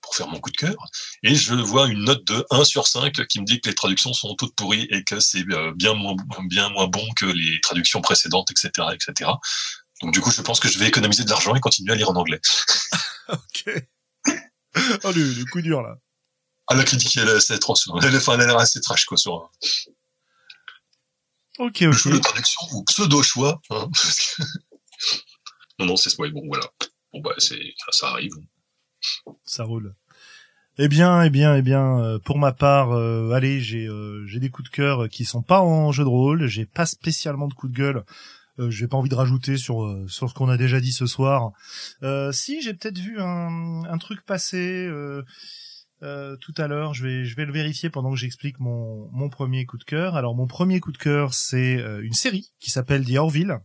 pour 0.00 0.14
faire 0.14 0.28
mon 0.28 0.38
coup 0.38 0.50
de 0.50 0.56
cœur. 0.56 0.76
Et 1.24 1.34
je 1.34 1.54
vois 1.54 1.88
une 1.88 2.04
note 2.04 2.24
de 2.24 2.46
1 2.50 2.64
sur 2.64 2.86
5 2.86 3.26
qui 3.26 3.40
me 3.40 3.44
dit 3.44 3.60
que 3.60 3.68
les 3.68 3.74
traductions 3.74 4.12
sont 4.12 4.36
toutes 4.36 4.54
pourries 4.54 4.86
et 4.90 5.02
que 5.02 5.18
c'est 5.18 5.44
bien 5.74 5.94
moins, 5.94 6.14
bien 6.44 6.68
moins 6.68 6.86
bon 6.86 7.04
que 7.16 7.26
les 7.26 7.60
traductions 7.62 8.00
précédentes, 8.00 8.50
etc., 8.52 8.88
etc. 8.92 9.30
Donc 10.02 10.12
du 10.12 10.20
coup, 10.20 10.30
je 10.30 10.42
pense 10.42 10.60
que 10.60 10.68
je 10.68 10.78
vais 10.78 10.86
économiser 10.86 11.24
de 11.24 11.30
l'argent 11.30 11.54
et 11.54 11.60
continuer 11.60 11.92
à 11.92 11.96
lire 11.96 12.10
en 12.10 12.16
anglais. 12.16 12.40
Ok. 13.28 13.82
Oh, 15.04 15.12
le, 15.12 15.32
le 15.32 15.44
coup 15.46 15.60
dur 15.60 15.82
là. 15.82 15.96
Ah, 16.68 16.74
la 16.74 16.84
critique, 16.84 17.16
elle 17.16 17.28
est 17.28 17.32
assez 17.36 17.58
trop 17.58 17.74
sur, 17.74 17.96
elle 18.02 18.16
enfin, 18.16 18.34
elle 18.34 18.42
a 18.42 18.46
l'air 18.46 18.58
assez 18.58 18.80
trash, 18.80 19.04
quoi, 19.04 19.16
sur 19.16 19.50
Ok, 21.58 21.80
le 21.82 21.88
ok. 21.90 21.94
choix 21.94 22.12
de 22.12 22.18
traduction 22.18 22.60
ou 22.72 22.84
pseudo-choix, 22.84 23.60
hein, 23.70 23.88
que- 23.92 24.42
non, 25.78 25.86
non, 25.86 25.96
c'est, 25.96 26.18
ouais, 26.18 26.30
bon, 26.30 26.42
voilà. 26.46 26.64
Bon, 27.12 27.20
bah, 27.20 27.34
c'est, 27.38 27.60
ça 27.90 28.08
arrive. 28.08 28.32
Ça 29.44 29.64
roule. 29.64 29.94
Eh 30.78 30.88
bien, 30.88 31.22
eh 31.22 31.30
bien, 31.30 31.56
eh 31.56 31.62
bien, 31.62 31.98
euh, 32.00 32.18
pour 32.18 32.38
ma 32.38 32.52
part, 32.52 32.92
euh, 32.92 33.32
allez, 33.32 33.60
j'ai 33.60 33.86
euh, 33.86 34.24
j'ai 34.26 34.40
des 34.40 34.48
coups 34.48 34.70
de 34.70 34.74
cœur 34.74 35.08
qui 35.10 35.24
sont 35.26 35.42
pas 35.42 35.60
en 35.60 35.92
jeu 35.92 36.02
de 36.04 36.08
rôle. 36.08 36.46
J'ai 36.46 36.64
pas 36.64 36.86
spécialement 36.86 37.48
de 37.48 37.54
coups 37.54 37.72
de 37.72 37.76
gueule. 37.78 38.04
Euh, 38.62 38.70
j'ai 38.70 38.88
pas 38.88 38.96
envie 38.96 39.08
de 39.08 39.14
rajouter 39.14 39.56
sur 39.56 39.82
euh, 39.84 40.06
sur 40.08 40.28
ce 40.28 40.34
qu'on 40.34 40.48
a 40.48 40.56
déjà 40.56 40.80
dit 40.80 40.92
ce 40.92 41.06
soir. 41.06 41.52
Euh, 42.02 42.32
si 42.32 42.62
j'ai 42.62 42.74
peut-être 42.74 42.98
vu 42.98 43.20
un, 43.20 43.82
un 43.84 43.98
truc 43.98 44.24
passer 44.24 44.86
euh, 44.88 45.22
tout 46.40 46.54
à 46.56 46.66
l'heure. 46.66 46.94
Je 46.94 47.04
vais 47.04 47.24
je 47.24 47.36
vais 47.36 47.44
le 47.44 47.52
vérifier 47.52 47.88
pendant 47.90 48.10
que 48.10 48.16
j'explique 48.16 48.58
mon 48.60 49.08
mon 49.12 49.28
premier 49.28 49.66
coup 49.66 49.78
de 49.78 49.84
cœur. 49.84 50.16
Alors 50.16 50.34
mon 50.34 50.46
premier 50.46 50.80
coup 50.80 50.92
de 50.92 50.98
cœur, 50.98 51.32
c'est 51.34 51.74
une 52.02 52.12
série 52.14 52.50
qui 52.60 52.70
s'appelle 52.70 53.04
The 53.04 53.16
Orville. 53.16 53.58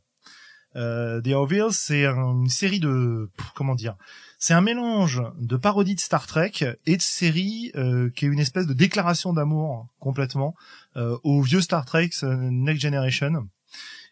Euh, 0.75 1.21
The 1.21 1.29
Orville, 1.29 1.71
c'est 1.71 2.05
un- 2.05 2.41
une 2.43 2.49
série 2.49 2.79
de 2.79 3.31
comment 3.55 3.73
dire 3.73 3.95
C'est 4.37 4.53
un 4.53 4.61
mélange 4.61 5.23
de 5.39 5.57
parodie 5.57 5.95
de 5.95 5.99
Star 5.99 6.27
Trek 6.27 6.51
et 6.85 6.97
de 6.97 7.01
série 7.01 7.71
euh, 7.75 8.11
qui 8.11 8.25
est 8.25 8.27
une 8.27 8.37
espèce 8.39 8.67
de 8.67 8.73
déclaration 8.73 9.33
d'amour 9.33 9.87
complètement 9.97 10.53
euh, 10.95 11.17
au 11.23 11.41
vieux 11.41 11.61
Star 11.61 11.85
Trek 11.85 12.11
Next 12.23 12.81
Generation. 12.83 13.47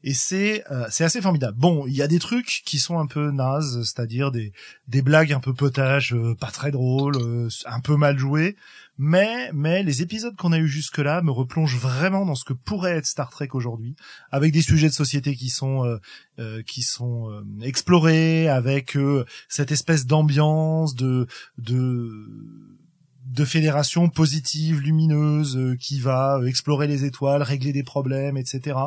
Et 0.07 0.13
c'est 0.13 0.63
euh, 0.71 0.85
c'est 0.91 1.03
assez 1.03 1.19
formidable. 1.19 1.57
Bon, 1.57 1.87
il 1.87 1.95
y 1.95 2.03
a 2.03 2.07
des 2.07 2.19
trucs 2.19 2.61
qui 2.63 2.77
sont 2.77 2.99
un 2.99 3.07
peu 3.07 3.31
nazes, 3.31 3.81
c'est-à-dire 3.83 4.31
des 4.31 4.53
des 4.87 5.01
blagues 5.01 5.33
un 5.33 5.39
peu 5.39 5.53
potages, 5.53 6.13
euh, 6.13 6.35
pas 6.35 6.51
très 6.51 6.69
drôles, 6.69 7.17
euh, 7.17 7.49
un 7.65 7.79
peu 7.79 7.97
mal 7.97 8.15
jouées, 8.15 8.55
mais 8.99 9.49
mais 9.51 9.81
les 9.81 10.03
épisodes 10.03 10.35
qu'on 10.35 10.51
a 10.51 10.59
eu 10.59 10.67
jusque 10.67 10.99
là 10.99 11.23
me 11.23 11.31
replongent 11.31 11.77
vraiment 11.77 12.23
dans 12.23 12.35
ce 12.35 12.45
que 12.45 12.53
pourrait 12.53 12.97
être 12.97 13.07
Star 13.07 13.31
Trek 13.31 13.49
aujourd'hui, 13.53 13.95
avec 14.31 14.53
des 14.53 14.61
sujets 14.61 14.89
de 14.89 14.93
société 14.93 15.35
qui 15.35 15.49
sont 15.49 15.83
euh, 15.83 15.97
euh, 16.39 16.61
qui 16.61 16.83
sont 16.83 17.31
euh, 17.31 17.41
explorés, 17.63 18.47
avec 18.47 18.95
euh, 18.95 19.25
cette 19.49 19.71
espèce 19.71 20.05
d'ambiance 20.05 20.93
de 20.93 21.25
de 21.57 22.29
de 23.25 23.43
fédération 23.43 24.07
positive, 24.09 24.81
lumineuse, 24.81 25.57
euh, 25.57 25.75
qui 25.75 25.99
va 25.99 26.37
euh, 26.37 26.45
explorer 26.45 26.87
les 26.87 27.05
étoiles, 27.05 27.41
régler 27.41 27.73
des 27.73 27.83
problèmes, 27.83 28.37
etc. 28.37 28.77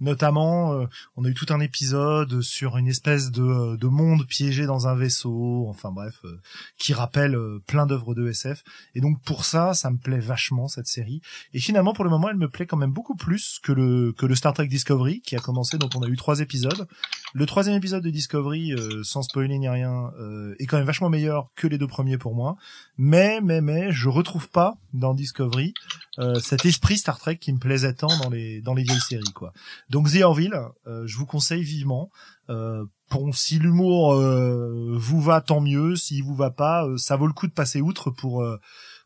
Notamment, 0.00 0.74
euh, 0.74 0.86
on 1.16 1.24
a 1.24 1.28
eu 1.28 1.34
tout 1.34 1.46
un 1.50 1.60
épisode 1.60 2.42
sur 2.42 2.76
une 2.76 2.86
espèce 2.86 3.30
de, 3.30 3.42
euh, 3.42 3.76
de 3.76 3.86
monde 3.86 4.26
piégé 4.26 4.66
dans 4.66 4.88
un 4.88 4.94
vaisseau, 4.94 5.66
enfin 5.68 5.90
bref, 5.90 6.20
euh, 6.24 6.38
qui 6.78 6.92
rappelle 6.92 7.34
euh, 7.34 7.62
plein 7.66 7.86
d'œuvres 7.86 8.14
de 8.14 8.28
SF. 8.28 8.62
Et 8.94 9.00
donc 9.00 9.22
pour 9.22 9.44
ça, 9.44 9.72
ça 9.72 9.90
me 9.90 9.96
plaît 9.96 10.20
vachement 10.20 10.68
cette 10.68 10.86
série. 10.86 11.22
Et 11.54 11.60
finalement, 11.60 11.94
pour 11.94 12.04
le 12.04 12.10
moment, 12.10 12.28
elle 12.28 12.36
me 12.36 12.48
plaît 12.48 12.66
quand 12.66 12.76
même 12.76 12.92
beaucoup 12.92 13.16
plus 13.16 13.58
que 13.62 13.72
le 13.72 14.12
que 14.12 14.26
le 14.26 14.34
Star 14.34 14.52
Trek 14.52 14.68
Discovery 14.68 15.20
qui 15.22 15.34
a 15.36 15.40
commencé, 15.40 15.78
dont 15.78 15.90
on 15.94 16.02
a 16.02 16.08
eu 16.08 16.16
trois 16.16 16.40
épisodes. 16.40 16.86
Le 17.34 17.46
troisième 17.46 17.76
épisode 17.76 18.02
de 18.02 18.10
Discovery, 18.10 18.72
euh, 18.72 19.02
sans 19.02 19.22
spoiler 19.22 19.58
ni 19.58 19.68
rien, 19.68 20.12
euh, 20.18 20.54
est 20.58 20.66
quand 20.66 20.78
même 20.78 20.86
vachement 20.86 21.10
meilleur 21.10 21.48
que 21.56 21.66
les 21.66 21.76
deux 21.76 21.86
premiers 21.86 22.16
pour 22.16 22.34
moi. 22.34 22.56
Mais 22.96 23.40
mais 23.42 23.60
mais 23.60 23.92
je 23.92 24.08
retrouve 24.08 24.48
pas 24.48 24.76
dans 24.94 25.14
Discovery 25.14 25.74
euh, 26.18 26.40
cet 26.40 26.64
esprit 26.64 26.96
Star 26.96 27.18
Trek 27.18 27.36
qui 27.36 27.52
me 27.52 27.58
plaisait 27.58 27.92
tant 27.92 28.16
dans 28.22 28.30
les 28.30 28.60
dans 28.62 28.74
les 28.74 28.82
vieilles 28.82 29.00
séries 29.00 29.32
quoi. 29.34 29.52
Donc 29.90 30.10
The 30.10 30.22
Orville, 30.22 30.58
euh, 30.86 31.06
je 31.06 31.16
vous 31.16 31.26
conseille 31.26 31.62
vivement. 31.62 32.10
Euh, 32.48 32.84
bon, 33.10 33.30
si 33.32 33.58
l'humour 33.58 34.14
euh, 34.14 34.96
vous 34.96 35.20
va, 35.20 35.40
tant 35.40 35.60
mieux. 35.60 35.96
S'il 35.96 36.24
vous 36.24 36.34
va 36.34 36.50
pas, 36.50 36.86
ça 36.96 37.16
vaut 37.16 37.26
le 37.26 37.34
coup 37.34 37.46
de 37.46 37.52
passer 37.52 37.80
outre 37.80 38.10
pour 38.10 38.44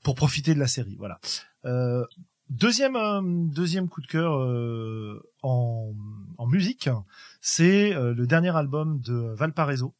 pour 0.03 0.15
profiter 0.15 0.55
de 0.55 0.61
la 0.61 0.69
série. 0.69 0.97
Voilà. 0.97 1.19
Deuxième 2.51 3.51
deuxième 3.51 3.89
coup 3.89 4.01
de 4.01 4.07
cœur 4.07 4.33
en 5.43 5.93
en 6.39 6.47
musique, 6.47 6.89
c'est 7.43 7.93
euh, 7.95 8.15
le 8.15 8.27
dernier 8.27 8.57
album 8.57 9.01
de 9.01 9.35
Valparaiso. 9.35 9.95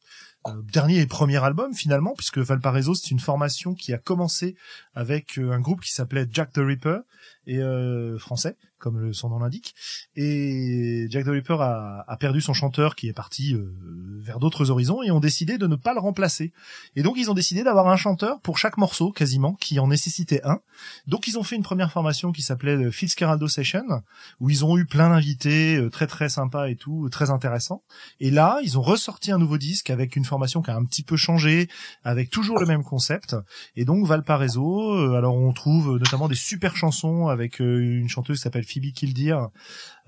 Euh, 0.47 0.61
dernier 0.63 0.99
et 0.99 1.05
premier 1.05 1.43
album 1.43 1.73
finalement, 1.73 2.13
puisque 2.15 2.39
Valparaiso 2.39 2.95
c'est 2.95 3.11
une 3.11 3.19
formation 3.19 3.75
qui 3.75 3.93
a 3.93 3.97
commencé 3.97 4.55
avec 4.95 5.37
euh, 5.37 5.51
un 5.51 5.59
groupe 5.59 5.81
qui 5.81 5.93
s'appelait 5.93 6.27
Jack 6.31 6.53
the 6.53 6.59
Ripper 6.59 6.99
et 7.47 7.59
euh, 7.59 8.17
français 8.17 8.55
comme 8.79 8.99
le- 8.99 9.13
son 9.13 9.29
nom 9.29 9.39
l'indique. 9.39 9.73
Et 10.17 11.07
Jack 11.09 11.23
the 11.23 11.29
Ripper 11.29 11.57
a, 11.61 12.03
a 12.05 12.17
perdu 12.17 12.41
son 12.41 12.53
chanteur 12.53 12.95
qui 12.95 13.07
est 13.07 13.13
parti 13.13 13.53
euh, 13.53 13.73
vers 14.19 14.39
d'autres 14.39 14.71
horizons 14.71 15.01
et 15.01 15.09
ont 15.09 15.21
décidé 15.21 15.57
de 15.57 15.67
ne 15.67 15.77
pas 15.77 15.93
le 15.93 16.01
remplacer. 16.01 16.51
Et 16.97 17.01
donc 17.03 17.15
ils 17.17 17.31
ont 17.31 17.33
décidé 17.33 17.63
d'avoir 17.63 17.87
un 17.87 17.95
chanteur 17.95 18.41
pour 18.41 18.57
chaque 18.57 18.77
morceau 18.77 19.11
quasiment 19.11 19.53
qui 19.53 19.79
en 19.79 19.87
nécessitait 19.87 20.41
un. 20.43 20.59
Donc 21.07 21.27
ils 21.27 21.37
ont 21.39 21.43
fait 21.43 21.55
une 21.55 21.63
première 21.63 21.91
formation 21.93 22.33
qui 22.33 22.41
s'appelait 22.41 22.75
le 22.75 22.91
Fitzcarraldo 22.91 23.47
Session 23.47 23.83
où 24.41 24.49
ils 24.49 24.65
ont 24.65 24.77
eu 24.77 24.85
plein 24.85 25.09
d'invités 25.09 25.77
euh, 25.77 25.89
très 25.89 26.07
très 26.07 26.27
sympas 26.27 26.67
et 26.67 26.75
tout, 26.75 27.07
très 27.09 27.29
intéressants. 27.29 27.83
Et 28.19 28.31
là, 28.31 28.59
ils 28.63 28.77
ont 28.77 28.81
ressorti 28.81 29.31
un 29.31 29.37
nouveau 29.37 29.57
disque 29.57 29.91
avec 29.91 30.17
une 30.17 30.25
formation 30.25 30.61
qui 30.61 30.71
a 30.71 30.75
un 30.75 30.83
petit 30.83 31.03
peu 31.03 31.15
changé, 31.15 31.69
avec 32.03 32.29
toujours 32.29 32.59
le 32.59 32.65
même 32.65 32.83
concept. 32.83 33.35
Et 33.77 33.85
donc 33.85 34.05
Valparaiso, 34.05 34.93
euh, 34.93 35.15
alors 35.15 35.35
on 35.35 35.53
trouve 35.53 35.97
notamment 35.99 36.27
des 36.27 36.35
super 36.35 36.75
chansons 36.75 37.29
avec 37.33 37.59
euh, 37.59 37.79
une 37.79 38.07
chanteuse 38.07 38.37
qui 38.37 38.43
s'appelle 38.43 38.63
Phoebe 38.63 38.93
Kildeer, 38.93 39.37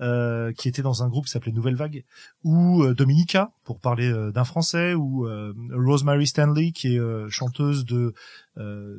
euh, 0.00 0.52
qui 0.52 0.68
était 0.68 0.82
dans 0.82 1.02
un 1.02 1.08
groupe 1.08 1.26
qui 1.26 1.30
s'appelait 1.30 1.52
Nouvelle 1.52 1.76
Vague, 1.76 2.04
ou 2.44 2.82
euh, 2.82 2.94
Dominica, 2.94 3.52
pour 3.64 3.80
parler 3.80 4.10
d'un 4.32 4.44
français, 4.44 4.94
ou 4.94 5.28
Rosemary 5.72 6.26
Stanley, 6.26 6.72
qui 6.72 6.96
est 6.96 7.28
chanteuse 7.28 7.84
de 7.84 8.14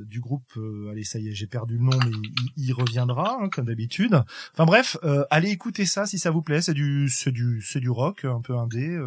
du 0.05 0.19
groupe, 0.19 0.59
allez 0.91 1.03
ça 1.03 1.19
y 1.19 1.29
est, 1.29 1.33
j'ai 1.33 1.47
perdu 1.47 1.77
le 1.77 1.83
nom, 1.83 1.97
mais 2.05 2.11
il, 2.57 2.73
reviendra, 2.73 3.39
hein, 3.41 3.49
comme 3.49 3.65
d'habitude. 3.65 4.21
Enfin 4.53 4.65
bref, 4.65 4.97
allez 5.29 5.49
écouter 5.49 5.85
ça 5.85 6.05
si 6.05 6.19
ça 6.19 6.31
vous 6.31 6.41
plaît, 6.41 6.61
c'est 6.61 6.73
du 6.73 7.09
du 7.27 7.63
du 7.75 7.89
rock, 7.89 8.25
un 8.25 8.41
peu 8.41 8.57
indé, 8.57 8.99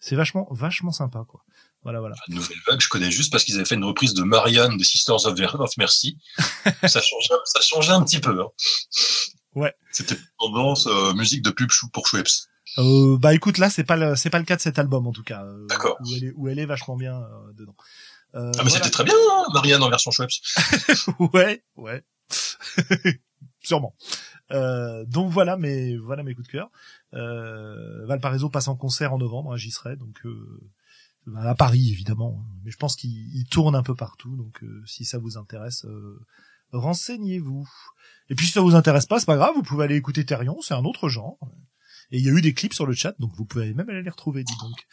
c'est 0.00 0.16
vachement 0.16 0.46
vachement 0.50 0.92
sympa 0.92 1.24
quoi. 1.26 1.44
Voilà 1.84 2.00
voilà. 2.00 2.16
La 2.28 2.34
nouvelle 2.34 2.56
vague, 2.66 2.80
je 2.80 2.88
connais 2.88 3.10
juste 3.10 3.30
parce 3.30 3.44
qu'ils 3.44 3.54
avaient 3.56 3.64
fait 3.64 3.74
une 3.76 3.84
reprise 3.84 4.14
de 4.14 4.22
Marianne 4.22 4.76
des 4.76 4.84
Sisters 4.84 5.24
of, 5.26 5.76
Mercy. 5.78 6.18
ça 6.86 7.00
changeait, 7.00 7.34
ça 7.44 7.60
changeait 7.60 7.92
un 7.92 8.02
petit 8.02 8.20
peu. 8.20 8.40
Hein. 8.40 8.48
Ouais. 9.54 9.74
C'était 9.92 10.16
tendance 10.40 10.86
euh, 10.88 11.12
musique 11.14 11.42
de 11.42 11.50
pub 11.50 11.68
pour 11.92 12.06
Schweppes. 12.08 12.26
Euh, 12.78 13.16
bah 13.18 13.34
écoute 13.34 13.58
là 13.58 13.70
c'est 13.70 13.84
pas 13.84 13.96
le 13.96 14.16
c'est 14.16 14.30
pas 14.30 14.38
le 14.40 14.44
cas 14.44 14.56
de 14.56 14.60
cet 14.60 14.80
album 14.80 15.06
en 15.06 15.12
tout 15.12 15.22
cas 15.22 15.44
euh, 15.44 15.66
D'accord. 15.68 15.96
où 16.00 16.14
elle 16.16 16.24
est 16.24 16.32
où 16.34 16.48
elle 16.48 16.58
est 16.58 16.66
vachement 16.66 16.96
bien 16.96 17.14
euh, 17.20 17.52
dedans 17.52 17.76
Euh, 18.34 18.40
Ah 18.40 18.64
mais 18.64 18.70
voilà. 18.70 18.70
c'était 18.70 18.90
très 18.90 19.04
bien, 19.04 19.14
hein, 19.14 19.44
Marianne 19.52 19.82
en 19.82 19.90
version 19.90 20.10
Schweppes. 20.10 20.30
ouais 21.34 21.62
ouais 21.76 22.02
sûrement 23.62 23.94
euh, 24.50 25.04
donc 25.06 25.30
voilà 25.30 25.56
mes 25.56 25.96
voilà 25.98 26.22
mes 26.24 26.34
coups 26.34 26.46
de 26.48 26.52
cœur 26.52 26.68
euh, 27.14 28.04
Valparaiso 28.06 28.48
passe 28.50 28.66
en 28.68 28.76
concert 28.76 29.12
en 29.12 29.18
novembre 29.18 29.52
hein, 29.52 29.56
j'y 29.56 29.70
serai 29.70 29.96
donc 29.96 30.16
euh, 30.24 30.60
à 31.36 31.54
Paris 31.54 31.90
évidemment 31.90 32.38
hein. 32.40 32.58
mais 32.64 32.70
je 32.70 32.76
pense 32.76 32.96
qu'il 32.96 33.34
il 33.34 33.46
tourne 33.46 33.74
un 33.74 33.82
peu 33.82 33.94
partout 33.94 34.36
donc 34.36 34.62
euh, 34.62 34.82
si 34.86 35.04
ça 35.04 35.18
vous 35.18 35.36
intéresse 35.36 35.84
euh, 35.84 36.20
renseignez-vous. 36.72 37.68
Et 38.30 38.34
puis 38.34 38.46
si 38.46 38.52
ça 38.52 38.60
vous 38.60 38.74
intéresse 38.74 39.06
pas 39.06 39.18
c'est 39.18 39.26
pas 39.26 39.36
grave 39.36 39.52
vous 39.54 39.62
pouvez 39.62 39.84
aller 39.84 39.96
écouter 39.96 40.24
Therion 40.24 40.60
c'est 40.60 40.74
un 40.74 40.84
autre 40.84 41.08
genre. 41.08 41.38
Et 42.10 42.18
il 42.18 42.24
y 42.24 42.28
a 42.28 42.32
eu 42.32 42.42
des 42.42 42.54
clips 42.54 42.74
sur 42.74 42.86
le 42.86 42.94
chat 42.94 43.14
donc 43.18 43.34
vous 43.36 43.44
pouvez 43.44 43.72
même 43.74 43.88
aller 43.88 44.02
les 44.02 44.10
retrouver 44.10 44.44
dis 44.44 44.56
donc. 44.60 44.86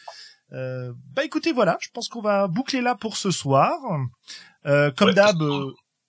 Euh, 0.52 0.92
bah 1.14 1.24
écoutez 1.24 1.52
voilà 1.52 1.78
je 1.80 1.88
pense 1.92 2.08
qu'on 2.08 2.22
va 2.22 2.46
boucler 2.48 2.80
là 2.80 2.94
pour 2.94 3.16
ce 3.16 3.30
soir. 3.30 3.78
Euh, 4.66 4.90
comme 4.92 5.08
Ouais, 5.08 5.14
d'hab 5.14 5.42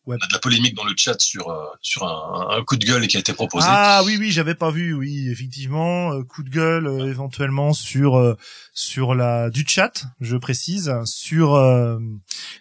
On 0.05 0.11
a 0.11 0.17
de 0.17 0.33
la 0.33 0.39
polémique 0.39 0.75
dans 0.75 0.83
le 0.83 0.93
chat 0.97 1.19
sur 1.21 1.49
euh, 1.49 1.63
sur 1.81 2.03
un, 2.03 2.57
un 2.57 2.63
coup 2.63 2.75
de 2.75 2.85
gueule 2.85 3.07
qui 3.07 3.15
a 3.15 3.21
été 3.21 3.31
proposé. 3.31 3.65
Ah 3.69 4.01
oui 4.05 4.17
oui 4.19 4.31
j'avais 4.31 4.53
pas 4.55 4.69
vu 4.69 4.93
oui 4.93 5.29
effectivement 5.29 6.11
euh, 6.11 6.23
coup 6.23 6.43
de 6.43 6.49
gueule 6.49 6.87
euh, 6.87 7.07
éventuellement 7.09 7.71
sur 7.71 8.17
euh, 8.17 8.35
sur 8.73 9.15
la 9.15 9.49
du 9.49 9.63
chat 9.65 10.03
je 10.19 10.35
précise 10.35 10.93
sur 11.05 11.55
euh, 11.55 11.99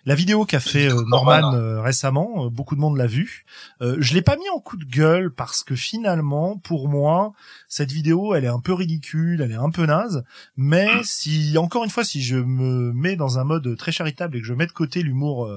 la 0.04 0.14
vidéo 0.14 0.44
qu'a 0.44 0.60
fait 0.60 0.88
Norman 0.88 1.40
Norman. 1.50 1.82
récemment 1.82 2.46
beaucoup 2.48 2.76
de 2.76 2.80
monde 2.80 2.96
l'a 2.96 3.08
vu 3.08 3.44
euh, 3.80 3.96
je 3.98 4.14
l'ai 4.14 4.22
pas 4.22 4.36
mis 4.36 4.48
en 4.54 4.60
coup 4.60 4.76
de 4.76 4.84
gueule 4.84 5.32
parce 5.34 5.64
que 5.64 5.74
finalement 5.74 6.58
pour 6.58 6.88
moi 6.88 7.32
cette 7.68 7.90
vidéo 7.90 8.36
elle 8.36 8.44
est 8.44 8.48
un 8.48 8.60
peu 8.60 8.72
ridicule 8.72 9.40
elle 9.42 9.50
est 9.50 9.56
un 9.56 9.70
peu 9.70 9.84
naze 9.86 10.22
mais 10.56 10.88
si 11.02 11.58
encore 11.58 11.82
une 11.82 11.90
fois 11.90 12.04
si 12.04 12.22
je 12.22 12.36
me 12.36 12.92
mets 12.92 13.16
dans 13.16 13.40
un 13.40 13.44
mode 13.44 13.76
très 13.76 13.90
charitable 13.90 14.36
et 14.36 14.40
que 14.40 14.46
je 14.46 14.54
mets 14.54 14.66
de 14.66 14.72
côté 14.72 15.02
l'humour 15.02 15.50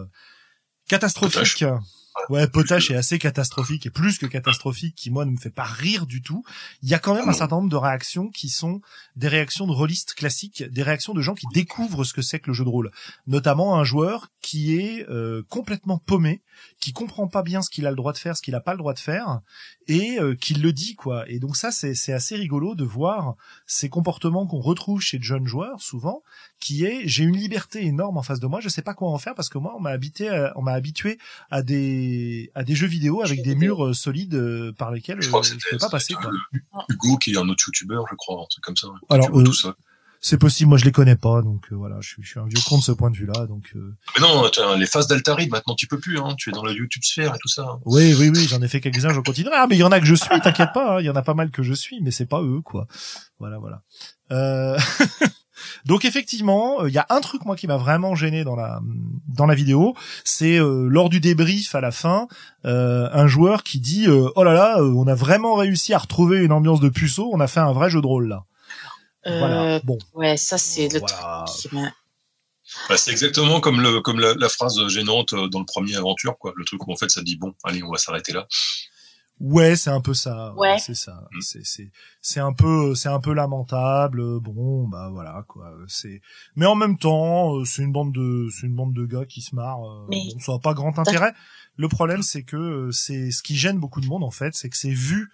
catastrophique 0.88 1.66
Ouais, 2.30 2.48
potache 2.48 2.90
est 2.92 2.96
assez 2.96 3.20
catastrophique 3.20 3.86
et 3.86 3.90
plus 3.90 4.18
que 4.18 4.26
catastrophique 4.26 4.96
qui 4.96 5.12
moi 5.12 5.26
ne 5.26 5.32
me 5.32 5.38
fait 5.38 5.52
pas 5.52 5.64
rire 5.64 6.06
du 6.06 6.22
tout. 6.22 6.44
Il 6.82 6.90
y 6.90 6.94
a 6.94 7.00
quand 7.00 7.14
même 7.14 7.30
un 7.30 7.34
certain 7.34 7.58
nombre 7.58 7.70
de 7.70 7.76
réactions 7.76 8.30
qui 8.30 8.50
sont 8.50 8.82
des 9.16 9.28
réactions 9.28 9.68
de 9.68 9.74
rôlistes 9.74 10.14
classiques, 10.14 10.64
des 10.64 10.82
réactions 10.82 11.14
de 11.14 11.22
gens 11.22 11.36
qui 11.36 11.46
découvrent 11.54 12.04
ce 12.04 12.14
que 12.14 12.22
c'est 12.22 12.40
que 12.40 12.48
le 12.48 12.54
jeu 12.54 12.64
de 12.64 12.70
rôle. 12.70 12.92
Notamment 13.28 13.78
un 13.78 13.84
joueur 13.84 14.30
qui 14.42 14.76
est 14.76 15.08
euh, 15.10 15.44
complètement 15.50 16.00
paumé, 16.00 16.42
qui 16.80 16.94
comprend 16.94 17.28
pas 17.28 17.44
bien 17.44 17.62
ce 17.62 17.70
qu'il 17.70 17.86
a 17.88 17.90
le 17.90 17.96
droit 17.96 18.14
de 18.14 18.18
faire, 18.18 18.36
ce 18.36 18.42
qu'il 18.42 18.56
a 18.56 18.60
pas 18.60 18.72
le 18.74 18.78
droit 18.78 18.94
de 18.94 19.00
faire 19.00 19.40
et 19.88 20.20
euh, 20.20 20.36
qui 20.36 20.54
le 20.56 20.74
dit 20.74 20.96
quoi. 20.96 21.30
Et 21.30 21.40
donc 21.40 21.56
ça 21.58 21.72
c'est 21.72 21.96
c'est 21.96 22.14
assez 22.14 22.36
rigolo 22.36 22.76
de 22.76 22.84
voir 22.84 23.36
ces 23.68 23.90
comportements 23.90 24.46
qu'on 24.48 24.60
retrouve 24.62 25.02
chez 25.02 25.18
de 25.20 25.24
jeunes 25.24 25.48
joueurs 25.48 25.82
souvent 25.82 26.22
qui 26.60 26.86
est 26.86 27.02
j'ai 27.08 27.24
une 27.24 27.36
liberté 27.38 27.86
énorme 27.86 28.18
en 28.18 28.24
face 28.24 28.40
de 28.40 28.48
moi, 28.48 28.60
je 28.62 28.70
sais 28.70 28.82
pas 28.82 28.94
quoi 28.94 29.10
en 29.10 29.18
faire 29.18 29.36
parce 29.36 29.50
que 29.50 29.58
moi 29.58 29.74
on 29.78 29.80
m'a 29.80 29.92
habité 29.92 30.30
à- 30.30 30.54
on 30.56 30.62
m'a 30.62 30.74
habitué 30.74 31.18
à 31.52 31.62
des 31.62 32.52
à 32.56 32.64
des 32.64 32.76
jeux 32.76 32.88
vidéo 32.88 33.22
avec 33.22 33.42
des 33.44 33.56
murs 33.56 33.86
euh, 33.86 33.94
solides 33.94 34.36
euh, 34.36 34.72
par 34.74 34.92
lesquels 34.92 35.22
Je 35.22 35.34
euh, 35.36 35.44
c'était 35.44 35.60
peux 35.72 35.78
pas 35.78 35.90
passer 35.90 36.14
quoi. 36.14 36.32
euh, 36.32 36.80
Hugo 36.90 37.18
qui 37.18 37.34
est 37.34 37.38
un 37.38 37.48
autre 37.50 37.64
youtubeur, 37.68 38.06
je 38.10 38.16
crois, 38.16 38.42
un 38.42 38.46
truc 38.50 38.64
comme 38.64 38.78
ça. 38.78 38.88
Alors, 39.10 39.30
euh, 39.38 39.44
tout 39.44 39.54
ça. 39.54 39.76
C'est 40.28 40.40
possible, 40.40 40.70
moi 40.70 40.80
je 40.80 40.86
les 40.86 40.92
connais 40.92 41.16
pas 41.16 41.44
donc 41.44 41.68
euh, 41.72 41.76
voilà, 41.76 41.98
je 42.02 42.10
suis, 42.10 42.24
je 42.24 42.30
suis 42.30 42.40
un 42.40 42.48
vieux 42.48 42.60
con 42.68 42.80
de 42.80 42.82
ce 42.84 42.92
point 42.92 43.12
de 43.12 43.16
vue-là 43.16 43.46
donc 43.46 43.66
euh, 43.76 43.94
Mais 44.16 44.24
non, 44.24 44.50
les 44.76 44.88
phases 44.88 45.06
d'Altarid, 45.06 45.52
maintenant 45.52 45.76
tu 45.76 45.86
peux 45.86 46.00
plus, 46.00 46.18
hein. 46.18 46.34
Tu 46.36 46.50
es 46.50 46.52
dans 46.52 46.64
le 46.66 46.74
YouTube 46.74 47.04
sphère 47.04 47.36
et 47.36 47.38
tout 47.38 47.48
ça. 47.48 47.62
hein. 47.62 47.80
oui 47.86 48.16
oui 48.18 48.32
oui, 48.34 48.48
j'en 48.50 48.60
ai 48.64 48.68
fait 48.68 48.82
quelques-uns, 48.82 49.14
je 49.14 49.20
continuerai. 49.20 49.56
Ah 49.56 49.68
mais 49.70 49.76
il 49.76 49.80
y 49.80 49.84
en 49.84 49.92
a 49.92 50.00
que 50.00 50.08
je 50.08 50.16
suis, 50.16 50.40
t'inquiète 50.42 50.74
pas, 50.74 50.96
hein, 50.96 51.00
il 51.00 51.06
y 51.06 51.12
en 51.12 51.16
a 51.16 51.22
pas 51.22 51.36
mal 51.36 51.52
que 51.52 51.62
je 51.62 51.74
suis 51.74 52.02
mais 52.02 52.10
c'est 52.10 52.26
pas 52.26 52.42
eux 52.42 52.62
quoi. 52.62 52.88
Voilà 53.38 53.60
voilà. 53.60 53.84
Euh... 54.32 54.80
Donc 55.86 56.06
effectivement, 56.06 56.86
il 56.88 56.94
y 56.94 56.98
a 56.98 57.06
un 57.10 57.22
truc 57.22 57.46
moi 57.46 57.56
qui 57.56 57.68
m'a 57.68 57.78
vraiment 57.78 58.16
gêné 58.16 58.44
dans 58.44 58.56
la 58.56 58.82
dans 59.28 59.46
la 59.46 59.54
vidéo, 59.54 59.94
c'est 60.24 60.60
euh, 60.60 60.88
lors 60.90 61.10
du 61.10 61.20
débrief 61.20 61.76
à 61.76 61.82
la 61.82 61.92
fin, 61.92 62.28
euh, 62.66 63.08
un 63.14 63.28
joueur 63.28 63.62
qui 63.64 63.80
dit 63.80 64.08
euh, 64.08 64.30
oh 64.36 64.44
là 64.44 64.54
là, 64.54 64.84
on 64.84 65.06
a 65.06 65.16
vraiment 65.16 65.54
réussi 65.54 65.94
à 65.94 66.00
retrouver 66.00 66.40
une 66.44 66.52
ambiance 66.52 66.80
de 66.80 66.90
puceau, 66.90 67.30
on 67.32 67.40
a 67.40 67.48
fait 67.48 67.60
un 67.60 67.74
vrai 67.74 67.92
jeu 67.92 68.02
de 68.02 68.08
rôle 68.08 68.28
là. 68.28 68.46
Euh, 69.28 69.40
Voilà. 69.40 69.80
Bon, 69.84 69.98
Ouais, 70.14 70.38
ça 70.38 70.58
c'est 70.58 70.88
le 70.88 71.00
Voilà. 71.00 71.46
truc 71.48 71.70
qui 71.72 71.76
m'a. 71.76 71.92
Bah, 72.90 72.98
c'est 72.98 73.12
exactement 73.12 73.60
comme 73.60 73.80
le 73.80 74.02
comme 74.02 74.20
la, 74.20 74.34
la, 74.34 74.50
phrase 74.50 74.88
gênante 74.88 75.36
dans 75.36 75.60
le 75.60 75.66
premier 75.66 75.96
aventure, 75.96 76.38
quoi. 76.40 76.52
Le 76.56 76.66
truc 76.66 76.86
où 76.88 76.92
en 76.92 76.96
fait 76.96 77.10
ça 77.10 77.22
dit 77.22 77.38
bon, 77.38 77.54
allez, 77.64 77.84
on 77.84 77.92
va 77.92 77.98
s'arrêter 77.98 78.34
là. 78.34 78.48
Ouais, 79.40 79.76
c'est 79.76 79.90
un 79.90 80.00
peu 80.02 80.14
ça. 80.14 80.54
Ouais. 80.56 80.78
C'est 80.80 80.96
ça. 80.96 81.28
Mm. 81.32 81.42
C'est 81.42 81.66
c'est 81.66 81.92
c'est 82.22 82.40
un 82.40 82.54
peu 82.54 82.96
c'est 82.96 83.10
un 83.10 83.20
peu 83.20 83.34
lamentable. 83.34 84.40
Bon, 84.40 84.88
bah 84.88 85.10
voilà 85.12 85.44
quoi. 85.48 85.74
C'est 85.88 86.22
mais 86.56 86.66
en 86.66 86.76
même 86.76 86.98
temps, 86.98 87.56
euh, 87.58 87.66
c'est 87.66 87.84
une 87.84 87.92
bande 87.92 88.14
de 88.14 88.48
c'est 88.52 88.66
une 88.66 88.76
bande 88.76 88.94
de 88.94 89.06
gars 89.06 89.26
qui 89.26 89.42
se 89.42 89.54
marrent. 89.54 89.86
euh, 89.88 90.06
Mais- 90.10 90.24
Bon, 90.34 90.40
ça 90.40 90.54
n'a 90.54 90.60
pas 90.60 90.74
grand 90.74 90.98
intérêt. 90.98 91.34
Le 91.78 91.88
problème, 91.90 92.24
c'est 92.24 92.44
que 92.44 92.56
euh, 92.56 92.92
c'est 92.92 93.30
ce 93.32 93.44
qui 93.44 93.56
gêne 93.58 93.78
beaucoup 93.80 94.00
de 94.02 94.08
monde 94.08 94.24
en 94.24 94.32
fait, 94.32 94.56
c'est 94.56 94.70
que 94.70 94.78
c'est 94.78 94.90
vu 94.94 95.30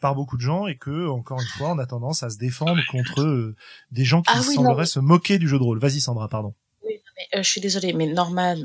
par 0.00 0.14
beaucoup 0.14 0.36
de 0.36 0.42
gens 0.42 0.66
et 0.66 0.76
que 0.76 1.08
encore 1.08 1.40
une 1.40 1.46
fois, 1.58 1.70
on 1.70 1.78
a 1.78 1.86
tendance 1.86 2.22
à 2.22 2.30
se 2.30 2.36
défendre 2.38 2.80
contre 2.90 3.22
euh, 3.22 3.54
des 3.90 4.04
gens 4.04 4.22
qui 4.22 4.30
Ah 4.32 4.40
oui, 4.40 4.48
non, 4.48 4.62
sembleraient 4.62 4.82
mais- 4.82 4.86
se 4.86 4.98
moquer 5.00 5.38
du 5.38 5.48
jeu 5.48 5.58
de 5.58 5.62
rôle. 5.62 5.78
Vas-y 5.78 6.00
Sandra, 6.00 6.28
pardon. 6.28 6.54
Mais, 6.84 7.00
euh, 7.34 7.42
je 7.42 7.48
suis 7.50 7.60
désolée, 7.60 7.92
mais 7.92 8.06
Norman, 8.06 8.56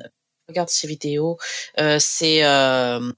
regarde 0.49 0.69
ses 0.69 0.87
vidéos, 0.87 1.37
euh, 1.79 1.97
c'est, 1.99 2.43
euh, 2.43 3.11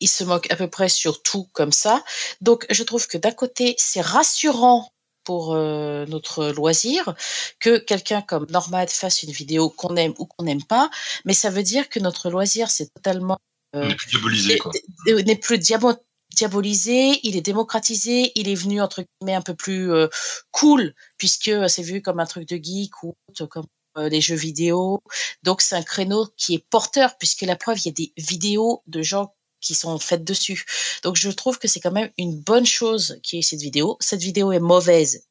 il 0.00 0.08
se 0.08 0.22
moque 0.24 0.50
à 0.50 0.56
peu 0.56 0.68
près 0.68 0.88
sur 0.88 1.22
tout 1.22 1.48
comme 1.52 1.72
ça. 1.72 2.04
Donc, 2.40 2.66
je 2.70 2.82
trouve 2.84 3.06
que 3.08 3.18
d'un 3.18 3.32
côté, 3.32 3.74
c'est 3.78 4.00
rassurant 4.00 4.92
pour 5.24 5.54
euh, 5.54 6.06
notre 6.06 6.46
loisir 6.52 7.14
que 7.60 7.76
quelqu'un 7.78 8.22
comme 8.22 8.46
Norman 8.48 8.86
fasse 8.86 9.24
une 9.24 9.32
vidéo 9.32 9.68
qu'on 9.68 9.94
aime 9.96 10.14
ou 10.18 10.24
qu'on 10.26 10.44
n'aime 10.44 10.62
pas, 10.64 10.88
mais 11.26 11.34
ça 11.34 11.50
veut 11.50 11.62
dire 11.64 11.88
que 11.90 11.98
notre 12.00 12.30
loisir, 12.30 12.70
c'est 12.70 12.86
totalement 12.94 13.38
euh, 13.74 13.88
est 13.90 13.94
plus 13.96 14.08
diabolisé, 14.08 14.56
quoi. 14.58 14.72
n'est 15.06 15.22
n'est 15.24 15.36
plus 15.36 15.58
diabo- 15.58 15.98
diabolisé, 16.34 17.20
il 17.22 17.36
est 17.36 17.42
démocratisé, 17.42 18.32
il 18.34 18.48
est 18.48 18.54
venu 18.54 18.80
entre 18.80 19.02
guillemets 19.02 19.34
un 19.34 19.42
peu 19.42 19.54
plus 19.54 19.92
euh, 19.92 20.08
cool 20.50 20.94
puisque 21.16 21.50
c'est 21.68 21.82
vu 21.82 22.02
comme 22.02 22.20
un 22.20 22.26
truc 22.26 22.48
de 22.48 22.56
geek 22.56 23.02
ou 23.02 23.14
comme 23.50 23.66
euh, 23.96 24.08
les 24.08 24.20
jeux 24.20 24.36
vidéo. 24.36 25.02
Donc 25.42 25.60
c'est 25.62 25.76
un 25.76 25.82
créneau 25.82 26.26
qui 26.36 26.54
est 26.54 26.64
porteur 26.70 27.16
puisque 27.18 27.42
la 27.42 27.56
preuve 27.56 27.78
il 27.80 27.86
y 27.86 27.90
a 27.90 27.92
des 27.92 28.12
vidéos 28.16 28.82
de 28.86 29.02
gens 29.02 29.34
qui 29.60 29.74
sont 29.74 29.98
faites 29.98 30.24
dessus. 30.24 30.64
Donc 31.02 31.16
je 31.16 31.30
trouve 31.30 31.58
que 31.58 31.68
c'est 31.68 31.80
quand 31.80 31.92
même 31.92 32.10
une 32.18 32.38
bonne 32.40 32.66
chose 32.66 33.18
qui 33.22 33.38
est 33.38 33.42
cette 33.42 33.60
vidéo. 33.60 33.96
Cette 34.00 34.20
vidéo 34.20 34.52
est 34.52 34.60
mauvaise. 34.60 35.27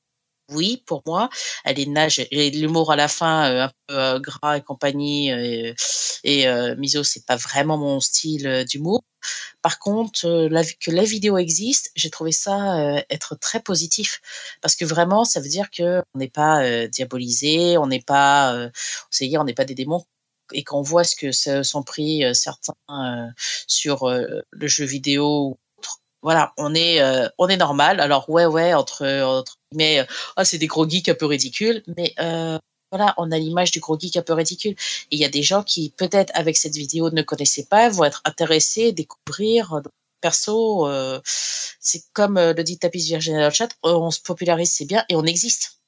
Oui, 0.50 0.82
pour 0.86 1.02
moi, 1.06 1.30
elle 1.66 1.78
est 1.78 1.86
nage 1.86 2.26
et 2.32 2.50
l'humour 2.52 2.92
à 2.94 2.96
la 2.96 3.10
fin 3.10 3.52
euh, 3.52 3.64
un 3.66 3.72
peu 3.88 3.96
euh, 3.96 4.20
gras 4.20 4.58
et 4.58 4.62
compagnie 4.62 5.30
euh, 5.34 5.74
et 6.24 6.46
miso 6.78 7.04
c'est 7.04 7.26
pas 7.26 7.36
vraiment 7.36 7.78
mon 7.78 8.00
style 8.00 8.66
d'humour. 8.70 9.04
Par 9.62 9.80
contre, 9.80 10.22
que 10.80 10.92
la 10.92 11.04
vidéo 11.04 11.38
existe, 11.38 11.92
j'ai 11.96 12.10
trouvé 12.10 12.32
ça 12.32 13.04
être 13.10 13.36
très 13.36 13.60
positif 13.62 14.22
parce 14.62 14.76
que 14.76 14.86
vraiment, 14.86 15.26
ça 15.26 15.42
veut 15.42 15.50
dire 15.50 15.70
que 15.72 16.02
on 16.14 16.20
n'est 16.20 16.30
pas 16.30 16.88
diabolisé, 16.88 17.78
on 17.78 17.88
n'est 17.88 18.02
pas, 18.02 18.70
on 19.22 19.44
n'est 19.44 19.54
pas 19.54 19.66
des 19.66 19.76
démons 19.76 20.06
et 20.54 20.64
qu'on 20.64 20.82
voit 20.82 21.04
ce 21.04 21.16
que 21.16 21.32
sont 21.64 21.84
pris 21.84 22.24
certains 22.34 22.76
sur 23.68 24.10
le 24.10 24.68
jeu 24.68 24.86
vidéo. 24.86 25.58
Voilà, 26.28 26.52
on 26.58 26.76
est 26.76 27.00
euh, 27.02 27.30
on 27.38 27.48
est 27.48 27.56
normal. 27.68 28.02
Alors 28.02 28.30
ouais 28.30 28.46
ouais 28.46 28.74
entre 28.74 29.06
entre 29.24 29.56
mais 29.74 30.06
ah 30.36 30.44
c'est 30.44 30.58
des 30.58 30.68
gros 30.68 30.86
geeks 30.92 31.08
un 31.08 31.14
peu 31.22 31.26
ridicules, 31.26 31.84
mais 31.96 32.14
euh, 32.20 32.58
voilà, 32.92 33.14
on 33.18 33.32
a 33.32 33.38
l'image 33.38 33.72
du 33.72 33.80
gros 33.80 33.98
geek 33.98 34.18
un 34.18 34.22
peu 34.22 34.34
ridicule. 34.34 34.76
Et 35.10 35.16
il 35.16 35.20
y 35.20 35.26
a 35.26 35.30
des 35.30 35.42
gens 35.44 35.64
qui, 35.64 35.94
peut-être, 35.96 36.32
avec 36.42 36.58
cette 36.58 36.76
vidéo, 36.76 37.10
ne 37.12 37.22
connaissaient 37.22 37.68
pas, 37.70 37.88
vont 37.90 38.04
être 38.04 38.22
intéressés, 38.26 38.92
découvrir. 38.92 39.74
euh, 39.74 39.82
Perso, 40.20 40.88
euh, 40.88 41.22
c'est 41.80 42.02
comme 42.12 42.38
euh, 42.38 42.54
le 42.58 42.64
dit 42.64 42.78
Tapis 42.80 43.06
Virginie 43.08 43.38
dans 43.38 43.46
le 43.46 43.52
chat, 43.52 43.70
euh, 43.86 43.94
on 43.94 44.12
se 44.12 44.20
popularise, 44.20 44.72
c'est 44.74 44.86
bien, 44.86 45.06
et 45.10 45.16
on 45.16 45.24
existe. 45.24 45.80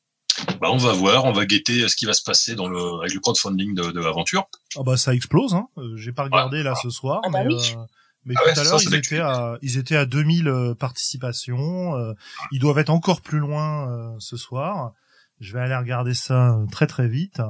Bah, 0.61 0.69
on 0.71 0.77
va 0.77 0.93
voir, 0.93 1.25
on 1.25 1.33
va 1.33 1.45
guetter 1.45 1.89
ce 1.89 1.95
qui 1.97 2.05
va 2.05 2.13
se 2.13 2.23
passer 2.23 2.55
dans 2.55 2.67
le, 2.69 2.99
avec 3.01 3.13
le 3.13 3.19
crowdfunding 3.19 3.73
de, 3.75 3.91
de 3.91 3.99
l'aventure. 3.99 4.45
Ah 4.77 4.83
bah 4.83 4.95
ça 4.97 5.13
explose. 5.13 5.53
Hein. 5.53 5.67
Euh, 5.77 5.97
J'ai 5.97 6.13
pas 6.13 6.23
regardé 6.23 6.63
là 6.63 6.75
ce 6.81 6.89
soir, 6.89 7.19
Ah 7.25 7.29
bah 7.29 7.43
mais, 7.43 7.53
oui. 7.53 7.73
euh, 7.75 7.83
mais 8.25 8.33
Ah 8.37 8.43
ouais, 8.45 8.53
tout 8.53 8.59
à 8.59 8.63
l'heure 8.63 8.79
ils 8.81 8.95
étaient 8.95 9.19
à 9.19 9.57
ils 9.61 9.77
étaient 9.77 9.95
à 9.95 10.05
2000 10.05 10.47
euh, 10.47 10.75
participations. 10.75 11.95
euh, 11.95 12.13
ils 12.51 12.59
doivent 12.59 12.77
être 12.79 12.89
encore 12.89 13.21
plus 13.21 13.39
loin 13.39 13.89
euh, 13.89 14.15
ce 14.19 14.37
soir. 14.37 14.93
Je 15.39 15.53
vais 15.53 15.61
aller 15.61 15.75
regarder 15.75 16.13
ça 16.13 16.49
euh, 16.55 16.65
très 16.71 16.85
très 16.87 17.07
vite. 17.07 17.41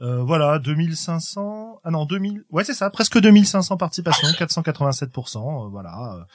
Euh, 0.00 0.22
voilà, 0.22 0.58
2500. 0.58 1.80
Ah 1.84 1.90
non, 1.90 2.04
2000. 2.06 2.44
Ouais, 2.50 2.64
c'est 2.64 2.74
ça, 2.74 2.90
presque 2.90 3.18
2500 3.18 3.76
participations, 3.76 4.28
487%. 4.28 5.66
euh, 5.66 5.68
voilà. 5.70 6.26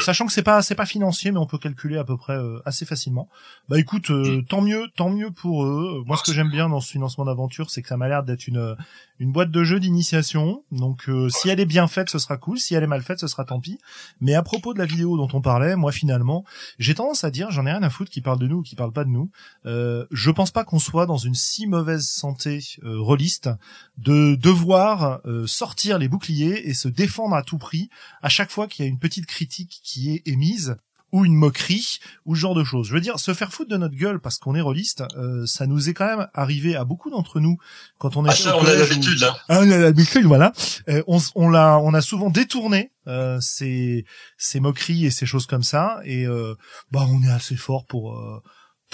Sachant 0.00 0.26
que 0.26 0.32
c'est 0.32 0.42
pas 0.42 0.62
c'est 0.62 0.74
pas 0.74 0.86
financier, 0.86 1.30
mais 1.30 1.38
on 1.38 1.46
peut 1.46 1.58
calculer 1.58 1.98
à 1.98 2.04
peu 2.04 2.16
près 2.16 2.36
euh, 2.36 2.60
assez 2.64 2.84
facilement. 2.84 3.28
Bah 3.68 3.78
écoute, 3.78 4.10
euh, 4.10 4.42
tant 4.48 4.60
mieux, 4.60 4.88
tant 4.96 5.10
mieux 5.10 5.30
pour 5.30 5.64
eux. 5.64 6.02
Moi, 6.06 6.16
ce 6.16 6.22
que 6.22 6.32
j'aime 6.32 6.50
bien 6.50 6.68
dans 6.68 6.80
ce 6.80 6.90
financement 6.90 7.24
d'aventure, 7.24 7.70
c'est 7.70 7.82
que 7.82 7.88
ça 7.88 7.96
m'a 7.96 8.08
l'air 8.08 8.22
d'être 8.22 8.46
une 8.46 8.76
une 9.20 9.32
boîte 9.32 9.50
de 9.50 9.62
jeu 9.62 9.78
d'initiation. 9.78 10.64
Donc, 10.72 11.08
euh, 11.08 11.28
si 11.28 11.48
elle 11.48 11.60
est 11.60 11.66
bien 11.66 11.86
faite, 11.86 12.10
ce 12.10 12.18
sera 12.18 12.36
cool. 12.36 12.58
Si 12.58 12.74
elle 12.74 12.82
est 12.82 12.88
mal 12.88 13.02
faite, 13.02 13.20
ce 13.20 13.28
sera 13.28 13.44
tant 13.44 13.60
pis. 13.60 13.78
Mais 14.20 14.34
à 14.34 14.42
propos 14.42 14.74
de 14.74 14.78
la 14.78 14.86
vidéo 14.86 15.16
dont 15.16 15.28
on 15.32 15.40
parlait, 15.40 15.76
moi 15.76 15.92
finalement, 15.92 16.44
j'ai 16.78 16.94
tendance 16.94 17.24
à 17.24 17.30
dire, 17.30 17.50
j'en 17.50 17.66
ai 17.66 17.70
rien 17.70 17.82
à 17.82 17.90
foutre 17.90 18.10
qui 18.10 18.20
parle 18.20 18.38
de 18.38 18.46
nous 18.46 18.58
ou 18.58 18.62
qui 18.62 18.74
parle 18.74 18.92
pas 18.92 19.04
de 19.04 19.10
nous. 19.10 19.30
Euh, 19.66 20.06
je 20.10 20.30
pense 20.30 20.50
pas 20.50 20.64
qu'on 20.64 20.78
soit 20.78 21.06
dans 21.06 21.16
une 21.16 21.34
si 21.34 21.66
mauvaise 21.66 22.06
santé 22.06 22.60
euh, 22.82 23.00
rôliste 23.00 23.50
de 23.98 24.34
devoir 24.34 25.20
euh, 25.26 25.46
sortir 25.46 25.98
les 25.98 26.08
boucliers 26.08 26.68
et 26.68 26.74
se 26.74 26.88
défendre 26.88 27.36
à 27.36 27.42
tout 27.42 27.58
prix 27.58 27.90
à 28.22 28.28
chaque 28.28 28.50
fois 28.50 28.66
qu'il 28.66 28.84
y 28.84 28.88
a 28.88 28.90
une 28.90 28.98
petite 28.98 29.26
critique 29.26 29.80
qui 29.84 30.12
est 30.12 30.26
émise 30.26 30.76
ou 31.12 31.24
une 31.24 31.34
moquerie 31.36 32.00
ou 32.26 32.34
ce 32.34 32.40
genre 32.40 32.56
de 32.56 32.64
choses. 32.64 32.88
Je 32.88 32.92
veux 32.92 33.00
dire, 33.00 33.20
se 33.20 33.32
faire 33.34 33.52
foutre 33.52 33.70
de 33.70 33.76
notre 33.76 33.94
gueule 33.94 34.18
parce 34.18 34.38
qu'on 34.38 34.56
est 34.56 34.60
rôliste, 34.60 35.04
euh, 35.16 35.46
ça 35.46 35.68
nous 35.68 35.88
est 35.88 35.94
quand 35.94 36.06
même 36.06 36.26
arrivé 36.34 36.74
à 36.74 36.84
beaucoup 36.84 37.08
d'entre 37.08 37.38
nous 37.38 37.56
quand 37.98 38.16
on 38.16 38.24
est 38.26 38.30
Ah, 38.30 38.34
ça, 38.34 38.56
on 38.58 38.66
a 38.66 38.74
l'habitude, 38.74 39.22
hein. 39.22 39.36
ah, 39.48 39.60
on 39.60 39.70
a 39.70 39.78
l'habitude, 39.78 40.24
voilà. 40.24 40.52
Euh, 40.88 41.04
on 41.36 41.48
l'a, 41.48 41.78
on 41.78 41.94
a 41.94 42.00
souvent 42.00 42.30
détourné 42.30 42.90
euh, 43.06 43.38
ces, 43.40 44.04
ces 44.38 44.58
moqueries 44.58 45.06
et 45.06 45.12
ces 45.12 45.24
choses 45.24 45.46
comme 45.46 45.62
ça, 45.62 46.00
et 46.04 46.26
euh, 46.26 46.56
bah 46.90 47.06
on 47.08 47.22
est 47.22 47.30
assez 47.30 47.54
fort 47.54 47.86
pour 47.86 48.18
euh, 48.18 48.42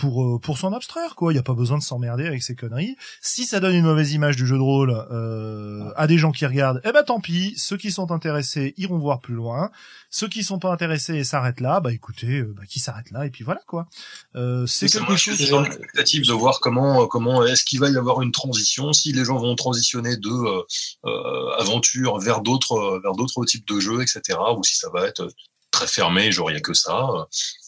pour 0.01 0.25
euh, 0.25 0.39
pour 0.39 0.59
s'en 0.59 0.73
abstraire, 0.73 1.15
quoi. 1.15 1.33
Il 1.33 1.37
y 1.37 1.39
a 1.39 1.43
pas 1.43 1.55
besoin 1.55 1.79
de 1.79 1.83
s'emmerder 1.83 2.27
avec 2.27 2.43
ces 2.43 2.55
conneries. 2.55 2.97
Si 3.21 3.45
ça 3.45 3.61
donne 3.61 3.75
une 3.75 3.85
mauvaise 3.85 4.13
image 4.13 4.37
du 4.37 4.47
jeu 4.47 4.57
de 4.57 4.63
rôle 4.63 4.91
euh, 5.11 5.91
à 5.97 6.07
des 6.07 6.17
gens 6.17 6.33
qui 6.33 6.47
regardent, 6.47 6.81
eh 6.85 6.93
ben 6.93 7.03
tant 7.03 7.21
pis. 7.21 7.55
Ceux 7.57 7.77
qui 7.77 7.93
sont 7.93 8.11
intéressés 8.11 8.75
iront 8.79 8.99
voir 8.99 9.21
plus 9.21 9.35
loin. 9.35 9.71
Ceux 10.09 10.29
qui 10.29 10.43
sont 10.43 10.59
pas 10.59 10.73
intéressés 10.73 11.15
et 11.15 11.25
s'arrêtent 11.25 11.61
là, 11.61 11.81
bah 11.81 11.93
écoutez, 11.93 12.41
euh, 12.41 12.55
bah, 12.57 12.63
qui 12.69 12.81
s'arrêtent 12.81 13.11
là, 13.11 13.27
et 13.27 13.31
puis 13.31 13.45
voilà 13.45 13.61
quoi. 13.67 13.87
Euh, 14.35 14.67
c'est 14.67 14.89
quelque 14.89 15.07
moi, 15.07 15.17
je 15.17 15.23
chose. 15.23 15.37
suis 15.37 15.51
dans 15.51 15.61
l'expectative 15.61 16.27
de 16.27 16.33
voir 16.33 16.61
comment, 16.61 17.07
comment 17.07 17.45
est-ce 17.45 17.65
qu'il 17.65 17.79
va 17.79 17.91
y 17.91 17.97
avoir 17.97 18.23
une 18.23 18.33
transition, 18.33 18.93
si 18.93 19.13
les 19.13 19.25
gens 19.25 19.39
vont 19.39 19.55
transitionner 19.55 20.17
de 20.17 20.29
euh, 20.29 20.63
euh, 21.05 21.61
aventure 21.61 22.19
vers 22.19 22.41
d'autres, 22.41 22.73
euh, 22.73 23.01
vers 23.03 23.13
d'autres 23.13 23.45
types 23.45 23.67
de 23.69 23.79
jeux, 23.79 24.03
etc., 24.03 24.39
ou 24.57 24.65
si 24.65 24.77
ça 24.77 24.89
va 24.93 25.07
être 25.07 25.29
très 25.71 25.87
fermé, 25.87 26.33
genre 26.33 26.51
il 26.51 26.55
y 26.55 26.57
a 26.57 26.61
que 26.61 26.75
ça. 26.75 27.09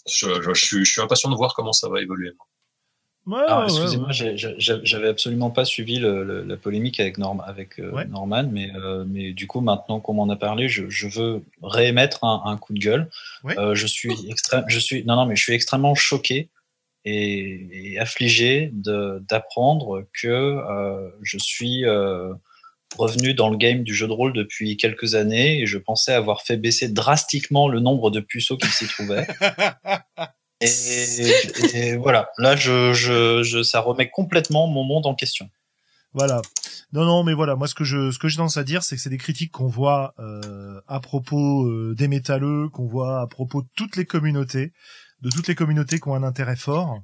Je, 0.08 0.26
je, 0.42 0.52
je 0.54 0.64
suis, 0.64 0.84
je 0.84 0.92
suis 0.92 1.00
impatient 1.00 1.30
de 1.30 1.36
voir 1.36 1.54
comment 1.54 1.72
ça 1.72 1.88
va 1.88 2.00
évoluer. 2.00 2.32
Ouais, 3.24 3.38
Alors, 3.46 3.60
ouais, 3.60 3.64
excusez-moi, 3.66 4.08
ouais. 4.08 4.34
j'avais 4.82 5.06
absolument 5.08 5.50
pas 5.50 5.64
suivi 5.64 6.00
le, 6.00 6.24
le- 6.24 6.42
la 6.42 6.56
polémique 6.56 6.98
avec, 6.98 7.18
Norm, 7.18 7.40
avec 7.46 7.78
euh, 7.78 7.92
Ouais. 7.92 8.04
Norman, 8.06 8.48
mais, 8.50 8.72
euh, 8.74 9.04
mais 9.06 9.32
du 9.32 9.46
coup, 9.46 9.60
maintenant 9.60 10.00
qu'on 10.00 10.14
m'en 10.14 10.28
a 10.28 10.34
parlé, 10.34 10.68
je, 10.68 10.88
je 10.90 11.06
veux 11.06 11.44
réémettre 11.62 12.24
un, 12.24 12.42
un 12.46 12.56
coup 12.56 12.72
de 12.74 12.80
gueule. 12.80 13.08
Ouais. 13.44 13.56
Euh, 13.60 13.76
je 13.76 13.86
suis 13.86 14.12
extrême, 14.28 14.64
je 14.66 14.78
suis, 14.80 15.04
non, 15.04 15.14
non, 15.14 15.26
mais 15.26 15.36
je 15.36 15.42
suis 15.44 15.52
extrêmement 15.52 15.94
choqué 15.94 16.48
et, 17.04 17.92
et 17.92 17.98
affligé 18.00 18.70
de- 18.72 19.22
d'apprendre 19.28 20.04
que 20.20 20.26
euh, 20.26 21.08
je 21.22 21.38
suis 21.38 21.84
euh, 21.86 22.34
revenu 22.98 23.34
dans 23.34 23.48
le 23.50 23.56
game 23.56 23.82
du 23.82 23.94
jeu 23.94 24.06
de 24.06 24.12
rôle 24.12 24.32
depuis 24.32 24.76
quelques 24.76 25.14
années 25.14 25.60
et 25.60 25.66
je 25.66 25.78
pensais 25.78 26.12
avoir 26.12 26.42
fait 26.42 26.56
baisser 26.56 26.88
drastiquement 26.88 27.68
le 27.68 27.80
nombre 27.80 28.10
de 28.10 28.20
puceaux 28.20 28.56
qui 28.56 28.68
s'y 28.68 28.86
trouvaient. 28.86 29.26
Et, 30.64 31.32
et 31.74 31.96
voilà, 31.96 32.28
là, 32.38 32.54
je, 32.54 32.92
je, 32.92 33.42
je, 33.42 33.64
ça 33.64 33.80
remet 33.80 34.08
complètement 34.10 34.68
mon 34.68 34.84
monde 34.84 35.06
en 35.06 35.14
question. 35.16 35.50
Voilà. 36.12 36.40
Non, 36.92 37.04
non, 37.04 37.24
mais 37.24 37.34
voilà. 37.34 37.56
Moi, 37.56 37.66
ce 37.66 37.74
que 37.74 37.82
je, 37.82 38.12
ce 38.12 38.18
que 38.20 38.28
j'ai 38.28 38.36
tendance 38.36 38.58
à 38.58 38.62
dire, 38.62 38.84
c'est 38.84 38.94
que 38.94 39.02
c'est 39.02 39.10
des 39.10 39.18
critiques 39.18 39.50
qu'on 39.50 39.66
voit 39.66 40.14
euh, 40.20 40.80
à 40.86 41.00
propos 41.00 41.64
euh, 41.66 41.94
des 41.96 42.06
métalleux, 42.06 42.68
qu'on 42.68 42.86
voit 42.86 43.20
à 43.22 43.26
propos 43.26 43.62
de 43.62 43.68
toutes 43.74 43.96
les 43.96 44.04
communautés, 44.04 44.72
de 45.20 45.30
toutes 45.30 45.48
les 45.48 45.56
communautés 45.56 45.98
qui 45.98 46.08
ont 46.08 46.14
un 46.14 46.22
intérêt 46.22 46.54
fort. 46.54 47.00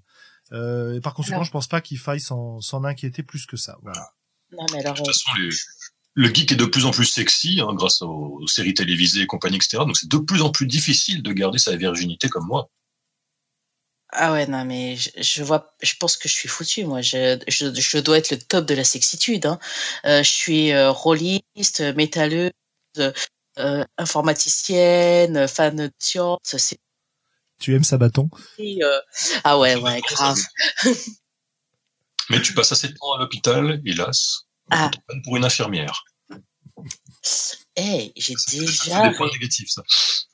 Euh, 0.53 0.95
et 0.95 1.01
par 1.01 1.15
conséquent, 1.15 1.39
Alors. 1.39 1.45
je 1.45 1.51
pense 1.51 1.67
pas 1.67 1.81
qu'il 1.81 1.99
faille 1.99 2.21
s'en, 2.21 2.61
s'en 2.61 2.85
inquiéter 2.85 3.25
plus 3.25 3.45
que 3.47 3.57
ça. 3.57 3.77
Voilà. 3.83 4.11
Non, 4.53 4.67
mais 4.73 4.79
alors, 4.81 4.93
De 4.95 4.99
toute 4.99 5.09
euh, 5.09 5.13
façon, 5.13 5.31
les- 5.41 5.51
le 6.21 6.29
geek 6.35 6.51
est 6.51 6.57
de 6.57 6.65
plus 6.65 6.85
en 6.85 6.91
plus 6.91 7.05
sexy 7.07 7.61
hein, 7.63 7.73
grâce 7.75 8.03
aux, 8.03 8.39
aux 8.43 8.47
séries 8.49 8.75
télévisées 8.75 9.21
et 9.23 9.27
compagnie, 9.27 9.57
etc. 9.57 9.79
Donc 9.87 9.97
c'est 9.97 10.09
de 10.11 10.19
plus 10.19 10.43
en 10.43 10.51
plus 10.51 10.67
difficile 10.67 11.23
de 11.23 11.33
garder 11.33 11.59
sa 11.59 11.77
virginité 11.77 12.29
comme 12.29 12.47
moi. 12.47 12.69
ah 14.11 14.33
ouais, 14.33 14.47
non, 14.49 14.65
mais 14.65 14.97
je, 14.97 15.11
je 15.17 15.43
vois, 15.45 15.75
je 15.81 15.95
pense 16.01 16.17
que 16.17 16.29
je 16.29 16.35
suis 16.35 16.49
foutu, 16.49 16.85
moi. 16.85 17.03
Je, 17.03 17.39
je, 17.47 17.73
je 17.73 17.99
dois 17.99 18.19
être 18.19 18.31
le 18.33 18.39
top 18.39 18.67
de 18.67 18.75
la 18.75 18.83
sexitude. 18.85 19.47
Hein. 19.47 19.59
Euh, 20.07 20.23
je 20.25 20.33
suis 20.33 20.73
euh, 20.73 20.91
rôliste, 20.91 21.83
métalleuse, 21.95 22.51
euh, 23.59 23.85
informaticienne, 23.97 25.47
fan 25.47 25.77
de 25.77 25.91
science. 26.01 26.39
C'est 26.43 26.79
Tu 27.61 27.75
aimes 27.77 27.85
Sabaton? 27.85 28.29
Euh, 28.59 29.01
ah 29.45 29.57
ouais, 29.59 29.77
ouais, 29.77 30.01
grave. 30.01 30.39
Mais 32.31 32.43
tu 32.43 32.55
passes 32.55 32.73
assez 32.73 32.89
de 32.89 32.95
temps 32.95 33.13
à 33.15 33.19
l'hôpital, 33.19 33.81
hélas, 33.85 34.47
Ah. 34.71 34.91
pour 35.25 35.37
une 35.37 35.45
infirmière. 35.45 36.03
Eh, 37.77 38.13
j'ai 38.17 38.35
C'est 38.37 38.59
déjà. 38.59 39.09
des 39.09 39.17
points 39.17 39.29
négatifs, 39.33 39.69
ça. 39.71 39.83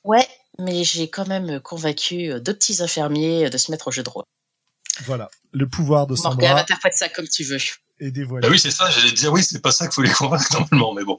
Ouais, 0.05 0.27
mais 0.59 0.85
j'ai 0.85 1.09
quand 1.09 1.27
même 1.27 1.61
convaincu 1.61 2.31
euh, 2.32 2.40
deux 2.40 2.55
petits 2.55 2.82
infirmiers 2.82 3.51
de 3.51 3.59
se 3.59 3.70
mettre 3.70 3.89
au 3.89 3.90
jeu 3.90 4.02
de 4.02 4.09
rôle. 4.09 4.24
Voilà, 5.06 5.28
le 5.52 5.69
pouvoir 5.69 6.06
de 6.06 6.15
Morgane, 6.15 6.32
Sandra 6.48 6.61
interprète 6.61 6.94
ça 6.94 7.09
comme 7.09 7.27
tu 7.28 7.43
veux. 7.44 7.59
est 8.01 8.11
dévoilé. 8.12 8.47
Bah 8.47 8.52
oui, 8.52 8.59
c'est 8.61 8.70
ça, 8.70 8.89
j'allais 8.90 9.11
te 9.11 9.16
dire, 9.16 9.32
oui, 9.32 9.43
c'est 9.43 9.61
pas 9.61 9.73
ça 9.73 9.86
qu'il 9.86 9.94
faut 9.94 10.02
les 10.02 10.11
convaincre 10.11 10.47
normalement, 10.52 10.94
mais 10.94 11.05
bon. 11.05 11.19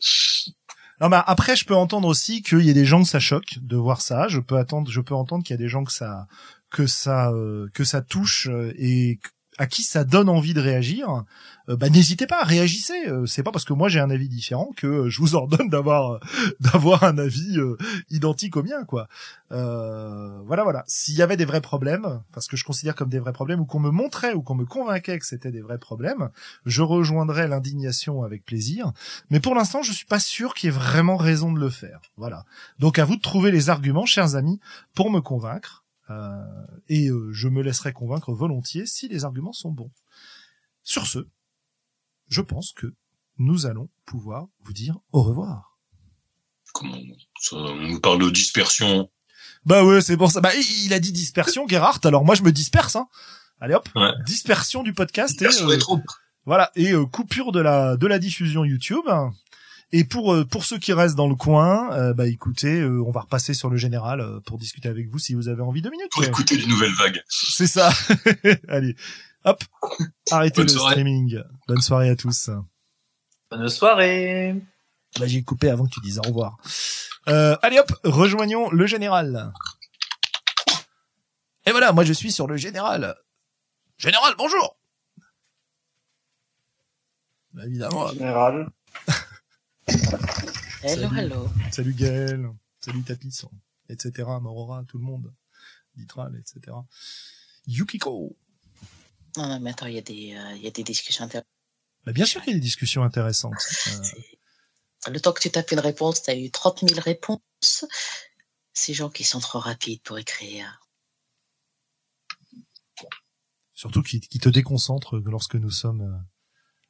Non, 1.02 1.10
mais 1.10 1.18
après, 1.26 1.58
je 1.58 1.66
peux 1.66 1.76
entendre 1.76 2.08
aussi 2.08 2.42
qu'il 2.42 2.62
y 2.66 2.70
a 2.70 2.74
des 2.74 2.86
gens 2.86 3.04
que 3.04 3.10
ça 3.10 3.20
choque 3.20 3.56
de 3.58 3.76
voir 3.76 4.00
ça. 4.02 4.30
Je 4.30 4.40
peux 4.40 4.58
attendre, 4.58 4.90
je 4.90 5.02
peux 5.02 5.14
entendre 5.14 5.44
qu'il 5.44 5.54
y 5.54 5.60
a 5.60 5.62
des 5.62 5.68
gens 5.68 5.84
que 5.84 5.92
ça, 5.92 6.26
que 6.72 6.88
ça, 6.88 7.32
euh, 7.32 7.68
que 7.74 7.84
ça 7.84 8.02
touche 8.02 8.48
euh, 8.48 8.74
et 8.78 9.20
à 9.58 9.68
qui 9.68 9.84
ça 9.84 10.04
donne 10.04 10.30
envie 10.30 10.54
de 10.54 10.62
réagir. 10.62 11.24
Euh, 11.70 11.76
bah, 11.76 11.90
n'hésitez 11.90 12.28
pas, 12.28 12.44
réagissez. 12.44 13.08
Euh, 13.08 13.26
c'est 13.26 13.44
pas 13.44 13.52
parce 13.52 13.66
que 13.66 13.74
moi 13.74 13.90
j'ai 13.90 14.00
un 14.00 14.10
avis 14.10 14.30
différent 14.30 14.70
que 14.76 14.88
euh, 14.88 15.10
je 15.10 15.20
vous 15.20 15.36
ordonne 15.36 15.70
d'avoir, 15.70 16.14
euh, 16.14 16.20
d'avoir 16.60 17.04
un 17.04 17.18
avis 17.18 17.58
identique 18.10 18.58
au 18.58 18.64
mien, 18.64 18.84
quoi. 18.86 19.08
Voilà, 19.50 20.64
voilà. 20.64 20.84
S'il 20.88 21.16
y 21.16 21.22
avait 21.22 21.38
des 21.38 21.46
vrais 21.46 21.62
problèmes, 21.62 22.22
parce 22.34 22.48
que 22.48 22.58
je 22.58 22.66
considère 22.66 22.96
comme 22.96 23.10
des 23.10 23.20
vrais 23.20 23.34
problèmes, 23.34 23.62
ou 23.62 23.66
qu'on 23.66 23.80
me 23.80 23.90
montrait 23.90 24.34
ou 24.34 24.42
qu'on 24.42 24.56
me 24.56 24.66
convainquait 24.66 25.18
que 25.18 25.26
c'était 25.26 25.52
des 25.52 25.62
vrais 25.62 25.80
problèmes, 25.80 26.30
je 26.66 26.82
rejoindrais 26.82 27.48
l'indignation 27.48 28.24
avec 28.24 28.44
plaisir. 28.44 28.92
Mais 29.30 29.40
pour 29.40 29.56
l'instant, 29.56 29.82
je 29.82 29.94
suis 29.94 30.06
pas 30.06 30.20
sûr 30.20 30.54
qu'il 30.54 30.70
y 30.70 30.74
ait 30.74 30.78
vraiment 30.78 31.16
raison 31.16 31.54
de 31.54 31.60
le 31.60 31.70
faire. 31.70 32.02
Voilà. 32.18 32.46
Donc 32.80 33.00
à 33.00 33.06
vous 33.06 33.16
de 33.16 33.22
trouver 33.22 33.52
les 33.52 33.70
arguments, 33.70 34.06
chers 34.06 34.36
amis, 34.36 34.60
pour 34.94 35.10
me 35.10 35.22
convaincre. 35.22 35.85
Euh, 36.10 36.44
et 36.88 37.10
euh, 37.10 37.32
je 37.34 37.48
me 37.48 37.62
laisserai 37.62 37.94
convaincre 37.94 38.32
volontiers 38.34 38.86
si 38.86 39.08
les 39.08 39.26
arguments 39.26 39.54
sont 39.54 39.72
bons. 39.72 39.92
Sur 40.84 41.08
ce, 41.08 41.28
je 42.28 42.42
pense 42.42 42.74
que 42.74 42.94
nous 43.38 43.66
allons 43.66 43.90
pouvoir 44.06 44.48
vous 44.64 44.74
dire 44.74 44.98
au 45.12 45.24
revoir. 45.24 45.80
Comment, 46.74 46.98
ça, 47.42 47.56
on 47.56 47.76
nous 47.76 48.00
parle 48.00 48.22
de 48.22 48.30
dispersion? 48.30 49.10
Bah 49.66 49.84
ouais, 49.84 50.02
c'est 50.02 50.18
pour 50.18 50.32
ça. 50.32 50.42
Bah 50.42 50.52
il 50.86 50.94
a 50.94 51.00
dit 51.00 51.12
dispersion, 51.12 51.68
Gerhardt. 51.68 52.02
Alors 52.06 52.24
moi 52.24 52.36
je 52.36 52.44
me 52.44 52.52
disperse. 52.52 52.96
Hein. 52.96 53.08
Allez 53.60 53.74
hop, 53.74 53.90
Ouais. 53.96 54.12
dispersion 54.26 54.84
du 54.84 54.94
podcast 54.94 55.32
et 55.42 55.46
Dispersion 55.46 55.68
euh, 55.68 55.72
des 55.74 55.80
troupes. 55.80 56.06
Voilà, 56.46 56.72
et 56.76 56.92
euh, 56.92 57.06
coupure 57.06 57.52
de 57.52 57.60
la 57.60 57.98
de 57.98 58.06
la 58.06 58.20
diffusion 58.20 58.64
YouTube. 58.64 59.06
Et 59.92 60.04
pour 60.04 60.34
euh, 60.34 60.46
pour 60.46 60.66
ceux 60.66 60.78
qui 60.78 60.94
restent 60.94 61.16
dans 61.16 61.28
le 61.30 61.36
coin, 61.36 61.94
euh, 61.94 62.14
bah 62.14 62.28
écoutez, 62.28 62.82
euh, 62.82 63.04
on 63.06 63.12
va 63.12 63.22
repasser 63.22 63.54
sur 63.54 63.70
le 63.70 63.78
général 63.78 64.20
euh, 64.20 64.40
pour 64.42 64.58
discuter 64.58 64.90
avec 64.90 65.08
vous 65.10 65.20
si 65.20 65.36
vous 65.36 65.48
avez 65.48 65.62
envie 65.62 65.82
de 65.82 65.90
minutes. 65.90 66.12
Pour 66.12 66.24
écouter 66.24 66.58
les 66.58 66.66
nouvelles 66.66 66.94
vagues. 66.94 67.22
C'est 67.28 67.68
ça. 67.68 67.92
Allez, 68.68 68.96
hop, 69.46 69.64
arrêtez 70.32 70.62
Bonne 70.62 70.68
le 70.68 70.72
soirée. 70.72 70.92
streaming. 70.96 71.40
Bonne 71.68 71.82
soirée 71.82 72.10
à 72.10 72.16
tous. 72.16 72.50
Bonne 73.52 73.70
soirée. 73.70 74.56
Bah 75.20 75.28
j'ai 75.28 75.44
coupé 75.44 75.70
avant 75.70 75.86
que 75.86 75.92
tu 75.92 76.02
dises 76.02 76.20
au 76.20 76.24
revoir. 76.24 76.58
Euh, 77.28 77.56
allez 77.62 77.80
hop, 77.80 77.92
rejoignons 78.04 78.70
le 78.72 78.86
général. 78.88 79.54
Et 81.66 81.72
voilà, 81.72 81.94
moi 81.94 82.04
je 82.04 82.14
suis 82.14 82.32
sur 82.32 82.48
le 82.48 82.58
général. 82.58 83.16
Général, 83.98 84.34
bonjour. 84.38 84.78
Bah, 87.54 87.66
évidemment. 87.66 88.10
Général. 88.10 88.68
Hello, 90.88 91.10
Salut. 91.10 91.18
hello. 91.18 91.50
Salut 91.72 91.94
Gaël, 91.96 92.48
salut 92.80 93.02
Tapis, 93.04 93.42
etc. 93.90 94.12
Morora, 94.40 94.84
tout 94.88 95.00
le 95.00 95.04
monde, 95.04 95.34
Ditral, 95.96 96.36
etc. 96.38 96.76
Yukiko. 97.66 98.38
Non, 99.38 99.48
non, 99.48 99.60
mais 99.60 99.72
attends, 99.72 99.88
il 99.88 99.96
y 99.96 99.98
a 99.98 100.02
des, 100.02 100.36
euh, 100.36 100.56
y 100.58 100.68
a 100.68 100.72
des 100.72 100.84
discussions 100.84 101.24
intéressantes. 101.26 101.50
Bah, 102.06 102.12
bien 102.14 102.26
sûr 102.28 102.40
qu'il 102.44 102.52
y 102.54 102.56
a 102.56 102.60
des 102.60 102.64
discussions 102.64 103.04
intéressantes. 103.04 103.56
Euh, 105.08 105.12
Le 105.12 105.20
temps 105.20 105.34
que 105.34 105.42
tu 105.42 105.52
tapes 105.52 105.72
une 105.72 105.80
réponse, 105.80 106.24
t'as 106.24 106.36
eu 106.36 106.50
30 106.50 106.88
000 106.88 107.00
réponses. 107.00 107.86
Ces 108.74 108.94
gens 108.96 109.10
qui 109.10 109.24
sont 109.24 109.40
trop 109.40 109.60
rapides 109.60 110.02
pour 110.02 110.18
écrire. 110.18 110.82
surtout 113.74 114.02
qui, 114.02 114.20
qui 114.20 114.40
te 114.40 114.50
déconcentre 114.50 115.18
lorsque 115.18 115.56
nous 115.56 115.70
sommes 115.70 116.02
euh, 116.02 116.18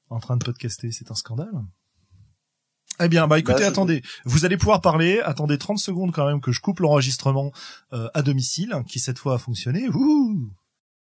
en 0.10 0.20
train 0.20 0.38
de 0.38 0.46
podcaster, 0.46 0.92
c'est 0.92 1.12
un 1.12 1.16
scandale. 1.16 1.66
Eh 3.00 3.08
bien, 3.10 3.28
bah 3.28 3.40
écoutez, 3.40 3.62
Bah, 3.62 3.68
attendez, 3.68 4.02
vous 4.26 4.46
allez 4.46 4.58
pouvoir 4.58 4.82
parler, 4.82 5.20
attendez 5.20 5.58
30 5.58 5.80
secondes 5.80 6.12
quand 6.12 6.26
même 6.26 6.42
que 6.42 6.52
je 6.52 6.62
coupe 6.62 6.80
l'enregistrement 6.80 7.52
euh, 7.94 8.08
à 8.14 8.22
domicile, 8.22 8.74
qui 8.88 9.00
cette 9.00 9.20
fois 9.20 9.36
a 9.36 9.38
fonctionné. 9.38 9.90
Ouh 9.90 10.50